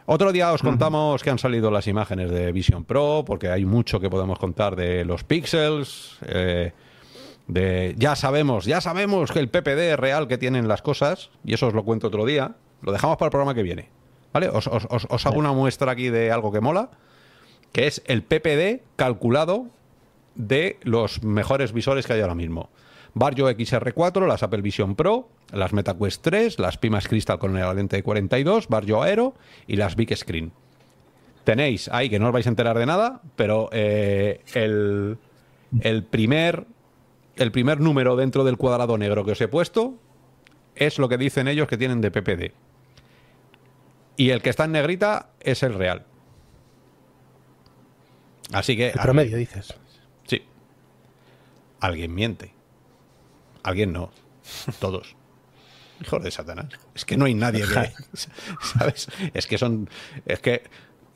Otro 0.07 0.33
día 0.33 0.53
os 0.53 0.61
contamos 0.63 1.23
que 1.23 1.31
han 1.31 1.39
salido 1.39 1.71
las 1.71 1.87
imágenes 1.87 2.31
de 2.31 2.53
Vision 2.53 2.85
Pro, 2.85 3.23
porque 3.27 3.49
hay 3.49 3.65
mucho 3.65 4.01
que 4.01 4.11
podemos 4.11 4.39
contar 4.39 4.77
de 4.77 5.05
los 5.05 5.25
píxeles. 5.25 6.19
eh, 6.27 6.73
de 7.47 7.95
ya 7.99 8.17
sabemos, 8.17 8.65
ya 8.65 8.81
sabemos 8.81 9.31
que 9.33 9.39
el 9.39 9.49
PPD 9.49 9.93
es 9.93 9.99
real 9.99 10.29
que 10.29 10.39
tienen 10.39 10.67
las 10.69 10.83
cosas, 10.83 11.31
y 11.45 11.55
eso 11.55 11.67
os 11.69 11.75
lo 11.75 11.85
cuento 11.85 12.07
otro 12.09 12.25
día. 12.25 12.55
Lo 12.83 12.93
dejamos 12.93 13.17
para 13.17 13.27
el 13.29 13.31
programa 13.31 13.55
que 13.55 13.63
viene. 13.63 13.89
¿Vale? 14.33 14.49
Os, 14.49 14.67
os- 14.67 14.87
os- 14.91 15.07
os 15.09 15.27
hago 15.27 15.39
una 15.39 15.53
muestra 15.53 15.93
aquí 15.93 16.09
de 16.09 16.31
algo 16.33 16.51
que 16.53 16.61
mola, 16.61 16.91
que 17.73 17.87
es 17.87 18.03
el 18.07 18.23
PPD 18.23 18.83
calculado 18.97 19.67
de 20.35 20.79
los 20.83 21.23
mejores 21.23 21.73
visores 21.73 22.07
que 22.07 22.15
hay 22.15 22.21
ahora 22.21 22.35
mismo. 22.35 22.69
Barrio 23.15 23.49
XR4, 23.49 24.27
las 24.27 24.43
Apple 24.43 24.61
Vision 24.63 24.97
Pro, 24.97 25.29
las 25.53 25.73
MetaQuest 25.73 26.21
3, 26.23 26.59
las 26.59 26.79
Pimas 26.79 27.07
Crystal 27.07 27.39
con 27.39 27.55
la 27.55 27.73
lente 27.73 27.97
de 27.97 28.03
42, 28.03 28.67
Barrio 28.69 29.03
Aero 29.03 29.35
y 29.69 29.77
las 29.77 29.95
Big 29.95 30.15
Screen. 30.17 30.51
Tenéis 31.45 31.89
ahí 31.93 32.11
que 32.11 32.19
no 32.19 32.27
os 32.27 32.33
vais 32.33 32.47
a 32.47 32.49
enterar 32.51 32.77
de 32.79 32.87
nada, 32.87 33.21
pero 33.37 33.69
eh, 33.73 34.41
el, 34.55 35.19
el 35.81 36.03
primer 36.05 36.67
el 37.37 37.53
primer 37.53 37.81
número 37.81 38.17
dentro 38.17 38.45
del 38.45 38.57
cuadrado 38.57 38.97
negro 38.99 39.25
que 39.25 39.33
os 39.33 39.41
he 39.41 39.49
puesto 39.49 39.95
es 40.77 40.99
lo 40.99 41.09
que 41.09 41.19
dicen 41.19 41.49
ellos 41.49 41.69
que 41.69 41.77
tienen 41.77 42.01
de 42.01 42.11
PPD. 42.11 42.53
Y 44.17 44.31
el 44.31 44.43
que 44.43 44.51
está 44.51 44.65
en 44.65 44.73
negrita 44.73 45.31
es 45.41 45.63
el 45.63 45.75
real. 45.75 46.07
Así 48.53 48.77
que 48.77 48.89
El 48.89 49.01
promedio, 49.01 49.37
dices. 49.37 49.75
Sí. 50.27 50.43
Alguien 51.81 52.15
miente. 52.15 52.53
Alguien 53.63 53.93
no. 53.93 54.11
Todos. 54.79 55.17
Hijos 56.03 56.23
de 56.23 56.31
Satanás. 56.31 56.69
Es 56.95 57.05
que 57.05 57.17
no 57.17 57.25
hay 57.25 57.35
nadie 57.35 57.65
que. 57.67 57.93
¿Sabes? 58.79 59.09
Es 59.33 59.47
que 59.47 59.59
son. 59.59 59.89
Es 60.27 60.41
que. 60.41 60.63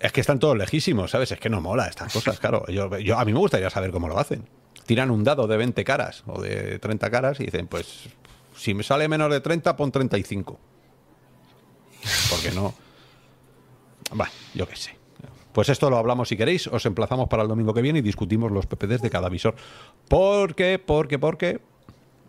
Es 0.01 0.13
que 0.13 0.21
están 0.21 0.39
todos 0.39 0.57
lejísimos, 0.57 1.11
¿sabes? 1.11 1.33
Es 1.33 1.41
que 1.41 1.51
no 1.51 1.61
mola 1.61 1.87
estas 1.89 2.13
cosas, 2.13 2.39
claro. 2.39 2.65
Yo, 2.69 2.97
yo- 2.99 3.19
a 3.19 3.25
mí 3.25 3.33
me 3.33 3.41
gustaría 3.41 3.69
saber 3.69 3.91
cómo 3.91 4.07
lo 4.09 4.17
hacen. 4.19 4.49
Tiran 4.89 5.11
un 5.11 5.23
dado 5.23 5.47
de 5.47 5.59
20 5.59 5.85
caras 5.85 6.25
o 6.27 6.41
de 6.41 6.79
30 6.79 7.11
caras 7.11 7.39
y 7.41 7.45
dicen, 7.45 7.67
pues, 7.67 8.09
si 8.57 8.73
me 8.73 8.83
sale 8.83 9.07
menos 9.07 9.31
de 9.31 9.41
30, 9.43 9.77
pon 9.77 9.93
35. 9.93 10.59
Porque 12.31 12.51
no. 12.53 12.73
Bueno, 14.13 14.33
yo 14.55 14.67
qué 14.67 14.77
sé. 14.77 14.97
Pues 15.53 15.69
esto 15.69 15.91
lo 15.91 15.99
hablamos 15.99 16.31
si 16.31 16.39
queréis. 16.39 16.69
Os 16.69 16.87
emplazamos 16.87 17.29
para 17.29 17.43
el 17.43 17.49
domingo 17.51 17.75
que 17.75 17.83
viene 17.83 17.99
y 17.99 18.03
discutimos 18.03 18.51
los 18.51 18.65
PPDs 18.65 19.03
de 19.03 19.11
cada 19.11 19.29
visor. 19.29 19.57
Porque, 20.09 20.79
porque, 20.79 21.19
porque. 21.19 21.61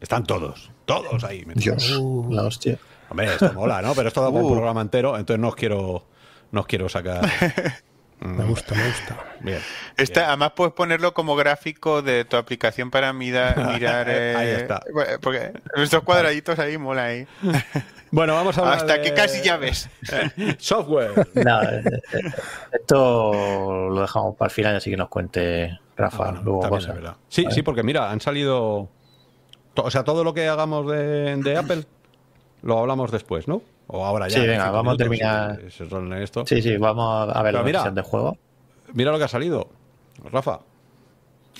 Están 0.01 0.25
todos. 0.25 0.69
Todos 0.83 1.23
ahí. 1.23 1.45
metidos. 1.45 1.87
Dios, 1.87 1.97
Uh. 1.97 2.27
la 2.29 2.43
hostia. 2.43 2.77
Hombre, 3.09 3.27
esto 3.33 3.53
mola, 3.53 3.81
¿no? 3.81 3.95
Pero 3.95 4.09
esto 4.09 4.21
da 4.21 4.27
un 4.29 4.43
Uh. 4.43 4.51
programa 4.51 4.81
entero, 4.81 5.17
entonces 5.17 5.39
no 5.39 5.47
os 5.47 5.55
quiero. 5.55 6.03
No 6.51 6.59
os 6.61 6.67
quiero 6.67 6.89
sacar. 6.89 7.21
Me 8.21 8.43
gusta, 8.45 8.75
me 8.75 8.85
gusta. 8.87 9.17
Bien. 9.39 9.59
Esta, 9.95 10.27
además 10.27 10.51
puedes 10.55 10.73
ponerlo 10.73 11.13
como 11.13 11.35
gráfico 11.37 12.01
de 12.01 12.25
tu 12.25 12.35
aplicación 12.37 12.91
para 12.91 13.13
mira- 13.13 13.53
mirar. 13.73 14.07
eh, 14.09 14.35
Ahí 14.35 14.47
está. 14.49 14.81
bueno, 14.93 15.17
Porque 15.21 15.53
estos 15.75 16.03
cuadraditos 16.03 16.59
ahí 16.59 16.77
mola 16.77 17.05
ahí. 17.05 17.27
Bueno, 18.11 18.33
vamos 18.33 18.57
a 18.57 18.61
hablar 18.61 18.77
Hasta 18.77 18.93
de 18.93 19.01
que 19.03 19.13
casi 19.13 19.43
ya 19.43 19.57
ves. 19.57 19.87
Software. 20.57 21.11
Eh, 21.35 21.83
eh, 22.15 22.31
esto 22.71 23.89
lo 23.91 24.01
dejamos 24.01 24.35
para 24.35 24.47
el 24.49 24.51
final, 24.55 24.75
así 24.75 24.89
que 24.89 24.97
nos 24.97 25.09
cuente 25.09 25.77
Rafa 25.95 26.29
Ah, 26.29 26.41
luego 26.43 26.61
también 26.61 26.79
cosas. 26.81 26.89
es 26.89 26.95
verdad. 26.95 27.15
Sí, 27.27 27.45
sí, 27.51 27.61
porque 27.61 27.83
mira, 27.83 28.09
han 28.09 28.19
salido. 28.19 28.89
O 29.75 29.91
sea, 29.91 30.03
todo 30.03 30.23
lo 30.23 30.33
que 30.33 30.47
hagamos 30.47 30.89
de, 30.91 31.35
de 31.37 31.55
Apple 31.57 31.83
lo 32.63 32.79
hablamos 32.79 33.11
después, 33.11 33.47
¿no? 33.47 33.61
O 33.91 34.05
ahora 34.05 34.27
ya. 34.27 34.35
Sí, 34.35 34.41
en 34.41 34.47
venga, 34.51 34.69
vamos 34.69 34.93
a 34.93 34.97
terminar. 34.97 35.59
esto. 36.21 36.45
Sí, 36.45 36.61
sí, 36.61 36.77
vamos 36.77 37.29
a 37.35 37.41
ver 37.41 37.51
Pero 37.53 37.57
la 37.59 37.63
mira. 37.65 37.79
versión 37.79 37.95
de 37.95 38.01
juego. 38.03 38.37
Mira 38.93 39.11
lo 39.11 39.17
que 39.17 39.23
ha 39.23 39.27
salido. 39.27 39.67
Rafa. 40.31 40.59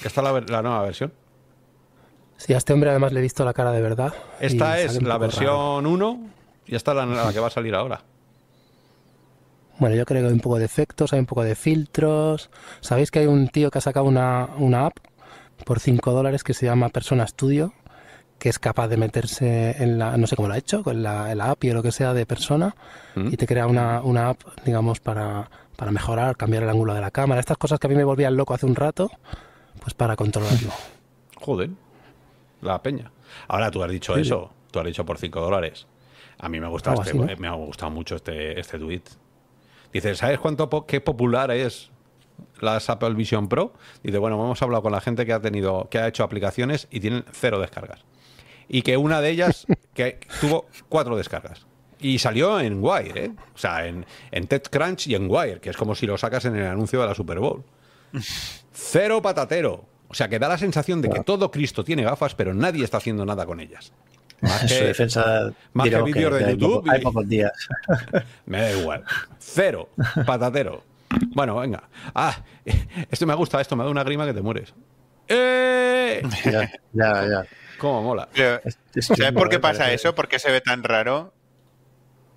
Esta 0.04 0.22
es 0.22 0.24
la, 0.24 0.32
ver- 0.32 0.50
la 0.50 0.62
nueva 0.62 0.82
versión. 0.84 1.12
Sí, 2.38 2.54
a 2.54 2.58
este 2.58 2.72
hombre 2.74 2.92
además 2.92 3.12
le 3.14 3.20
he 3.20 3.24
visto 3.24 3.44
la 3.44 3.54
cara 3.54 3.72
de 3.72 3.82
verdad. 3.82 4.14
Esta 4.40 4.80
es 4.80 4.94
la 4.94 5.00
poco 5.00 5.08
raro. 5.10 5.20
versión 5.20 5.86
1 5.88 6.20
y 6.68 6.76
esta 6.76 6.92
es 6.92 6.98
la, 6.98 7.06
la 7.06 7.34
que 7.34 7.40
va 7.40 7.48
a 7.48 7.52
salir 7.52 7.74
ahora. 7.76 8.02
Bueno, 9.80 9.96
yo 9.96 10.06
creo 10.06 10.22
que 10.22 10.28
hay 10.28 10.34
un 10.34 10.40
poco 10.42 10.60
de 10.60 10.66
efectos, 10.66 11.14
hay 11.14 11.20
un 11.20 11.26
poco 11.26 11.44
de 11.44 11.56
filtros. 11.56 12.50
¿Sabéis 12.82 13.12
que 13.12 13.20
hay 13.20 13.28
un 13.28 13.48
tío 13.48 13.72
que 13.72 13.78
ha 13.78 13.82
sacado 13.82 14.06
una, 14.06 14.50
una 14.58 14.86
app 14.88 14.98
por 15.66 15.80
5 15.80 16.12
dólares 16.12 16.44
que 16.44 16.54
se 16.54 16.66
llama 16.66 16.90
Persona 16.90 17.26
Studio? 17.28 17.74
Que 18.40 18.50
es 18.50 18.58
capaz 18.58 18.88
de 18.88 18.98
meterse 18.98 19.76
en 19.84 20.00
la, 20.00 20.16
no 20.18 20.26
sé 20.26 20.36
cómo 20.36 20.48
lo 20.48 20.54
ha 20.54 20.58
hecho, 20.58 20.82
con 20.84 21.04
la, 21.04 21.32
en 21.32 21.38
la 21.38 21.52
API 21.52 21.72
o 21.72 21.74
lo 21.76 21.84
que 21.84 21.92
sea 21.92 22.14
de 22.14 22.26
persona 22.26 22.74
¿Mm? 23.16 23.28
y 23.34 23.38
te 23.38 23.46
crea 23.46 23.68
una, 23.68 24.02
una 24.02 24.30
app, 24.30 24.40
digamos, 24.66 25.00
para, 25.02 25.50
para 25.76 25.92
mejorar, 25.92 26.38
cambiar 26.38 26.64
el 26.64 26.70
ángulo 26.70 26.94
de 26.94 27.02
la 27.02 27.12
cámara. 27.12 27.42
Estas 27.42 27.58
cosas 27.58 27.80
que 27.80 27.88
a 27.88 27.90
mí 27.90 27.96
me 27.98 28.04
volvían 28.06 28.36
loco 28.38 28.54
hace 28.54 28.66
un 28.66 28.76
rato, 28.76 29.12
pues 29.82 29.94
para 29.94 30.16
controlarlo. 30.16 30.72
Joder. 31.42 31.70
La 32.62 32.82
peña. 32.82 33.12
Ahora 33.48 33.70
tú 33.72 33.84
has 33.84 33.92
dicho 33.92 34.16
Sí, 34.16 34.22
eso. 34.22 34.52
Tú 34.72 34.80
has 34.80 34.86
dicho 34.86 35.06
por 35.06 35.18
5 35.18 35.40
dólares. 35.42 35.88
A 36.40 36.48
mí 36.50 36.60
me 36.60 36.68
gusta 36.68 36.92
Algo 36.92 37.04
este, 37.04 37.18
así, 37.18 37.28
¿no? 37.34 37.38
me 37.38 37.48
ha 37.48 37.54
gustado 37.54 37.92
mucho 37.92 38.16
este, 38.16 38.60
este 38.60 38.80
tweet. 38.80 39.02
Dice, 39.92 40.16
¿sabes 40.16 40.40
cuánto 40.40 40.70
po- 40.70 40.86
qué 40.86 41.02
popular 41.02 41.52
es 41.52 41.90
las 42.62 42.90
Apple 42.90 43.14
Vision 43.16 43.50
Pro? 43.50 43.74
Dice, 44.04 44.18
bueno, 44.18 44.36
hemos 44.42 44.62
hablado 44.62 44.84
con 44.84 44.92
la 44.92 45.02
gente 45.02 45.26
que 45.26 45.34
ha 45.34 45.42
tenido, 45.42 45.88
que 45.90 45.98
ha 46.00 46.08
hecho 46.08 46.24
aplicaciones 46.24 46.88
y 46.92 47.00
tienen 47.00 47.26
cero 47.32 47.60
descargas. 47.60 48.06
Y 48.70 48.82
que 48.84 48.96
una 48.98 49.20
de 49.20 49.30
ellas 49.32 49.66
que 49.94 50.20
tuvo 50.40 50.68
cuatro 50.88 51.18
descargas. 51.18 51.66
Y 52.00 52.20
salió 52.20 52.60
en 52.62 52.78
Wire, 52.82 53.26
¿eh? 53.26 53.32
O 53.54 53.58
sea, 53.58 53.86
en, 53.86 54.06
en 54.32 54.48
TechCrunch 54.48 55.08
y 55.08 55.16
en 55.16 55.28
Wire, 55.30 55.60
que 55.60 55.70
es 55.72 55.76
como 55.76 55.96
si 55.96 56.06
lo 56.08 56.18
sacas 56.18 56.46
en 56.46 56.56
el 56.56 56.66
anuncio 56.68 57.02
de 57.02 57.08
la 57.08 57.14
Super 57.16 57.40
Bowl. 57.40 57.64
Cero 58.72 59.22
patatero. 59.22 59.86
O 60.08 60.14
sea, 60.14 60.28
que 60.28 60.40
da 60.40 60.48
la 60.48 60.58
sensación 60.58 61.02
de 61.02 61.10
que 61.10 61.20
todo 61.24 61.52
Cristo 61.52 61.84
tiene 61.84 62.04
gafas, 62.04 62.34
pero 62.36 62.54
nadie 62.54 62.84
está 62.84 62.98
haciendo 62.98 63.26
nada 63.26 63.46
con 63.46 63.60
ellas. 63.60 63.92
Más 64.42 64.64
En 64.64 64.70
su 64.70 64.76
que, 64.76 64.84
defensa, 64.86 65.52
más 65.74 65.90
que 65.90 66.02
vídeos 66.02 66.34
de 66.40 66.46
hay 66.46 66.52
YouTube 66.58 66.76
poco- 66.84 66.92
hay 66.92 67.00
y- 67.00 67.04
pocos 67.04 67.28
días. 67.30 67.52
me 68.46 68.62
da 68.62 68.72
igual. 68.72 69.04
Cero, 69.38 69.90
patatero. 70.26 70.84
Bueno, 71.32 71.58
venga. 71.58 71.84
Ah, 72.16 72.44
esto 73.12 73.28
me 73.28 73.36
gusta, 73.36 73.60
esto 73.62 73.76
me 73.76 73.84
da 73.84 73.90
una 73.90 74.04
grima 74.04 74.26
que 74.26 74.34
te 74.34 74.42
mueres. 74.42 74.74
¡Eh! 75.28 76.22
ya, 76.46 76.72
ya, 76.94 77.28
ya. 77.28 77.46
¿Cómo 77.80 78.04
mola? 78.04 78.30
Pero, 78.34 78.62
Es- 78.64 78.78
es 78.96 79.06
¿Sabes 79.08 79.32
por 79.32 79.50
qué 79.50 79.56
eh, 79.56 79.60
pasa 79.60 79.80
parece- 79.80 79.96
eso? 79.96 80.16
¿Por 80.16 80.28
qué 80.28 80.38
se 80.40 80.52
ve 80.52 80.62
tan 80.62 80.84
raro? 80.84 81.34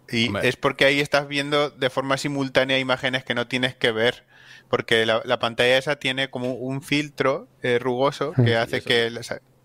Y 0.09 0.27
Hombre. 0.29 0.49
es 0.49 0.57
porque 0.57 0.85
ahí 0.85 1.01
estás 1.01 1.29
viendo 1.29 1.71
de 1.71 1.91
forma 1.91 2.17
simultánea 2.17 2.79
imágenes 2.79 3.25
que 3.25 3.35
no 3.35 3.47
tienes 3.47 3.75
que 3.75 3.93
ver. 3.93 4.25
Porque 4.69 5.05
la, 5.05 5.21
la 5.25 5.39
pantalla 5.39 5.77
esa 5.77 5.97
tiene 5.97 6.31
como 6.31 6.53
un 6.55 6.81
filtro 6.83 7.47
eh, 7.63 7.79
rugoso 7.79 8.33
que 8.33 8.57
hace 8.57 8.81
que, 8.83 9.13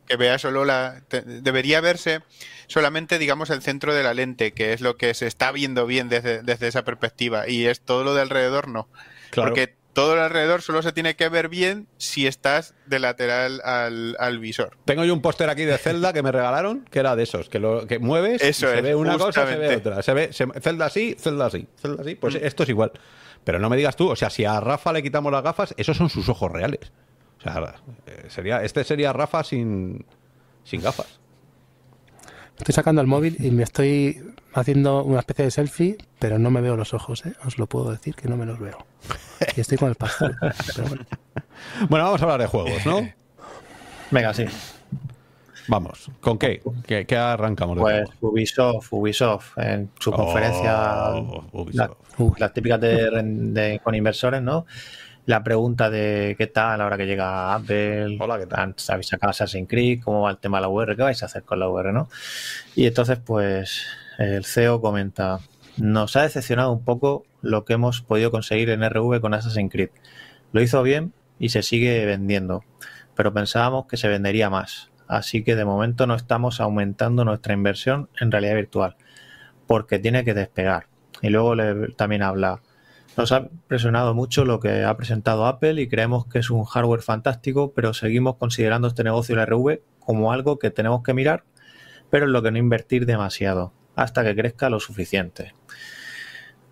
que 0.06 0.18
vea 0.18 0.38
solo 0.38 0.66
la... 0.66 1.02
te- 1.08 1.22
debería 1.22 1.80
verse 1.80 2.22
solamente, 2.68 3.18
digamos, 3.18 3.50
el 3.50 3.62
centro 3.62 3.94
de 3.96 4.04
la 4.04 4.14
lente, 4.14 4.52
que 4.54 4.74
es 4.74 4.82
lo 4.82 4.98
que 4.98 5.14
se 5.14 5.26
está 5.28 5.54
viendo 5.54 5.86
bien 5.86 6.10
desde, 6.10 6.42
desde 6.44 6.68
esa 6.68 6.84
perspectiva. 6.84 7.48
Y 7.48 7.68
es 7.68 7.80
todo 7.80 8.04
lo 8.04 8.14
de 8.16 8.22
alrededor 8.22 8.68
no. 8.68 8.90
Claro. 9.32 9.50
Porque 9.52 9.77
todo 9.98 10.16
lo 10.16 10.22
alrededor 10.22 10.62
solo 10.62 10.84
se 10.84 10.92
tiene 10.92 11.16
que 11.16 11.28
ver 11.28 11.50
bien 11.50 11.88
si 11.98 12.28
estás 12.28 12.76
de 12.86 13.00
lateral 13.00 13.62
al, 13.66 14.16
al 14.20 14.38
visor. 14.38 14.78
Tengo 14.86 15.04
yo 15.04 15.12
un 15.12 15.24
póster 15.24 15.50
aquí 15.50 15.64
de 15.66 15.76
Zelda 15.80 16.14
que 16.14 16.22
me 16.22 16.32
regalaron, 16.32 16.86
que 16.92 17.00
era 17.00 17.16
de 17.16 17.24
esos, 17.24 17.50
que 17.50 17.58
lo 17.58 17.88
que 17.88 17.98
mueves, 17.98 18.44
y 18.44 18.48
Eso 18.50 18.68
se 18.70 18.78
es, 18.78 18.84
ve 18.84 18.94
una 18.94 19.18
cosa, 19.18 19.32
se 19.48 19.56
ve 19.56 19.56
justamente. 19.56 19.90
otra. 19.90 20.04
Se 20.04 20.14
ve 20.14 20.32
se- 20.34 20.46
Zelda 20.62 20.86
así, 20.86 21.16
Zelda 21.20 21.48
así, 21.48 21.68
Zelda 21.82 22.04
así. 22.04 22.14
Pues 22.14 22.36
esto 22.36 22.62
es 22.62 22.70
igual. 22.70 22.92
Pero 23.44 23.58
no 23.58 23.72
me 23.72 23.76
digas 23.78 23.96
tú, 23.96 24.08
o 24.12 24.16
sea, 24.16 24.30
si 24.30 24.46
a 24.46 24.60
Rafa 24.60 24.94
le 24.94 25.02
quitamos 25.02 25.32
las 25.32 25.42
gafas, 25.42 25.74
esos 25.78 25.98
son 25.98 26.10
sus 26.10 26.30
ojos 26.30 26.52
reales. 26.52 26.92
O 27.40 27.42
sea, 27.42 27.74
eh, 28.06 28.26
sería, 28.30 28.62
este 28.64 28.84
sería 28.84 29.14
Rafa 29.14 29.44
sin, 29.44 30.06
sin 30.64 30.80
gafas. 30.80 31.20
Estoy 32.60 32.74
sacando 32.74 33.02
el 33.02 33.08
móvil 33.08 33.36
y 33.40 33.50
me 33.50 33.64
estoy 33.64 34.22
haciendo 34.60 35.04
una 35.04 35.20
especie 35.20 35.46
de 35.46 35.52
selfie, 35.52 35.98
pero 36.20 36.40
no 36.40 36.50
me 36.52 36.62
veo 36.62 36.76
los 36.76 36.94
ojos, 36.94 37.26
¿eh? 37.26 37.34
Os 37.46 37.58
lo 37.58 37.68
puedo 37.68 37.92
decir 37.92 38.16
que 38.16 38.28
no 38.28 38.38
me 38.38 38.46
los 38.46 38.60
veo. 38.60 38.78
Y 39.56 39.62
estoy 39.62 39.78
con 39.78 39.90
el 39.90 39.96
pastel. 39.96 40.36
Pero 40.76 40.88
bueno. 40.90 41.06
Bueno, 41.90 42.06
vamos 42.06 42.22
a 42.22 42.24
hablar 42.26 42.42
de 42.42 42.48
juegos, 42.48 42.86
¿no? 42.86 43.02
Venga, 44.12 44.34
sí. 44.34 44.46
Vamos, 45.68 46.10
¿con 46.22 46.38
qué? 46.38 46.62
¿Qué, 46.86 47.06
qué 47.06 47.18
arrancamos? 47.18 47.76
de 47.76 47.82
Pues? 47.82 48.10
Ubisoft, 48.22 48.88
Ubisoft, 48.94 49.58
en 49.58 49.90
su 50.00 50.12
Oh, 50.12 50.16
conferencia, 50.16 50.72
la- 51.74 51.90
las 52.38 52.54
típicas 52.54 52.80
de- 52.80 53.82
con 53.84 53.94
inversores, 53.96 54.42
¿no? 54.42 54.66
La 55.26 55.44
pregunta 55.44 55.90
de 55.90 56.36
qué 56.38 56.48
tal 56.48 56.80
ahora 56.80 56.96
que 56.96 57.06
llega 57.06 57.54
Apple, 57.56 58.18
Hola, 58.20 58.40
¿qué 58.40 58.46
tal? 58.46 58.74
habéis 58.90 59.08
sacado 59.08 59.32
Assassin's 59.32 59.68
Creed, 59.68 60.02
cómo 60.04 60.22
va 60.22 60.32
el 60.32 60.38
tema 60.38 60.58
de 60.58 60.62
la 60.62 60.68
VR, 60.70 60.96
qué 60.96 61.02
vais 61.02 61.22
a 61.22 61.26
hacer 61.26 61.44
con 61.44 61.60
la 61.60 61.68
VR, 61.68 61.92
¿no? 61.92 62.08
Y 62.76 62.86
entonces, 62.88 63.20
pues, 63.26 63.84
el 64.18 64.46
CEO 64.46 64.82
comenta, 64.82 65.40
nos 65.78 66.16
ha 66.16 66.24
decepcionado 66.24 66.72
un 66.72 66.84
poco 66.84 67.26
lo 67.42 67.66
que 67.66 67.74
hemos 67.74 68.02
podido 68.02 68.32
conseguir 68.32 68.70
en 68.70 68.84
RV 68.84 69.22
con 69.22 69.34
Assassin's 69.34 69.72
Creed. 69.72 69.90
Lo 70.52 70.62
hizo 70.62 70.82
bien 70.84 71.14
y 71.40 71.50
se 71.50 71.62
sigue 71.62 72.06
vendiendo, 72.06 72.64
pero 73.16 73.34
pensábamos 73.34 73.86
que 73.86 73.98
se 73.98 74.08
vendería 74.08 74.50
más. 74.50 74.90
Así 75.08 75.44
que 75.44 75.56
de 75.56 75.66
momento 75.66 76.08
no 76.08 76.16
estamos 76.16 76.60
aumentando 76.60 77.24
nuestra 77.26 77.54
inversión 77.54 78.10
en 78.20 78.32
realidad 78.32 78.56
virtual, 78.56 78.96
porque 79.68 80.00
tiene 80.00 80.26
que 80.26 80.34
despegar. 80.34 80.88
Y 81.22 81.30
luego 81.30 81.56
le- 81.56 81.90
también 81.96 82.24
habla, 82.24 82.62
nos 83.16 83.32
ha 83.32 83.40
impresionado 83.40 84.14
mucho 84.14 84.46
lo 84.46 84.60
que 84.60 84.84
ha 84.84 84.98
presentado 84.98 85.46
Apple 85.46 85.82
y 85.82 85.88
creemos 85.88 86.26
que 86.28 86.40
es 86.40 86.50
un 86.50 86.66
hardware 86.66 87.02
fantástico, 87.02 87.72
pero 87.74 87.94
seguimos 87.94 88.36
considerando 88.36 88.88
este 88.88 89.04
negocio 89.04 89.34
de 89.36 89.38
la 89.38 89.44
RV 89.46 89.82
como 90.00 90.32
algo 90.32 90.60
que 90.60 90.72
tenemos 90.72 91.04
que 91.04 91.14
mirar, 91.14 91.44
pero 92.10 92.26
en 92.26 92.34
lo 92.34 92.42
que 92.42 92.52
no 92.52 92.58
invertir 92.58 93.06
demasiado, 93.06 93.74
hasta 93.98 94.24
que 94.24 94.34
crezca 94.36 94.70
lo 94.70 94.80
suficiente. 94.80 95.54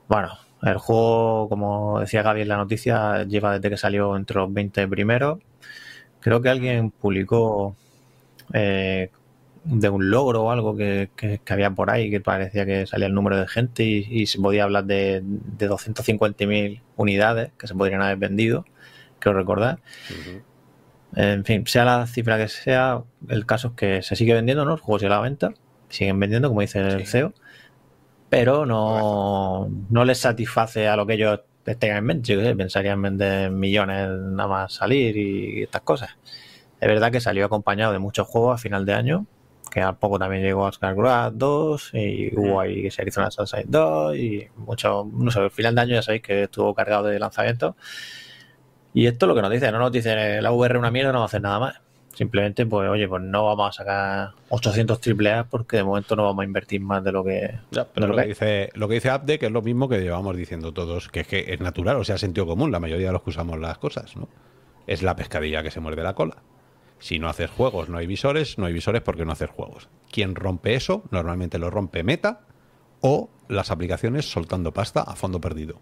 Bueno, 0.07 0.29
el 0.61 0.77
juego, 0.77 1.49
como 1.49 1.99
decía 1.99 2.21
Gaby 2.23 2.41
en 2.43 2.47
la 2.47 2.57
noticia, 2.57 3.23
lleva 3.23 3.53
desde 3.53 3.69
que 3.69 3.77
salió 3.77 4.15
entre 4.15 4.37
los 4.37 4.53
20 4.53 4.87
primeros. 4.87 5.39
Creo 6.21 6.41
que 6.41 6.49
alguien 6.49 6.91
publicó 6.91 7.75
eh, 8.53 9.09
de 9.63 9.89
un 9.89 10.09
logro 10.11 10.43
o 10.43 10.51
algo 10.51 10.77
que, 10.77 11.09
que- 11.15 11.39
que 11.43 11.53
había 11.53 11.71
por 11.71 11.89
ahí, 11.89 12.11
que 12.11 12.21
parecía 12.21 12.65
que 12.65 12.85
salía 12.85 13.07
el 13.07 13.13
número 13.15 13.37
de 13.37 13.47
gente 13.47 13.83
y, 13.83 14.07
y 14.09 14.27
se 14.27 14.39
podía 14.39 14.63
hablar 14.63 14.85
de, 14.85 15.21
de 15.23 15.67
250.000 15.67 16.81
unidades 16.95 17.51
que 17.57 17.67
se 17.67 17.73
podrían 17.75 18.01
haber 18.03 18.17
vendido, 18.17 18.65
creo 19.19 19.33
recordar. 19.33 19.79
En 21.15 21.45
fin, 21.45 21.65
sea 21.65 21.85
la 21.85 22.05
cifra 22.07 22.37
que 22.37 22.47
sea, 22.49 23.01
el 23.29 23.45
caso 23.45 23.69
es 23.69 23.73
que 23.75 24.01
se 24.03 24.15
sigue 24.15 24.33
vendiendo, 24.33 24.65
¿no? 24.65 24.73
El 24.73 24.79
juego 24.79 24.99
sigue 24.99 25.11
a 25.11 25.15
la 25.15 25.21
venta, 25.21 25.53
siguen 25.89 26.19
vendiendo, 26.19 26.49
como 26.49 26.61
dice 26.61 26.79
el. 26.79 27.05
CEO, 27.05 27.33
pero 28.29 28.65
no, 28.65 29.69
no 29.89 30.05
les 30.05 30.19
satisface 30.19 30.87
a 30.87 30.95
lo 30.95 31.05
que 31.05 31.13
ellos 31.13 31.41
tengan 31.73 31.97
en 31.97 32.05
mente. 32.05 32.33
Yo 32.33 32.41
sé, 32.41 32.55
pensarían 32.55 33.01
vender 33.01 33.51
millones 33.51 34.09
nada 34.09 34.47
más 34.47 34.73
salir 34.73 35.17
y 35.17 35.63
estas 35.63 35.81
cosas. 35.81 36.11
Es 36.79 36.87
verdad 36.87 37.11
que 37.11 37.21
salió 37.21 37.45
acompañado 37.45 37.93
de 37.93 37.99
muchos 37.99 38.27
juegos 38.27 38.55
a 38.55 38.57
final 38.57 38.85
de 38.85 38.93
año, 38.93 39.25
que 39.71 39.81
al 39.81 39.97
poco 39.97 40.19
también 40.19 40.43
llegó 40.43 40.63
Oscar 40.63 40.95
Grass 40.95 41.31
2 41.35 41.91
y 41.93 42.35
hubo 42.35 42.59
ahí 42.59 42.83
que 42.83 42.91
se 42.91 43.03
hizo 43.07 43.21
una 43.21 43.31
Sunshine 43.31 43.65
2 43.67 44.15
y 44.17 44.47
mucho, 44.57 45.09
no 45.11 45.31
sé, 45.31 45.39
el 45.39 45.51
final 45.51 45.75
de 45.75 45.81
año 45.81 45.95
ya 45.95 46.01
sabéis 46.01 46.21
que 46.21 46.43
estuvo 46.43 46.73
cargado 46.73 47.07
de 47.07 47.19
lanzamientos. 47.19 47.75
Y 48.93 49.07
esto 49.07 49.25
es 49.25 49.27
lo 49.27 49.35
que 49.35 49.41
nos 49.41 49.51
dice, 49.51 49.71
no 49.71 49.79
nos 49.79 49.91
dice 49.91 50.41
la 50.41 50.51
VR 50.51 50.77
una 50.77 50.91
mierda, 50.91 51.11
no 51.11 51.19
va 51.19 51.25
a 51.25 51.27
hacer 51.27 51.41
nada 51.41 51.59
más. 51.59 51.81
Simplemente, 52.15 52.65
pues, 52.65 52.89
oye, 52.89 53.07
pues 53.07 53.21
no 53.21 53.45
vamos 53.45 53.67
a 53.69 53.71
sacar 53.73 54.29
800 54.49 54.99
triple 55.01 55.33
A 55.33 55.43
porque 55.43 55.77
de 55.77 55.83
momento 55.83 56.15
no 56.15 56.23
vamos 56.23 56.41
a 56.43 56.45
invertir 56.45 56.79
más 56.81 57.03
de 57.03 57.11
lo 57.11 57.23
que. 57.23 57.59
Ya, 57.71 57.83
de 57.83 57.89
pero 57.93 58.07
lo 58.07 58.13
lo 58.13 58.17
que, 58.17 58.21
que- 58.23 58.27
dice, 58.29 58.69
lo 58.73 58.87
que 58.87 58.93
dice 58.95 59.09
Update 59.09 59.39
que 59.39 59.45
es 59.47 59.51
lo 59.51 59.61
mismo 59.61 59.89
que 59.89 59.99
llevamos 59.99 60.35
diciendo 60.37 60.71
todos, 60.73 61.09
que 61.09 61.19
es 61.21 61.27
que 61.27 61.45
es 61.53 61.59
natural, 61.59 61.97
o 61.97 62.03
sea, 62.03 62.17
sentido 62.17 62.47
común, 62.47 62.71
la 62.71 62.79
mayoría 62.79 63.07
de 63.07 63.13
los 63.13 63.21
que 63.23 63.31
usamos 63.31 63.59
las 63.59 63.77
cosas, 63.77 64.15
¿no? 64.15 64.29
Es 64.87 65.03
la 65.03 65.15
pescadilla 65.15 65.61
que 65.61 65.71
se 65.71 65.79
muerde 65.81 66.03
la 66.03 66.13
cola. 66.15 66.37
Si 66.99 67.19
no 67.19 67.27
haces 67.27 67.49
juegos, 67.51 67.89
no 67.89 67.97
hay 67.97 68.07
visores, 68.07 68.57
no 68.57 68.65
hay 68.65 68.73
visores 68.73 69.01
porque 69.01 69.25
no 69.25 69.33
haces 69.33 69.49
juegos. 69.49 69.89
Quien 70.09 70.33
rompe 70.35 70.75
eso, 70.75 71.03
normalmente 71.11 71.59
lo 71.59 71.69
rompe 71.69 72.03
Meta 72.03 72.41
o 73.01 73.29
las 73.49 73.71
aplicaciones 73.71 74.31
soltando 74.31 74.71
pasta 74.73 75.01
a 75.01 75.15
fondo 75.15 75.41
perdido. 75.41 75.81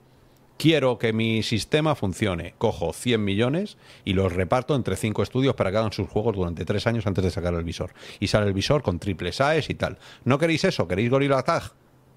Quiero 0.58 0.98
que 0.98 1.12
mi 1.14 1.44
sistema 1.44 1.96
funcione. 1.96 2.54
Cojo 2.58 2.94
100 2.94 3.24
millones 3.24 3.78
y 4.06 4.14
los 4.14 4.32
reparto 4.32 4.76
entre 4.76 4.96
5 4.96 5.24
estudios 5.24 5.56
para 5.56 5.72
que 5.72 5.78
hagan 5.78 5.92
sus 5.92 6.08
juegos 6.08 6.36
durante 6.36 6.64
3 6.64 6.88
años 6.88 7.08
antes 7.08 7.24
de 7.24 7.32
sacar 7.32 7.54
el 7.54 7.64
visor. 7.64 7.92
Y 8.20 8.28
sale 8.28 8.48
el 8.48 8.54
visor 8.54 8.82
con 8.84 9.00
triple 9.00 9.32
SAES 9.32 9.70
y 9.70 9.74
tal. 9.74 9.98
¿No 10.26 10.38
queréis 10.38 10.64
eso? 10.64 10.88
¿Queréis 10.88 11.10
Gorilla 11.10 11.42
Tag? 11.42 11.64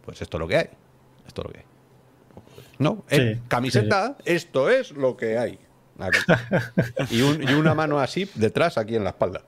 Pues 0.04 0.22
esto 0.22 0.36
es 0.36 0.40
lo 0.40 0.46
que 0.48 0.56
hay. 0.58 0.68
Esto 1.26 1.42
es 1.42 1.46
lo 1.46 1.52
que 1.52 1.58
hay. 1.60 1.64
No, 2.78 3.04
Sí, 3.08 3.16
eh, 3.16 3.40
camiseta, 3.48 4.16
esto 4.24 4.68
es 4.70 4.92
lo 4.92 5.16
que 5.16 5.38
hay. 5.38 5.58
Y, 7.10 7.22
un- 7.22 7.42
y 7.42 7.52
una 7.54 7.74
mano 7.74 7.98
así 7.98 8.28
detrás, 8.34 8.76
aquí 8.78 8.94
en 8.96 9.02
la 9.04 9.10
espalda. 9.10 9.42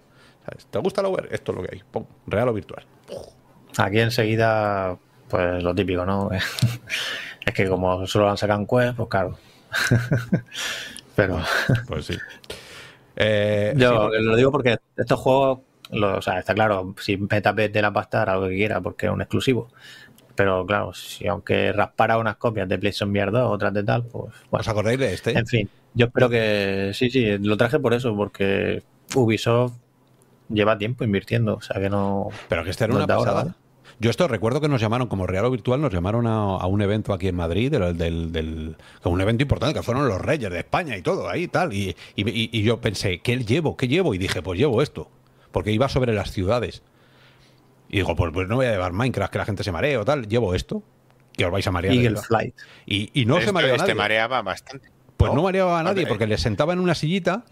¿Sabes? 0.46 0.66
¿Te 0.66 0.78
gusta 0.78 1.02
la 1.02 1.08
VR? 1.10 1.28
Esto 1.30 1.52
es 1.52 1.58
lo 1.58 1.62
que 1.62 1.76
hay. 1.76 1.82
Pum, 1.90 2.04
real 2.26 2.48
o 2.48 2.54
virtual. 2.54 2.86
Aquí 3.76 4.00
enseguida, 4.00 4.96
pues 5.28 5.62
lo 5.62 5.74
típico, 5.74 6.06
¿no? 6.06 6.30
Es 7.48 7.54
que 7.54 7.68
como 7.68 8.06
solo 8.06 8.26
lo 8.26 8.30
han 8.30 8.36
sacado 8.36 8.60
en 8.60 8.66
Quest, 8.66 8.96
pues 8.96 9.08
claro. 9.08 9.38
Pero 11.16 11.40
Pues 11.86 12.06
sí. 12.06 12.16
Eh, 13.16 13.74
yo 13.76 14.10
sí, 14.10 14.22
lo 14.22 14.36
digo 14.36 14.52
porque 14.52 14.76
estos 14.96 15.18
juegos, 15.18 15.60
lo- 15.90 16.18
o 16.18 16.22
sea, 16.22 16.38
está 16.38 16.54
claro, 16.54 16.94
si 17.00 17.16
Meta 17.16 17.52
de 17.52 17.82
la 17.82 17.92
pasta 17.92 18.22
hará 18.22 18.36
lo 18.36 18.48
que 18.48 18.54
quiera 18.54 18.80
porque 18.80 19.06
es 19.06 19.12
un 19.12 19.20
exclusivo. 19.20 19.70
Pero 20.36 20.64
claro, 20.64 20.92
si 20.94 21.26
aunque 21.26 21.72
raspara 21.72 22.16
unas 22.16 22.36
copias 22.36 22.68
de 22.68 22.78
PlayStation 22.78 23.10
VR 23.10 23.32
2, 23.32 23.50
otras 23.50 23.74
de 23.74 23.82
tal, 23.82 24.04
pues 24.04 24.32
bueno. 24.50 24.60
¿Os 24.60 24.68
acordáis 24.68 24.98
de 25.00 25.12
este? 25.12 25.36
En 25.36 25.46
fin, 25.48 25.68
yo 25.94 26.06
espero 26.06 26.28
que 26.30 26.92
sí, 26.94 27.10
sí, 27.10 27.38
lo 27.38 27.56
traje 27.56 27.80
por 27.80 27.92
eso, 27.92 28.14
porque 28.14 28.84
Ubisoft 29.16 29.72
lleva 30.48 30.78
tiempo 30.78 31.02
invirtiendo, 31.02 31.54
o 31.56 31.60
sea 31.60 31.80
que 31.80 31.90
no. 31.90 32.28
Pero 32.48 32.62
que 32.62 32.70
esta 32.70 32.84
era 32.84 32.94
no 32.94 33.02
una 33.04 33.14
ahora, 33.14 33.32
pasada. 33.32 33.42
¿vale? 33.42 33.54
Yo 34.00 34.10
esto 34.10 34.28
recuerdo 34.28 34.60
que 34.60 34.68
nos 34.68 34.80
llamaron 34.80 35.08
como 35.08 35.26
real 35.26 35.44
o 35.46 35.50
virtual, 35.50 35.80
nos 35.80 35.92
llamaron 35.92 36.26
a, 36.28 36.56
a 36.56 36.66
un 36.66 36.80
evento 36.82 37.12
aquí 37.12 37.26
en 37.28 37.34
Madrid, 37.34 37.70
del, 37.70 37.96
del, 37.98 38.30
del- 38.32 38.76
que 39.02 39.08
un 39.08 39.20
evento 39.20 39.42
importante, 39.42 39.74
que 39.74 39.82
fueron 39.82 40.06
los 40.06 40.20
Reyes 40.20 40.50
de 40.50 40.58
España 40.58 40.96
y 40.96 41.02
todo, 41.02 41.28
ahí 41.28 41.44
y 41.44 41.48
tal. 41.48 41.72
Y, 41.72 41.96
y, 42.14 42.28
y- 42.28 42.50
y 42.52 42.62
yo 42.62 42.80
pensé, 42.80 43.18
¿qué 43.20 43.36
llevo? 43.38 43.76
¿Qué 43.76 43.88
llevo? 43.88 44.14
Y 44.14 44.18
dije, 44.18 44.40
pues 44.40 44.58
llevo 44.58 44.82
esto. 44.82 45.10
Porque 45.50 45.72
iba 45.72 45.88
sobre 45.88 46.12
las 46.12 46.30
ciudades. 46.30 46.82
Y 47.88 47.96
digo, 47.96 48.14
pues, 48.14 48.30
pues 48.32 48.46
no 48.48 48.56
voy 48.56 48.66
a 48.66 48.70
llevar 48.72 48.92
Minecraft, 48.92 49.32
que 49.32 49.38
la 49.38 49.46
gente 49.46 49.64
se 49.64 49.72
maree 49.72 49.96
o 49.96 50.04
tal. 50.04 50.28
Llevo 50.28 50.54
esto, 50.54 50.82
que 51.32 51.44
os 51.46 51.50
vais 51.50 51.66
a 51.66 51.72
marear. 51.72 51.94
Eagle. 51.94 52.18
Flight. 52.18 52.54
Y, 52.86 53.10
y 53.20 53.24
no 53.24 53.34
se 53.36 53.40
Esto- 53.40 53.52
mareó 53.54 53.70
este 53.74 53.82
nadie. 53.82 53.94
mareaba 53.96 54.42
bastante. 54.42 54.90
Pues 55.16 55.32
no 55.34 55.42
mareaba 55.42 55.80
a 55.80 55.82
nadie 55.82 56.06
porque 56.06 56.28
le 56.28 56.38
sentaba 56.38 56.72
en 56.72 56.78
una 56.78 56.94
sillita 56.94 57.44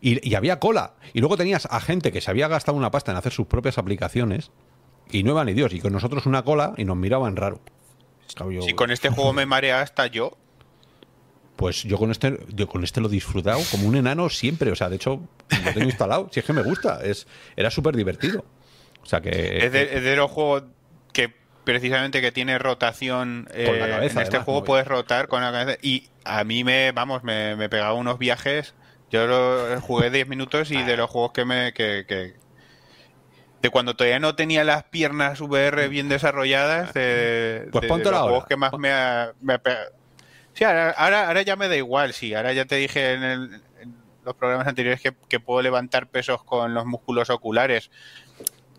y, 0.00 0.28
y 0.28 0.34
había 0.34 0.58
cola. 0.58 0.94
Y 1.12 1.20
luego 1.20 1.36
tenías 1.36 1.66
a 1.70 1.78
gente 1.80 2.10
que 2.10 2.20
se 2.20 2.28
había 2.32 2.48
gastado 2.48 2.76
una 2.76 2.90
pasta 2.90 3.12
en 3.12 3.18
hacer 3.18 3.30
sus 3.32 3.46
propias 3.46 3.78
aplicaciones 3.78 4.50
y 5.10 5.22
no 5.22 5.32
iba 5.32 5.44
ni 5.44 5.52
Dios. 5.54 5.72
Y 5.72 5.80
con 5.80 5.92
nosotros 5.92 6.26
una 6.26 6.42
cola 6.42 6.74
y 6.76 6.84
nos 6.84 6.96
miraban 6.96 7.36
raro. 7.36 7.60
Yo- 8.50 8.62
Si 8.62 8.72
con 8.74 8.90
este 8.90 9.10
juego 9.10 9.32
me 9.32 9.46
marea 9.46 9.80
hasta 9.80 10.06
yo, 10.06 10.36
Pues 11.56 11.84
yo 11.84 11.98
con 11.98 12.10
este, 12.10 12.38
yo 12.48 12.66
con 12.66 12.82
este 12.82 13.00
lo 13.00 13.06
he 13.06 13.10
disfrutado 13.12 13.60
como 13.70 13.86
un 13.86 13.94
enano 13.96 14.28
siempre. 14.28 14.72
O 14.72 14.74
sea, 14.76 14.88
de 14.88 14.96
hecho, 14.96 15.20
lo 15.64 15.72
tengo 15.72 15.86
instalado. 15.86 16.28
Si 16.32 16.40
es 16.40 16.46
que 16.46 16.52
me 16.52 16.62
gusta. 16.62 17.00
Es, 17.04 17.28
era 17.56 17.70
súper 17.70 17.94
divertido. 17.94 18.44
O 19.02 19.06
sea 19.06 19.20
que. 19.20 19.58
Es 19.64 19.70
de, 19.70 19.96
es 19.98 20.02
de 20.02 20.16
los 20.16 20.30
juegos 20.32 20.64
que 21.12 21.32
precisamente 21.62 22.20
que 22.20 22.32
tiene 22.32 22.58
rotación. 22.58 23.46
Con 23.52 23.78
la 23.78 23.86
eh, 23.86 23.90
cabeza, 23.90 23.96
en 23.96 24.04
este 24.04 24.36
además, 24.36 24.44
juego 24.46 24.60
¿no? 24.60 24.64
puedes 24.66 24.86
rotar 24.88 25.28
con 25.28 25.42
la 25.42 25.52
cabeza. 25.52 25.78
Y 25.80 26.08
a 26.24 26.42
mí 26.42 26.64
me, 26.64 26.90
vamos, 26.90 27.22
me, 27.22 27.54
me 27.54 27.68
pegaba 27.68 27.92
unos 27.94 28.18
viajes. 28.18 28.74
Yo 29.12 29.28
lo, 29.28 29.80
jugué 29.80 30.10
10 30.10 30.26
minutos 30.26 30.72
y 30.72 30.82
de 30.82 30.96
los 30.96 31.08
juegos 31.08 31.30
que 31.32 31.44
me. 31.44 31.72
Que, 31.72 32.04
que- 32.08 32.34
de 33.64 33.70
cuando 33.70 33.96
todavía 33.96 34.18
no 34.20 34.34
tenía 34.36 34.62
las 34.62 34.84
piernas 34.84 35.40
VR 35.40 35.88
bien 35.88 36.10
desarrolladas. 36.10 36.92
De, 36.92 37.68
Pues 37.72 37.80
de- 37.80 37.86
de 37.86 37.88
póntelo 37.88 38.10
los 38.10 38.20
ahora. 38.20 38.30
juegos 38.32 38.46
que 38.46 38.56
más 38.56 38.72
me 38.78 38.92
ha, 38.92 39.32
me 39.40 39.54
ha 39.54 39.58
pegado. 39.58 39.86
Sí, 40.52 40.64
ahora, 40.64 40.90
ahora, 40.90 41.28
ahora 41.28 41.40
ya 41.40 41.56
me 41.56 41.66
da 41.68 41.74
igual, 41.76 42.12
sí. 42.12 42.34
Ahora 42.34 42.52
ya 42.52 42.66
te 42.66 42.76
dije 42.76 43.14
en, 43.14 43.22
el- 43.22 43.62
en 43.80 43.96
los 44.22 44.34
programas 44.34 44.66
anteriores 44.66 45.00
que, 45.00 45.14
que 45.30 45.40
puedo 45.40 45.62
levantar 45.62 46.08
pesos 46.08 46.44
con 46.44 46.74
los 46.74 46.84
músculos 46.84 47.30
oculares. 47.30 47.90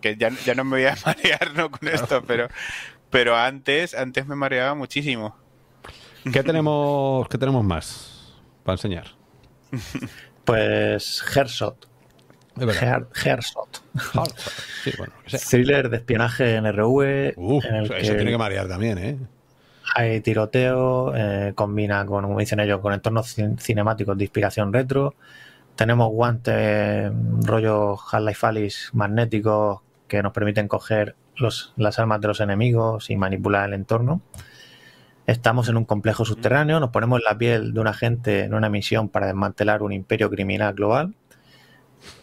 Que 0.02 0.18
ya, 0.18 0.30
ya 0.45 0.53
no 0.53 0.64
me 0.64 0.78
voy 0.78 0.86
a 0.86 0.95
marear 1.06 1.56
¿no? 1.56 1.72
con 1.72 1.88
esto, 1.90 2.24
pero, 2.24 2.48
pero 3.10 3.36
antes, 3.36 3.95
antes 3.95 4.28
me 4.28 4.36
mareaba 4.36 4.76
muchísimo. 4.76 5.36
¿Qué 6.32 6.44
tenemos, 6.44 7.28
¿Qué 7.28 7.40
tenemos 7.40 7.64
más 7.64 8.36
para 8.64 8.76
enseñar? 8.76 9.07
Pues 10.44 11.24
Headshot. 11.36 11.88
Sí, 14.84 14.91
bueno, 14.98 15.14
que 15.26 15.38
sea. 15.38 15.40
Thriller 15.49 15.90
de 15.90 15.98
espionaje 15.98 16.56
en 16.56 16.65
RV. 16.65 17.34
En 17.65 17.76
el 17.76 17.86
eso 17.86 17.94
que 17.94 18.15
tiene 18.15 18.32
que 18.32 18.38
marear 18.38 18.68
también, 18.68 18.98
¿eh? 18.98 19.18
hay 19.95 20.19
tiroteo, 20.22 21.14
eh, 21.15 21.53
combina 21.56 22.06
con, 22.06 22.23
como 22.26 22.40
dicen 22.40 22.60
ellos, 22.60 22.80
con 22.82 22.91
entornos 22.94 23.38
cin- 23.38 23.57
cinemáticos 23.60 24.18
de 24.18 24.23
inspiración 24.23 24.73
retro. 24.73 25.15
Tenemos 25.76 26.10
guantes 26.11 26.53
eh, 26.57 27.11
rollo 27.41 27.98
Half-Life 28.11 28.45
Alyx 28.48 28.90
magnéticos 28.94 29.82
que 30.07 30.23
nos 30.23 30.32
permiten 30.34 30.68
coger 30.68 31.15
los, 31.36 31.73
las 31.77 31.99
armas 31.99 32.19
de 32.22 32.27
los 32.30 32.40
enemigos 32.40 33.10
y 33.10 33.15
manipular 33.18 33.68
el 33.69 33.73
entorno. 33.76 34.22
Estamos 35.27 35.69
en 35.69 35.77
un 35.77 35.86
complejo 35.86 36.23
subterráneo, 36.23 36.80
nos 36.80 36.91
ponemos 36.91 37.19
en 37.19 37.26
la 37.26 37.38
piel 37.38 37.73
de 37.73 37.80
un 37.80 37.88
agente 37.88 38.44
en 38.44 38.53
una 38.53 38.69
misión 38.69 39.10
para 39.10 39.26
desmantelar 39.27 39.82
un 39.82 39.91
imperio 39.91 40.30
criminal 40.30 40.73
global. 40.73 41.14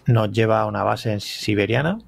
Nos 0.07 0.31
lleva 0.33 0.61
a 0.61 0.67
una 0.67 0.83
base 0.85 1.13
en 1.13 1.21
siberiana, 1.21 1.99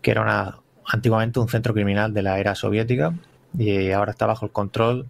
que 0.00 0.10
era 0.10 0.22
una, 0.22 0.58
antiguamente 0.86 1.40
un 1.40 1.48
centro 1.48 1.72
criminal 1.74 2.12
de 2.12 2.22
la 2.22 2.38
era 2.38 2.54
soviética 2.54 3.14
y 3.56 3.90
ahora 3.90 4.12
está 4.12 4.26
bajo 4.26 4.46
el 4.46 4.52
control 4.52 5.08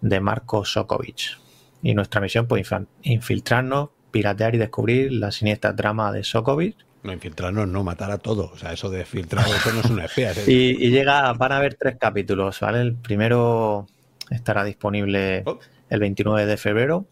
de 0.00 0.20
Marko 0.20 0.64
Sokovich. 0.64 1.38
Y 1.82 1.94
nuestra 1.94 2.20
misión 2.20 2.46
pues 2.46 2.68
infiltrarnos, 3.02 3.88
piratear 4.10 4.54
y 4.54 4.58
descubrir 4.58 5.12
la 5.12 5.30
siniestra 5.30 5.74
trama 5.74 6.12
de 6.12 6.24
Sokovich. 6.24 6.76
No, 7.02 7.12
infiltrarnos, 7.12 7.66
no, 7.66 7.82
matar 7.82 8.10
a 8.10 8.18
todo. 8.18 8.50
O 8.52 8.56
sea, 8.58 8.72
eso 8.74 8.90
de 8.90 9.04
filtrar, 9.06 9.46
eso 9.46 9.72
no 9.72 9.80
es 9.80 9.86
una 9.86 10.04
espía. 10.04 10.32
es- 10.32 10.46
Y, 10.48 10.76
y 10.78 10.90
llega, 10.90 11.32
van 11.32 11.52
a 11.52 11.56
haber 11.56 11.74
tres 11.74 11.96
capítulos, 11.98 12.60
¿vale? 12.60 12.82
El 12.82 12.94
primero 12.94 13.86
estará 14.30 14.64
disponible 14.64 15.42
Oh. 15.46 15.58
el 15.88 16.00
29 16.00 16.44
de 16.46 16.56
febrero, 16.58 17.06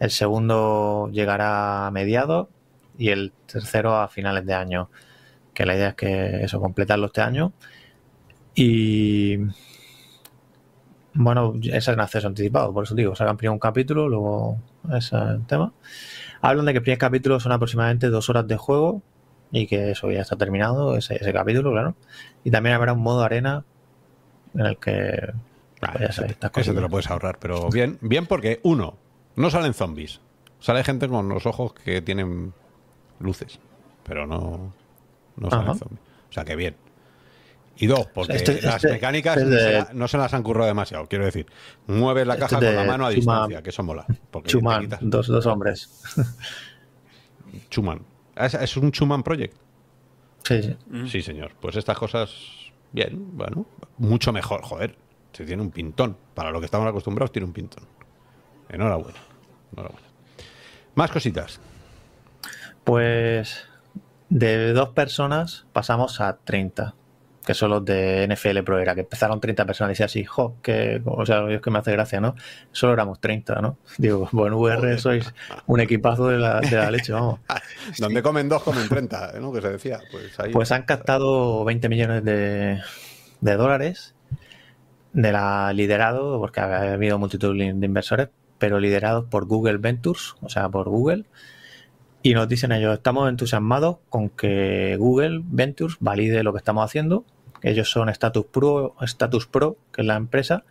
el 0.00 0.10
segundo 0.10 1.08
llegará 1.12 1.86
a 1.86 1.90
mediados 1.92 2.48
y 2.98 3.08
el 3.10 3.32
tercero 3.46 3.96
a 3.96 4.08
finales 4.08 4.44
de 4.44 4.54
año. 4.54 4.90
Que 5.54 5.64
la 5.64 5.74
idea 5.74 5.88
es 5.88 5.94
que 5.94 6.44
eso, 6.44 6.60
completarlo 6.60 7.06
este 7.06 7.22
año. 7.22 7.52
Y 8.54 9.38
bueno, 11.14 11.54
ese 11.62 11.76
es 11.76 11.88
en 11.88 12.00
acceso 12.00 12.26
anticipado, 12.26 12.72
por 12.72 12.84
eso 12.84 12.94
digo, 12.94 13.16
sacan 13.16 13.36
primero 13.36 13.54
un 13.54 13.58
capítulo, 13.58 14.08
luego 14.08 14.58
ese 14.90 15.16
es 15.16 15.22
el 15.22 15.46
tema. 15.46 15.72
Hablan 16.40 16.66
de 16.66 16.72
que 16.72 16.78
el 16.78 16.82
primer 16.82 16.98
capítulo 16.98 17.40
son 17.40 17.52
aproximadamente 17.52 18.08
dos 18.08 18.28
horas 18.28 18.46
de 18.46 18.56
juego 18.56 19.02
y 19.50 19.66
que 19.66 19.92
eso 19.92 20.10
ya 20.10 20.20
está 20.20 20.36
terminado, 20.36 20.96
ese, 20.96 21.16
ese 21.16 21.32
capítulo, 21.32 21.72
claro. 21.72 21.94
Y 22.44 22.50
también 22.50 22.74
habrá 22.74 22.92
un 22.92 23.00
modo 23.00 23.22
arena 23.22 23.64
en 24.54 24.66
el 24.66 24.78
que 24.78 25.32
Ah, 25.80 25.92
pues 25.92 26.10
ese, 26.10 26.36
ese 26.56 26.74
te 26.74 26.80
lo 26.80 26.88
puedes 26.88 27.08
ahorrar, 27.10 27.38
pero 27.38 27.70
bien, 27.70 27.98
bien 28.00 28.26
porque, 28.26 28.60
uno, 28.62 28.96
no 29.36 29.50
salen 29.50 29.74
zombies. 29.74 30.20
Sale 30.60 30.82
gente 30.82 31.08
con 31.08 31.28
los 31.28 31.46
ojos 31.46 31.72
que 31.72 32.02
tienen 32.02 32.52
luces, 33.20 33.58
pero 34.04 34.26
no, 34.26 34.72
no 35.36 35.50
zombies. 35.50 35.82
O 35.82 36.32
sea 36.32 36.44
que 36.44 36.56
bien. 36.56 36.76
Y 37.80 37.86
dos, 37.86 38.06
porque 38.12 38.34
Este- 38.36 38.60
las 38.60 38.76
este- 38.76 38.90
mecánicas 38.90 39.36
este 39.36 39.48
no, 39.50 39.56
se 39.56 39.64
de- 39.64 39.72
la- 39.78 39.90
no 39.92 40.08
se 40.08 40.18
las 40.18 40.34
han 40.34 40.42
currado 40.42 40.66
demasiado, 40.66 41.06
quiero 41.06 41.24
decir. 41.24 41.46
Mueves 41.86 42.26
la 42.26 42.34
Este 42.34 42.46
caja 42.46 42.56
con 42.56 42.74
la 42.74 42.84
mano 42.84 43.06
a 43.06 43.10
Chuma- 43.10 43.14
distancia, 43.14 43.62
que 43.62 43.70
eso 43.70 43.82
mola. 43.84 44.04
Porque 44.32 44.48
Chuman, 44.50 44.82
quitas- 44.82 44.98
dos, 45.02 45.26
dos 45.28 45.46
hombres. 45.46 46.02
Chuman. 47.70 48.02
¿Es, 48.36 48.54
es 48.54 48.76
un 48.76 48.92
Chuman 48.92 49.22
Project? 49.22 49.56
Sí, 50.44 50.62
sí. 50.62 50.76
Sí, 51.08 51.22
señor. 51.22 51.52
Pues 51.60 51.76
estas 51.76 51.96
cosas, 51.98 52.30
bien, 52.92 53.36
bueno, 53.36 53.66
mucho 53.98 54.32
mejor, 54.32 54.62
joder. 54.62 54.96
Se 55.32 55.44
tiene 55.44 55.62
un 55.62 55.70
pintón. 55.70 56.16
Para 56.34 56.50
lo 56.50 56.58
que 56.60 56.64
estamos 56.66 56.88
acostumbrados, 56.88 57.30
tiene 57.32 57.46
un 57.46 57.52
pintón. 57.52 57.84
Enhorabuena. 58.68 59.18
Enhorabuena. 59.72 60.06
Más 60.94 61.10
cositas. 61.10 61.60
Pues 62.88 63.66
de 64.30 64.72
dos 64.72 64.88
personas 64.94 65.66
pasamos 65.74 66.22
a 66.22 66.38
30, 66.38 66.94
que 67.44 67.52
son 67.52 67.68
los 67.68 67.84
de 67.84 68.26
NFL 68.26 68.62
Pro 68.62 68.78
Era, 68.78 68.94
que 68.94 69.02
empezaron 69.02 69.42
30 69.42 69.66
personas 69.66 69.90
y 69.90 69.92
decía 69.92 70.06
así, 70.06 70.24
jo, 70.24 70.56
que, 70.62 71.02
o 71.04 71.26
sea, 71.26 71.46
es 71.50 71.60
que 71.60 71.70
me 71.70 71.80
hace 71.80 71.92
gracia, 71.92 72.18
¿no? 72.18 72.34
Solo 72.72 72.94
éramos 72.94 73.20
30, 73.20 73.56
¿no? 73.60 73.76
Digo, 73.98 74.30
bueno, 74.32 74.56
VR 74.56 74.78
Joder. 74.78 75.00
sois 75.00 75.34
un 75.66 75.80
equipazo 75.80 76.28
de 76.28 76.38
la, 76.38 76.60
de 76.60 76.76
la 76.76 76.90
leche, 76.90 77.12
vamos. 77.12 77.40
Donde 77.98 78.22
comen 78.22 78.48
dos, 78.48 78.62
comen 78.62 78.88
30, 78.88 79.32
¿no? 79.38 79.52
Que 79.52 79.60
se 79.60 79.68
decía. 79.68 80.00
Pues 80.10 80.40
ahí. 80.40 80.50
Pues 80.50 80.72
han 80.72 80.84
captado 80.84 81.66
20 81.66 81.90
millones 81.90 82.24
de, 82.24 82.80
de 83.42 83.56
dólares 83.56 84.14
de 85.12 85.30
la 85.30 85.74
liderado, 85.74 86.38
porque 86.40 86.60
ha 86.60 86.94
habido 86.94 87.18
multitud 87.18 87.54
de 87.54 87.66
inversores, 87.66 88.30
pero 88.56 88.80
liderados 88.80 89.26
por 89.26 89.44
Google 89.44 89.76
Ventures, 89.76 90.36
o 90.40 90.48
sea, 90.48 90.70
por 90.70 90.88
Google. 90.88 91.26
Y 92.22 92.34
nos 92.34 92.48
dicen 92.48 92.72
ellos, 92.72 92.94
estamos 92.94 93.28
entusiasmados 93.28 93.98
con 94.08 94.28
que 94.28 94.96
Google 94.98 95.40
Ventures 95.44 95.96
valide 96.00 96.42
lo 96.42 96.52
que 96.52 96.58
estamos 96.58 96.84
haciendo. 96.84 97.24
Ellos 97.62 97.90
son 97.90 98.08
Status 98.08 98.46
Pro, 98.46 98.94
Status 99.02 99.46
Pro, 99.46 99.76
que 99.92 100.02
es 100.02 100.06
la 100.06 100.16
empresa, 100.16 100.64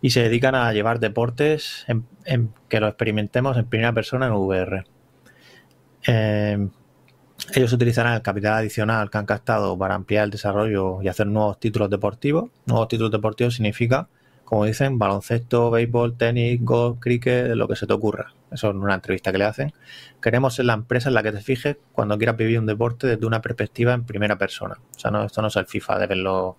y 0.00 0.10
se 0.10 0.22
dedican 0.22 0.54
a 0.54 0.72
llevar 0.72 1.00
deportes 1.00 1.86
que 2.68 2.80
lo 2.80 2.88
experimentemos 2.88 3.56
en 3.56 3.66
primera 3.66 3.92
persona 3.92 4.26
en 4.26 4.32
VR. 4.32 4.84
Eh, 6.06 6.68
ellos 7.54 7.72
utilizarán 7.72 8.14
el 8.14 8.22
capital 8.22 8.54
adicional 8.54 9.10
que 9.10 9.18
han 9.18 9.26
captado 9.26 9.76
para 9.76 9.94
ampliar 9.94 10.24
el 10.24 10.30
desarrollo 10.30 11.02
y 11.02 11.08
hacer 11.08 11.26
nuevos 11.26 11.58
títulos 11.58 11.90
deportivos. 11.90 12.50
Nuevos 12.66 12.88
títulos 12.88 13.12
deportivos 13.12 13.54
significa, 13.54 14.08
como 14.44 14.64
dicen, 14.64 14.98
baloncesto, 14.98 15.70
béisbol, 15.70 16.16
tenis, 16.16 16.62
golf, 16.62 16.98
cricket, 17.00 17.54
lo 17.54 17.66
que 17.66 17.76
se 17.76 17.86
te 17.86 17.92
ocurra. 17.92 18.34
Eso 18.50 18.70
en 18.70 18.76
una 18.76 18.94
entrevista 18.94 19.32
que 19.32 19.38
le 19.38 19.44
hacen. 19.44 19.72
Queremos 20.22 20.54
ser 20.54 20.66
la 20.66 20.74
empresa 20.74 21.08
en 21.08 21.14
la 21.14 21.22
que 21.22 21.32
te 21.32 21.40
fijes 21.40 21.76
cuando 21.92 22.16
quieras 22.18 22.36
vivir 22.36 22.58
un 22.58 22.66
deporte 22.66 23.06
desde 23.06 23.26
una 23.26 23.40
perspectiva 23.40 23.94
en 23.94 24.04
primera 24.04 24.36
persona. 24.36 24.76
O 24.94 24.98
sea, 24.98 25.10
no, 25.10 25.24
esto 25.24 25.42
no 25.42 25.48
es 25.48 25.56
el 25.56 25.66
FIFA 25.66 25.98
de 25.98 26.06
verlo. 26.06 26.56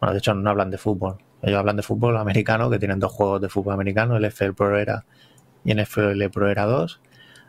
Bueno, 0.00 0.12
de 0.12 0.18
hecho, 0.18 0.34
no 0.34 0.50
hablan 0.50 0.70
de 0.70 0.78
fútbol. 0.78 1.16
Ellos 1.42 1.58
hablan 1.58 1.76
de 1.76 1.82
fútbol 1.82 2.16
americano, 2.16 2.70
que 2.70 2.78
tienen 2.78 3.00
dos 3.00 3.12
juegos 3.12 3.40
de 3.40 3.48
fútbol 3.48 3.74
americano, 3.74 4.16
el 4.16 4.24
FL 4.26 4.52
Pro 4.54 4.78
Era 4.78 5.04
y 5.64 5.74
NFL 5.74 6.28
Pro 6.32 6.48
Era 6.48 6.64
2. 6.66 7.00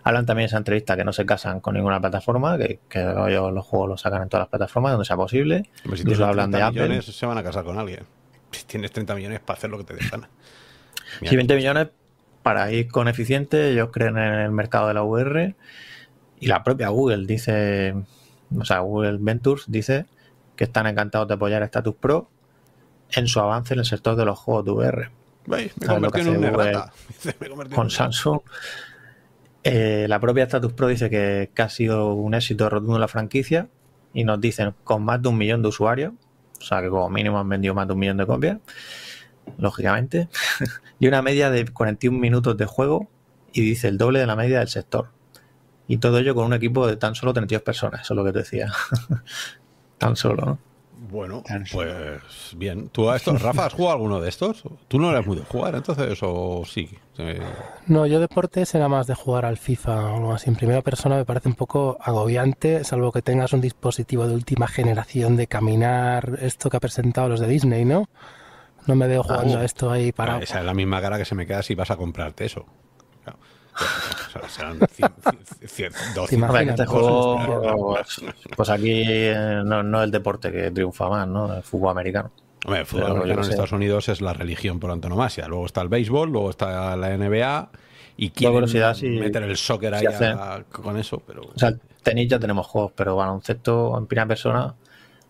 Hablan 0.04 0.26
también 0.26 0.44
en 0.44 0.48
esa 0.48 0.58
entrevista 0.58 0.96
que 0.96 1.04
no 1.04 1.14
se 1.14 1.26
casan 1.26 1.60
con 1.62 1.74
ninguna 1.74 2.00
plataforma, 2.00 2.58
que, 2.58 2.80
que 2.90 3.00
ellos 3.00 3.52
los 3.52 3.66
juegos 3.66 3.90
los 3.90 4.02
sacan 4.02 4.22
en 4.24 4.30
todas 4.30 4.44
las 4.44 4.50
plataformas 4.50 4.92
donde 4.92 5.06
sea 5.06 5.16
posible. 5.16 5.70
Si 5.96 6.02
Incluso 6.02 6.26
hablan 6.26 6.52
de 6.52 6.58
30 6.58 6.68
Apple. 6.68 6.82
millones, 6.84 7.06
se 7.06 7.26
van 7.26 7.38
a 7.38 7.44
casar 7.44 7.64
con 7.64 7.78
alguien. 7.80 8.02
Si 8.56 8.66
tienes 8.66 8.92
30 8.92 9.16
millones 9.16 9.40
para 9.40 9.58
hacer 9.58 9.70
lo 9.70 9.78
que 9.78 9.84
te 9.84 9.94
dé 9.96 10.08
gana. 10.10 10.30
Mira, 11.22 11.30
Sí, 11.30 11.36
20 11.36 11.56
millones 11.56 11.88
para 12.44 12.72
ir 12.72 12.88
con 12.90 13.08
eficiente, 13.08 13.72
ellos 13.72 13.90
creen 13.92 14.18
en 14.18 14.34
el 14.34 14.52
mercado 14.52 14.88
de 14.88 14.94
la 14.94 15.04
VR 15.04 15.56
y 16.40 16.48
la 16.48 16.64
propia 16.64 16.90
Google 16.90 17.26
dice, 17.26 17.96
o 18.56 18.66
sea, 18.66 18.80
Google 18.80 19.18
Ventures 19.20 19.66
dice 19.68 20.06
que 20.56 20.66
están 20.66 20.88
encantados 20.88 21.28
de 21.28 21.34
apoyar 21.34 21.64
a 21.64 21.66
Status 21.66 21.96
Pro 21.96 22.30
en 23.12 23.28
su 23.28 23.40
avance 23.40 23.74
en 23.74 23.80
el 23.80 23.86
sector 23.86 24.16
de 24.16 24.26
los 24.26 24.38
juegos 24.38 24.66
de 24.66 24.72
VR. 24.72 25.10
Me 25.48 25.64
he 25.64 25.70
¿Sabes 25.70 26.02
lo 26.02 26.12
que 26.12 26.24
convertido 26.24 26.90
en 27.64 27.70
con. 27.76 27.90
Samsung. 27.90 28.40
Eh, 29.64 30.06
la 30.08 30.20
propia 30.20 30.44
Status 30.44 30.74
Pro 30.74 30.88
dice 30.88 31.10
que, 31.10 31.50
que 31.54 31.62
ha 31.62 31.70
sido 31.70 32.14
un 32.14 32.36
éxito 32.36 32.70
rotundo 32.70 33.00
la 33.00 33.08
franquicia 33.08 33.68
y 34.14 34.24
nos 34.24 34.40
dicen 34.40 34.74
con 34.84 35.04
más 35.04 35.22
de 35.22 35.30
un 35.30 35.38
millón 35.38 35.62
de 35.62 35.70
usuarios, 35.70 36.14
o 36.60 36.64
sea 36.64 36.82
que 36.82 36.90
como 36.90 37.10
mínimo 37.10 37.40
han 37.40 37.50
vendido 37.50 37.74
más 37.74 37.88
de 37.88 37.94
un 37.94 38.00
millón 38.00 38.18
de 38.18 38.26
copias, 38.26 38.60
lógicamente, 39.58 40.30
y 41.00 41.08
una 41.08 41.22
media 41.22 41.50
de 41.50 41.66
41 41.66 42.18
minutos 42.18 42.58
de 42.58 42.66
juego 42.66 43.10
y 43.54 43.62
dice 43.62 43.88
el 43.88 43.98
doble 43.98 44.20
de 44.20 44.26
la 44.26 44.36
media 44.36 44.60
del 44.60 44.68
sector. 44.68 45.10
Y 45.88 45.98
todo 45.98 46.18
ello 46.18 46.34
con 46.34 46.46
un 46.46 46.54
equipo 46.54 46.88
de 46.88 46.98
tan 46.98 47.16
solo 47.16 47.34
32 47.34 47.64
personas, 47.64 48.02
eso 48.02 48.14
es 48.14 48.18
lo 48.18 48.26
que 48.26 48.32
te 48.32 48.40
decía. 48.40 48.72
tan 49.98 50.16
solo, 50.16 50.46
¿no? 50.46 50.75
Bueno, 51.10 51.44
pues 51.72 52.22
bien. 52.56 52.90
¿Tú 52.90 53.10
a 53.10 53.16
estos, 53.16 53.42
Rafa, 53.42 53.68
has 53.68 53.74
jugado 53.74 53.94
alguno 53.94 54.20
de 54.20 54.30
estos? 54.30 54.64
¿Tú 54.88 55.00
no 55.00 55.12
eres 55.12 55.26
muy 55.26 55.38
de 55.38 55.44
jugar 55.44 55.76
entonces 55.76 56.20
o 56.22 56.64
sí? 56.66 56.90
Eh, 57.18 57.40
No, 57.88 58.06
yo 58.06 58.20
deportes 58.20 58.74
era 58.76 58.88
más 58.88 59.08
de 59.08 59.16
jugar 59.16 59.46
al 59.46 59.58
FIFA 59.58 60.12
o 60.12 60.16
algo 60.18 60.34
así. 60.34 60.50
En 60.50 60.56
primera 60.56 60.82
persona 60.82 61.16
me 61.16 61.26
parece 61.26 61.48
un 61.50 61.56
poco 61.56 61.98
agobiante, 62.02 62.84
salvo 62.84 63.12
que 63.12 63.22
tengas 63.22 63.54
un 63.54 63.62
dispositivo 63.62 64.28
de 64.28 64.34
última 64.34 64.68
generación 64.68 65.36
de 65.36 65.48
caminar, 65.48 66.40
esto 66.42 66.70
que 66.70 66.78
ha 66.78 66.80
presentado 66.80 67.30
los 67.30 67.40
de 67.40 67.48
Disney, 67.48 67.86
¿no? 67.86 68.10
No 68.88 68.96
me 68.96 69.08
veo 69.08 69.24
jugando 69.24 69.56
uh, 69.56 69.58
a 69.58 69.66
esto 69.66 69.92
ahí 69.92 70.12
para... 70.12 70.40
Esa 70.40 70.60
es 70.60 70.66
la 70.66 70.74
misma 70.74 71.02
cara 71.02 71.18
que 71.18 71.26
se 71.26 71.36
me 71.36 71.46
queda 71.48 71.64
si 71.64 71.76
vas 71.76 71.92
a 71.92 71.98
comprarte 71.98 72.46
eso. 72.46 72.66
Claro. 73.24 73.40
O 73.76 74.32
sea, 74.40 74.50
serán 74.50 74.80
100, 74.90 75.10
100, 75.66 75.92
200. 76.16 76.30
¿Te 76.30 76.36
imaginas? 76.36 76.80
Este 76.80 76.86
juego, 76.86 77.94
pues, 77.96 78.22
pues 78.56 78.70
aquí 78.70 79.04
eh, 79.06 79.62
no, 79.66 79.84
no 79.84 80.00
es 80.00 80.06
el 80.06 80.12
deporte 80.12 80.52
que 80.52 80.72
triunfa 80.72 81.10
más, 81.10 81.28
¿no? 81.28 81.54
El 81.56 81.64
fútbol 81.64 81.92
americano. 81.92 82.32
Hombre, 82.66 82.80
el 82.82 82.86
fútbol 82.86 83.04
Pero 83.06 83.16
americano 83.18 83.42
no 83.42 83.46
en. 83.46 83.50
Estados 83.52 83.72
Unidos 83.74 84.10
es 84.10 84.22
la 84.22 84.34
religión 84.34 84.80
por 84.80 84.92
antonomasia. 84.92 85.48
Luego 85.48 85.66
está 85.66 85.82
el 85.82 85.90
béisbol, 85.90 86.32
luego 86.32 86.50
está 86.50 86.96
la 86.96 87.14
NBA 87.14 87.70
y 88.18 88.30
quieren 88.32 88.68
si- 88.96 89.10
meter 89.10 89.44
el 89.44 89.58
soccer 89.58 89.94
ahí 89.94 90.06
si 90.08 90.24
a- 90.24 90.64
con 90.72 90.98
eso, 90.98 91.22
pero 91.28 91.42
O 91.44 91.60
sea, 91.60 91.74
tenis 92.02 92.30
ya 92.30 92.40
tenemos 92.40 92.66
juegos, 92.66 92.94
pero 92.96 93.16
baloncesto 93.18 93.98
en 93.98 94.08
primera 94.08 94.28
persona 94.28 94.74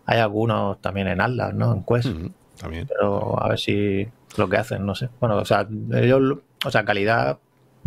hay 0.06 0.20
algunos 0.20 0.80
también 0.80 1.08
en 1.08 1.20
Atlas, 1.20 1.52
¿no? 1.52 1.72
En 1.74 1.82
Quest. 1.84 2.06
Mm, 2.08 2.28
también. 2.58 2.86
Pero 2.86 3.42
a 3.42 3.48
ver 3.48 3.58
si 3.58 4.06
lo 4.36 4.48
que 4.48 4.56
hacen, 4.56 4.86
no 4.86 4.94
sé. 4.94 5.08
Bueno, 5.20 5.36
o 5.38 5.44
sea, 5.44 5.66
ellos, 5.92 6.38
o 6.64 6.70
sea, 6.70 6.84
calidad, 6.84 7.38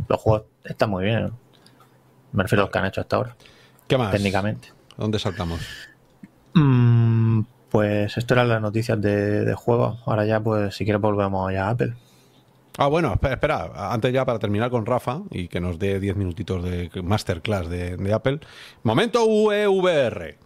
los 0.07 0.19
juegos 0.21 0.43
están 0.63 0.89
muy 0.89 1.05
bien. 1.05 1.31
Me 2.31 2.43
refiero 2.43 2.63
a 2.63 2.65
los 2.65 2.71
que 2.71 2.79
han 2.79 2.85
hecho 2.85 3.01
hasta 3.01 3.15
ahora, 3.15 3.35
¿Qué 3.87 3.97
más? 3.97 4.11
técnicamente. 4.11 4.69
¿Dónde 4.97 5.19
saltamos? 5.19 5.59
Mm, 6.53 7.41
pues 7.69 8.17
esto 8.17 8.33
eran 8.33 8.49
las 8.49 8.61
noticias 8.61 8.99
de, 9.01 9.45
de 9.45 9.53
juegos. 9.55 9.99
Ahora 10.05 10.25
ya, 10.25 10.39
pues, 10.39 10.75
si 10.75 10.83
quieres 10.83 11.01
volvemos 11.01 11.51
ya 11.51 11.67
a 11.67 11.69
Apple. 11.71 11.93
Ah, 12.77 12.87
bueno, 12.87 13.11
espera, 13.13 13.33
espera, 13.33 13.91
antes 13.91 14.13
ya 14.13 14.23
para 14.25 14.39
terminar 14.39 14.69
con 14.69 14.85
Rafa 14.85 15.21
y 15.31 15.49
que 15.49 15.59
nos 15.59 15.79
dé 15.79 15.99
10 15.99 16.15
minutitos 16.15 16.63
de 16.63 16.89
masterclass 17.03 17.67
de, 17.67 17.97
de 17.97 18.13
Apple. 18.13 18.39
Momento 18.83 19.25
UEVR. 19.25 20.37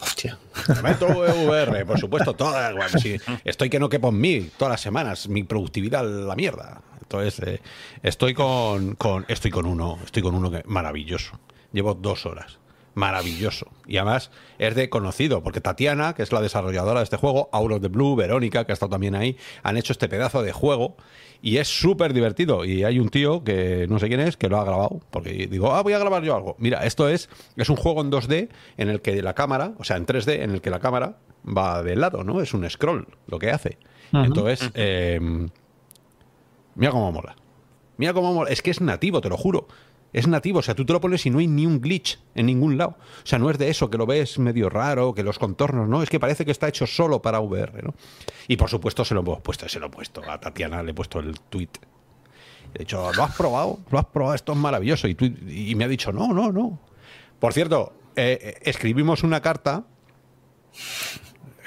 Hostia. 0.00 0.38
Momento 0.76 1.06
UEVR, 1.06 1.86
por 1.86 1.98
supuesto, 1.98 2.34
bueno, 2.34 2.98
sí, 3.00 3.16
estoy 3.44 3.70
que 3.70 3.78
no 3.78 3.88
quepo 3.88 4.08
en 4.08 4.20
mí 4.20 4.50
todas 4.56 4.72
las 4.72 4.80
semanas, 4.80 5.28
mi 5.28 5.44
productividad 5.44 6.00
a 6.00 6.26
la 6.26 6.34
mierda. 6.34 6.80
Entonces, 7.10 7.40
eh, 7.46 7.60
estoy 8.02 8.34
con, 8.34 8.94
con- 8.96 9.24
estoy 9.28 9.50
con 9.50 9.64
uno, 9.64 9.98
estoy 10.04 10.22
con 10.22 10.34
uno 10.34 10.50
que 10.50 10.62
maravilloso. 10.66 11.38
Llevo 11.72 11.94
dos 11.94 12.26
horas. 12.26 12.58
Maravilloso. 12.94 13.68
Y 13.86 13.96
además 13.96 14.30
es 14.58 14.74
de 14.74 14.90
conocido, 14.90 15.42
porque 15.42 15.60
Tatiana, 15.60 16.14
que 16.14 16.22
es 16.22 16.32
la 16.32 16.40
desarrolladora 16.40 16.98
de 17.00 17.04
este 17.04 17.16
juego, 17.16 17.48
Out 17.52 17.72
of 17.72 17.80
the 17.80 17.88
Blue, 17.88 18.16
Verónica, 18.16 18.64
que 18.66 18.72
ha 18.72 18.74
estado 18.74 18.90
también 18.90 19.14
ahí, 19.14 19.36
han 19.62 19.76
hecho 19.76 19.92
este 19.92 20.08
pedazo 20.08 20.42
de 20.42 20.52
juego 20.52 20.96
y 21.40 21.58
es 21.58 21.68
súper 21.68 22.12
divertido. 22.12 22.64
Y 22.64 22.82
hay 22.84 22.98
un 22.98 23.08
tío 23.08 23.44
que 23.44 23.86
no 23.88 23.98
sé 24.00 24.08
quién 24.08 24.20
es, 24.20 24.36
que 24.36 24.48
lo 24.48 24.58
ha 24.58 24.64
grabado, 24.64 25.00
porque 25.10 25.30
digo, 25.46 25.74
ah, 25.74 25.82
voy 25.82 25.92
a 25.92 25.98
grabar 25.98 26.22
yo 26.24 26.34
algo. 26.34 26.56
Mira, 26.58 26.84
esto 26.84 27.08
es, 27.08 27.30
es 27.56 27.70
un 27.70 27.76
juego 27.76 28.00
en 28.02 28.10
2D 28.10 28.48
en 28.76 28.88
el 28.88 29.00
que 29.00 29.22
la 29.22 29.34
cámara, 29.34 29.72
o 29.78 29.84
sea, 29.84 29.96
en 29.96 30.04
3D, 30.04 30.42
en 30.42 30.50
el 30.50 30.60
que 30.60 30.70
la 30.70 30.80
cámara 30.80 31.18
va 31.46 31.82
de 31.84 31.94
lado, 31.96 32.24
¿no? 32.24 32.40
Es 32.42 32.52
un 32.52 32.68
scroll 32.68 33.06
lo 33.28 33.38
que 33.38 33.50
hace. 33.52 33.78
Entonces, 34.24 34.70
eh, 34.74 35.20
mira 36.78 36.92
cómo 36.92 37.12
mola. 37.12 37.36
Mira 37.98 38.14
cómo 38.14 38.32
mola. 38.32 38.50
Es 38.50 38.62
que 38.62 38.70
es 38.70 38.80
nativo, 38.80 39.20
te 39.20 39.28
lo 39.28 39.36
juro. 39.36 39.68
Es 40.12 40.26
nativo, 40.26 40.60
o 40.60 40.62
sea, 40.62 40.74
tú 40.74 40.86
te 40.86 40.94
lo 40.94 41.02
pones 41.02 41.26
y 41.26 41.30
no 41.30 41.38
hay 41.38 41.46
ni 41.46 41.66
un 41.66 41.82
glitch 41.82 42.18
en 42.34 42.46
ningún 42.46 42.78
lado. 42.78 42.96
O 43.22 43.26
sea, 43.26 43.38
no 43.38 43.50
es 43.50 43.58
de 43.58 43.68
eso 43.68 43.90
que 43.90 43.98
lo 43.98 44.06
ves 44.06 44.38
medio 44.38 44.70
raro, 44.70 45.12
que 45.12 45.22
los 45.22 45.38
contornos, 45.38 45.86
no, 45.86 46.02
es 46.02 46.08
que 46.08 46.18
parece 46.18 46.46
que 46.46 46.50
está 46.50 46.66
hecho 46.66 46.86
solo 46.86 47.20
para 47.20 47.40
VR, 47.40 47.82
¿no? 47.82 47.94
Y 48.46 48.56
por 48.56 48.70
supuesto 48.70 49.04
se 49.04 49.12
lo 49.12 49.20
hemos 49.20 49.42
puesto, 49.42 49.68
se 49.68 49.78
lo 49.78 49.88
he 49.88 49.90
puesto 49.90 50.22
a 50.26 50.40
Tatiana, 50.40 50.82
le 50.82 50.92
he 50.92 50.94
puesto 50.94 51.18
el 51.18 51.38
tweet. 51.38 51.68
De 52.72 52.84
hecho, 52.84 53.12
¿lo 53.12 53.22
has 53.22 53.36
probado? 53.36 53.80
¿Lo 53.90 53.98
has 53.98 54.06
probado? 54.06 54.34
Esto 54.34 54.52
es 54.52 54.58
maravilloso. 54.58 55.08
Y, 55.08 55.16
y 55.46 55.74
me 55.74 55.84
ha 55.84 55.88
dicho, 55.88 56.10
no, 56.10 56.32
no, 56.32 56.52
no. 56.52 56.78
Por 57.38 57.52
cierto, 57.52 57.92
eh, 58.16 58.38
eh, 58.40 58.58
escribimos 58.62 59.22
una 59.22 59.40
carta. 59.40 59.84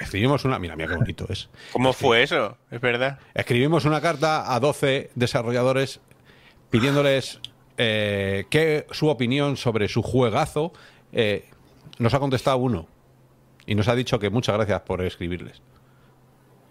Escribimos 0.02 0.44
una. 0.44 0.58
Mira, 0.58 0.76
mira 0.76 0.88
qué 0.90 0.96
bonito 0.96 1.26
es. 1.28 1.48
¿Cómo 1.72 1.92
fue 1.92 2.22
eso? 2.22 2.56
Es 2.70 2.80
verdad. 2.80 3.18
Escribimos 3.34 3.84
una 3.84 4.00
carta 4.00 4.52
a 4.54 4.60
12 4.60 5.10
desarrolladores 5.14 6.00
pidiéndoles 6.70 7.40
eh, 7.78 8.44
que 8.50 8.86
su 8.90 9.08
opinión 9.08 9.56
sobre 9.56 9.88
su 9.88 10.02
juegazo. 10.02 10.72
eh, 11.12 11.48
nos 11.98 12.14
ha 12.14 12.18
contestado 12.20 12.56
uno 12.56 12.88
y 13.66 13.74
nos 13.74 13.86
ha 13.88 13.94
dicho 13.94 14.18
que 14.18 14.30
muchas 14.30 14.56
gracias 14.56 14.80
por 14.80 15.02
escribirles. 15.02 15.60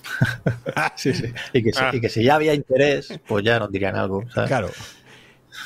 Sí, 0.95 1.13
sí. 1.13 1.31
Y 1.53 1.63
que, 1.63 1.71
si, 1.73 1.79
Ah. 1.83 1.91
y 1.93 2.01
que 2.01 2.09
si 2.09 2.23
ya 2.23 2.35
había 2.35 2.53
interés, 2.53 3.19
pues 3.27 3.43
ya 3.45 3.59
nos 3.59 3.71
dirían 3.71 3.95
algo. 3.95 4.23
¿sabes? 4.33 4.47
Claro. 4.49 4.69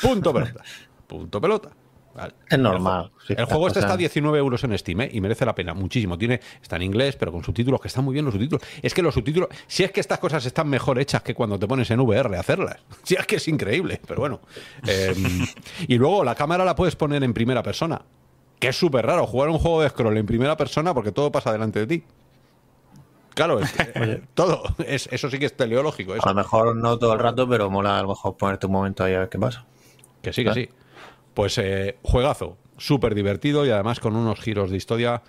Punto 0.02 0.34
pelota. 0.34 0.64
Punto 1.08 1.42
pelota. 1.42 1.70
Vale. 2.16 2.34
Es 2.50 2.58
normal. 2.58 3.12
sí, 3.28 3.34
El 3.38 3.44
juego 3.46 3.68
este 3.68 3.80
está 3.80 3.94
a 3.94 3.98
19 3.98 4.38
euros 4.38 4.64
en 4.64 4.78
Steam 4.78 5.02
¿eh? 5.02 5.10
y 5.12 5.20
merece 5.20 5.46
la 5.46 5.54
pena 5.54 5.74
muchísimo. 5.74 6.18
Tiene, 6.18 6.40
está 6.62 6.78
en 6.78 6.84
inglés, 6.84 7.18
pero 7.18 7.32
con 7.34 7.44
subtítulos, 7.44 7.82
que 7.82 7.90
están 7.90 8.06
muy 8.06 8.14
bien 8.14 8.24
los 8.24 8.34
subtítulos. 8.34 8.66
Es 8.82 8.94
que 8.94 9.02
los 9.02 9.14
subtítulos, 9.14 9.50
si 9.68 9.84
es 9.84 9.92
que 9.92 10.00
estas 10.00 10.20
cosas 10.20 10.46
están 10.46 10.70
mejor 10.70 10.98
hechas 10.98 11.22
que 11.24 11.36
cuando 11.36 11.60
te 11.60 11.68
pones 11.68 11.92
en 11.92 12.00
VR 12.00 12.38
a 12.38 12.40
hacerlas. 12.40 12.78
Si 13.04 13.16
es 13.16 13.28
que 13.28 13.36
es 13.36 13.48
increíble, 13.48 14.02
pero 14.08 14.22
bueno. 14.22 14.40
Eh, 14.88 15.14
y 15.88 15.98
luego 15.98 16.24
la 16.24 16.34
cámara 16.34 16.66
la 16.66 16.76
puedes 16.76 16.96
poner 16.96 17.24
en 17.24 17.34
primera 17.34 17.62
persona. 17.62 18.02
Que 18.60 18.70
es 18.70 18.76
súper 18.78 19.06
raro 19.06 19.28
jugar 19.28 19.50
un 19.50 19.60
juego 19.60 19.82
de 19.82 19.90
scroll 19.90 20.18
en 20.18 20.26
primera 20.26 20.56
persona 20.56 20.94
porque 20.94 21.12
todo 21.12 21.32
pasa 21.32 21.52
delante 21.52 21.80
de 21.80 21.88
ti. 21.88 22.04
Claro, 23.36 23.60
es 23.60 23.72
que, 23.74 23.92
eh, 23.96 24.22
todo. 24.34 24.64
Es, 24.88 25.10
eso 25.12 25.30
sí 25.30 25.38
que 25.38 25.46
es 25.46 25.56
teleológico. 25.56 26.16
Eso. 26.16 26.26
A 26.26 26.30
lo 26.30 26.36
mejor 26.36 26.76
no 26.76 26.98
todo 26.98 27.14
el 27.14 27.20
rato, 27.20 27.48
pero 27.48 27.70
mola 27.70 28.00
a 28.00 28.02
lo 28.02 28.10
mejor 28.10 28.38
ponerte 28.38 28.66
un 28.66 28.72
momento 28.72 29.04
ahí 29.04 29.14
a 29.14 29.20
ver 29.20 29.30
qué 29.30 29.38
pasa. 29.38 29.66
Que 30.22 30.32
sí, 30.32 30.46
que 30.46 30.54
sí. 30.54 30.70
Pues 31.36 31.58
eh, 31.60 31.98
juegazo, 32.02 32.58
súper 32.78 33.14
divertido 33.14 33.66
y 33.66 33.70
además 33.70 34.00
con 34.00 34.16
unos 34.16 34.40
giros 34.40 34.72
de 34.72 34.78
historia. 34.78 35.22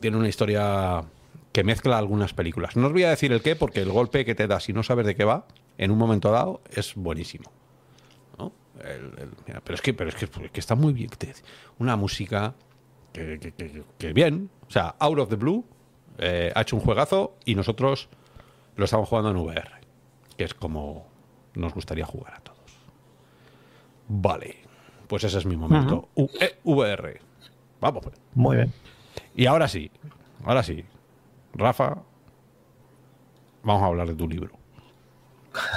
Tiene 0.00 0.16
una 0.16 0.28
historia 0.28 1.04
que 1.52 1.62
mezcla 1.64 1.98
algunas 1.98 2.32
películas. 2.32 2.76
No 2.76 2.86
os 2.86 2.92
voy 2.92 3.02
a 3.04 3.10
decir 3.10 3.32
el 3.32 3.42
qué, 3.42 3.54
porque 3.56 3.80
el 3.80 3.90
golpe 3.90 4.24
que 4.24 4.34
te 4.34 4.46
da 4.46 4.60
si 4.60 4.72
no 4.72 4.82
sabes 4.82 5.04
de 5.06 5.14
qué 5.14 5.24
va, 5.24 5.46
en 5.76 5.90
un 5.90 5.98
momento 5.98 6.30
dado, 6.30 6.62
es 6.70 6.94
buenísimo. 6.94 7.50
pero 9.64 9.74
es 9.74 9.80
que, 9.82 9.94
pero 9.94 10.10
es 10.10 10.16
que, 10.16 10.60
está 10.60 10.74
muy 10.74 10.92
bien. 10.92 11.10
Una 11.78 11.96
música 11.96 12.54
que, 13.12 13.38
que- 13.38 13.52
que- 13.52 13.82
que 13.98 14.12
bien. 14.12 14.50
O 14.68 14.70
sea, 14.70 14.94
Out 14.98 15.18
of 15.18 15.28
the 15.28 15.36
Blue 15.36 15.64
eh, 16.18 16.52
ha 16.54 16.62
hecho 16.62 16.76
un 16.76 16.82
juegazo 16.82 17.36
y 17.44 17.54
nosotros 17.54 18.08
lo 18.76 18.84
estamos 18.84 19.08
jugando 19.08 19.30
en 19.30 19.36
VR, 19.36 19.70
que 20.36 20.44
es 20.44 20.54
como 20.54 21.06
nos 21.54 21.72
gustaría 21.74 22.04
jugar 22.04 22.34
a 22.34 22.40
todos. 22.40 22.58
Vale, 24.08 24.56
pues 25.14 25.22
ese 25.24 25.38
es 25.38 25.46
mi 25.46 25.56
momento. 25.56 26.08
U- 26.16 26.28
VR. 26.64 27.20
Vamos. 27.80 28.02
pues. 28.02 28.16
Muy 28.34 28.56
bien. 28.56 28.72
Y 29.36 29.46
ahora 29.46 29.68
sí, 29.68 29.88
ahora 30.44 30.64
sí. 30.64 30.84
Rafa, 31.54 31.98
vamos 33.62 33.82
a 33.82 33.86
hablar 33.86 34.08
de 34.08 34.16
tu 34.16 34.28
libro. 34.28 34.50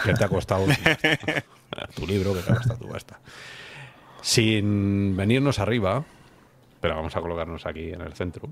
Que 0.03 0.13
te 0.15 0.23
ha 0.23 0.27
costado 0.27 0.65
tu 1.95 2.07
libro 2.07 2.33
que 2.33 2.39
te 2.41 2.51
ha 2.51 2.55
costado 2.55 2.79
tu 2.79 2.87
pasta. 2.87 3.19
Sin 4.21 5.15
venirnos 5.15 5.59
arriba, 5.59 6.03
pero 6.81 6.95
vamos 6.95 7.15
a 7.15 7.21
colocarnos 7.21 7.63
aquí 7.67 7.91
en 7.91 8.01
el 8.01 8.13
centro. 8.13 8.49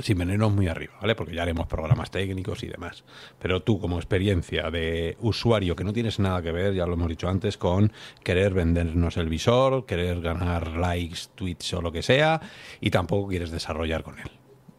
Sin 0.00 0.16
venirnos 0.16 0.50
muy 0.50 0.66
arriba, 0.66 0.94
¿vale? 1.00 1.14
Porque 1.14 1.34
ya 1.34 1.42
haremos 1.42 1.66
programas 1.66 2.10
técnicos 2.10 2.62
y 2.62 2.68
demás. 2.68 3.04
Pero 3.38 3.62
tú, 3.62 3.78
como 3.78 3.96
experiencia 3.96 4.70
de 4.70 5.16
usuario 5.20 5.76
que 5.76 5.84
no 5.84 5.92
tienes 5.92 6.18
nada 6.18 6.40
que 6.40 6.52
ver, 6.52 6.72
ya 6.74 6.86
lo 6.86 6.94
hemos 6.94 7.08
dicho 7.08 7.28
antes, 7.28 7.58
con 7.58 7.92
querer 8.22 8.54
vendernos 8.54 9.18
el 9.18 9.28
visor, 9.28 9.84
querer 9.84 10.22
ganar 10.22 10.68
likes, 10.68 11.18
tweets 11.34 11.74
o 11.74 11.82
lo 11.82 11.92
que 11.92 12.02
sea, 12.02 12.40
y 12.80 12.90
tampoco 12.90 13.28
quieres 13.28 13.50
desarrollar 13.50 14.02
con 14.02 14.18
él. 14.18 14.30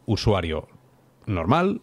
Usuario 0.07 0.67
normal, 1.27 1.81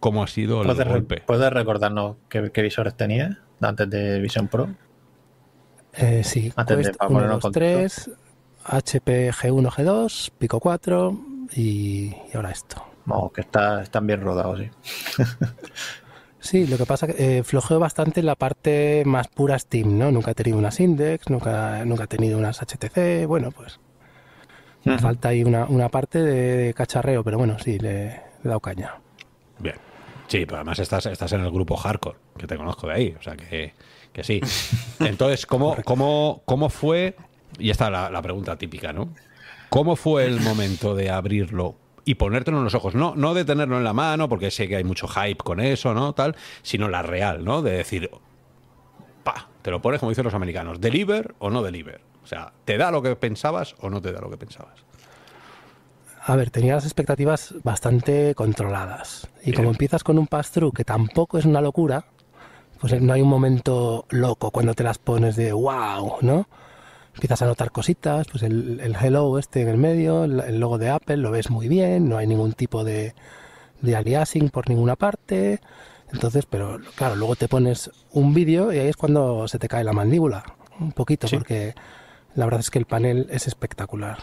¿cómo 0.00 0.22
ha 0.22 0.26
sido 0.26 0.60
el 0.62 0.66
¿Puedes, 0.66 0.84
re- 0.86 0.92
golpe? 0.92 1.22
puedes 1.26 1.50
recordarnos 1.52 2.16
qué, 2.28 2.50
qué 2.52 2.62
visores 2.62 2.94
tenías 2.96 3.36
antes 3.60 3.88
de 3.88 4.20
Vision 4.20 4.48
Pro? 4.48 4.68
Eh, 5.94 6.22
sí, 6.24 6.52
Antes 6.56 6.76
de- 6.76 6.82
Quest 6.84 6.96
para 6.96 7.08
1, 7.08 7.18
ponernos 7.18 7.40
2, 7.42 7.48
en 7.48 7.52
3, 7.52 8.10
HP 8.64 9.32
G1, 9.32 9.70
G2, 9.70 10.30
Pico 10.38 10.60
4 10.60 11.16
y, 11.54 12.14
y 12.32 12.36
ahora 12.36 12.50
esto. 12.50 12.84
Vamos, 13.04 13.32
que 13.32 13.40
está, 13.42 13.82
están 13.82 14.06
bien 14.06 14.20
rodados, 14.20 14.60
sí. 14.60 14.70
Sí, 16.40 16.66
lo 16.66 16.76
que 16.76 16.86
pasa 16.86 17.06
que 17.06 17.38
eh, 17.38 17.44
flojeo 17.44 17.78
bastante 17.78 18.18
en 18.18 18.26
la 18.26 18.34
parte 18.34 19.04
más 19.06 19.28
pura 19.28 19.56
Steam, 19.56 19.96
¿no? 19.96 20.10
Nunca 20.10 20.32
he 20.32 20.34
tenido 20.34 20.58
unas 20.58 20.80
Index, 20.80 21.30
nunca, 21.30 21.84
nunca 21.84 22.04
he 22.04 22.06
tenido 22.08 22.36
unas 22.36 22.60
HTC, 22.60 23.26
bueno, 23.28 23.52
pues 23.52 23.78
me 24.84 24.94
Ujú. 24.94 25.02
falta 25.02 25.28
ahí 25.28 25.44
una, 25.44 25.66
una 25.66 25.88
parte 25.88 26.20
de 26.20 26.74
cacharreo, 26.74 27.22
pero 27.22 27.38
bueno, 27.38 27.58
sí, 27.60 27.78
le, 27.78 27.92
le 28.08 28.10
he 28.44 28.48
dado 28.48 28.58
caña. 28.58 28.94
Bien. 29.60 29.76
Sí, 30.26 30.44
pero 30.44 30.56
además 30.56 30.80
estás, 30.80 31.06
estás 31.06 31.32
en 31.32 31.42
el 31.42 31.50
grupo 31.52 31.76
hardcore, 31.76 32.18
que 32.36 32.48
te 32.48 32.56
conozco 32.56 32.88
de 32.88 32.92
ahí, 32.94 33.16
o 33.16 33.22
sea 33.22 33.36
que, 33.36 33.72
que 34.12 34.24
sí. 34.24 34.40
Entonces, 34.98 35.46
¿cómo, 35.46 35.76
cómo, 35.84 36.42
cómo 36.44 36.70
fue? 36.70 37.14
Y 37.58 37.70
esta 37.70 37.86
es 37.86 37.92
la, 37.92 38.10
la 38.10 38.22
pregunta 38.22 38.56
típica, 38.56 38.92
¿no? 38.92 39.12
¿Cómo 39.68 39.96
fue 39.96 40.26
el 40.26 40.40
momento 40.40 40.94
de 40.94 41.10
abrirlo 41.10 41.76
y 42.04 42.14
ponértelo 42.14 42.58
en 42.58 42.64
los 42.64 42.74
ojos. 42.74 42.94
No, 42.94 43.14
no 43.16 43.34
de 43.34 43.44
tenerlo 43.44 43.78
en 43.78 43.84
la 43.84 43.92
mano, 43.92 44.28
porque 44.28 44.50
sé 44.50 44.68
que 44.68 44.76
hay 44.76 44.84
mucho 44.84 45.06
hype 45.08 45.42
con 45.42 45.60
eso, 45.60 45.94
¿no? 45.94 46.14
Tal, 46.14 46.36
sino 46.62 46.88
la 46.88 47.02
real, 47.02 47.44
¿no? 47.44 47.62
De 47.62 47.72
decir, 47.72 48.10
pa, 49.22 49.48
te 49.62 49.70
lo 49.70 49.80
pones 49.80 50.00
como 50.00 50.10
dicen 50.10 50.24
los 50.24 50.34
americanos, 50.34 50.80
deliver 50.80 51.34
o 51.38 51.50
no 51.50 51.62
deliver. 51.62 52.00
O 52.22 52.26
sea, 52.26 52.52
¿te 52.64 52.76
da 52.76 52.90
lo 52.90 53.02
que 53.02 53.14
pensabas 53.16 53.74
o 53.80 53.90
no 53.90 54.00
te 54.00 54.12
da 54.12 54.20
lo 54.20 54.30
que 54.30 54.36
pensabas? 54.36 54.84
A 56.24 56.36
ver, 56.36 56.50
tenía 56.50 56.74
las 56.74 56.84
expectativas 56.84 57.54
bastante 57.64 58.34
controladas. 58.36 59.28
Y 59.42 59.46
Bien. 59.46 59.56
como 59.56 59.70
empiezas 59.70 60.04
con 60.04 60.18
un 60.18 60.28
pass-through 60.28 60.72
que 60.72 60.84
tampoco 60.84 61.36
es 61.36 61.44
una 61.44 61.60
locura, 61.60 62.04
pues 62.80 63.00
no 63.00 63.12
hay 63.12 63.22
un 63.22 63.28
momento 63.28 64.06
loco 64.10 64.52
cuando 64.52 64.74
te 64.74 64.84
las 64.84 64.98
pones 64.98 65.34
de 65.34 65.52
wow, 65.52 66.18
¿no? 66.20 66.46
Empiezas 67.14 67.42
a 67.42 67.46
notar 67.46 67.70
cositas, 67.72 68.26
pues 68.30 68.42
el, 68.42 68.80
el 68.80 68.96
hello 68.96 69.38
este 69.38 69.60
en 69.62 69.68
el 69.68 69.76
medio, 69.76 70.24
el, 70.24 70.40
el 70.40 70.58
logo 70.60 70.78
de 70.78 70.88
Apple 70.90 71.18
lo 71.18 71.30
ves 71.30 71.50
muy 71.50 71.68
bien, 71.68 72.08
no 72.08 72.16
hay 72.16 72.26
ningún 72.26 72.52
tipo 72.54 72.84
de, 72.84 73.14
de 73.82 73.96
aliasing 73.96 74.48
por 74.50 74.68
ninguna 74.68 74.96
parte. 74.96 75.60
Entonces, 76.12 76.46
pero 76.46 76.78
claro, 76.94 77.16
luego 77.16 77.36
te 77.36 77.48
pones 77.48 77.90
un 78.12 78.32
vídeo 78.34 78.72
y 78.72 78.78
ahí 78.78 78.88
es 78.88 78.96
cuando 78.96 79.46
se 79.48 79.58
te 79.58 79.68
cae 79.68 79.84
la 79.84 79.92
mandíbula, 79.92 80.42
un 80.80 80.92
poquito, 80.92 81.28
Sí. 81.28 81.36
porque 81.36 81.74
la 82.34 82.44
verdad 82.46 82.60
es 82.60 82.70
que 82.70 82.78
el 82.78 82.86
panel 82.86 83.26
es 83.30 83.46
espectacular. 83.46 84.18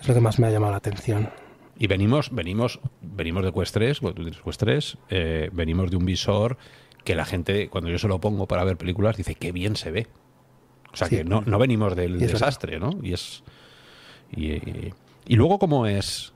Es 0.00 0.08
lo 0.08 0.14
que 0.14 0.20
más 0.20 0.38
me 0.38 0.46
ha 0.46 0.50
llamado 0.50 0.72
la 0.72 0.78
atención. 0.78 1.30
Y 1.78 1.86
venimos, 1.88 2.30
venimos, 2.32 2.78
venimos 3.00 3.44
de 3.44 3.52
Quest 3.52 3.74
3, 3.74 4.00
bueno, 4.00 4.14
tú 4.14 4.22
tienes 4.22 4.40
Quest 4.40 4.60
3, 4.60 4.98
eh, 5.10 5.50
venimos 5.52 5.90
de 5.90 5.96
un 5.96 6.04
visor 6.04 6.58
que 7.02 7.14
la 7.16 7.24
gente, 7.24 7.68
cuando 7.68 7.90
yo 7.90 7.98
se 7.98 8.06
lo 8.08 8.20
pongo 8.20 8.46
para 8.46 8.64
ver 8.64 8.76
películas, 8.76 9.16
dice 9.16 9.34
qué 9.34 9.50
bien 9.52 9.74
se 9.76 9.90
ve. 9.90 10.06
O 10.94 10.96
sea 10.96 11.08
Sí. 11.08 11.16
que 11.18 11.24
no, 11.24 11.42
no 11.44 11.58
venimos 11.58 11.94
del 11.94 12.18
desastre, 12.18 12.78
¿no? 12.80 12.90
Y 13.02 13.12
es. 13.12 13.42
Y, 14.34 14.52
y 15.26 15.36
luego, 15.36 15.58
¿cómo 15.58 15.86
es? 15.86 16.32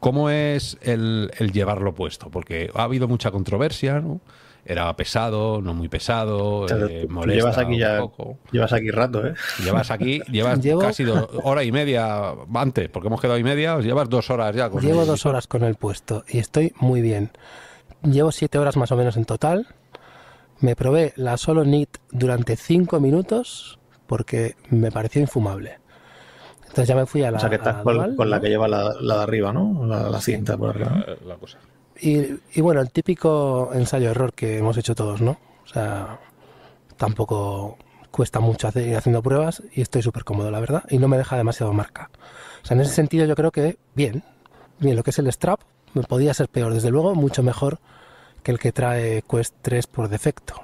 ¿Cómo 0.00 0.30
es 0.30 0.76
el, 0.82 1.30
el 1.38 1.52
llevarlo 1.52 1.94
puesto? 1.94 2.30
Porque 2.30 2.70
ha 2.74 2.82
habido 2.84 3.08
mucha 3.08 3.30
controversia, 3.30 4.00
¿no? 4.00 4.20
Era 4.64 4.94
pesado, 4.96 5.62
no 5.62 5.72
muy 5.72 5.88
pesado, 5.88 6.66
eh, 6.68 7.06
molesta 7.08 7.34
llevas 7.40 7.58
aquí 7.58 7.72
un 7.74 7.78
ya, 7.78 7.98
poco. 8.00 8.38
llevas 8.52 8.72
aquí 8.74 8.90
rato, 8.90 9.26
¿eh? 9.26 9.34
Llevas 9.64 9.90
aquí, 9.90 10.20
llevas 10.30 10.60
Llevo- 10.60 10.80
casi 10.82 11.04
do- 11.04 11.30
hora 11.42 11.64
y 11.64 11.72
media 11.72 12.34
antes, 12.54 12.88
porque 12.90 13.06
hemos 13.08 13.20
quedado 13.20 13.38
y 13.38 13.44
media, 13.44 13.78
llevas 13.80 14.10
dos 14.10 14.28
horas 14.30 14.54
ya. 14.54 14.68
Con 14.68 14.82
Llevo 14.82 15.00
el- 15.02 15.06
dos 15.06 15.24
horas 15.24 15.46
con 15.46 15.62
el 15.64 15.76
puesto 15.76 16.24
y 16.28 16.38
estoy 16.38 16.72
muy 16.80 17.00
bien. 17.00 17.30
Llevo 18.02 18.30
siete 18.30 18.58
horas 18.58 18.76
más 18.76 18.92
o 18.92 18.96
menos 18.96 19.16
en 19.16 19.24
total. 19.24 19.66
Me 20.60 20.74
probé 20.74 21.12
la 21.16 21.36
Solo 21.36 21.62
Knit 21.62 21.98
durante 22.10 22.56
cinco 22.56 23.00
minutos 23.00 23.78
porque 24.06 24.56
me 24.70 24.90
pareció 24.90 25.20
infumable. 25.20 25.78
Entonces 26.62 26.88
ya 26.88 26.96
me 26.96 27.06
fui 27.06 27.22
a 27.22 27.30
la, 27.30 27.38
o 27.38 27.40
sea, 27.40 27.48
que 27.48 27.56
estás 27.56 27.76
la 27.76 27.82
con, 27.82 27.94
Dual, 27.94 28.16
con 28.16 28.30
la 28.30 28.36
¿no? 28.36 28.42
que 28.42 28.48
lleva 28.48 28.68
la, 28.68 28.94
la 29.00 29.16
de 29.16 29.22
arriba, 29.22 29.52
¿no? 29.52 29.86
La, 29.86 30.10
la 30.10 30.20
cinta 30.20 30.56
por 30.56 30.70
arriba. 30.70 31.04
Eh, 31.06 31.18
la 31.26 31.36
cosa. 31.36 31.58
Y, 32.00 32.18
y 32.54 32.60
bueno, 32.60 32.80
el 32.80 32.90
típico 32.90 33.70
ensayo-error 33.72 34.32
que 34.32 34.58
hemos 34.58 34.76
hecho 34.76 34.94
todos, 34.94 35.20
¿no? 35.20 35.38
O 35.64 35.66
sea, 35.66 36.18
tampoco 36.96 37.78
cuesta 38.10 38.40
mucho 38.40 38.68
hacer, 38.68 38.86
ir 38.86 38.96
haciendo 38.96 39.22
pruebas 39.22 39.62
y 39.72 39.80
estoy 39.80 40.02
súper 40.02 40.24
cómodo, 40.24 40.50
la 40.50 40.60
verdad, 40.60 40.84
y 40.90 40.98
no 40.98 41.08
me 41.08 41.16
deja 41.16 41.36
demasiado 41.36 41.72
marca. 41.72 42.10
O 42.62 42.66
sea, 42.66 42.74
en 42.74 42.82
ese 42.82 42.92
sentido 42.92 43.26
yo 43.26 43.34
creo 43.34 43.50
que 43.50 43.78
bien, 43.94 44.22
bien, 44.78 44.96
lo 44.96 45.02
que 45.02 45.10
es 45.10 45.18
el 45.18 45.28
strap 45.28 45.60
me 45.94 46.02
podía 46.02 46.34
ser 46.34 46.48
peor, 46.48 46.74
desde 46.74 46.90
luego 46.90 47.14
mucho 47.14 47.42
mejor 47.42 47.78
que 48.48 48.52
el 48.52 48.58
que 48.58 48.72
trae 48.72 49.22
Quest 49.30 49.56
3 49.60 49.86
por 49.88 50.08
defecto. 50.08 50.54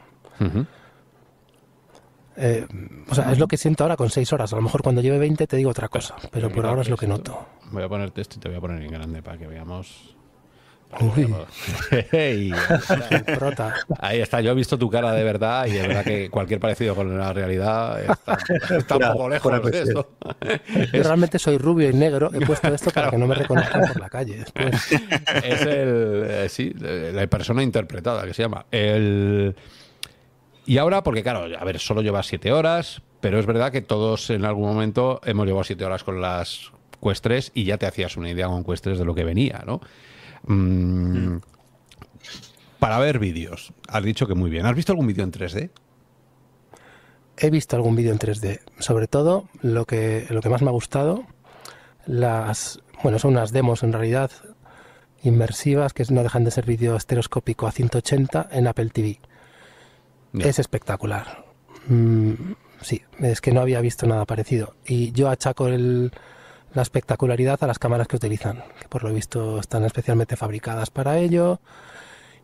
Eh, 2.34 2.66
o 3.10 3.14
sea, 3.14 3.30
es 3.30 3.38
lo 3.38 3.46
que 3.46 3.58
siento 3.58 3.84
ahora 3.84 3.94
con 3.94 4.08
6 4.08 4.32
horas. 4.32 4.54
A 4.54 4.56
lo 4.56 4.62
mejor 4.62 4.82
cuando 4.82 5.02
lleve 5.02 5.18
20 5.18 5.46
te 5.46 5.56
digo 5.58 5.68
otra 5.68 5.88
cosa, 5.88 6.16
pero 6.30 6.48
por 6.48 6.56
Mira, 6.56 6.70
ahora 6.70 6.80
es 6.80 6.88
lo 6.88 6.96
que 6.96 7.06
noto. 7.06 7.46
Voy 7.72 7.82
a 7.82 7.88
ponerte 7.88 8.22
esto 8.22 8.36
y 8.38 8.40
te 8.40 8.48
voy 8.48 8.56
a 8.56 8.60
poner 8.62 8.82
en 8.82 8.90
grande 8.90 9.22
para 9.22 9.36
que 9.36 9.46
veamos. 9.46 10.16
Uy. 11.00 11.34
Ey, 12.12 12.52
Prota. 13.38 13.74
Ahí 13.98 14.20
está, 14.20 14.40
yo 14.40 14.52
he 14.52 14.54
visto 14.54 14.78
tu 14.78 14.88
cara 14.90 15.12
de 15.12 15.24
verdad 15.24 15.66
y 15.66 15.76
es 15.76 15.88
verdad 15.88 16.04
que 16.04 16.30
cualquier 16.30 16.60
parecido 16.60 16.94
con 16.94 17.16
la 17.16 17.32
realidad 17.32 18.00
está, 18.02 18.38
está 18.76 18.96
un 18.96 19.12
poco 19.12 19.28
lejos 19.28 19.70
de 19.70 19.82
esto. 19.82 20.10
Yo 20.92 21.02
realmente 21.02 21.38
soy 21.38 21.58
rubio 21.58 21.90
y 21.90 21.94
negro. 21.94 22.30
He 22.32 22.40
puesto 22.46 22.68
esto 22.68 22.90
para 22.90 23.10
que 23.10 23.18
no 23.18 23.26
me 23.26 23.34
reconozcan 23.34 23.88
por 23.88 24.00
la 24.00 24.08
calle 24.08 24.38
después. 24.38 24.92
Es 24.92 25.62
el, 25.62 26.26
eh, 26.28 26.46
sí, 26.48 26.72
la 26.74 27.26
persona 27.26 27.62
interpretada 27.62 28.24
que 28.24 28.34
se 28.34 28.42
llama. 28.42 28.66
El, 28.70 29.54
y 30.66 30.78
ahora, 30.78 31.02
porque 31.02 31.22
claro, 31.22 31.46
a 31.58 31.64
ver, 31.64 31.78
solo 31.78 32.00
llevas 32.00 32.26
siete 32.26 32.52
horas, 32.52 33.02
pero 33.20 33.38
es 33.38 33.46
verdad 33.46 33.70
que 33.70 33.82
todos 33.82 34.30
en 34.30 34.44
algún 34.44 34.68
momento 34.68 35.20
hemos 35.24 35.46
llevado 35.46 35.64
siete 35.64 35.84
horas 35.84 36.04
con 36.04 36.20
las 36.20 36.72
Quest 37.02 37.22
3 37.22 37.52
y 37.54 37.64
ya 37.64 37.76
te 37.76 37.86
hacías 37.86 38.16
una 38.16 38.30
idea 38.30 38.46
con 38.46 38.64
Quest 38.64 38.84
3 38.84 38.98
de 38.98 39.04
lo 39.04 39.14
que 39.14 39.24
venía, 39.24 39.62
¿no? 39.66 39.80
Mm, 40.46 41.38
Para 42.78 42.98
ver 42.98 43.18
vídeos, 43.18 43.72
has 43.88 44.02
dicho 44.04 44.26
que 44.26 44.34
muy 44.34 44.50
bien. 44.50 44.66
¿Has 44.66 44.74
visto 44.74 44.92
algún 44.92 45.06
vídeo 45.06 45.24
en 45.24 45.32
3D? 45.32 45.70
He 47.36 47.50
visto 47.50 47.76
algún 47.76 47.96
vídeo 47.96 48.12
en 48.12 48.18
3D. 48.18 48.60
Sobre 48.78 49.06
todo, 49.08 49.48
lo 49.62 49.86
que, 49.86 50.26
lo 50.30 50.40
que 50.42 50.48
más 50.50 50.62
me 50.62 50.68
ha 50.68 50.72
gustado, 50.72 51.24
las. 52.06 52.80
Bueno, 53.02 53.18
son 53.18 53.32
unas 53.32 53.52
demos 53.52 53.82
en 53.82 53.92
realidad 53.92 54.30
inmersivas 55.22 55.92
que 55.94 56.04
no 56.10 56.22
dejan 56.22 56.44
de 56.44 56.50
ser 56.50 56.66
vídeo 56.66 56.94
estereoscópico 56.96 57.66
a 57.66 57.72
180 57.72 58.48
en 58.52 58.66
Apple 58.66 58.90
TV. 58.90 59.18
Es 60.38 60.58
espectacular. 60.58 61.44
Mm, 61.86 62.32
sí, 62.82 63.02
es 63.20 63.40
que 63.40 63.52
no 63.52 63.60
había 63.60 63.80
visto 63.80 64.06
nada 64.06 64.24
parecido. 64.26 64.74
Y 64.86 65.12
yo 65.12 65.28
achaco 65.30 65.68
el- 65.68 66.12
la 66.74 66.82
espectacularidad 66.82 67.62
a 67.62 67.66
las 67.66 67.78
cámaras 67.78 68.08
que 68.08 68.16
utilizan, 68.16 68.62
que 68.80 68.88
por 68.88 69.04
lo 69.04 69.12
visto 69.12 69.58
están 69.60 69.84
especialmente 69.84 70.36
fabricadas 70.36 70.90
para 70.90 71.18
ello. 71.18 71.60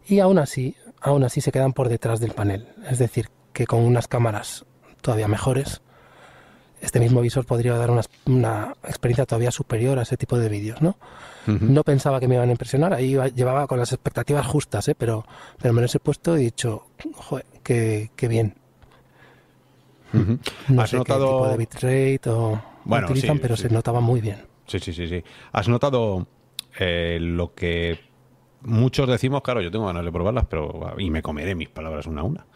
Y 0.07 0.21
aún 0.21 0.39
así, 0.39 0.77
aún 1.01 1.25
así 1.25 1.41
se 1.41 1.53
quedan 1.53 1.73
por 1.73 1.89
detrás 1.89 2.21
del 2.21 2.33
panel. 2.33 2.69
Es 2.89 2.99
decir, 2.99 3.29
que 3.53 3.67
con 3.67 3.81
unas 3.81 4.09
cámaras 4.09 4.65
todavía 5.03 5.29
mejores, 5.29 5.83
este 6.81 7.01
mismo 7.01 7.21
visor 7.21 7.45
podría 7.45 7.75
dar 7.77 7.91
una, 7.91 8.03
una 8.27 8.75
experiencia 8.85 9.27
todavía 9.27 9.51
superior 9.51 9.99
a 9.99 10.03
ese 10.03 10.17
tipo 10.17 10.39
de 10.39 10.49
vídeos, 10.49 10.81
¿no? 10.81 10.97
No 11.47 11.83
pensaba 11.85 12.21
que 12.21 12.29
me 12.29 12.37
iban 12.37 12.49
a 12.49 12.53
impresionar, 12.53 12.93
ahí 12.95 13.11
iba- 13.13 13.27
llevaba 13.29 13.67
con 13.67 13.79
las 13.79 13.93
expectativas 13.93 14.47
justas, 14.47 14.87
¿eh? 14.89 14.95
pero, 14.97 15.25
pero 15.61 15.75
me 15.75 15.83
los 15.83 15.93
he 15.95 15.99
puesto 15.99 16.37
y 16.37 16.43
he 16.43 16.45
dicho, 16.45 16.87
joder, 17.17 17.45
qué, 17.65 18.11
qué 18.15 18.29
bien. 18.29 18.55
Ujú. 20.15 20.39
No 20.69 20.83
¿Has 20.83 20.91
sé 20.91 20.97
notado- 20.99 21.27
qué 21.27 21.33
tipo 21.33 21.49
de 21.49 21.57
bitrate 21.57 22.31
o 22.31 22.63
Bueno, 22.91 23.07
utilizan, 23.07 23.37
sí, 23.37 23.43
pero 23.43 23.57
sí. 23.57 23.63
se 23.63 23.71
notaba 23.71 24.01
muy 24.01 24.21
bien. 24.21 24.43
Sí, 24.67 24.79
sí, 24.79 24.93
sí, 24.93 25.09
sí. 25.09 25.25
¿Has 25.53 25.69
notado 25.69 26.27
eh, 26.79 27.19
lo 27.21 27.55
que 27.55 27.99
muchos 28.63 29.09
decimos? 29.09 29.43
Claro, 29.43 29.61
yo 29.61 29.71
tengo 29.71 29.87
ganas 29.87 30.05
de 30.05 30.13
probarlas, 30.13 30.47
pero 30.49 30.95
y 30.99 31.11
me 31.11 31.23
comeré 31.23 31.55
mis 31.55 31.69
palabras 31.69 32.07
una 32.07 32.21
a 32.21 32.25
una. 32.25 32.47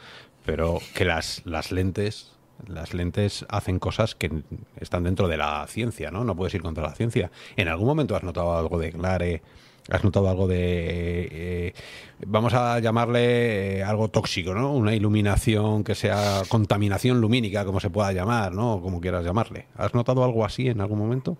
Pero 0.45 0.79
que 0.95 1.05
las, 1.05 1.43
las 1.47 1.73
lentes, 1.73 2.33
las 2.67 2.95
lentes 2.95 3.47
hacen 3.49 3.79
cosas 3.79 4.15
que 4.15 4.43
están 4.79 5.05
dentro 5.05 5.27
de 5.29 5.39
la 5.39 5.67
ciencia, 5.67 6.11
¿no? 6.11 6.23
No 6.25 6.37
puedes 6.37 6.55
ir 6.55 6.63
contra 6.63 6.85
la 6.85 6.95
ciencia. 6.95 7.31
¿En 7.57 7.69
algún 7.69 7.87
momento 7.87 8.15
has 8.15 8.23
notado 8.23 8.57
algo 8.57 8.79
de 8.79 8.91
glare? 8.91 9.43
¿Has 9.91 10.03
notado 10.03 10.31
algo 10.31 10.47
de, 10.47 11.29
eh, 11.31 11.75
vamos 12.27 12.55
a 12.55 12.79
llamarle 12.79 13.79
eh, 13.79 13.85
algo 13.85 14.09
tóxico, 14.09 14.55
¿no? 14.55 14.73
Una 14.73 14.95
iluminación 14.95 15.85
que 15.85 15.95
sea 15.95 16.43
contaminación 16.49 17.21
lumínica, 17.21 17.67
como 17.67 17.81
se 17.81 17.91
pueda 17.91 18.13
llamar, 18.13 18.53
¿no? 18.53 18.81
Como 18.81 19.01
quieras 19.01 19.25
llamarle. 19.25 19.67
¿Has 19.77 19.93
notado 19.93 20.25
algo 20.25 20.45
así 20.45 20.69
en 20.69 20.81
algún 20.81 20.99
momento? 20.99 21.37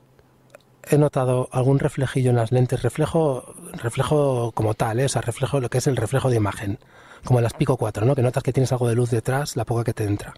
He 0.91 0.99
notado 0.99 1.49
algún 1.53 1.79
reflejillo 1.79 2.31
en 2.31 2.37
las 2.37 2.53
lentes, 2.53 2.83
reflejo, 2.83 3.55
reflejo 3.73 4.53
como 4.53 4.75
tal, 4.75 5.01
¿eh? 5.01 5.07
o 5.07 5.09
sea, 5.09 5.23
reflejo 5.23 5.59
lo 5.61 5.71
que 5.71 5.79
es 5.79 5.87
el 5.87 5.97
reflejo 5.97 6.29
de 6.29 6.37
imagen, 6.37 6.79
como 7.25 7.39
en 7.39 7.45
las 7.45 7.55
Pico 7.55 7.79
4, 7.79 8.05
¿no? 8.05 8.15
que 8.15 8.21
notas 8.21 8.43
que 8.43 8.53
tienes 8.53 8.71
algo 8.73 8.87
de 8.87 8.95
luz 8.95 9.11
detrás, 9.11 9.57
la 9.57 9.65
poca 9.65 9.85
que 9.85 9.95
te 9.95 10.05
entra. 10.05 10.35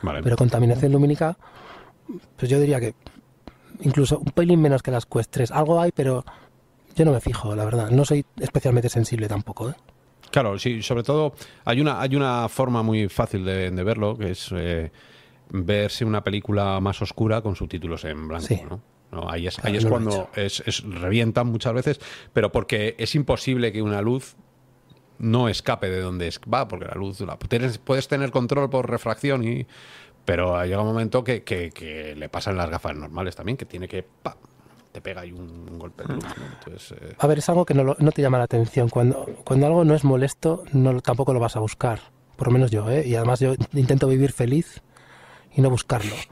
Vale. 0.00 0.22
Pero 0.22 0.36
contaminación 0.36 0.92
lumínica, 0.92 1.36
pues 2.36 2.50
yo 2.50 2.58
diría 2.58 2.80
que 2.80 2.94
incluso 3.80 4.18
un 4.18 4.32
pelín 4.32 4.62
menos 4.62 4.82
que 4.82 4.90
las 4.90 5.04
Quest 5.04 5.30
3. 5.30 5.50
Algo 5.50 5.80
hay, 5.80 5.92
pero 5.92 6.24
yo 6.94 7.04
no 7.04 7.12
me 7.12 7.20
fijo, 7.20 7.54
la 7.54 7.64
verdad. 7.64 7.90
No 7.90 8.04
soy 8.04 8.24
especialmente 8.40 8.88
sensible 8.88 9.28
tampoco. 9.28 9.70
¿eh? 9.70 9.74
Claro, 10.30 10.58
sí, 10.58 10.82
sobre 10.82 11.02
todo 11.02 11.34
hay 11.64 11.80
una, 11.80 12.00
hay 12.00 12.16
una 12.16 12.48
forma 12.48 12.82
muy 12.82 13.08
fácil 13.08 13.44
de, 13.44 13.70
de 13.70 13.84
verlo, 13.84 14.16
que 14.16 14.30
es 14.30 14.48
eh, 14.52 14.90
verse 15.50 16.04
una 16.04 16.24
película 16.24 16.80
más 16.80 17.02
oscura 17.02 17.42
con 17.42 17.54
subtítulos 17.56 18.04
en 18.04 18.28
blanco, 18.28 18.46
Sí. 18.46 18.60
¿no? 18.68 18.80
No, 19.10 19.28
ahí 19.30 19.46
es, 19.46 19.56
Claro, 19.56 19.68
ahí 19.70 19.76
es 19.76 19.84
no 19.84 19.90
cuando 19.90 20.30
es, 20.34 20.62
es- 20.66 20.82
revientan 20.84 21.46
muchas 21.48 21.74
veces, 21.74 22.00
pero 22.32 22.50
porque 22.50 22.94
es 22.98 23.14
imposible 23.14 23.70
que 23.70 23.82
una 23.82 24.00
luz 24.00 24.36
no 25.18 25.50
escape 25.50 25.90
de 25.90 26.00
donde 26.00 26.28
es- 26.28 26.40
va, 26.50 26.66
porque 26.66 26.86
la 26.86 26.94
luz 26.94 27.20
la, 27.20 27.36
tienes- 27.38 27.76
puedes 27.76 28.08
tener 28.08 28.30
control 28.30 28.70
por 28.70 28.88
refracción 28.88 29.44
y 29.46 29.66
pero 30.24 30.64
llega 30.64 30.80
un 30.80 30.86
momento 30.86 31.22
que, 31.24 31.42
que- 31.42 31.70
que 31.72 32.14
le 32.16 32.28
pasan 32.30 32.56
las 32.56 32.70
gafas 32.70 32.96
normales 32.96 33.36
también, 33.36 33.58
que 33.58 33.66
tiene 33.66 33.86
que 33.86 34.02
¡pa! 34.02 34.36
Te 34.92 35.00
pega 35.00 35.22
ahí 35.22 35.32
un, 35.32 35.68
un 35.70 35.78
golpe 35.78 36.04
de 36.04 36.14
luz. 36.14 36.24
¿no? 36.24 36.44
Entonces, 36.58 36.92
eh, 37.00 37.14
A 37.18 37.26
ver, 37.26 37.38
es 37.38 37.48
algo 37.48 37.64
que 37.64 37.74
no, 37.74 37.94
te 37.94 38.22
llama 38.22 38.38
la 38.38 38.44
atención. 38.44 38.88
Cuando, 38.88 39.26
cuando 39.44 39.66
algo 39.66 39.84
no 39.84 39.94
es 39.94 40.04
molesto, 40.04 40.64
no, 40.72 41.00
tampoco 41.00 41.32
lo 41.32 41.40
vas 41.40 41.56
a 41.56 41.60
buscar. 41.60 42.00
Por 42.36 42.48
lo 42.48 42.52
menos 42.52 42.70
yo, 42.70 42.90
¿eh? 42.90 43.06
Y 43.06 43.14
además 43.14 43.40
yo 43.40 43.54
intento 43.72 44.06
vivir 44.06 44.32
feliz 44.32 44.82
y 45.54 45.60
no 45.60 45.70
buscarlo. 45.70 46.14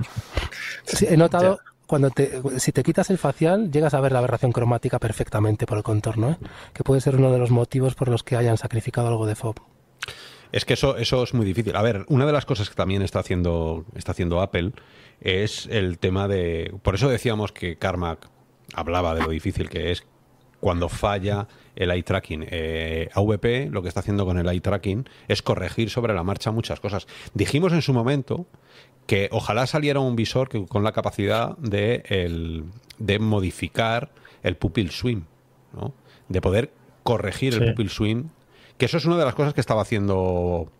Sí, 0.85 1.07
he 1.09 1.17
notado 1.17 1.61
cuando 1.87 2.11
te, 2.11 2.41
si 2.59 2.73
te 2.73 2.83
quitas 2.83 3.11
el 3.11 3.19
facial, 3.19 3.71
llegas 3.71 3.95
a 3.95 4.01
ver 4.01 4.13
la 4.13 4.19
aberración 4.19 4.51
cromática 4.51 4.99
perfectamente 4.99 5.67
por 5.67 5.77
el 5.77 5.85
contorno, 5.85 6.31
¿eh? 6.31 6.37
que 6.73 6.83
puede 6.83 7.01
ser 7.01 7.17
uno 7.17 7.33
de 7.33 7.39
los 7.39 7.51
motivos 7.51 7.95
por 7.95 8.09
los 8.09 8.23
que 8.23 8.37
hayan 8.37 8.57
sacrificado 8.57 9.09
algo 9.09 9.27
de 9.27 9.35
FOB. 9.35 9.57
Es 10.53 10.65
que 10.65 10.75
eso, 10.75 10.97
eso 10.97 11.23
es 11.23 11.35
muy 11.35 11.45
difícil. 11.45 11.77
A 11.77 11.83
ver, 11.83 12.05
una 12.09 12.27
de 12.27 12.33
las 12.33 12.47
cosas 12.47 12.69
que 12.71 12.77
también 12.77 13.03
está 13.03 13.21
haciendo, 13.21 13.85
está 13.95 14.13
haciendo 14.13 14.41
Apple 14.41 14.73
es 15.21 15.67
el 15.67 15.99
tema 15.99 16.29
de. 16.29 16.75
Por 16.83 16.95
eso 16.95 17.09
decíamos 17.09 17.53
que 17.53 17.77
Carmack 17.77 18.29
hablaba 18.75 19.15
de 19.15 19.23
lo 19.23 19.31
difícil 19.31 19.69
que 19.69 19.91
es 19.91 20.05
cuando 20.61 20.89
falla 20.89 21.49
el 21.75 21.91
eye 21.91 22.03
tracking. 22.03 22.47
Eh, 22.49 23.09
AVP 23.15 23.71
lo 23.71 23.83
que 23.83 23.89
está 23.89 24.01
haciendo 24.01 24.27
con 24.27 24.39
el 24.39 24.49
eye 24.49 24.61
tracking 24.61 25.09
es 25.29 25.43
corregir 25.43 25.91
sobre 25.91 26.15
la 26.15 26.23
marcha 26.23 26.51
muchas 26.51 26.81
cosas. 26.81 27.07
Dijimos 27.35 27.73
en 27.73 27.83
su 27.83 27.93
momento 27.93 28.47
que 29.07 29.29
ojalá 29.33 29.67
saliera 29.67 30.01
un 30.01 30.15
visor 30.15 30.49
que, 30.49 30.65
con 30.67 30.85
la 30.85 30.93
capacidad 30.93 31.57
de, 31.59 32.05
el, 32.09 32.65
de 32.99 33.19
modificar 33.19 34.11
el 34.43 34.57
pupil 34.57 34.91
swing, 34.91 35.23
¿no? 35.73 35.93
de 36.29 36.41
poder 36.41 36.71
corregir 37.03 37.55
el 37.55 37.71
pupil 37.71 37.91
swing, 37.91 38.25
que 38.79 38.87
eso 38.87 38.99
es 38.99 39.05
una 39.05 39.17
de 39.17 39.25
las 39.25 39.35
cosas 39.35 39.53
que 39.55 39.61
estaba 39.61 39.83
haciendo 39.83 40.71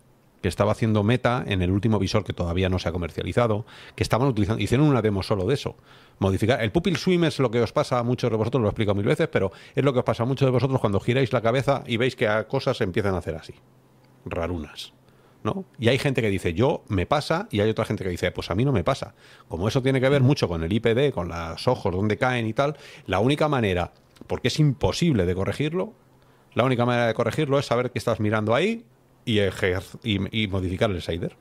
que 0.41 0.47
estaba 0.47 0.71
haciendo 0.71 1.03
Meta 1.03 1.43
en 1.47 1.61
el 1.61 1.71
último 1.71 1.99
visor 1.99 2.23
que 2.23 2.33
todavía 2.33 2.69
no 2.69 2.79
se 2.79 2.89
ha 2.89 2.91
comercializado, 2.91 3.65
que 3.95 4.03
estaban 4.03 4.27
utilizando, 4.27 4.61
hicieron 4.61 4.87
una 4.87 5.01
demo 5.01 5.23
solo 5.23 5.45
de 5.45 5.53
eso. 5.53 5.75
Modificar. 6.19 6.61
El 6.61 6.71
pupil 6.71 6.97
swim 6.97 7.23
es 7.23 7.39
lo 7.39 7.51
que 7.51 7.61
os 7.61 7.71
pasa 7.71 7.99
a 7.99 8.03
muchos 8.03 8.29
de 8.29 8.37
vosotros, 8.37 8.61
lo 8.61 8.67
he 8.67 8.71
explicado 8.71 8.95
mil 8.95 9.05
veces, 9.05 9.27
pero 9.27 9.51
es 9.75 9.83
lo 9.83 9.93
que 9.93 9.99
os 9.99 10.05
pasa 10.05 10.23
a 10.23 10.25
muchos 10.25 10.45
de 10.45 10.51
vosotros 10.51 10.79
cuando 10.79 10.99
giráis 10.99 11.31
la 11.31 11.41
cabeza 11.41 11.83
y 11.85 11.97
veis 11.97 12.15
que 12.15 12.27
cosas 12.47 12.77
se 12.77 12.83
empiezan 12.83 13.15
a 13.15 13.19
hacer 13.19 13.35
así. 13.35 13.53
Rarunas. 14.25 14.93
¿No? 15.43 15.65
Y 15.79 15.89
hay 15.89 15.97
gente 15.97 16.21
que 16.21 16.29
dice, 16.29 16.53
yo 16.53 16.83
me 16.87 17.07
pasa, 17.07 17.47
y 17.49 17.61
hay 17.61 17.69
otra 17.71 17.83
gente 17.85 18.03
que 18.03 18.11
dice, 18.11 18.31
pues 18.31 18.51
a 18.51 18.55
mí 18.55 18.63
no 18.63 18.71
me 18.71 18.83
pasa. 18.83 19.15
Como 19.47 19.67
eso 19.67 19.81
tiene 19.81 19.99
que 19.99 20.07
ver 20.07 20.21
mucho 20.21 20.47
con 20.47 20.63
el 20.63 20.71
IPD, 20.71 21.11
con 21.11 21.29
los 21.29 21.67
ojos, 21.67 21.91
donde 21.91 22.15
caen 22.17 22.45
y 22.45 22.53
tal, 22.53 22.77
la 23.07 23.19
única 23.19 23.47
manera, 23.47 23.91
porque 24.27 24.49
es 24.49 24.59
imposible 24.59 25.25
de 25.25 25.33
corregirlo, 25.33 25.95
la 26.53 26.63
única 26.63 26.85
manera 26.85 27.07
de 27.07 27.15
corregirlo 27.15 27.57
es 27.57 27.65
saber 27.65 27.89
que 27.89 27.97
estás 27.97 28.19
mirando 28.19 28.53
ahí 28.53 28.85
y, 29.25 29.39
y, 30.03 30.47
modificar 30.47 30.91
el 30.91 30.99
shader 30.99 31.35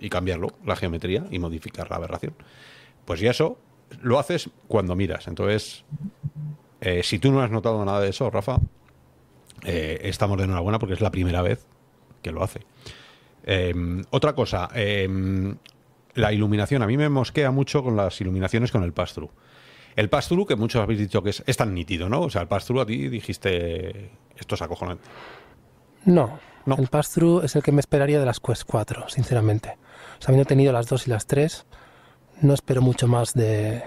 y 0.00 0.08
cambiarlo, 0.08 0.48
la 0.64 0.76
geometría 0.76 1.24
y 1.30 1.38
modificar 1.38 1.90
la 1.90 1.96
aberración. 1.96 2.34
Pues 3.04 3.22
y 3.22 3.26
eso 3.26 3.58
lo 4.00 4.18
haces 4.18 4.50
cuando 4.68 4.96
miras. 4.96 5.28
Entonces, 5.28 5.84
eh, 6.80 7.02
si 7.02 7.18
tú 7.18 7.30
no 7.30 7.42
has 7.42 7.50
notado 7.50 7.84
nada 7.84 8.00
de 8.00 8.10
eso, 8.10 8.30
Rafa, 8.30 8.58
eh, 9.64 10.00
estamos 10.02 10.38
de 10.38 10.44
enhorabuena 10.44 10.78
porque 10.78 10.94
es 10.94 11.00
la 11.00 11.10
primera 11.10 11.42
vez 11.42 11.66
que 12.22 12.32
lo 12.32 12.42
hace. 12.42 12.60
Em, 13.44 14.04
otra 14.10 14.34
cosa, 14.34 14.68
em, 14.74 15.56
la 16.14 16.32
iluminación. 16.32 16.82
A 16.82 16.86
mí 16.86 16.96
me 16.96 17.08
mosquea 17.08 17.50
mucho 17.50 17.82
con 17.82 17.96
las 17.96 18.20
iluminaciones 18.20 18.70
con 18.70 18.82
el 18.82 18.92
pass-through. 18.92 19.30
El 19.96 20.08
pass-through, 20.08 20.46
que 20.46 20.56
muchos 20.56 20.82
habéis 20.82 21.00
dicho 21.00 21.22
que 21.22 21.30
es, 21.30 21.56
tan 21.56 21.74
nítido, 21.74 22.08
¿no? 22.08 22.22
O 22.22 22.30
sea, 22.30 22.42
el 22.42 22.48
pass-through 22.48 22.80
a 22.80 22.86
ti 22.86 23.08
dijiste, 23.08 24.10
esto 24.36 24.54
es 24.54 24.62
acojonante. 24.62 25.04
No, 26.04 26.38
el 26.66 26.88
pass-through 26.88 27.44
es 27.44 27.56
el 27.56 27.62
que 27.62 27.72
me 27.72 27.80
esperaría 27.80 28.20
de 28.20 28.26
las 28.26 28.40
Quest 28.40 28.64
4, 28.66 29.08
sinceramente. 29.08 29.76
O 30.18 30.22
sea, 30.22 30.28
habiendo 30.28 30.46
tenido 30.46 30.72
las 30.72 30.86
2 30.86 31.06
y 31.06 31.10
las 31.10 31.26
3, 31.26 31.66
no 32.42 32.54
espero 32.54 32.82
mucho 32.82 33.08
más 33.08 33.34
de... 33.34 33.82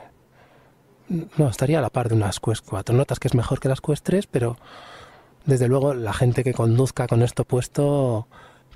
No, 1.37 1.49
estaría 1.49 1.79
a 1.79 1.81
la 1.81 1.89
par 1.89 2.09
de 2.09 2.15
unas 2.15 2.39
Quest 2.39 2.65
4. 2.67 2.95
Notas 2.95 3.19
que 3.19 3.27
es 3.27 3.35
mejor 3.35 3.59
que 3.59 3.69
las 3.69 3.81
Quest 3.81 4.03
3, 4.05 4.27
pero 4.27 4.57
desde 5.45 5.67
luego 5.67 5.93
la 5.93 6.13
gente 6.13 6.43
que 6.43 6.53
conduzca 6.53 7.07
con 7.07 7.21
esto 7.21 7.45
puesto 7.45 8.27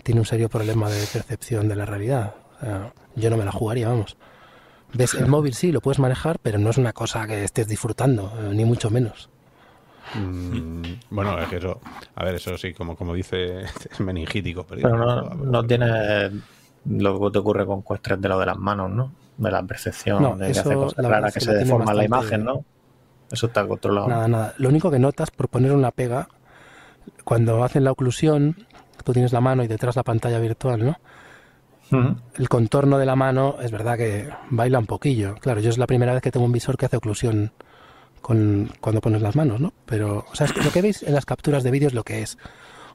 tiene 0.04 0.22
un 0.22 0.26
serio 0.26 0.50
problema 0.50 0.90
de 0.90 1.06
percepción 1.12 1.68
de 1.68 1.76
la 1.76 1.86
realidad. 1.86 2.36
yo 3.16 3.30
no 3.30 3.38
me 3.38 3.46
la 3.46 3.52
jugaría, 3.52 3.90
vamos. 3.90 4.18
Ves, 4.94 5.14
el 5.16 5.28
móvil 5.28 5.54
sí, 5.54 5.72
lo 5.72 5.82
puedes 5.82 6.00
manejar, 6.00 6.40
pero 6.40 6.58
no 6.58 6.70
es 6.70 6.78
una 6.78 6.94
cosa 6.94 7.28
que 7.28 7.44
estés 7.44 7.68
disfrutando, 7.68 8.34
eh, 8.40 8.54
ni 8.54 8.66
mucho 8.66 8.90
menos. 8.90 9.30
Mm, 10.16 10.82
bueno, 11.10 11.40
es 11.40 11.48
que 11.50 11.58
eso, 11.58 11.80
a 12.16 12.24
ver, 12.24 12.36
eso 12.36 12.58
sí, 12.58 12.74
como, 12.74 12.96
como 12.96 13.14
dice, 13.14 13.62
es 13.92 14.00
meningítico. 14.00 14.66
Pero, 14.66 14.90
no, 15.36 15.64
tiene 15.66 16.32
lo 16.86 17.20
que 17.20 17.32
te 17.32 17.40
ocurre 17.40 17.66
con 17.66 17.82
cuestiones 17.82 18.22
de 18.22 18.30
lo 18.30 18.40
de 18.40 18.46
las 18.46 18.58
manos, 18.58 18.90
¿no? 18.90 19.12
De 19.38 19.52
la 19.52 19.64
percepción, 19.64 20.38
de 20.38 20.52
que 20.52 20.60
hace 20.60 20.74
cosas 20.74 21.06
raras, 21.06 21.34
que, 21.34 21.42
se 21.42 21.54
deforma 21.54 21.94
la 21.94 22.06
imagen, 22.06 22.44
¿no? 22.44 22.64
Eso 23.32 23.48
está 23.48 23.68
controlado. 23.68 24.08
Nada, 24.08 24.28
nada. 24.28 24.54
Lo 24.58 24.70
único 24.70 24.90
que 24.90 25.00
notas 25.00 25.30
por 25.32 25.50
poner 25.50 25.72
una 25.72 25.92
pega, 25.92 26.30
cuando 27.24 27.64
hacen 27.64 27.84
la 27.84 27.92
oclusión, 27.92 28.66
tú 29.04 29.14
tienes 29.14 29.32
la 29.32 29.42
mano 29.42 29.64
y 29.64 29.68
detrás 29.68 29.96
la 29.96 30.04
pantalla 30.04 30.40
virtual, 30.40 30.86
¿no? 30.86 30.98
El 32.36 32.50
contorno 32.50 33.00
de 33.00 33.06
la 33.06 33.16
mano 33.16 33.56
es 33.62 33.72
verdad 33.72 33.98
que 33.98 34.30
baila 34.52 34.78
un 34.78 34.86
poquillo. 34.86 35.36
Claro, 35.36 35.60
yo 35.60 35.72
es 35.72 35.80
la 35.80 35.88
primera 35.88 36.14
vez 36.14 36.22
que 36.22 36.32
tengo 36.32 36.46
un 36.46 36.52
visor 36.52 36.78
que 36.78 36.86
hace 36.86 36.98
oclusión 36.98 37.52
con, 38.20 38.72
cuando 38.80 39.02
pones 39.02 39.22
las 39.22 39.36
manos, 39.36 39.60
¿no? 39.60 39.74
Pero, 39.86 40.26
o 40.32 40.36
sea, 40.36 40.48
lo 40.48 40.72
que 40.72 40.82
veis 40.82 41.04
en 41.04 41.14
las 41.14 41.26
capturas 41.26 41.64
de 41.64 41.72
vídeo 41.72 41.88
es 41.88 41.94
lo 41.94 42.04
que 42.04 42.22
es. 42.22 42.38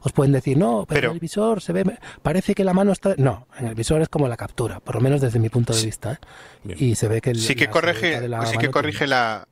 Os 0.00 0.12
pueden 0.12 0.32
decir, 0.32 0.58
no, 0.58 0.84
pero, 0.86 1.08
en 1.08 1.14
el 1.14 1.20
visor 1.20 1.62
se 1.62 1.72
ve, 1.72 1.84
parece 2.22 2.54
que 2.54 2.62
la 2.62 2.74
mano 2.74 2.92
está... 2.92 3.14
No, 3.16 3.46
en 3.58 3.68
el 3.68 3.74
visor 3.74 4.02
es 4.02 4.10
como 4.10 4.28
la 4.28 4.36
captura, 4.36 4.80
por 4.80 4.96
lo 4.96 5.00
menos 5.00 5.22
desde 5.22 5.38
mi 5.38 5.48
punto 5.48 5.72
de 5.72 5.82
vista. 5.82 6.20
¿eh? 6.68 6.74
Y 6.76 6.94
se 6.94 7.08
ve 7.08 7.22
que... 7.22 7.34
sí 7.34 7.54
que 7.54 7.68
corrige, 7.68 8.20
sí 8.44 8.58
que 8.58 8.70
corrige 8.70 9.06
la... 9.06 9.48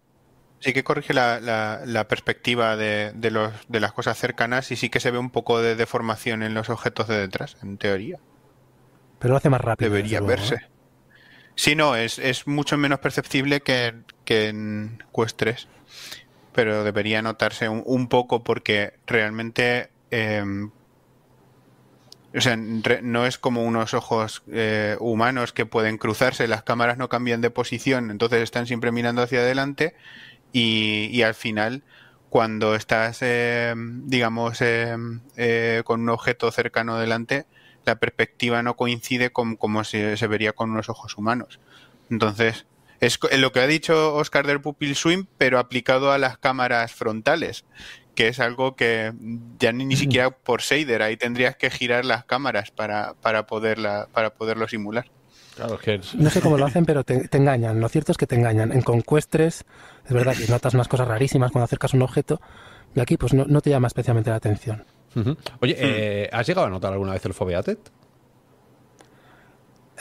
Sí 0.61 0.73
que 0.75 0.85
corrige 0.85 1.15
la, 1.15 1.41
la, 1.85 2.07
perspectiva 2.07 2.77
de, 2.77 3.13
de, 3.17 3.31
los, 3.33 3.53
de 3.69 3.81
las 3.81 3.93
cosas 3.93 4.17
cercanas 4.17 4.71
y 4.71 4.77
sí 4.77 4.91
que 4.91 5.01
se 5.01 5.11
ve 5.11 5.19
un 5.19 5.31
poco 5.31 5.61
de 5.61 5.75
deformación 5.75 6.45
en 6.45 6.55
los 6.55 6.69
objetos 6.71 7.09
de 7.09 7.17
detrás, 7.17 7.57
en 7.63 7.79
teoría. 7.79 8.21
Pero 9.19 9.33
lo 9.33 9.39
hace 9.39 9.51
más 9.51 9.61
rápido. 9.61 9.91
Debería 9.91 10.21
verse. 10.21 10.72
Sí, 11.55 11.75
no, 11.77 11.97
es, 11.97 12.19
es 12.19 12.47
mucho 12.47 12.77
menos 12.79 13.01
perceptible 13.01 13.61
que, 13.61 13.95
que 14.25 14.49
en 14.49 15.03
Quest 15.15 15.37
3, 15.37 15.69
pero 16.55 16.85
debería 16.85 17.23
notarse 17.23 17.69
un, 17.69 18.09
poco 18.09 18.43
porque 18.43 18.95
realmente 19.07 19.91
em, 20.11 20.71
o 22.35 22.41
sea, 22.41 22.57
no 22.57 23.27
es 23.27 23.37
como 23.39 23.63
unos 23.65 23.93
ojos 23.93 24.43
eh, 24.51 24.97
humanos 25.01 25.53
que 25.53 25.67
pueden 25.67 25.99
cruzarse, 25.99 26.49
las 26.49 26.63
cámaras 26.63 26.97
no 26.97 27.09
cambian 27.09 27.43
de 27.43 27.51
posición, 27.51 28.11
entonces 28.11 28.43
están 28.43 28.67
siempre 28.67 28.91
mirando 28.91 29.23
hacia 29.23 29.41
adelante 29.41 29.95
y, 30.53 31.09
y 31.13 31.23
al 31.23 31.35
final 31.35 31.83
cuando 32.31 32.75
estás, 32.75 33.19
em, 33.21 34.09
digamos, 34.09 34.63
em, 34.63 35.21
eh, 35.37 35.83
con 35.85 36.01
un 36.01 36.09
objeto 36.09 36.51
cercano 36.51 36.99
delante, 36.99 37.45
la 37.85 37.97
perspectiva 37.97 38.63
no 38.63 38.77
coincide 38.77 39.31
con 39.31 39.57
como 39.57 39.85
se, 39.85 40.17
se 40.17 40.27
vería 40.27 40.53
con 40.53 40.71
unos 40.71 40.89
ojos 40.89 41.17
humanos. 41.17 41.61
Entonces, 42.11 42.67
es 43.01 43.19
lo 43.39 43.51
que 43.51 43.61
ha 43.61 43.67
dicho 43.67 44.15
Oscar 44.15 44.47
del 44.47 44.61
Pupil 44.61 44.95
Swim, 44.95 45.27
pero 45.37 45.59
aplicado 45.59 46.13
a 46.13 46.19
las 46.19 46.39
cámaras 46.39 46.93
frontales, 46.93 47.65
que 48.15 48.29
es 48.29 48.39
algo 48.39 48.77
que 48.77 49.13
ya 49.59 49.73
ni, 49.73 49.97
siquiera 49.97 50.31
por 50.31 50.63
shader, 50.63 51.03
ahí 51.03 51.17
tendrías 51.17 51.57
que 51.57 51.71
girar 51.71 52.05
las 52.05 52.25
cámaras 52.25 52.71
para, 52.71 53.15
para, 53.15 53.47
poderla, 53.47 54.09
para 54.13 54.35
poderlo 54.35 54.69
simular. 54.69 55.07
No 56.15 56.31
sé 56.31 56.41
cómo 56.41 56.57
lo 56.57 56.65
hacen, 56.65 56.87
pero 56.87 57.05
te, 57.05 57.29
engañan. 57.33 57.81
Lo 57.81 57.89
cierto 57.89 58.13
es 58.13 58.19
que 58.19 58.27
te 58.27 58.37
engañan. 58.37 58.73
En 58.73 58.83
Conquest 58.83 59.31
3 59.31 59.65
es 60.07 60.13
verdad 60.13 60.35
que 60.35 60.47
notas 60.47 60.75
unas 60.75 60.89
cosas 60.89 61.09
rarísimas 61.09 61.51
cuando 61.51 61.65
acercas 61.65 61.95
un 61.95 62.03
objeto 62.03 62.41
y 62.95 63.01
aquí 63.01 63.17
pues 63.17 63.35
no, 63.35 63.61
te 63.61 63.71
llama 63.71 63.89
especialmente 63.89 64.31
la 64.31 64.37
atención. 64.37 64.85
Oye, 65.61 65.77
eh, 65.79 66.31
¿has 66.33 66.47
llegado 66.47 66.67
a 66.67 66.71
notar 66.71 66.93
alguna 66.93 67.13
vez 67.13 67.25
el 67.25 67.35
Foveatet? 67.35 67.91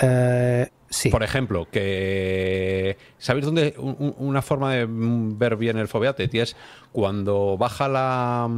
Eh, 0.01 0.69
por 1.11 1.23
ejemplo, 1.23 1.67
que 1.71 2.97
¿sabéis 3.17 3.45
dónde 3.45 3.75
una 3.77 4.41
forma 4.41 4.73
de 4.73 4.87
ver 4.89 5.55
bien 5.55 5.77
el 5.77 5.87
foveate? 5.87 6.29
es 6.33 6.55
cuando 6.91 7.57
baja 7.57 7.87
la 7.87 8.49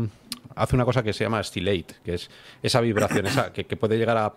hace 0.55 0.75
una 0.75 0.85
cosa 0.85 1.03
que 1.03 1.13
se 1.13 1.23
llama 1.23 1.43
stilate, 1.43 1.95
que 2.03 2.15
es 2.15 2.29
esa 2.61 2.79
vibración, 2.81 3.25
esa 3.25 3.51
que, 3.51 3.63
puede 3.75 3.97
llegar 3.97 4.17
a 4.17 4.33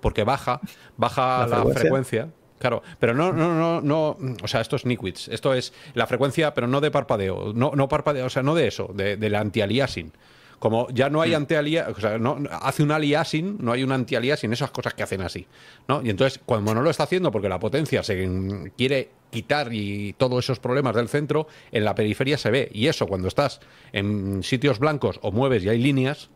porque 0.00 0.24
baja, 0.24 0.60
baja 0.96 1.46
la, 1.46 1.64
frecuencia? 1.64 2.28
Claro, 2.58 2.82
pero 2.98 3.14
no, 3.14 3.32
no, 3.32 3.54
no, 3.54 3.80
no, 3.80 4.16
o 4.42 4.48
sea, 4.48 4.60
esto 4.60 4.76
es 4.76 4.84
Niquits, 4.84 5.28
esto 5.28 5.54
es 5.54 5.72
la 5.94 6.06
frecuencia, 6.06 6.52
pero 6.52 6.66
no 6.66 6.80
de 6.82 6.90
parpadeo, 6.90 7.52
no, 7.54 7.72
no 7.74 7.88
parpadeo, 7.88 8.26
o 8.26 8.30
sea, 8.30 8.42
no 8.42 8.54
de 8.54 8.66
eso, 8.66 8.90
de, 8.94 9.16
del 9.16 9.34
anti-aliasing 9.34 10.12
como 10.60 10.88
ya 10.90 11.08
no 11.08 11.22
hay 11.22 11.32
anti-aliasing, 11.32 11.94
o 11.96 12.00
sea, 12.00 12.18
no, 12.18 12.38
hace 12.50 12.82
un 12.82 12.92
aliasing, 12.92 13.56
no 13.60 13.72
hay 13.72 13.82
un 13.82 13.92
anti-aliasing, 13.92 14.52
esas 14.52 14.70
cosas 14.70 14.92
que 14.92 15.02
hacen 15.02 15.22
así, 15.22 15.46
¿no? 15.88 16.02
Y 16.02 16.10
entonces, 16.10 16.38
cuando 16.44 16.74
no 16.74 16.82
lo 16.82 16.90
está 16.90 17.04
haciendo 17.04 17.32
porque 17.32 17.48
la 17.48 17.58
potencia 17.58 18.02
se 18.02 18.70
quiere 18.76 19.08
quitar 19.30 19.72
y 19.72 20.12
todos 20.12 20.44
esos 20.44 20.60
problemas 20.60 20.94
del 20.94 21.08
centro, 21.08 21.46
en 21.72 21.84
la 21.86 21.94
periferia 21.94 22.36
se 22.36 22.50
ve. 22.50 22.70
Y 22.74 22.88
eso, 22.88 23.06
cuando 23.06 23.26
estás 23.26 23.60
en 23.92 24.42
sitios 24.42 24.78
blancos 24.78 25.18
o 25.22 25.32
mueves 25.32 25.64
y 25.64 25.70
hay 25.70 25.78
líneas, 25.78 26.28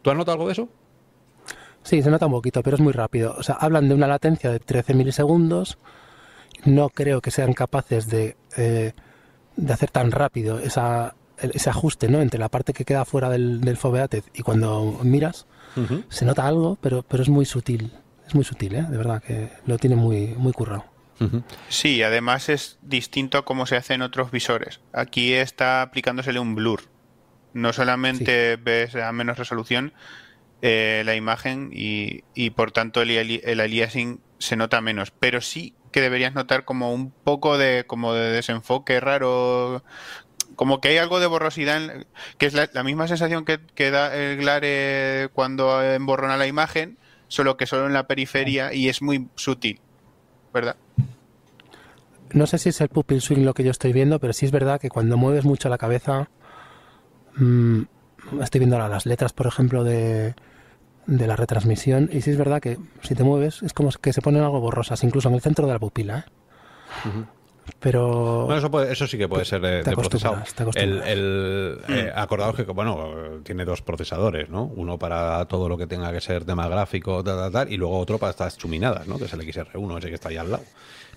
¿tú 0.00 0.10
has 0.10 0.16
notado 0.16 0.36
algo 0.36 0.46
de 0.46 0.52
eso? 0.52 0.68
Sí, 1.82 2.02
se 2.02 2.10
nota 2.10 2.24
un 2.24 2.32
poquito, 2.32 2.62
pero 2.62 2.76
es 2.76 2.82
muy 2.82 2.94
rápido. 2.94 3.34
O 3.36 3.42
sea, 3.42 3.56
hablan 3.56 3.90
de 3.90 3.94
una 3.94 4.06
latencia 4.06 4.50
de 4.50 4.58
13 4.58 4.94
milisegundos. 4.94 5.76
No 6.64 6.88
creo 6.88 7.20
que 7.20 7.30
sean 7.30 7.52
capaces 7.52 8.08
de, 8.08 8.36
eh, 8.56 8.92
de 9.54 9.72
hacer 9.72 9.90
tan 9.90 10.10
rápido 10.12 10.58
esa, 10.60 11.14
ese 11.38 11.70
ajuste 11.70 12.08
¿no? 12.08 12.20
entre 12.20 12.40
la 12.40 12.48
parte 12.48 12.72
que 12.72 12.84
queda 12.84 13.04
fuera 13.04 13.28
del, 13.28 13.60
del 13.60 13.78
y 14.34 14.42
cuando 14.42 15.00
miras, 15.02 15.46
se 16.08 16.24
nota 16.24 16.46
algo, 16.46 16.78
pero, 16.80 17.02
pero 17.02 17.22
es 17.22 17.28
muy 17.28 17.44
sutil. 17.44 17.92
Es 18.26 18.34
muy 18.34 18.44
sutil, 18.44 18.74
¿eh? 18.74 18.82
de 18.82 18.96
verdad, 18.96 19.22
que 19.22 19.50
lo 19.66 19.78
tiene 19.78 19.94
muy, 19.94 20.28
muy 20.36 20.52
currado. 20.52 20.84
Sí, 21.68 22.02
además 22.02 22.48
es 22.48 22.78
distinto 22.82 23.38
a 23.38 23.44
cómo 23.44 23.66
se 23.66 23.76
hace 23.76 23.94
en 23.94 24.02
otros 24.02 24.30
visores. 24.30 24.80
Aquí 24.92 25.32
está 25.32 25.82
aplicándosele 25.82 26.38
un 26.40 26.54
blur. 26.54 26.82
No 27.54 27.72
solamente 27.72 28.56
ves 28.56 28.94
a 28.96 29.12
menos 29.12 29.38
resolución 29.38 29.94
eh, 30.60 31.02
la 31.06 31.14
imagen 31.14 31.70
y, 31.72 32.24
y, 32.34 32.50
por 32.50 32.72
tanto 32.72 33.00
el, 33.00 33.10
el 33.10 33.60
aliasing 33.60 34.20
se 34.38 34.56
nota 34.56 34.80
menos, 34.80 35.10
pero 35.10 35.40
sí 35.40 35.74
que 35.90 36.02
deberías 36.02 36.34
notar 36.34 36.66
como 36.66 36.92
un 36.92 37.10
poco 37.10 37.56
de 37.56 37.84
como 37.86 38.12
de 38.12 38.30
desenfoque 38.30 39.00
raro 39.00 39.82
como 40.56 40.80
que 40.80 40.88
hay 40.88 40.96
algo 40.96 41.20
de 41.20 41.26
borrosidad, 41.26 42.06
que 42.38 42.46
es 42.46 42.54
la, 42.54 42.82
misma 42.82 43.06
sensación 43.06 43.44
que, 43.44 43.90
da 43.90 44.14
el 44.16 44.38
Glare 44.38 45.28
cuando 45.32 45.82
emborrona 45.82 46.36
la 46.36 46.46
imagen, 46.46 46.98
solo 47.28 47.56
que 47.56 47.66
solo 47.66 47.86
en 47.86 47.92
la 47.92 48.06
periferia 48.06 48.72
y 48.72 48.88
es 48.88 49.02
muy 49.02 49.28
sutil, 49.36 49.80
¿verdad? 50.52 50.76
No 52.32 52.46
sé 52.46 52.58
si 52.58 52.70
es 52.70 52.80
el 52.80 52.88
pupil 52.88 53.20
swing 53.20 53.44
lo 53.44 53.54
que 53.54 53.64
yo 53.64 53.70
estoy 53.70 53.92
viendo, 53.92 54.18
pero 54.18 54.32
sí 54.32 54.46
es 54.46 54.52
verdad 54.52 54.80
que 54.80 54.88
cuando 54.88 55.16
mueves 55.16 55.44
mucho 55.44 55.68
la 55.68 55.78
cabeza, 55.78 56.28
mmm, 57.36 57.82
estoy 58.40 58.58
viendo 58.58 58.78
las 58.78 59.06
letras, 59.06 59.32
por 59.32 59.46
ejemplo, 59.46 59.84
de, 59.84 60.34
de 61.06 61.26
la 61.26 61.36
retransmisión, 61.36 62.08
y 62.12 62.22
sí 62.22 62.30
es 62.30 62.38
verdad 62.38 62.60
que 62.60 62.78
si 63.02 63.14
te 63.14 63.24
mueves 63.24 63.62
es 63.62 63.72
como 63.72 63.90
que 63.90 64.12
se 64.12 64.22
ponen 64.22 64.42
algo 64.42 64.60
borrosas, 64.60 65.04
incluso 65.04 65.28
en 65.28 65.34
el 65.34 65.40
centro 65.42 65.66
de 65.66 65.72
la 65.74 65.78
pupila. 65.78 66.26
¿eh? 67.04 67.26
Pero. 67.80 68.46
Bueno, 68.46 68.58
eso, 68.58 68.82
eso 68.82 69.06
sí 69.06 69.18
que 69.18 69.28
puede 69.28 69.44
ser 69.44 69.60
de, 69.60 69.82
procesado. 69.92 70.42
El, 70.74 71.02
el 71.02 71.78
eh, 71.88 72.12
acordaos 72.14 72.56
que, 72.56 72.64
bueno, 72.64 73.40
tiene 73.42 73.64
dos 73.64 73.82
procesadores, 73.82 74.48
¿no? 74.48 74.64
Uno 74.64 74.98
para 74.98 75.44
todo 75.46 75.68
lo 75.68 75.76
que 75.76 75.86
tenga 75.86 76.12
que 76.12 76.20
ser 76.20 76.44
tema 76.44 76.68
gráfico, 76.68 77.22
tal, 77.22 77.36
tal, 77.36 77.52
tal, 77.52 77.72
y 77.72 77.76
luego 77.76 77.98
otro 77.98 78.18
para 78.18 78.30
estas 78.30 78.56
chuminadas, 78.56 79.06
¿no? 79.06 79.18
Que 79.18 79.24
es 79.24 79.32
el 79.32 79.40
XR1, 79.40 79.98
ese 79.98 80.08
que 80.08 80.14
está 80.14 80.28
ahí 80.28 80.36
al 80.36 80.50
lado 80.50 80.64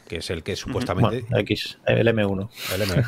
que 0.09 0.17
es 0.17 0.29
el 0.31 0.43
que 0.43 0.57
supuestamente. 0.57 1.23
X, 1.31 1.77
el 1.85 2.07
M1. 2.07 2.49
El 2.73 2.81
M, 2.81 3.03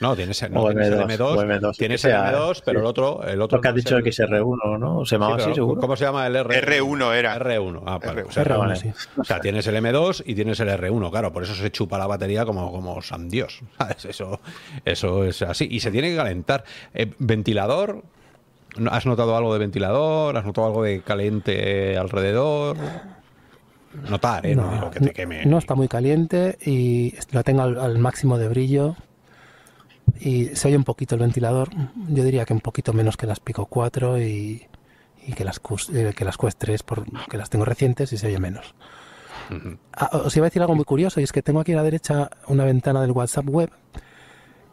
no, 0.00 0.16
tienes, 0.16 0.42
el 0.42 0.52
M2. 0.52 1.76
tienes 1.76 2.04
el 2.04 2.12
M2, 2.12 2.62
pero 2.64 2.80
el 2.80 2.86
otro. 2.86 3.22
El 3.24 3.40
otro 3.40 3.60
que 3.60 3.68
has 3.68 3.74
dicho 3.74 3.96
XR1, 3.98 4.78
¿no? 4.78 5.04
¿Se 5.04 5.14
llamaba 5.14 5.36
así, 5.36 5.54
seguro? 5.54 5.80
¿Cómo 5.80 5.94
se 5.96 6.04
llama 6.04 6.26
el 6.26 6.34
R1? 6.34 6.62
R1 6.62 7.14
era. 7.14 7.38
R1. 7.38 7.82
Ah, 7.86 8.00
R1. 8.00 8.26
O, 8.26 8.32
sea, 8.32 8.44
R1 8.44 8.76
sí. 8.76 8.92
o 9.16 9.24
sea, 9.24 9.38
tienes 9.40 9.66
el 9.66 9.76
M2 9.76 10.24
y 10.26 10.34
tienes 10.34 10.58
el 10.60 10.68
R1, 10.68 11.10
claro, 11.10 11.32
por 11.32 11.42
eso 11.42 11.54
se 11.54 11.70
chupa 11.70 11.98
la 11.98 12.06
batería 12.06 12.44
como, 12.46 12.72
como 12.72 13.00
San 13.02 13.28
Dios. 13.28 13.60
Eso, 14.06 14.40
eso 14.84 15.24
es 15.24 15.42
así. 15.42 15.68
Y 15.70 15.80
se 15.80 15.90
tiene 15.90 16.10
que 16.10 16.16
calentar. 16.16 16.64
Eh, 16.94 17.12
ventilador. 17.18 18.02
¿Has 18.90 19.04
notado 19.04 19.36
algo 19.36 19.52
de 19.52 19.58
ventilador? 19.58 20.36
¿Has 20.36 20.44
notado 20.44 20.66
algo 20.66 20.82
de 20.82 21.00
caliente 21.00 21.96
alrededor? 21.98 22.76
Notar, 24.08 24.46
¿eh? 24.46 24.54
No, 24.54 24.90
que 24.90 25.00
te 25.00 25.10
queme. 25.12 25.44
No 25.46 25.58
está 25.58 25.74
muy 25.74 25.88
caliente 25.88 26.58
y 26.64 27.14
lo 27.32 27.42
tengo 27.44 27.62
al, 27.62 27.98
máximo 27.98 28.38
de 28.38 28.48
brillo. 28.48 28.96
Y 30.20 30.46
se 30.54 30.68
oye 30.68 30.76
un 30.76 30.84
poquito 30.84 31.14
el 31.14 31.20
ventilador. 31.20 31.70
Yo 32.08 32.24
diría 32.24 32.44
que 32.44 32.52
un 32.52 32.60
poquito 32.60 32.92
menos 32.92 33.16
que 33.16 33.26
las 33.26 33.40
Pico 33.40 33.66
4 33.66 34.20
y, 34.20 34.66
que, 35.36 35.44
las, 35.44 35.60
eh, 35.92 36.12
que 36.16 36.24
las 36.24 36.38
Quest 36.38 36.58
3, 36.58 36.82
porque 36.82 37.36
las 37.36 37.50
tengo 37.50 37.64
recientes 37.64 38.12
y 38.12 38.18
se 38.18 38.28
oye 38.28 38.38
menos. 38.38 38.74
Ah, 39.92 40.10
os 40.24 40.36
iba 40.36 40.46
a 40.46 40.48
decir 40.48 40.62
algo 40.62 40.74
muy 40.74 40.84
curioso 40.84 41.20
y 41.20 41.24
es 41.24 41.32
que 41.32 41.42
tengo 41.42 41.60
aquí 41.60 41.72
a 41.72 41.76
la 41.76 41.82
derecha 41.82 42.30
una 42.48 42.64
ventana 42.64 43.00
del 43.00 43.12
WhatsApp 43.12 43.48
web. 43.48 43.70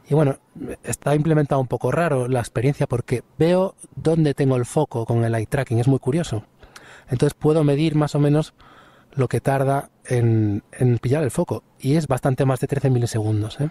Y 0.09 0.13
bueno, 0.13 0.37
está 0.83 1.15
implementado 1.15 1.61
un 1.61 1.67
poco 1.67 1.91
raro 1.91 2.27
la 2.27 2.39
experiencia 2.39 2.87
porque 2.87 3.23
veo 3.37 3.75
dónde 3.95 4.33
tengo 4.33 4.55
el 4.57 4.65
foco 4.65 5.05
con 5.05 5.23
el 5.23 5.33
eye 5.33 5.45
tracking, 5.45 5.79
es 5.79 5.87
muy 5.87 5.99
curioso. 5.99 6.43
Entonces 7.09 7.33
puedo 7.33 7.63
medir 7.63 7.95
más 7.95 8.15
o 8.15 8.19
menos 8.19 8.53
lo 9.15 9.27
que 9.27 9.41
tarda 9.41 9.89
en, 10.05 10.63
pillar 11.01 11.23
el 11.23 11.31
foco. 11.31 11.63
Y 11.79 11.95
es 11.95 12.07
bastante 12.07 12.45
más 12.45 12.59
de 12.59 12.67
13 12.67 12.89
milisegundos. 12.89 13.59
¿eh? 13.59 13.69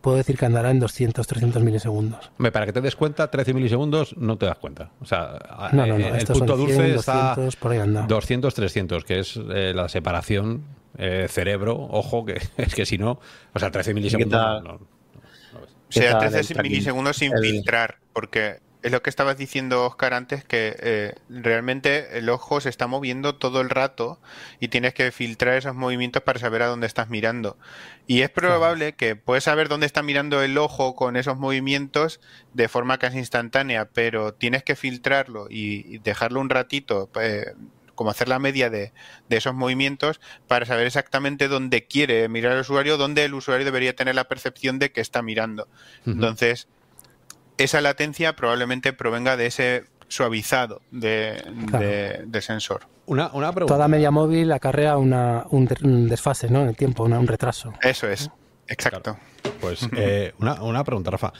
Puedo 0.00 0.16
decir 0.16 0.36
que 0.36 0.46
andará 0.46 0.70
en 0.70 0.80
200, 0.80 1.26
300 1.26 1.62
milisegundos. 1.62 2.30
para 2.52 2.66
que 2.66 2.72
te 2.72 2.80
des 2.80 2.96
cuenta, 2.96 3.30
13 3.30 3.54
milisegundos 3.54 4.16
no 4.16 4.38
te 4.38 4.46
das 4.46 4.58
cuenta. 4.58 4.90
O 5.00 5.04
sea, 5.04 5.38
eh, 5.72 6.12
el 6.18 6.26
punto 6.26 6.56
dulce 6.56 6.94
está 6.94 7.34
200, 7.34 8.54
300, 8.54 9.04
que 9.04 9.20
es 9.20 9.38
eh, 9.50 9.72
la 9.74 9.88
separación 9.88 10.64
cerebro-ojo, 10.96 12.24
que 12.24 12.40
es 12.56 12.74
que 12.74 12.84
si 12.84 12.98
no, 12.98 13.20
o 13.54 13.58
sea, 13.58 13.70
13 13.70 13.94
milisegundos. 13.94 14.64
No, 14.64 14.74
o 14.74 15.92
sea, 15.92 16.18
13 16.18 16.60
milisegundos 16.62 17.16
sin 17.16 17.32
filtrar, 17.40 17.98
porque 18.12 18.58
es 18.82 18.92
lo 18.92 19.02
que 19.02 19.10
estabas 19.10 19.36
diciendo, 19.36 19.84
Oscar, 19.84 20.14
antes, 20.14 20.44
que 20.44 20.76
eh, 20.80 21.14
realmente 21.28 22.18
el 22.18 22.28
ojo 22.28 22.60
se 22.60 22.68
está 22.68 22.86
moviendo 22.86 23.34
todo 23.34 23.60
el 23.60 23.70
rato 23.70 24.20
y 24.60 24.68
tienes 24.68 24.94
que 24.94 25.10
filtrar 25.10 25.56
esos 25.56 25.74
movimientos 25.74 26.22
para 26.22 26.38
saber 26.38 26.62
a 26.62 26.66
dónde 26.66 26.86
estás 26.86 27.08
mirando. 27.08 27.58
Y 28.06 28.22
es 28.22 28.30
probable 28.30 28.94
que 28.94 29.16
puedes 29.16 29.44
saber 29.44 29.68
dónde 29.68 29.86
está 29.86 30.02
mirando 30.02 30.42
el 30.42 30.56
ojo 30.58 30.94
con 30.94 31.16
esos 31.16 31.36
movimientos 31.36 32.20
de 32.54 32.68
forma 32.68 32.98
casi 32.98 33.18
instantánea, 33.18 33.86
pero 33.86 34.34
tienes 34.34 34.62
que 34.62 34.76
filtrarlo 34.76 35.48
y 35.50 35.98
dejarlo 35.98 36.40
un 36.40 36.50
ratito. 36.50 37.10
Eh, 37.20 37.52
como 37.96 38.10
hacer 38.10 38.28
la 38.28 38.38
media 38.38 38.70
de, 38.70 38.92
esos 39.28 39.54
movimientos 39.56 40.20
para 40.46 40.64
saber 40.66 40.86
exactamente 40.86 41.48
dónde 41.48 41.88
quiere 41.88 42.28
mirar 42.28 42.52
el 42.52 42.60
usuario, 42.60 42.96
dónde 42.96 43.24
el 43.24 43.34
usuario 43.34 43.64
debería 43.64 43.96
tener 43.96 44.14
la 44.14 44.28
percepción 44.28 44.78
de 44.78 44.92
que 44.92 45.00
está 45.00 45.20
mirando. 45.20 45.66
Entonces, 46.06 46.68
esa 47.58 47.80
latencia 47.80 48.34
probablemente 48.34 48.92
provenga 48.92 49.36
de 49.36 49.46
ese 49.46 49.84
suavizado 50.08 50.80
de, 50.90 51.36
sensor. 52.40 52.86
Una, 53.06 53.30
pregunta. 53.30 53.74
Toda 53.74 53.88
media 53.88 54.10
móvil 54.10 54.52
acarrea 54.52 54.96
una, 54.96 55.44
un, 55.50 56.08
desfase 56.08 56.48
¿no? 56.48 56.62
en 56.62 56.68
el 56.68 56.76
tiempo, 56.76 57.04
un 57.04 57.26
retraso. 57.26 57.74
Eso 57.82 58.08
es, 58.08 58.30
exacto. 58.66 59.18
Pues 59.60 59.88
eh, 59.96 60.32
una, 60.38 60.84
pregunta, 60.84 61.10
Rafa. 61.10 61.32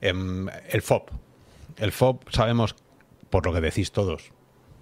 Em, 0.00 0.48
el 0.68 0.82
FOB. 0.82 1.02
El 1.78 1.92
FOB 1.92 2.30
sabemos, 2.30 2.74
por 3.30 3.46
lo 3.46 3.52
que 3.52 3.60
decís 3.60 3.92
todos, 3.92 4.32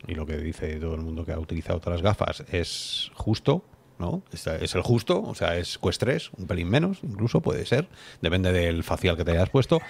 y 0.07 0.15
lo 0.15 0.27
que 0.27 0.39
dice 0.39 0.77
todo 0.77 0.95
el 0.95 1.01
mundo 1.01 1.25
que 1.25 1.33
ha 1.33 1.39
utilizado 1.39 1.79
otras 1.79 2.03
gafas, 2.03 2.45
es 2.51 3.11
justo, 3.15 3.65
¿no? 3.99 4.23
Es, 4.33 4.75
el 4.75 4.83
justo, 4.83 5.23
o 5.23 5.35
sea, 5.35 5.57
es 5.57 5.79
Quest 5.79 6.01
3, 6.01 6.31
un 6.39 6.47
pelín 6.47 6.69
menos, 6.69 6.99
incluso 7.03 7.41
puede 7.41 7.67
ser, 7.67 7.89
depende 8.21 8.53
del 8.53 8.85
facial 8.85 9.17
que 9.17 9.25
te 9.25 9.33
hayas 9.33 9.51
puesto. 9.51 9.81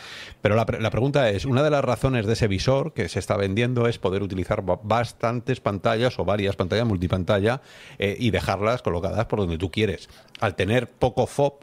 Pero 0.41 0.57
la, 0.57 0.65
pregunta 0.65 1.31
es, 1.31 1.45
una 1.45 1.63
de 1.63 1.71
las 1.71 1.85
razones 1.85 2.27
de 2.27 2.33
ese 2.33 2.49
visor 2.49 2.93
que 2.93 3.09
se 3.09 3.19
está 3.19 3.37
vendiendo 3.37 3.87
es 3.87 3.99
poder 3.99 4.23
utilizar 4.23 4.63
bastantes 4.83 5.61
pantallas 5.61 6.19
o 6.19 6.25
varias 6.25 6.57
pantallas 6.57 6.87
multipantalla 6.87 7.61
eh, 7.99 8.17
y 8.19 8.31
dejarlas 8.31 8.83
colocadas 8.83 9.27
por 9.27 9.41
donde 9.41 9.59
tú 9.59 9.71
quieres. 9.71 10.09
Al 10.41 10.55
tener 10.55 10.89
poco 10.89 11.27
FOB, 11.27 11.55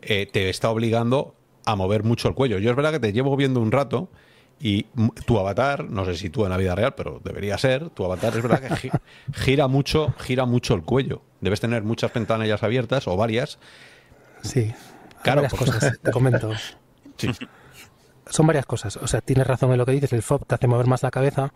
eh, 0.00 0.26
te 0.30 0.50
está 0.50 0.70
obligando 0.70 1.34
a 1.66 1.76
mover 1.76 2.04
mucho 2.04 2.28
el 2.28 2.34
cuello. 2.34 2.58
Yo 2.58 2.70
es 2.70 2.76
verdad 2.76 2.92
que 2.92 3.00
te 3.00 3.12
llevo 3.12 3.36
viendo 3.36 3.60
un 3.60 3.72
rato 3.72 4.08
y 4.64 4.86
tu 5.26 5.38
avatar, 5.38 5.90
no 5.90 6.06
sé 6.06 6.16
si 6.16 6.30
tú 6.30 6.44
en 6.44 6.50
la 6.50 6.56
vida 6.56 6.74
real, 6.74 6.94
pero 6.94 7.20
debería 7.22 7.58
ser, 7.58 7.90
tu 7.90 8.02
avatar 8.02 8.34
es 8.34 8.42
verdad 8.42 8.62
que 8.62 8.90
gira 9.34 9.68
mucho, 9.68 10.14
gira 10.18 10.46
mucho 10.46 10.72
el 10.72 10.82
cuello. 10.82 11.20
Debes 11.42 11.60
tener 11.60 11.82
muchas 11.82 12.10
ventanillas 12.14 12.62
abiertas 12.62 13.06
o 13.06 13.14
varias. 13.14 13.58
Sí. 14.42 14.72
Claro, 15.22 15.42
varias 15.42 15.54
cosas, 15.54 16.00
te 16.00 16.10
comento. 16.10 16.50
Sí. 17.16 17.30
Son 18.26 18.44
varias 18.44 18.66
cosas. 18.66 18.96
O 18.96 19.06
sea, 19.06 19.20
tienes 19.20 19.46
razón 19.46 19.70
en 19.70 19.78
lo 19.78 19.86
que 19.86 19.92
dices, 19.92 20.12
el 20.12 20.22
FOB 20.22 20.46
te 20.46 20.56
hace 20.56 20.66
mover 20.66 20.88
más 20.88 21.04
la 21.04 21.12
cabeza, 21.12 21.52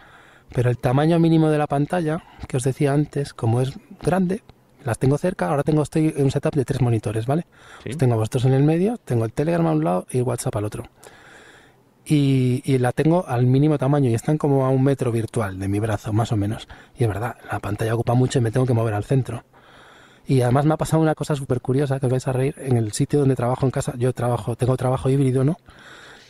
pero 0.54 0.70
el 0.70 0.78
tamaño 0.78 1.18
mínimo 1.18 1.50
de 1.50 1.58
la 1.58 1.66
pantalla, 1.66 2.22
que 2.46 2.58
os 2.58 2.62
decía 2.62 2.92
antes, 2.92 3.34
como 3.34 3.60
es 3.60 3.72
grande, 4.00 4.44
las 4.84 5.00
tengo 5.00 5.18
cerca, 5.18 5.48
ahora 5.48 5.64
tengo 5.64 5.82
estoy 5.82 6.14
en 6.16 6.24
un 6.24 6.30
setup 6.30 6.54
de 6.54 6.64
tres 6.64 6.80
monitores, 6.80 7.26
¿vale? 7.26 7.46
tengo 7.98 8.14
a 8.14 8.18
vosotros 8.18 8.44
en 8.44 8.52
el 8.52 8.62
medio, 8.62 8.98
tengo 8.98 9.24
el 9.24 9.32
Telegram 9.32 9.66
a 9.66 9.72
un 9.72 9.82
lado 9.82 10.06
y 10.10 10.18
el 10.18 10.22
WhatsApp 10.22 10.54
al 10.54 10.66
otro 10.66 10.84
y, 12.10 12.78
la 12.78 12.92
tengo 12.92 13.26
al 13.28 13.46
mínimo 13.46 13.76
tamaño 13.76 14.08
y 14.08 14.14
están 14.14 14.38
como 14.38 14.64
a 14.64 14.70
un 14.70 14.82
metro 14.82 15.12
virtual 15.12 15.58
de 15.58 15.68
mi 15.68 15.78
brazo, 15.78 16.12
más 16.12 16.32
o 16.32 16.36
menos. 16.36 16.66
Y 16.96 17.02
es 17.04 17.08
verdad, 17.08 17.36
la 17.50 17.58
pantalla 17.60 17.94
ocupa 17.94 18.14
mucho 18.14 18.38
y 18.38 18.42
me 18.42 18.50
tengo 18.50 18.66
que 18.66 18.72
mover 18.72 18.94
al 18.94 19.04
centro. 19.04 19.44
Y 20.26 20.40
además 20.40 20.64
me 20.64 20.74
ha 20.74 20.76
pasado 20.78 21.02
una 21.02 21.14
cosa 21.14 21.34
súper 21.34 21.60
curiosa 21.60 22.00
que 22.00 22.06
os 22.06 22.12
vais 22.12 22.26
a 22.26 22.32
reír. 22.32 22.54
En 22.58 22.76
el 22.76 22.92
sitio 22.92 23.18
donde 23.18 23.36
trabajo 23.36 23.66
en 23.66 23.70
casa, 23.70 23.92
yo 23.96 24.12
trabajo, 24.14 24.56
tengo 24.56 24.76
trabajo 24.76 25.10
híbrido, 25.10 25.44
¿no? 25.44 25.58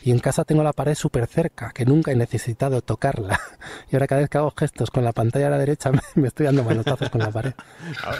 Y 0.02 0.10
en 0.12 0.20
casa 0.20 0.44
tengo 0.44 0.62
la 0.62 0.72
pared 0.72 0.94
súper 0.94 1.26
cerca, 1.26 1.70
que 1.72 1.84
nunca 1.84 2.12
he 2.12 2.16
necesitado 2.16 2.80
tocarla. 2.82 3.38
Y 3.90 3.96
ahora 3.96 4.06
cada 4.06 4.20
vez 4.20 4.30
que 4.30 4.38
hago 4.38 4.52
gestos 4.56 4.90
con 4.90 5.02
la 5.04 5.12
pantalla 5.12 5.46
a 5.46 5.50
la 5.50 5.58
derecha 5.58 5.90
me, 6.14 6.28
estoy 6.28 6.46
dando 6.46 6.62
manotazos 6.64 7.08
con 7.08 7.20
la 7.20 7.30
pared. 7.30 7.52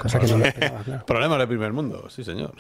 cosa 0.01 0.19
que 0.19 0.27
no 0.27 0.39
me 0.39 0.49
esperaba, 0.49 0.83
claro. 0.83 1.07
Problemas 1.07 1.39
del 1.39 1.49
primer 1.49 1.73
mundo, 1.73 2.09
sí 2.09 2.25
señor. 2.25 2.55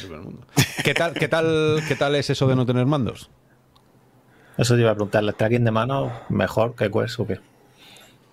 primer 0.00 0.20
mundo. 0.20 0.46
¿Qué 0.84 0.94
tal, 0.94 1.14
qué, 1.14 1.28
tal, 1.28 1.82
¿Qué 1.88 1.96
tal 1.96 2.14
es 2.14 2.30
eso 2.30 2.46
de 2.46 2.56
no 2.56 2.64
tener 2.64 2.86
mandos? 2.86 3.30
Eso 4.58 4.74
te 4.74 4.80
iba 4.80 4.90
a 4.90 4.94
preguntar, 4.94 5.22
¿el 5.24 5.34
tracking 5.34 5.64
de 5.64 5.70
mano 5.70 6.10
mejor 6.28 6.74
que 6.74 6.90
Quest 6.90 7.20
o 7.20 7.26
qué? 7.26 7.40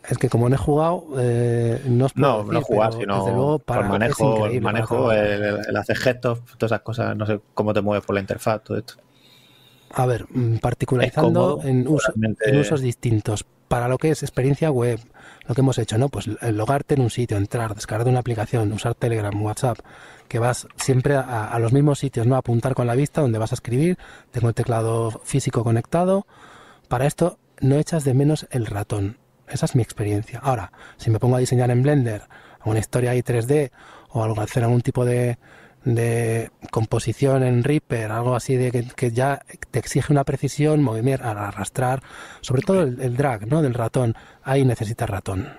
Es 0.07 0.17
que 0.17 0.29
como 0.29 0.49
no 0.49 0.55
he 0.55 0.57
jugado, 0.57 1.05
eh, 1.17 1.81
no 1.85 2.05
os 2.05 2.15
No, 2.15 2.43
no 2.43 2.61
jugar, 2.61 2.91
sino 2.93 3.59
para, 3.59 3.83
el 3.85 3.89
manejo, 3.89 4.47
el, 4.47 4.61
manejo 4.61 5.11
el, 5.13 5.77
hacer 5.77 5.95
gestos, 5.97 6.39
todas 6.57 6.71
esas 6.73 6.81
cosas, 6.81 7.15
no 7.15 7.25
sé 7.25 7.39
cómo 7.53 7.73
te 7.73 7.81
mueves 7.81 8.05
por 8.05 8.15
la 8.15 8.21
interfaz, 8.21 8.63
todo 8.63 8.77
esto. 8.77 8.95
A 9.95 10.05
ver, 10.05 10.25
mm, 10.29 10.57
particularizando 10.57 11.57
cómodo, 11.57 11.67
en, 11.69 11.87
uso- 11.87 12.13
en 12.15 12.59
usos 12.59 12.81
distintos. 12.81 13.45
Para 13.67 13.87
lo 13.87 13.97
que 13.97 14.09
es 14.11 14.23
experiencia 14.23 14.69
web, 14.71 14.99
lo 15.47 15.55
que 15.55 15.61
hemos 15.61 15.77
hecho, 15.77 15.97
¿no? 15.97 16.09
Pues 16.09 16.29
el 16.41 16.57
logarte 16.57 16.95
en 16.95 17.01
un 17.01 17.09
sitio, 17.09 17.37
entrar, 17.37 17.73
descargar 17.73 18.07
una 18.07 18.19
aplicación, 18.19 18.71
usar 18.71 18.93
Telegram, 18.95 19.41
WhatsApp, 19.41 19.79
que 20.33 20.39
vas 20.39 20.67
siempre 20.77 21.15
a, 21.15 21.45
a 21.45 21.59
los 21.59 21.73
mismos 21.73 21.99
sitios, 21.99 22.25
¿no? 22.25 22.35
Apuntar 22.35 22.73
con 22.73 22.87
la 22.87 22.95
vista 22.95 23.21
donde 23.21 23.37
vas 23.37 23.51
a 23.51 23.53
escribir, 23.53 23.99
tengo 24.31 24.47
el 24.47 24.55
teclado 24.55 25.11
físico 25.23 25.63
conectado. 25.63 26.25
Para 26.87 27.05
esto 27.05 27.37
no 27.61 27.75
echas 27.75 28.03
de 28.03 28.15
menos 28.15 28.47
el 28.49 28.65
ratón. 28.65 29.19
Esa 29.47 29.67
es 29.67 29.75
mi 29.75 29.83
experiencia. 29.83 30.39
Ahora, 30.39 30.71
si 30.97 31.11
me 31.11 31.19
pongo 31.19 31.35
a 31.35 31.39
diseñar 31.39 31.69
en 31.69 31.83
Blender 31.83 32.23
una 32.65 32.79
historia 32.79 33.11
ahí 33.11 33.21
3D 33.21 33.69
o 34.09 34.23
algo, 34.23 34.41
hacer 34.41 34.63
algún 34.63 34.81
tipo 34.81 35.05
de, 35.05 35.37
composición 36.71 37.43
en 37.43 37.63
Reaper, 37.63 38.11
algo 38.11 38.35
así 38.35 38.55
de 38.55 38.71
que, 38.95 39.11
ya 39.11 39.39
te 39.69 39.77
exige 39.77 40.11
una 40.11 40.23
precisión, 40.23 40.81
movimiento, 40.81 41.25
arrastrar, 41.25 42.01
sobre 42.41 42.63
todo 42.63 42.81
el, 42.81 42.99
el 43.01 43.15
drag 43.15 43.45
¿no? 43.45 43.61
del 43.61 43.75
ratón, 43.75 44.15
ahí 44.41 44.65
necesitas 44.65 45.07
ratón. 45.07 45.49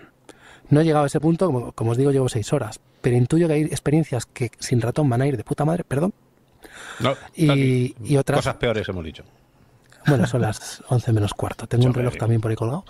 No 0.69 0.81
he 0.81 0.85
llegado 0.85 1.05
a 1.05 1.07
ese 1.07 1.21
punto, 1.21 1.47
como, 1.47 1.71
como 1.71 1.93
os 1.93 1.97
digo, 1.97 2.11
llevo 2.11 2.29
seis 2.29 2.53
horas, 2.53 2.81
pero 3.05 3.19
intuyo 3.19 3.47
que 3.47 3.53
hay 3.53 3.63
experiencias 3.65 4.25
que 4.25 4.51
sin 4.59 4.81
ratón 4.81 5.11
van 5.11 5.21
a 5.21 5.27
ir 5.27 5.37
de 5.37 5.45
puta 5.45 5.67
madre, 5.67 5.85
perdón, 5.85 6.15
No, 7.01 7.13
y, 7.37 7.95
y 8.03 8.17
otras... 8.17 8.39
Cosas 8.39 8.55
peores 8.55 8.89
hemos 8.89 9.05
dicho. 9.05 9.25
Bueno, 10.07 10.27
son 10.27 10.41
las 10.41 10.83
11 10.89 11.13
menos 11.13 11.35
cuarto. 11.35 11.67
Tengo 11.67 11.85
un 11.85 11.93
reloj 11.93 12.15
digo. 12.15 12.21
también 12.21 12.41
por 12.41 12.51
ahí 12.51 12.57
colgado. 12.57 12.87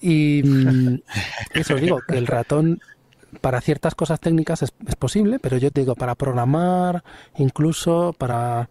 Y 0.00 0.42
mm, 0.44 1.00
eso 1.54 1.74
os 1.74 1.80
digo, 1.80 1.98
que 2.06 2.16
el 2.16 2.28
ratón 2.28 2.80
para 3.40 3.60
ciertas 3.60 3.96
cosas 3.96 4.20
técnicas 4.20 4.62
es, 4.62 4.72
es 4.86 4.94
posible, 4.94 5.40
pero 5.40 5.56
yo 5.56 5.72
te 5.72 5.80
digo, 5.80 5.96
para 5.96 6.14
programar, 6.14 7.02
incluso 7.36 8.14
para... 8.16 8.70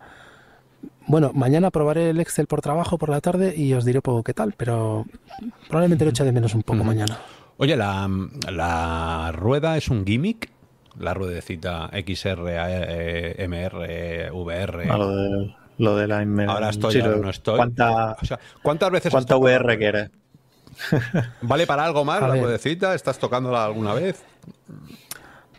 Bueno, 1.06 1.32
mañana 1.34 1.70
probaré 1.70 2.12
el 2.12 2.22
Excel 2.22 2.48
por 2.48 2.62
trabajo 2.62 2.98
por 2.98 3.10
la 3.10 3.20
tarde 3.20 3.54
y 3.58 3.74
os 3.74 3.84
diré 3.84 4.02
poco 4.02 4.24
qué 4.24 4.34
tal, 4.34 4.54
pero 4.56 5.06
probablemente 5.68 6.06
lo 6.06 6.12
eche 6.12 6.24
de 6.24 6.32
menos 6.32 6.56
un 6.56 6.64
poco 6.64 6.86
mañana. 6.86 7.18
Oye, 7.58 7.76
la, 7.76 8.10
la 8.50 9.34
rueda 9.34 9.76
es 9.76 9.90
un 9.90 10.06
gimmick. 10.06 10.56
La 11.00 11.14
ruedecita 11.14 11.90
XR, 11.94 12.44
eh, 12.48 13.36
MR, 13.48 14.32
VR. 14.32 14.90
A 14.90 14.98
lo, 14.98 15.16
de, 15.16 15.56
lo 15.78 15.96
de 15.96 16.08
la 16.08 16.24
inmer- 16.24 16.50
Ahora 16.50 16.70
estoy, 16.70 16.94
sí, 16.94 17.00
ahora 17.02 17.18
no 17.18 17.30
estoy. 17.30 17.58
¿Cuánta, 17.58 18.18
O 18.22 18.26
sea, 18.26 18.40
¿cuántas 18.62 18.92
veces 18.92 19.12
cuánta 19.12 19.38
VR 19.38 19.78
quieres? 19.78 20.10
¿Vale 21.42 21.66
para 21.68 21.86
algo 21.86 22.04
más 22.06 22.22
A 22.22 22.28
la 22.28 22.34
ver. 22.36 22.44
ruedecita? 22.44 22.94
¿Estás 22.96 23.20
tocándola 23.20 23.66
alguna 23.66 23.94
vez? 23.94 24.24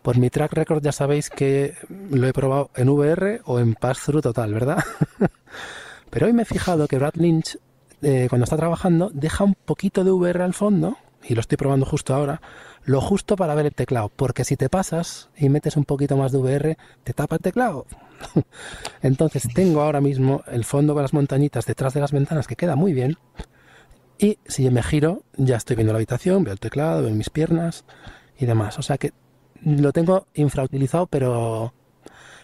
Por 0.01 0.17
mi 0.17 0.29
track 0.29 0.53
record 0.53 0.81
ya 0.83 0.91
sabéis 0.91 1.29
que 1.29 1.73
lo 2.09 2.25
he 2.27 2.33
probado 2.33 2.69
en 2.75 2.89
VR 2.89 3.41
o 3.45 3.59
en 3.59 3.75
pass-through 3.75 4.21
total, 4.21 4.53
¿verdad? 4.53 4.83
Pero 6.09 6.25
hoy 6.27 6.33
me 6.33 6.43
he 6.43 6.45
fijado 6.45 6.87
que 6.87 6.97
Brad 6.97 7.15
Lynch, 7.15 7.57
eh, 8.01 8.27
cuando 8.29 8.43
está 8.45 8.55
trabajando, 8.57 9.11
deja 9.13 9.43
un 9.43 9.55
poquito 9.55 10.03
de 10.03 10.11
VR 10.11 10.41
al 10.43 10.53
fondo, 10.53 10.97
y 11.23 11.35
lo 11.35 11.41
estoy 11.41 11.57
probando 11.57 11.85
justo 11.85 12.15
ahora, 12.15 12.41
lo 12.89 13.01
justo 13.01 13.35
para 13.35 13.53
ver 13.53 13.67
el 13.67 13.75
teclado, 13.75 14.11
porque 14.15 14.43
si 14.43 14.57
te 14.57 14.67
pasas 14.67 15.29
y 15.37 15.47
metes 15.49 15.77
un 15.77 15.85
poquito 15.85 16.17
más 16.17 16.31
de 16.31 16.39
VR, 16.39 16.77
te 17.03 17.13
tapa 17.13 17.35
el 17.35 17.41
teclado. 17.41 17.85
Entonces 19.03 19.47
tengo 19.53 19.81
ahora 19.81 20.01
mismo 20.01 20.41
el 20.51 20.65
fondo 20.65 20.95
con 20.95 21.03
las 21.03 21.13
montañitas 21.13 21.67
detrás 21.67 21.93
de 21.93 21.99
las 21.99 22.11
ventanas, 22.11 22.47
que 22.47 22.55
queda 22.55 22.75
muy 22.75 22.93
bien, 22.93 23.19
y 24.17 24.39
si 24.47 24.67
me 24.71 24.81
giro, 24.81 25.21
ya 25.37 25.57
estoy 25.57 25.75
viendo 25.75 25.93
la 25.93 25.97
habitación, 25.97 26.43
veo 26.43 26.51
el 26.51 26.59
teclado, 26.59 27.03
veo 27.03 27.13
mis 27.13 27.29
piernas 27.29 27.85
y 28.39 28.47
demás. 28.47 28.79
O 28.79 28.81
sea 28.81 28.97
que 28.97 29.13
lo 29.63 29.93
tengo 29.93 30.25
infrautilizado, 30.33 31.05
pero 31.05 31.75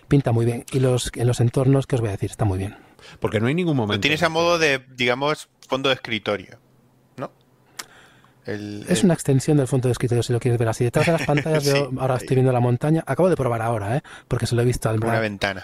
pinta 0.07 0.31
muy 0.31 0.45
bien. 0.45 0.63
Y 0.71 0.79
los 0.79 1.09
en 1.15 1.25
los 1.25 1.39
entornos, 1.39 1.87
que 1.87 1.95
os 1.95 2.01
voy 2.01 2.09
a 2.09 2.11
decir? 2.11 2.29
Está 2.29 2.45
muy 2.45 2.59
bien. 2.59 2.77
Porque 3.19 3.39
no 3.39 3.47
hay 3.47 3.55
ningún 3.55 3.77
momento. 3.77 3.95
Lo 3.95 4.01
tienes 4.01 4.21
a 4.21 4.29
modo 4.29 4.59
de, 4.59 4.85
digamos, 4.95 5.49
fondo 5.67 5.89
de 5.89 5.95
escritorio. 5.95 6.59
El- 8.45 8.85
Es 8.87 8.99
el- 8.99 9.05
una 9.05 9.13
extensión 9.13 9.57
del 9.57 9.67
fondo 9.67 9.87
de 9.87 9.93
escritorio, 9.93 10.21
si 10.23 10.31
lo 10.33 10.39
quieres 10.39 10.59
ver 10.59 10.67
así. 10.69 10.83
Detrás 10.83 11.05
de 11.05 11.11
las 11.13 11.21
pantallas 11.25 11.63
Sí, 11.63 11.71
veo, 11.73 11.91
ahora 11.97 12.13
ahí. 12.15 12.19
estoy 12.21 12.35
viendo 12.35 12.51
la 12.51 12.59
montaña. 12.59 13.03
Acabo 13.07 13.29
de 13.29 13.35
probar 13.35 13.61
ahora, 13.61 13.97
¿eh? 13.97 14.01
porque 14.27 14.45
se 14.47 14.55
lo 14.55 14.61
he 14.61 14.65
visto 14.65 14.89
al 14.89 14.97
una 14.97 15.07
Brad. 15.07 15.21
ventana. 15.21 15.63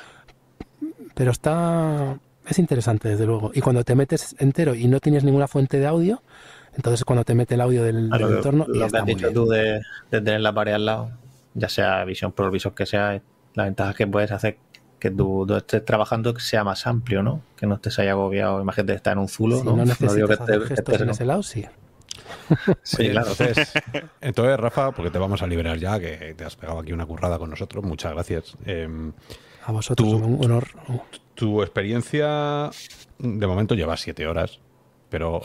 Pero 1.15 1.31
está... 1.31 2.17
Es 2.47 2.57
interesante, 2.57 3.07
desde 3.09 3.25
luego. 3.25 3.51
Y 3.53 3.61
cuando 3.61 3.83
te 3.83 3.93
metes 3.95 4.35
entero 4.39 4.73
y 4.73 4.87
no 4.87 4.99
tienes 4.99 5.23
ninguna 5.23 5.47
fuente 5.47 5.77
de 5.79 5.85
audio, 5.85 6.23
entonces 6.75 7.05
cuando 7.05 7.23
te 7.23 7.35
mete 7.35 7.53
el 7.53 7.61
audio 7.61 7.83
del, 7.83 8.09
del 8.09 8.21
lo, 8.21 8.35
entorno, 8.37 8.65
lo 8.67 8.73
ya 8.73 8.79
que 8.79 8.85
está 8.87 8.97
has 8.99 9.03
muy 9.05 9.13
dicho 9.13 9.27
bien. 9.27 9.33
tú 9.35 9.47
de, 9.47 9.81
de 10.09 10.21
tener 10.21 10.41
la 10.41 10.51
pared 10.51 10.73
al 10.73 10.85
lado, 10.85 11.11
ya 11.53 11.69
sea 11.69 12.03
visión 12.03 12.33
visor 12.51 12.73
que 12.73 12.85
sea, 12.87 13.21
la 13.53 13.63
ventaja 13.65 13.91
es 13.91 13.95
que 13.95 14.07
puedes 14.07 14.31
hacer 14.31 14.57
que 14.97 15.11
tú, 15.11 15.45
tú 15.47 15.55
estés 15.55 15.85
trabajando 15.85 16.33
que 16.33 16.41
sea 16.41 16.63
más 16.63 16.87
amplio, 16.87 17.21
¿no? 17.21 17.41
Que 17.55 17.67
no 17.67 17.75
estés 17.75 17.97
ahí 17.99 18.07
agobiado. 18.07 18.59
Imagínate 18.61 18.93
estar 18.95 19.13
en 19.13 19.19
un 19.19 19.27
zulo, 19.27 19.57
Si 19.59 19.63
¿no? 19.65 19.75
no, 19.75 19.85
No 19.99 20.13
digo 20.13 20.27
que 20.27 20.33
necesitas 20.35 20.41
hacer 20.41 20.55
estés- 20.55 20.61
que 20.63 20.67
gestos 20.67 20.77
estés 20.93 20.95
en 21.01 21.03
en 21.03 21.09
ese 21.11 21.25
lado, 21.25 21.43
sí. 21.43 21.65
Sí, 22.83 23.03
Oye, 23.03 23.11
claro. 23.11 23.31
Entonces, 23.31 23.73
entonces, 24.21 24.57
Rafa, 24.57 24.91
porque 24.91 25.11
te 25.11 25.17
vamos 25.19 25.41
a 25.41 25.47
liberar 25.47 25.77
ya, 25.77 25.99
que 25.99 26.33
te 26.37 26.43
has 26.45 26.55
pegado 26.55 26.79
aquí 26.79 26.91
una 26.93 27.05
currada 27.05 27.37
con 27.39 27.49
nosotros. 27.49 27.83
Muchas 27.83 28.13
gracias. 28.13 28.55
Em, 28.65 29.13
A 29.65 29.71
vosotros, 29.71 30.07
Tú- 30.09 30.15
un 30.17 30.43
honor. 30.43 30.67
tu 31.35 31.61
experiencia, 31.61 32.69
de 33.19 33.47
momento 33.47 33.75
lleva 33.75 33.95
siete 33.97 34.27
horas, 34.27 34.59
pero 35.09 35.41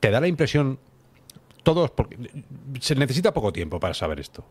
te 0.00 0.10
da 0.10 0.20
la 0.20 0.28
impresión, 0.28 0.78
todos, 1.62 1.90
porque 1.90 2.16
se 2.80 2.94
necesita 2.94 3.32
poco 3.34 3.52
tiempo 3.52 3.78
para 3.80 3.94
saber 3.94 4.20
esto, 4.20 4.44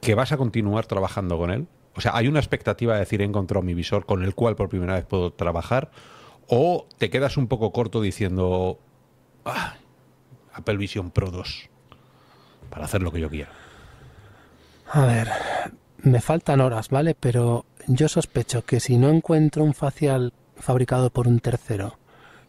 que 0.00 0.14
vas 0.14 0.32
a 0.32 0.36
continuar 0.36 0.86
trabajando 0.86 1.36
con 1.38 1.50
él. 1.50 1.66
O 1.94 2.00
sea, 2.00 2.14
hay 2.14 2.28
una 2.28 2.38
expectativa 2.38 2.94
de 2.94 3.00
decir, 3.00 3.22
he 3.22 3.24
encontrado 3.24 3.62
mi 3.62 3.72
visor 3.74 4.04
con 4.06 4.22
el 4.22 4.34
cual 4.34 4.54
por 4.56 4.68
primera 4.68 4.94
vez 4.94 5.04
puedo 5.06 5.32
trabajar, 5.32 5.90
o 6.46 6.86
te 6.98 7.08
quedas 7.10 7.36
un 7.38 7.48
poco 7.48 7.72
corto 7.72 8.00
diciendo, 8.02 8.78
"Ah, 9.44 9.76
Apple 10.56 10.76
Vision 10.76 11.10
Pro 11.10 11.30
2, 11.30 11.70
para 12.70 12.86
hacer 12.86 13.02
lo 13.02 13.12
que 13.12 13.20
yo 13.20 13.28
quiera. 13.30 13.50
A 14.90 15.04
ver, 15.04 15.28
me 15.98 16.20
faltan 16.20 16.60
horas, 16.60 16.88
¿vale? 16.90 17.14
Pero 17.14 17.66
yo 17.86 18.08
sospecho 18.08 18.64
que 18.64 18.80
si 18.80 18.96
no 18.96 19.10
encuentro 19.10 19.64
un 19.64 19.74
facial 19.74 20.32
fabricado 20.56 21.10
por 21.10 21.28
un 21.28 21.40
tercero 21.40 21.98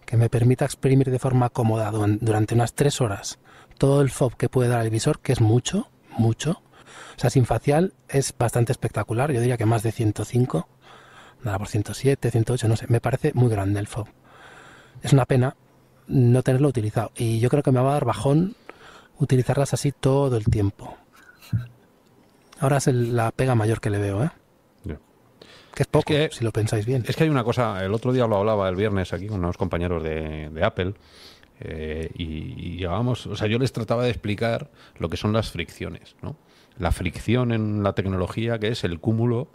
que 0.05 0.17
me 0.17 0.29
permita 0.29 0.65
exprimir 0.65 1.11
de 1.11 1.19
forma 1.19 1.49
cómoda 1.49 1.91
durante 1.91 2.55
unas 2.55 2.73
tres 2.73 3.01
horas 3.01 3.39
todo 3.77 4.01
el 4.01 4.09
FOB 4.09 4.35
que 4.35 4.49
puede 4.49 4.69
dar 4.69 4.83
el 4.83 4.89
visor, 4.89 5.19
que 5.19 5.33
es 5.33 5.41
mucho, 5.41 5.89
mucho. 6.17 6.61
O 7.15 7.19
sea, 7.19 7.29
sin 7.29 7.45
facial 7.45 7.93
es 8.09 8.33
bastante 8.37 8.71
espectacular. 8.71 9.31
Yo 9.31 9.39
diría 9.39 9.57
que 9.57 9.65
más 9.65 9.83
de 9.83 9.91
105, 9.91 10.67
nada 11.43 11.59
por 11.59 11.67
107, 11.67 12.31
108, 12.31 12.67
no 12.67 12.75
sé. 12.75 12.85
Me 12.89 13.01
parece 13.01 13.31
muy 13.33 13.49
grande 13.49 13.79
el 13.79 13.87
FOB. 13.87 14.07
Es 15.01 15.13
una 15.13 15.25
pena 15.25 15.55
no 16.07 16.43
tenerlo 16.43 16.67
utilizado. 16.69 17.11
Y 17.15 17.39
yo 17.39 17.49
creo 17.49 17.63
que 17.63 17.71
me 17.71 17.79
va 17.81 17.91
a 17.91 17.93
dar 17.93 18.05
bajón 18.05 18.55
utilizarlas 19.19 19.73
así 19.73 19.91
todo 19.91 20.37
el 20.37 20.45
tiempo. 20.45 20.95
Ahora 22.59 22.77
es 22.77 22.87
el- 22.87 23.15
la 23.15 23.31
pega 23.31 23.55
mayor 23.55 23.79
que 23.79 23.89
le 23.89 23.99
veo, 23.99 24.23
¿eh? 24.23 24.29
Que 25.75 25.83
es 25.83 25.87
poco, 25.87 26.05
que- 26.05 26.29
si 26.31 26.43
lo 26.43 26.51
pensáis 26.51 26.87
bien. 26.87 27.03
Es 27.07 27.15
que 27.15 27.23
hay 27.25 27.29
una 27.29 27.43
cosa, 27.43 27.85
el 27.85 27.93
otro 27.93 28.11
día 28.11 28.25
lo 28.25 28.37
hablaba 28.37 28.67
el 28.67 28.75
viernes 28.75 29.13
aquí 29.13 29.27
con 29.27 29.37
unos 29.39 29.57
compañeros 29.57 30.01
de, 30.01 30.49
de 30.49 30.63
Apple 30.63 30.95
eh, 31.59 32.09
y, 32.15 32.23
y 32.23 32.77
llevábamos, 32.77 33.27
o 33.27 33.35
sea, 33.35 33.47
yo 33.47 33.59
les 33.59 33.71
trataba 33.73 34.03
de 34.03 34.09
explicar 34.09 34.71
lo 34.97 35.07
que 35.07 35.17
son 35.17 35.33
las 35.33 35.51
fricciones, 35.51 36.15
¿no? 36.23 36.35
La 36.79 36.91
fricción 36.91 37.51
en 37.51 37.83
la 37.83 37.93
tecnología 37.93 38.57
que 38.57 38.69
es 38.69 38.83
el 38.83 38.99
cúmulo 38.99 39.49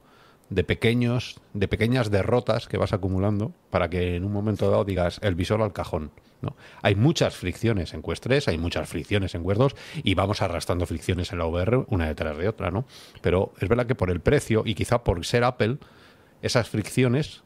de 0.51 0.65
pequeños, 0.65 1.41
de 1.55 1.69
pequeñas 1.69 2.11
derrotas 2.11 2.69
que 2.69 2.77
vas 2.77 2.93
acumulando 2.93 3.53
para 3.71 3.89
que 3.89 4.17
en 4.17 4.25
un 4.25 4.33
momento 4.33 4.71
dado 4.71 4.85
digas 4.85 5.19
el 5.23 5.35
visor 5.35 5.63
al 5.63 5.73
cajón. 5.73 6.11
¿no? 6.43 6.57
Hay 6.83 6.95
muchas 6.95 7.37
fricciones 7.37 7.95
en 7.95 8.03
Quest 8.03 8.23
3, 8.25 8.49
hay 8.49 8.59
muchas 8.59 8.89
fricciones 8.89 9.35
en 9.35 9.45
Quest 9.45 9.59
2 9.59 9.77
y 10.03 10.15
vamos 10.15 10.43
arrastrando 10.43 10.87
fricciones 10.87 11.33
en 11.33 11.39
la 11.39 11.47
VR 11.47 11.85
una 11.89 12.07
detrás 12.07 12.37
de 12.37 12.49
otra, 12.49 12.71
¿no? 12.71 12.85
Pero 13.21 13.53
es 13.61 13.69
verdad 13.69 13.87
que 13.87 13.95
por 13.95 14.11
el 14.11 14.21
precio 14.21 14.63
y 14.67 14.75
quizá 14.75 15.05
por 15.05 15.25
ser 15.25 15.45
Apple, 15.45 15.79
esas 16.43 16.69
fricciones 16.69 17.43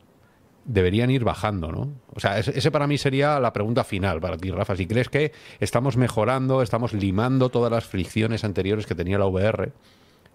deberían 0.64 1.10
ir 1.10 1.24
bajando, 1.24 1.70
¿no? 1.70 1.93
O 2.14 2.20
sea, 2.20 2.39
ese, 2.39 2.70
para 2.70 2.86
mí 2.86 2.98
sería 2.98 3.39
la 3.39 3.52
pregunta 3.52 3.85
final 3.85 4.20
para 4.20 4.36
ti, 4.36 4.51
Rafa. 4.51 4.77
Si 4.77 4.86
crees 4.86 5.09
que 5.09 5.32
estamos 5.60 5.97
mejorando, 5.97 6.60
estamos 6.62 6.93
limando 6.93 7.51
todas 7.51 7.70
las 7.70 7.85
fricciones 7.85 8.44
anteriores 8.44 8.86
que 8.86 8.94
tenía 8.94 9.18
la 9.18 9.27
VR 9.27 9.73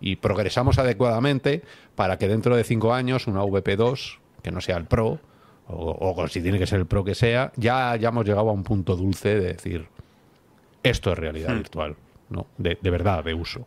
y 0.02 0.18
progresamos 0.18 0.80
adecuadamente 0.80 1.61
para 1.95 2.18
que 2.18 2.28
dentro 2.28 2.56
de 2.56 2.64
cinco 2.64 2.94
años 2.94 3.28
una 3.28 3.44
VP2, 3.44 4.18
que 4.41 4.52
no 4.52 4.60
sea 4.60 4.78
el 4.78 4.86
Pro, 4.86 5.19
o, 5.68 6.14
o 6.18 6.28
si 6.28 6.41
tiene 6.41 6.60
que 6.60 6.68
ser 6.68 6.80
el 6.80 6.88
Pro 6.88 7.03
que 7.03 7.15
sea, 7.15 7.53
ya 7.56 7.91
hayamos 7.91 8.26
llegado 8.26 8.49
a 8.49 8.53
un 8.53 8.64
punto 8.64 8.95
dulce 8.95 9.30
de 9.40 9.53
decir, 9.53 9.88
esto 10.84 11.11
es 11.11 11.18
realidad 11.18 11.53
Hmm. 11.53 11.57
virtual, 11.57 11.95
¿no? 12.30 12.48
De, 12.57 12.78
de 12.82 12.90
verdad, 12.90 13.23
de 13.23 13.34
uso. 13.34 13.64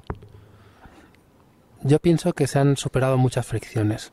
Yo 1.82 1.98
pienso 2.00 2.32
que 2.32 2.46
se 2.46 2.58
han 2.58 2.76
superado 2.76 3.16
muchas 3.16 3.46
fricciones. 3.46 4.12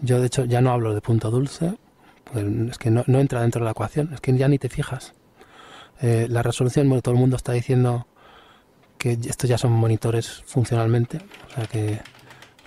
Yo, 0.00 0.20
de 0.20 0.26
hecho, 0.26 0.44
ya 0.44 0.60
no 0.60 0.70
hablo 0.72 0.94
de 0.94 1.00
punto 1.00 1.30
dulce, 1.30 1.74
pues 2.32 2.44
es 2.70 2.78
que 2.78 2.90
no, 2.90 3.04
no 3.06 3.18
entra 3.20 3.42
dentro 3.42 3.60
de 3.60 3.66
la 3.66 3.72
ecuación, 3.72 4.10
es 4.14 4.20
que 4.20 4.36
ya 4.36 4.48
ni 4.48 4.58
te 4.58 4.68
fijas. 4.68 5.12
Eh, 6.00 6.26
la 6.28 6.42
resolución, 6.42 6.88
bueno, 6.88 7.02
todo 7.02 7.14
el 7.14 7.20
mundo 7.20 7.36
está 7.36 7.52
diciendo 7.52 8.06
que 9.02 9.18
estos 9.28 9.50
ya 9.50 9.58
son 9.58 9.72
monitores 9.72 10.44
funcionalmente, 10.46 11.18
o 11.50 11.54
sea 11.56 11.66
que 11.66 12.00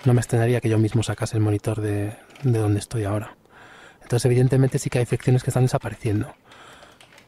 no 0.04 0.12
me 0.12 0.20
extrañaría 0.20 0.60
que 0.60 0.68
yo 0.68 0.76
mismo 0.76 1.02
sacase 1.02 1.38
el 1.38 1.42
monitor 1.42 1.80
de, 1.80 2.14
de 2.42 2.58
donde 2.58 2.78
estoy 2.78 3.04
ahora. 3.04 3.34
Entonces, 4.02 4.26
evidentemente, 4.26 4.78
sí 4.78 4.90
que 4.90 4.98
hay 4.98 5.06
fricciones 5.06 5.42
que 5.42 5.48
están 5.48 5.62
desapareciendo. 5.62 6.34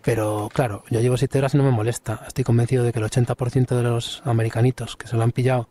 Pero 0.02 0.50
claro, 0.52 0.84
yo 0.90 1.00
llevo 1.00 1.16
7 1.16 1.38
horas 1.38 1.54
y 1.54 1.56
no 1.56 1.64
me 1.64 1.70
molesta. 1.70 2.22
Estoy 2.26 2.44
convencido 2.44 2.84
de 2.84 2.92
que 2.92 2.98
el 2.98 3.06
80% 3.06 3.74
de 3.74 3.82
los 3.82 4.20
americanitos 4.26 4.94
que 4.96 5.08
se 5.08 5.16
lo 5.16 5.22
han 5.22 5.32
pillado 5.32 5.70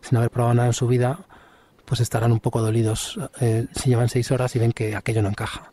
sin 0.00 0.16
haber 0.18 0.30
probado 0.30 0.54
nada 0.54 0.68
en 0.68 0.72
su 0.72 0.86
vida, 0.86 1.18
pues 1.84 2.00
estarán 2.00 2.30
un 2.30 2.38
poco 2.38 2.62
dolidos 2.62 3.18
eh, 3.40 3.66
si 3.74 3.88
llevan 3.88 4.08
6 4.08 4.30
horas 4.30 4.54
y 4.54 4.60
ven 4.60 4.72
que 4.72 4.94
aquello 4.94 5.22
no 5.22 5.28
encaja. 5.28 5.72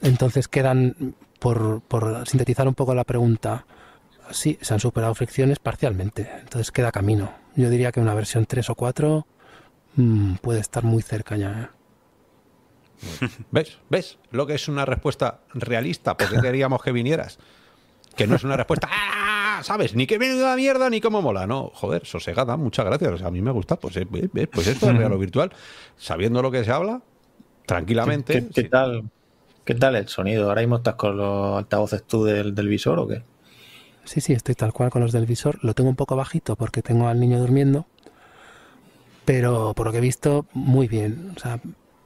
Entonces 0.00 0.46
quedan, 0.46 1.16
por, 1.40 1.80
por 1.80 2.28
sintetizar 2.28 2.68
un 2.68 2.74
poco 2.74 2.94
la 2.94 3.02
pregunta, 3.02 3.66
sí, 4.30 4.58
se 4.60 4.74
han 4.74 4.80
superado 4.80 5.14
fricciones 5.14 5.58
parcialmente. 5.58 6.30
Entonces 6.40 6.70
queda 6.72 6.92
camino. 6.92 7.32
Yo 7.54 7.70
diría 7.70 7.92
que 7.92 8.00
una 8.00 8.14
versión 8.14 8.46
3 8.46 8.70
o 8.70 8.74
4 8.74 9.26
mm, 9.96 10.34
puede 10.36 10.60
estar 10.60 10.84
muy 10.84 11.02
cerca 11.02 11.36
ya. 11.36 11.70
¿eh? 11.70 13.28
¿Ves? 13.50 13.78
¿Ves? 13.88 14.18
Lo 14.30 14.46
que 14.46 14.54
es 14.54 14.68
una 14.68 14.84
respuesta 14.84 15.40
realista. 15.54 16.16
porque 16.16 16.38
queríamos 16.42 16.82
que 16.82 16.92
vinieras? 16.92 17.38
Que 18.14 18.26
no 18.26 18.36
es 18.36 18.44
una 18.44 18.56
respuesta. 18.56 18.88
¡Ah! 18.90 19.60
¿Sabes? 19.62 19.94
Ni 19.94 20.06
que 20.06 20.18
venga 20.18 20.54
mierda 20.56 20.90
ni 20.90 21.00
cómo 21.00 21.22
mola. 21.22 21.46
No, 21.46 21.70
joder, 21.74 22.06
sosegada, 22.06 22.56
muchas 22.56 22.84
gracias. 22.84 23.22
a 23.22 23.30
mí 23.30 23.40
me 23.42 23.50
gusta. 23.50 23.76
Pues, 23.76 23.96
eh, 23.96 24.06
eh, 24.12 24.46
pues 24.46 24.66
esto 24.66 24.90
es 24.90 24.96
real 24.96 25.16
virtual. 25.18 25.52
Sabiendo 25.96 26.42
lo 26.42 26.50
que 26.50 26.64
se 26.64 26.70
habla, 26.70 27.02
tranquilamente. 27.66 28.48
¿Qué, 28.54 28.64
tal? 28.64 29.10
¿Qué 29.64 29.74
tal 29.74 29.96
el 29.96 30.08
sonido? 30.08 30.48
¿Ahora 30.48 30.62
mismo 30.62 30.76
estás 30.76 30.94
con 30.94 31.16
los 31.16 31.58
altavoces 31.58 32.04
tú 32.04 32.24
del, 32.24 32.54
del 32.54 32.68
visor 32.68 32.98
o 32.98 33.08
qué? 33.08 33.22
Sí, 34.06 34.20
sí, 34.20 34.32
estoy 34.32 34.54
tal 34.54 34.72
cual 34.72 34.90
con 34.90 35.02
los 35.02 35.12
del 35.12 35.26
visor. 35.26 35.58
Lo 35.62 35.74
tengo 35.74 35.90
un 35.90 35.96
poco 35.96 36.16
bajito 36.16 36.56
porque 36.56 36.80
tengo 36.80 37.08
al 37.08 37.20
niño 37.20 37.38
durmiendo. 37.38 37.86
Pero 39.24 39.74
por 39.74 39.86
lo 39.86 39.92
que 39.92 39.98
he 39.98 40.00
visto, 40.00 40.46
muy 40.52 40.86
bien. 40.86 41.32
O 41.36 41.40
sea, 41.40 41.60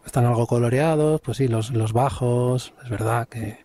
están 0.06 0.24
algo 0.24 0.46
coloreados, 0.46 1.20
pues 1.20 1.36
sí, 1.36 1.46
los, 1.46 1.70
los 1.70 1.92
bajos, 1.92 2.72
es 2.82 2.88
verdad 2.88 3.28
que, 3.28 3.58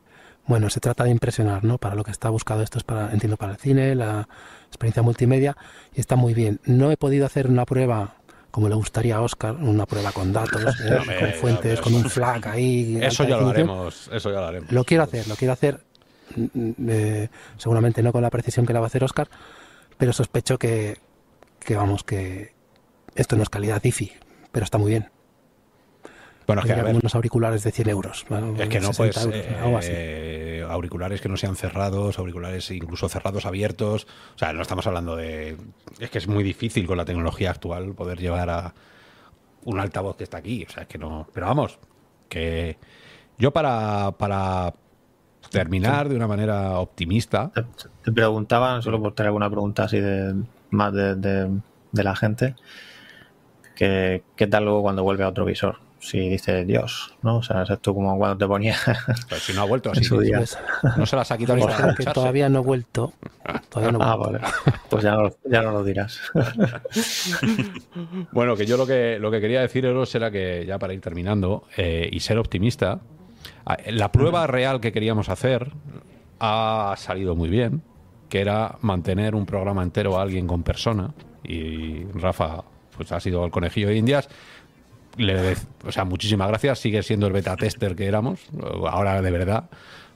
bueno, 0.45 0.69
se 0.69 0.81
trata 0.81 1.05
de 1.05 1.11
impresionar, 1.11 1.63
¿no? 1.63 1.77
Para 1.77 1.95
lo 1.95 2.03
que 2.03 2.11
está 2.11 2.29
buscado 2.29 2.61
esto 2.61 2.77
es 2.77 2.83
para, 2.83 3.11
entiendo, 3.13 3.37
para 3.37 3.53
el 3.53 3.57
cine, 3.57 3.95
la 3.95 4.27
experiencia 4.67 5.01
multimedia, 5.01 5.55
y 5.93 6.01
está 6.01 6.17
muy 6.17 6.33
bien. 6.33 6.59
No 6.65 6.91
he 6.91 6.97
podido 6.97 7.25
hacer 7.25 7.47
una 7.47 7.65
prueba 7.65 8.15
como 8.51 8.69
le 8.69 8.75
gustaría 8.75 9.17
a 9.17 9.21
Oscar, 9.21 9.55
una 9.55 9.85
prueba 9.85 10.11
con 10.11 10.31
datos, 10.31 10.75
¿eh? 10.85 11.19
con 11.19 11.31
fuentes, 11.33 11.81
con 11.81 11.93
un 11.93 12.09
flag 12.09 12.47
ahí. 12.47 12.97
Eso 13.01 13.23
ya 13.23 13.37
lo 13.37 13.49
haremos, 13.49 14.09
eso 14.13 14.31
ya 14.31 14.39
lo 14.39 14.47
haremos. 14.47 14.71
Lo 14.71 14.83
quiero 14.83 15.03
hacer, 15.03 15.27
lo 15.27 15.35
quiero 15.35 15.53
hacer, 15.53 15.84
eh, 16.35 17.29
seguramente 17.57 18.03
no 18.03 18.11
con 18.11 18.21
la 18.21 18.29
precisión 18.29 18.65
que 18.65 18.73
la 18.73 18.79
va 18.79 18.85
a 18.85 18.87
hacer 18.87 19.03
Oscar, 19.03 19.29
pero 19.97 20.13
sospecho 20.13 20.57
que, 20.57 20.97
que 21.59 21.75
vamos, 21.75 22.03
que 22.03 22.53
esto 23.15 23.35
no 23.35 23.43
es 23.43 23.49
calidad 23.49 23.83
IFI, 23.83 24.11
pero 24.51 24.63
está 24.63 24.77
muy 24.77 24.91
bien. 24.91 25.09
Bueno, 26.47 26.61
es 26.61 26.71
que 26.71 26.79
unos 26.79 27.15
auriculares 27.15 27.63
de 27.63 27.71
100 27.71 27.89
euros. 27.89 28.25
es 28.59 28.69
que 28.69 28.79
no 28.79 28.91
puedes. 28.91 29.17
Eh, 29.83 30.65
auriculares 30.69 31.21
que 31.21 31.29
no 31.29 31.37
sean 31.37 31.55
cerrados, 31.55 32.19
auriculares 32.19 32.69
incluso 32.71 33.09
cerrados 33.09 33.45
abiertos. 33.45 34.05
O 34.35 34.37
sea, 34.37 34.53
no 34.53 34.61
estamos 34.61 34.85
hablando 34.85 35.15
de. 35.15 35.57
Es 35.99 36.09
que 36.09 36.19
es 36.19 36.27
muy 36.27 36.43
difícil 36.43 36.85
con 36.85 36.97
la 36.97 37.05
tecnología 37.05 37.49
actual 37.49 37.93
poder 37.95 38.19
llevar 38.19 38.49
a 38.49 38.73
un 39.63 39.79
altavoz 39.79 40.17
que 40.17 40.23
está 40.23 40.37
aquí. 40.37 40.65
O 40.67 40.71
sea, 40.71 40.83
es 40.83 40.89
que 40.89 40.99
no. 40.99 41.27
Pero 41.33 41.47
vamos, 41.47 41.79
que 42.29 42.77
yo 43.39 43.51
para, 43.51 44.11
para 44.11 44.73
terminar 45.59 46.09
de 46.09 46.15
una 46.15 46.27
manera 46.27 46.79
optimista. 46.79 47.51
Te, 48.03 48.11
preguntaban, 48.11 48.81
solo 48.81 49.01
por 49.01 49.13
tener 49.13 49.27
alguna 49.27 49.49
pregunta 49.49 49.83
así 49.83 49.99
de 49.99 50.35
más 50.69 50.93
de, 50.93 51.15
de 51.15 52.03
la 52.03 52.15
gente, 52.15 52.55
que, 53.75 54.23
¿qué 54.35 54.47
tal 54.47 54.65
luego 54.65 54.81
cuando 54.81 55.03
vuelve 55.03 55.23
a 55.23 55.29
otro 55.29 55.45
visor? 55.45 55.77
si 56.05 56.29
dice 56.29 56.65
Dios, 56.65 57.13
¿no? 57.23 57.37
O 57.37 57.43
sea, 57.43 57.63
es 57.63 57.69
esto 57.69 57.93
como 57.93 58.17
cuando 58.17 58.37
te 58.37 58.47
ponía. 58.47 58.75
Pero 59.29 59.41
si 59.41 59.53
no 59.53 59.61
ha 59.61 59.65
vuelto 59.65 59.91
así. 59.91 60.07
no 60.97 61.05
se 61.05 61.15
las 61.15 61.31
ha 61.31 61.37
quitado 61.37 61.57
ni 61.57 61.95
que 61.95 62.05
todavía 62.05 62.47
no 62.47 62.59
he 62.59 62.63
vuelto. 62.63 63.13
Todavía 63.69 63.91
no 63.91 64.03
ah, 64.03 64.15
vale. 64.15 64.39
Pues 64.89 65.03
ya 65.03 65.15
no, 65.15 65.31
ya 65.43 65.61
no 65.61 65.71
lo 65.71 65.83
dirás. 65.83 66.19
bueno, 68.31 68.55
que 68.55 68.65
yo 68.65 68.77
lo 68.77 68.85
que, 68.85 69.17
lo 69.19 69.31
que 69.31 69.41
quería 69.41 69.61
deciros 69.61 70.13
era 70.13 70.29
que, 70.29 70.65
ya 70.67 70.77
para 70.77 70.93
ir 70.93 71.01
terminando, 71.01 71.63
eh, 71.75 72.07
y 72.11 72.19
ser 72.19 72.37
optimista, 72.37 72.99
la 73.87 74.11
prueba 74.11 74.47
real 74.47 74.79
que 74.79 74.91
queríamos 74.91 75.29
hacer 75.29 75.71
ha 76.39 76.93
salido 76.97 77.35
muy 77.35 77.49
bien, 77.49 77.81
que 78.29 78.41
era 78.41 78.77
mantener 78.81 79.35
un 79.35 79.45
programa 79.45 79.83
entero 79.83 80.17
a 80.17 80.21
alguien 80.21 80.47
con 80.47 80.63
persona. 80.63 81.13
Y 81.43 82.03
Rafa 82.13 82.63
pues 82.95 83.11
ha 83.11 83.19
sido 83.19 83.45
el 83.45 83.51
conejillo 83.51 83.89
de 83.89 83.97
Indias 83.97 84.29
le, 85.17 85.55
o 85.85 85.91
sea, 85.91 86.05
muchísimas 86.05 86.47
gracias. 86.47 86.79
Sigue 86.79 87.03
siendo 87.03 87.27
el 87.27 87.33
beta 87.33 87.55
tester 87.55 87.95
que 87.95 88.05
éramos, 88.05 88.41
ahora 88.87 89.21
de 89.21 89.31
verdad, 89.31 89.69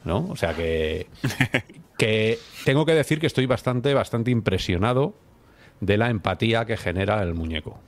¿no? 0.04 0.28
O 0.30 0.36
sea 0.36 0.54
que, 0.54 1.08
que 1.98 2.40
tengo 2.66 2.86
que 2.86 2.94
decir 2.94 3.20
que 3.20 3.28
estoy 3.28 3.46
bastante, 3.46 3.94
bastante 3.94 4.32
impresionado 4.32 5.16
de 5.80 5.98
la 5.98 6.10
empatía 6.10 6.66
que 6.66 6.78
genera 6.78 7.22
el 7.24 7.34
muñeco. 7.34 7.80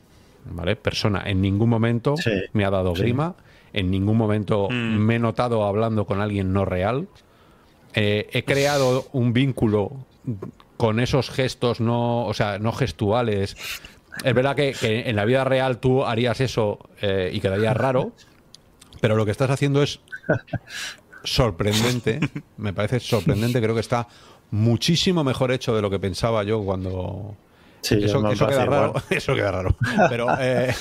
¿Vale? 0.45 0.75
Persona, 0.75 1.23
en 1.25 1.39
ningún 1.39 1.69
momento 1.69 2.15
me 2.53 2.65
ha 2.65 2.71
dado 2.71 2.93
grima, 2.93 3.35
en 3.73 3.91
ningún 3.91 4.18
momento 4.18 4.68
mm. 4.69 4.98
me 4.98 5.15
he 5.15 5.19
notado 5.19 5.65
hablando 5.65 6.06
con 6.06 6.22
alguien 6.22 6.53
no 6.53 6.65
real. 6.65 7.07
Eh, 7.93 8.30
he 8.31 8.43
creado 8.43 9.07
un 9.11 9.34
vínculo 9.34 9.91
con 10.77 10.99
esos 10.99 11.30
gestos 11.30 11.81
no, 11.81 12.26
o 12.26 12.34
sea, 12.34 12.57
no 12.57 12.72
gestuales 12.72 13.57
es 14.23 14.34
verdad 14.35 14.56
que, 14.56 14.76
en 14.81 15.15
la 15.15 15.26
vida 15.26 15.43
real 15.43 15.80
tú 15.80 16.06
harías 16.06 16.41
eso 16.41 16.80
eh, 17.02 17.31
y 17.34 17.39
quedaría 17.39 17.73
raro, 17.73 18.11
pero 18.99 19.15
lo 19.15 19.26
que 19.26 19.31
estás 19.31 19.49
haciendo 19.49 19.81
es 19.81 19.99
sorprendente, 21.23 22.19
me 22.57 22.73
parece 22.73 22.99
sorprendente, 22.99 23.61
creo 23.61 23.73
que 23.73 23.81
está 23.81 24.07
muchísimo 24.52 25.23
mejor 25.23 25.52
hecho 25.52 25.76
de 25.76 25.81
lo 25.81 25.89
que 25.89 25.99
pensaba 25.99 26.43
yo 26.43 26.61
cuando... 26.64 27.35
Sí, 27.81 27.99
eso, 28.03 28.21
queda 28.21 28.65
raro, 28.65 28.93
eso 29.09 29.35
queda 29.35 29.51
raro. 29.51 29.75
Pero 30.09 30.27
eh, 30.39 30.73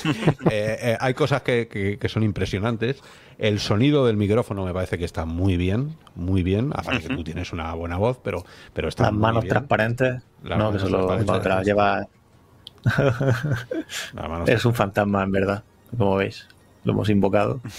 eh, 0.49 0.97
hay 0.99 1.13
cosas 1.13 1.41
que, 1.41 1.99
son 2.07 2.23
impresionantes. 2.23 3.01
El 3.37 3.59
sonido 3.59 4.05
del 4.05 4.17
micrófono 4.17 4.65
me 4.65 4.73
parece 4.73 4.99
que 4.99 5.05
está 5.05 5.25
muy 5.25 5.57
bien, 5.57 5.97
muy 6.15 6.43
bien. 6.43 6.71
Aparte 6.75 7.07
que 7.07 7.15
tú 7.15 7.23
tienes 7.23 7.51
una 7.53 7.73
buena 7.73 7.97
voz, 7.97 8.19
pero, 8.23 8.45
pero 8.73 8.87
está 8.87 9.05
Las 9.05 9.13
manos 9.13 9.45
transparentes, 9.47 10.21
no, 10.43 10.71
que 10.71 10.79
se 10.79 10.89
lo, 10.89 11.63
lleva 11.63 12.07
es 14.47 14.65
un 14.65 14.73
fantasma, 14.73 15.23
en 15.23 15.31
verdad, 15.31 15.63
como 15.97 16.15
veis. 16.15 16.47
Lo 16.83 16.93
hemos 16.93 17.09
invocado. 17.09 17.61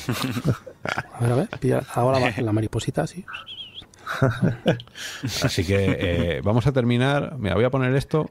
A 0.84 1.20
ver, 1.20 1.32
a 1.32 1.36
ver, 1.36 1.84
ahora 1.94 2.32
la 2.40 2.52
mariposita, 2.52 3.06
sí. 3.06 3.24
Así 5.42 5.64
que 5.64 5.96
eh, 5.98 6.40
vamos 6.42 6.66
a 6.66 6.72
terminar. 6.72 7.36
Mira, 7.38 7.54
voy 7.54 7.62
a 7.62 7.70
poner 7.70 7.94
esto. 7.94 8.30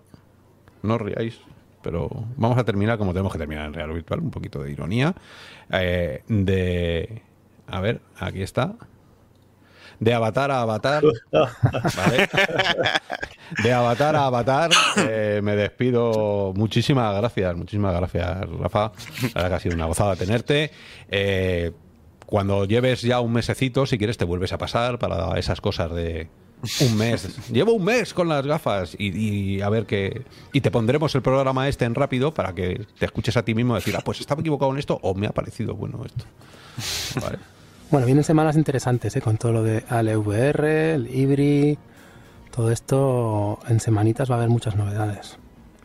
No 0.84 0.96
os 0.96 1.02
riáis, 1.02 1.40
pero 1.82 2.10
vamos 2.38 2.58
a 2.58 2.64
terminar 2.64 2.98
como 2.98 3.14
tenemos 3.14 3.32
que 3.32 3.40
terminar 3.40 3.68
en 3.68 3.74
Real 3.74 3.94
Virtual. 3.94 4.20
Un 4.20 4.32
poquito 4.32 4.62
de 4.62 4.72
ironía. 4.72 5.16
Eh, 5.72 6.24
de. 6.28 7.22
A 7.68 7.80
ver, 7.80 8.02
aquí 8.18 8.42
está 8.42 8.76
de 10.02 10.14
avatar 10.14 10.52
a 10.52 10.62
avatar. 10.62 11.04
De 13.64 13.74
avatar 13.74 14.16
a 14.16 14.26
avatar. 14.26 14.72
Eh, 14.98 15.42
me 15.44 15.56
despido. 15.56 16.54
Muchísimas 16.56 17.16
gracias, 17.18 17.56
muchísimas 17.56 17.94
gracias, 17.94 18.50
Rafa. 18.50 18.92
Que 19.34 19.40
ha 19.40 19.60
sido 19.60 19.76
una 19.76 19.86
gozada 19.86 20.16
tenerte. 20.16 20.72
Eh, 21.10 21.72
cuando 22.26 22.66
lleves 22.66 23.02
ya 23.02 23.20
un 23.20 23.34
mesecito, 23.34 23.86
si 23.86 23.98
quieres, 23.98 24.18
te 24.18 24.26
vuelves 24.26 24.54
a 24.54 24.58
pasar 24.58 24.98
para 24.98 25.38
esas 25.38 25.62
cosas 25.62 25.94
de, 25.94 26.30
un 26.82 26.98
mes. 26.98 27.50
Llevo 27.52 27.74
un 27.74 27.84
mes 27.84 28.14
con 28.14 28.28
las 28.30 28.46
gafas 28.46 28.96
y, 28.98 29.62
a 29.62 29.70
ver 29.70 29.86
qué. 29.86 30.24
Y 30.54 30.62
te 30.62 30.72
pondremos 30.72 31.14
el 31.16 31.22
programa 31.22 31.68
este 31.68 31.86
en 31.86 31.96
rápido 31.96 32.34
para 32.34 32.54
que 32.54 32.86
te 32.98 33.06
escuches 33.06 33.38
a 33.38 33.44
ti 33.44 33.56
mismo 33.56 33.76
decir, 33.76 33.96
ah, 33.96 34.02
pues 34.04 34.20
estaba 34.20 34.42
equivocado 34.42 34.72
en 34.72 34.80
esto 34.80 35.00
o 35.02 35.14
me 35.14 35.28
ha 35.28 35.32
parecido 35.32 35.76
bueno 35.76 36.04
esto. 36.06 36.26
Vale. 37.22 37.40
Bueno, 37.90 38.06
vienen 38.06 38.24
semanas 38.24 38.56
interesantes 38.56 39.16
¿eh? 39.18 39.22
con 39.22 39.38
todo 39.38 39.52
lo 39.52 39.64
de 39.64 39.84
ALVR, 39.90 40.66
el 40.66 41.14
IBRI, 41.14 41.78
todo 42.50 42.72
esto 42.72 43.60
en 43.68 43.82
semanitas 43.82 44.32
va 44.32 44.36
a 44.36 44.38
haber 44.38 44.50
muchas 44.50 44.78
novedades. 44.78 45.38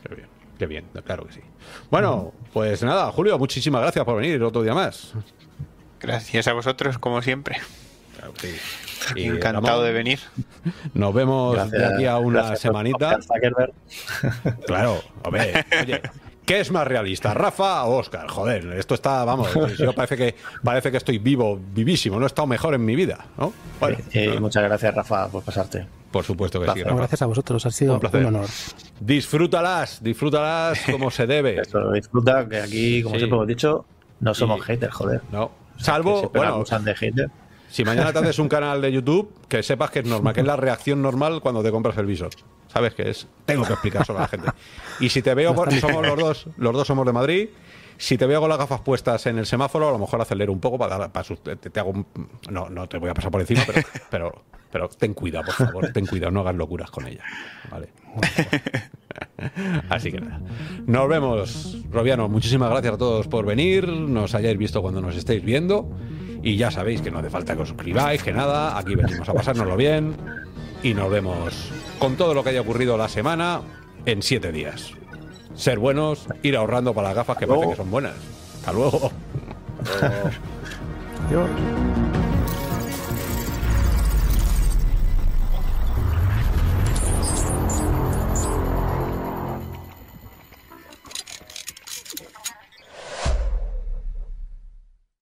Qué 0.06 0.14
bien, 0.14 0.28
qué 0.56 0.66
bien, 0.66 0.84
claro 1.04 1.26
que 1.26 1.32
sí. 1.32 1.40
Bueno, 1.90 2.32
pues 2.52 2.84
nada, 2.84 3.10
Julio, 3.10 3.36
muchísimas 3.40 3.82
gracias 3.82 4.04
por 4.04 4.16
venir 4.16 4.40
otro 4.44 4.62
día 4.62 4.72
más. 4.72 5.14
Gracias 6.00 6.46
a 6.46 6.52
vosotros, 6.52 6.98
como 6.98 7.20
siempre. 7.22 7.56
Encantado 9.14 9.82
de 9.82 9.92
venir. 9.92 10.20
Nos 10.94 11.14
vemos 11.14 11.70
de 11.70 11.84
aquí 11.84 12.06
a 12.06 12.18
una 12.18 12.56
semanita. 12.56 13.18
Claro, 14.66 15.02
a 15.22 15.30
ver, 15.30 15.64
oye, 15.82 16.00
¿Qué 16.46 16.60
es 16.60 16.70
más 16.70 16.86
realista, 16.86 17.34
Rafa 17.34 17.84
o 17.86 17.96
Oscar? 17.96 18.28
Joder, 18.28 18.72
esto 18.74 18.94
está, 18.94 19.24
vamos, 19.24 19.52
yo 19.78 19.92
parece 19.92 20.16
que 20.16 20.36
parece 20.62 20.92
que 20.92 20.96
estoy 20.96 21.18
vivo, 21.18 21.58
vivísimo, 21.74 22.20
no 22.20 22.24
he 22.24 22.28
estado 22.28 22.46
mejor 22.46 22.72
en 22.74 22.84
mi 22.84 22.94
vida, 22.94 23.26
¿no? 23.36 23.52
Bueno, 23.80 23.98
eh, 24.12 24.32
eh, 24.32 24.40
muchas 24.40 24.62
gracias, 24.62 24.94
Rafa, 24.94 25.28
por 25.28 25.42
pasarte. 25.42 25.88
Por 26.12 26.22
supuesto 26.22 26.60
que 26.60 26.70
sí. 26.70 26.84
Rafa. 26.84 26.96
Gracias 26.96 27.22
a 27.22 27.26
vosotros, 27.26 27.66
ha 27.66 27.70
sido 27.72 27.98
un, 27.98 28.24
honor. 28.26 28.46
Disfrútalas, 29.00 30.00
disfrútalas 30.00 30.80
como 30.88 31.10
se 31.10 31.26
debe. 31.26 31.60
disfruta, 31.94 32.48
que 32.48 32.60
aquí, 32.60 33.02
como 33.02 33.16
siempre 33.16 33.36
hemos 33.36 33.48
dicho, 33.48 33.84
no 34.20 34.32
somos 34.32 34.62
haters, 34.62 34.94
joder. 34.94 35.22
No, 35.32 35.50
Salvo, 35.78 36.30
bueno, 36.32 36.62
de 36.62 36.94
hater. 36.94 37.30
Si 37.76 37.84
mañana 37.84 38.10
te 38.10 38.20
haces 38.20 38.38
un 38.38 38.48
canal 38.48 38.80
de 38.80 38.90
YouTube, 38.90 39.30
que 39.50 39.62
sepas 39.62 39.90
que 39.90 39.98
es 39.98 40.06
normal, 40.06 40.32
que 40.32 40.40
es 40.40 40.46
la 40.46 40.56
reacción 40.56 41.02
normal 41.02 41.42
cuando 41.42 41.62
te 41.62 41.70
compras 41.70 41.98
el 41.98 42.06
visor. 42.06 42.30
¿Sabes 42.68 42.94
qué 42.94 43.10
es? 43.10 43.26
Tengo 43.44 43.66
que 43.66 43.74
explicar 43.74 44.02
a 44.08 44.12
la 44.14 44.28
gente. 44.28 44.48
Y 44.98 45.10
si 45.10 45.20
te 45.20 45.34
veo, 45.34 45.54
por- 45.54 45.70
somos 45.74 46.06
los 46.06 46.16
dos, 46.18 46.46
los 46.56 46.72
dos 46.72 46.86
somos 46.86 47.04
de 47.04 47.12
Madrid. 47.12 47.48
Si 47.98 48.16
te 48.16 48.24
veo 48.24 48.40
con 48.40 48.48
las 48.48 48.56
gafas 48.56 48.80
puestas 48.80 49.26
en 49.26 49.36
el 49.36 49.44
semáforo, 49.44 49.90
a 49.90 49.92
lo 49.92 49.98
mejor 49.98 50.18
acelero 50.22 50.54
un 50.54 50.58
poco 50.60 50.78
para 50.78 50.96
dar, 50.96 51.12
para 51.12 51.26
te, 51.36 51.56
te 51.56 51.78
hago 51.80 51.90
un- 51.90 52.06
no, 52.48 52.70
no 52.70 52.88
te 52.88 52.96
voy 52.96 53.10
a 53.10 53.14
pasar 53.14 53.30
por 53.30 53.42
encima, 53.42 53.60
pero, 53.66 53.82
pero, 54.10 54.42
pero 54.72 54.88
ten 54.88 55.12
cuidado, 55.12 55.44
por 55.44 55.54
favor, 55.66 55.92
ten 55.92 56.06
cuidado, 56.06 56.30
no 56.32 56.40
hagas 56.40 56.54
locuras 56.54 56.90
con 56.90 57.06
ella. 57.06 57.24
Vale. 57.70 57.90
Así 59.90 60.10
que 60.10 60.20
nada. 60.20 60.40
Nos 60.86 61.08
vemos, 61.10 61.76
Robiano. 61.90 62.26
Muchísimas 62.28 62.70
gracias 62.70 62.94
a 62.94 62.98
todos 62.98 63.28
por 63.28 63.44
venir. 63.44 63.86
Nos 63.86 64.34
hayáis 64.34 64.56
visto 64.56 64.80
cuando 64.80 65.02
nos 65.02 65.14
estéis 65.14 65.44
viendo. 65.44 65.90
Y 66.42 66.56
ya 66.56 66.70
sabéis 66.70 67.00
que 67.00 67.10
no 67.10 67.18
hace 67.18 67.30
falta 67.30 67.54
que 67.56 67.62
os 67.62 67.68
suscribáis, 67.68 68.22
que 68.22 68.32
nada. 68.32 68.78
Aquí 68.78 68.94
venimos 68.94 69.28
a 69.28 69.34
pasárnoslo 69.34 69.76
bien. 69.76 70.16
Y 70.82 70.94
nos 70.94 71.10
vemos 71.10 71.70
con 71.98 72.16
todo 72.16 72.34
lo 72.34 72.44
que 72.44 72.50
haya 72.50 72.60
ocurrido 72.60 72.96
la 72.96 73.08
semana 73.08 73.62
en 74.04 74.22
siete 74.22 74.52
días. 74.52 74.92
Ser 75.54 75.78
buenos, 75.78 76.26
ir 76.42 76.56
ahorrando 76.56 76.94
para 76.94 77.08
las 77.08 77.16
gafas 77.16 77.38
que 77.38 77.46
parece 77.46 77.70
que 77.70 77.76
son 77.76 77.90
buenas. 77.90 78.14
Hasta 78.60 78.72
luego. 78.72 79.10
Adiós. 81.28 81.50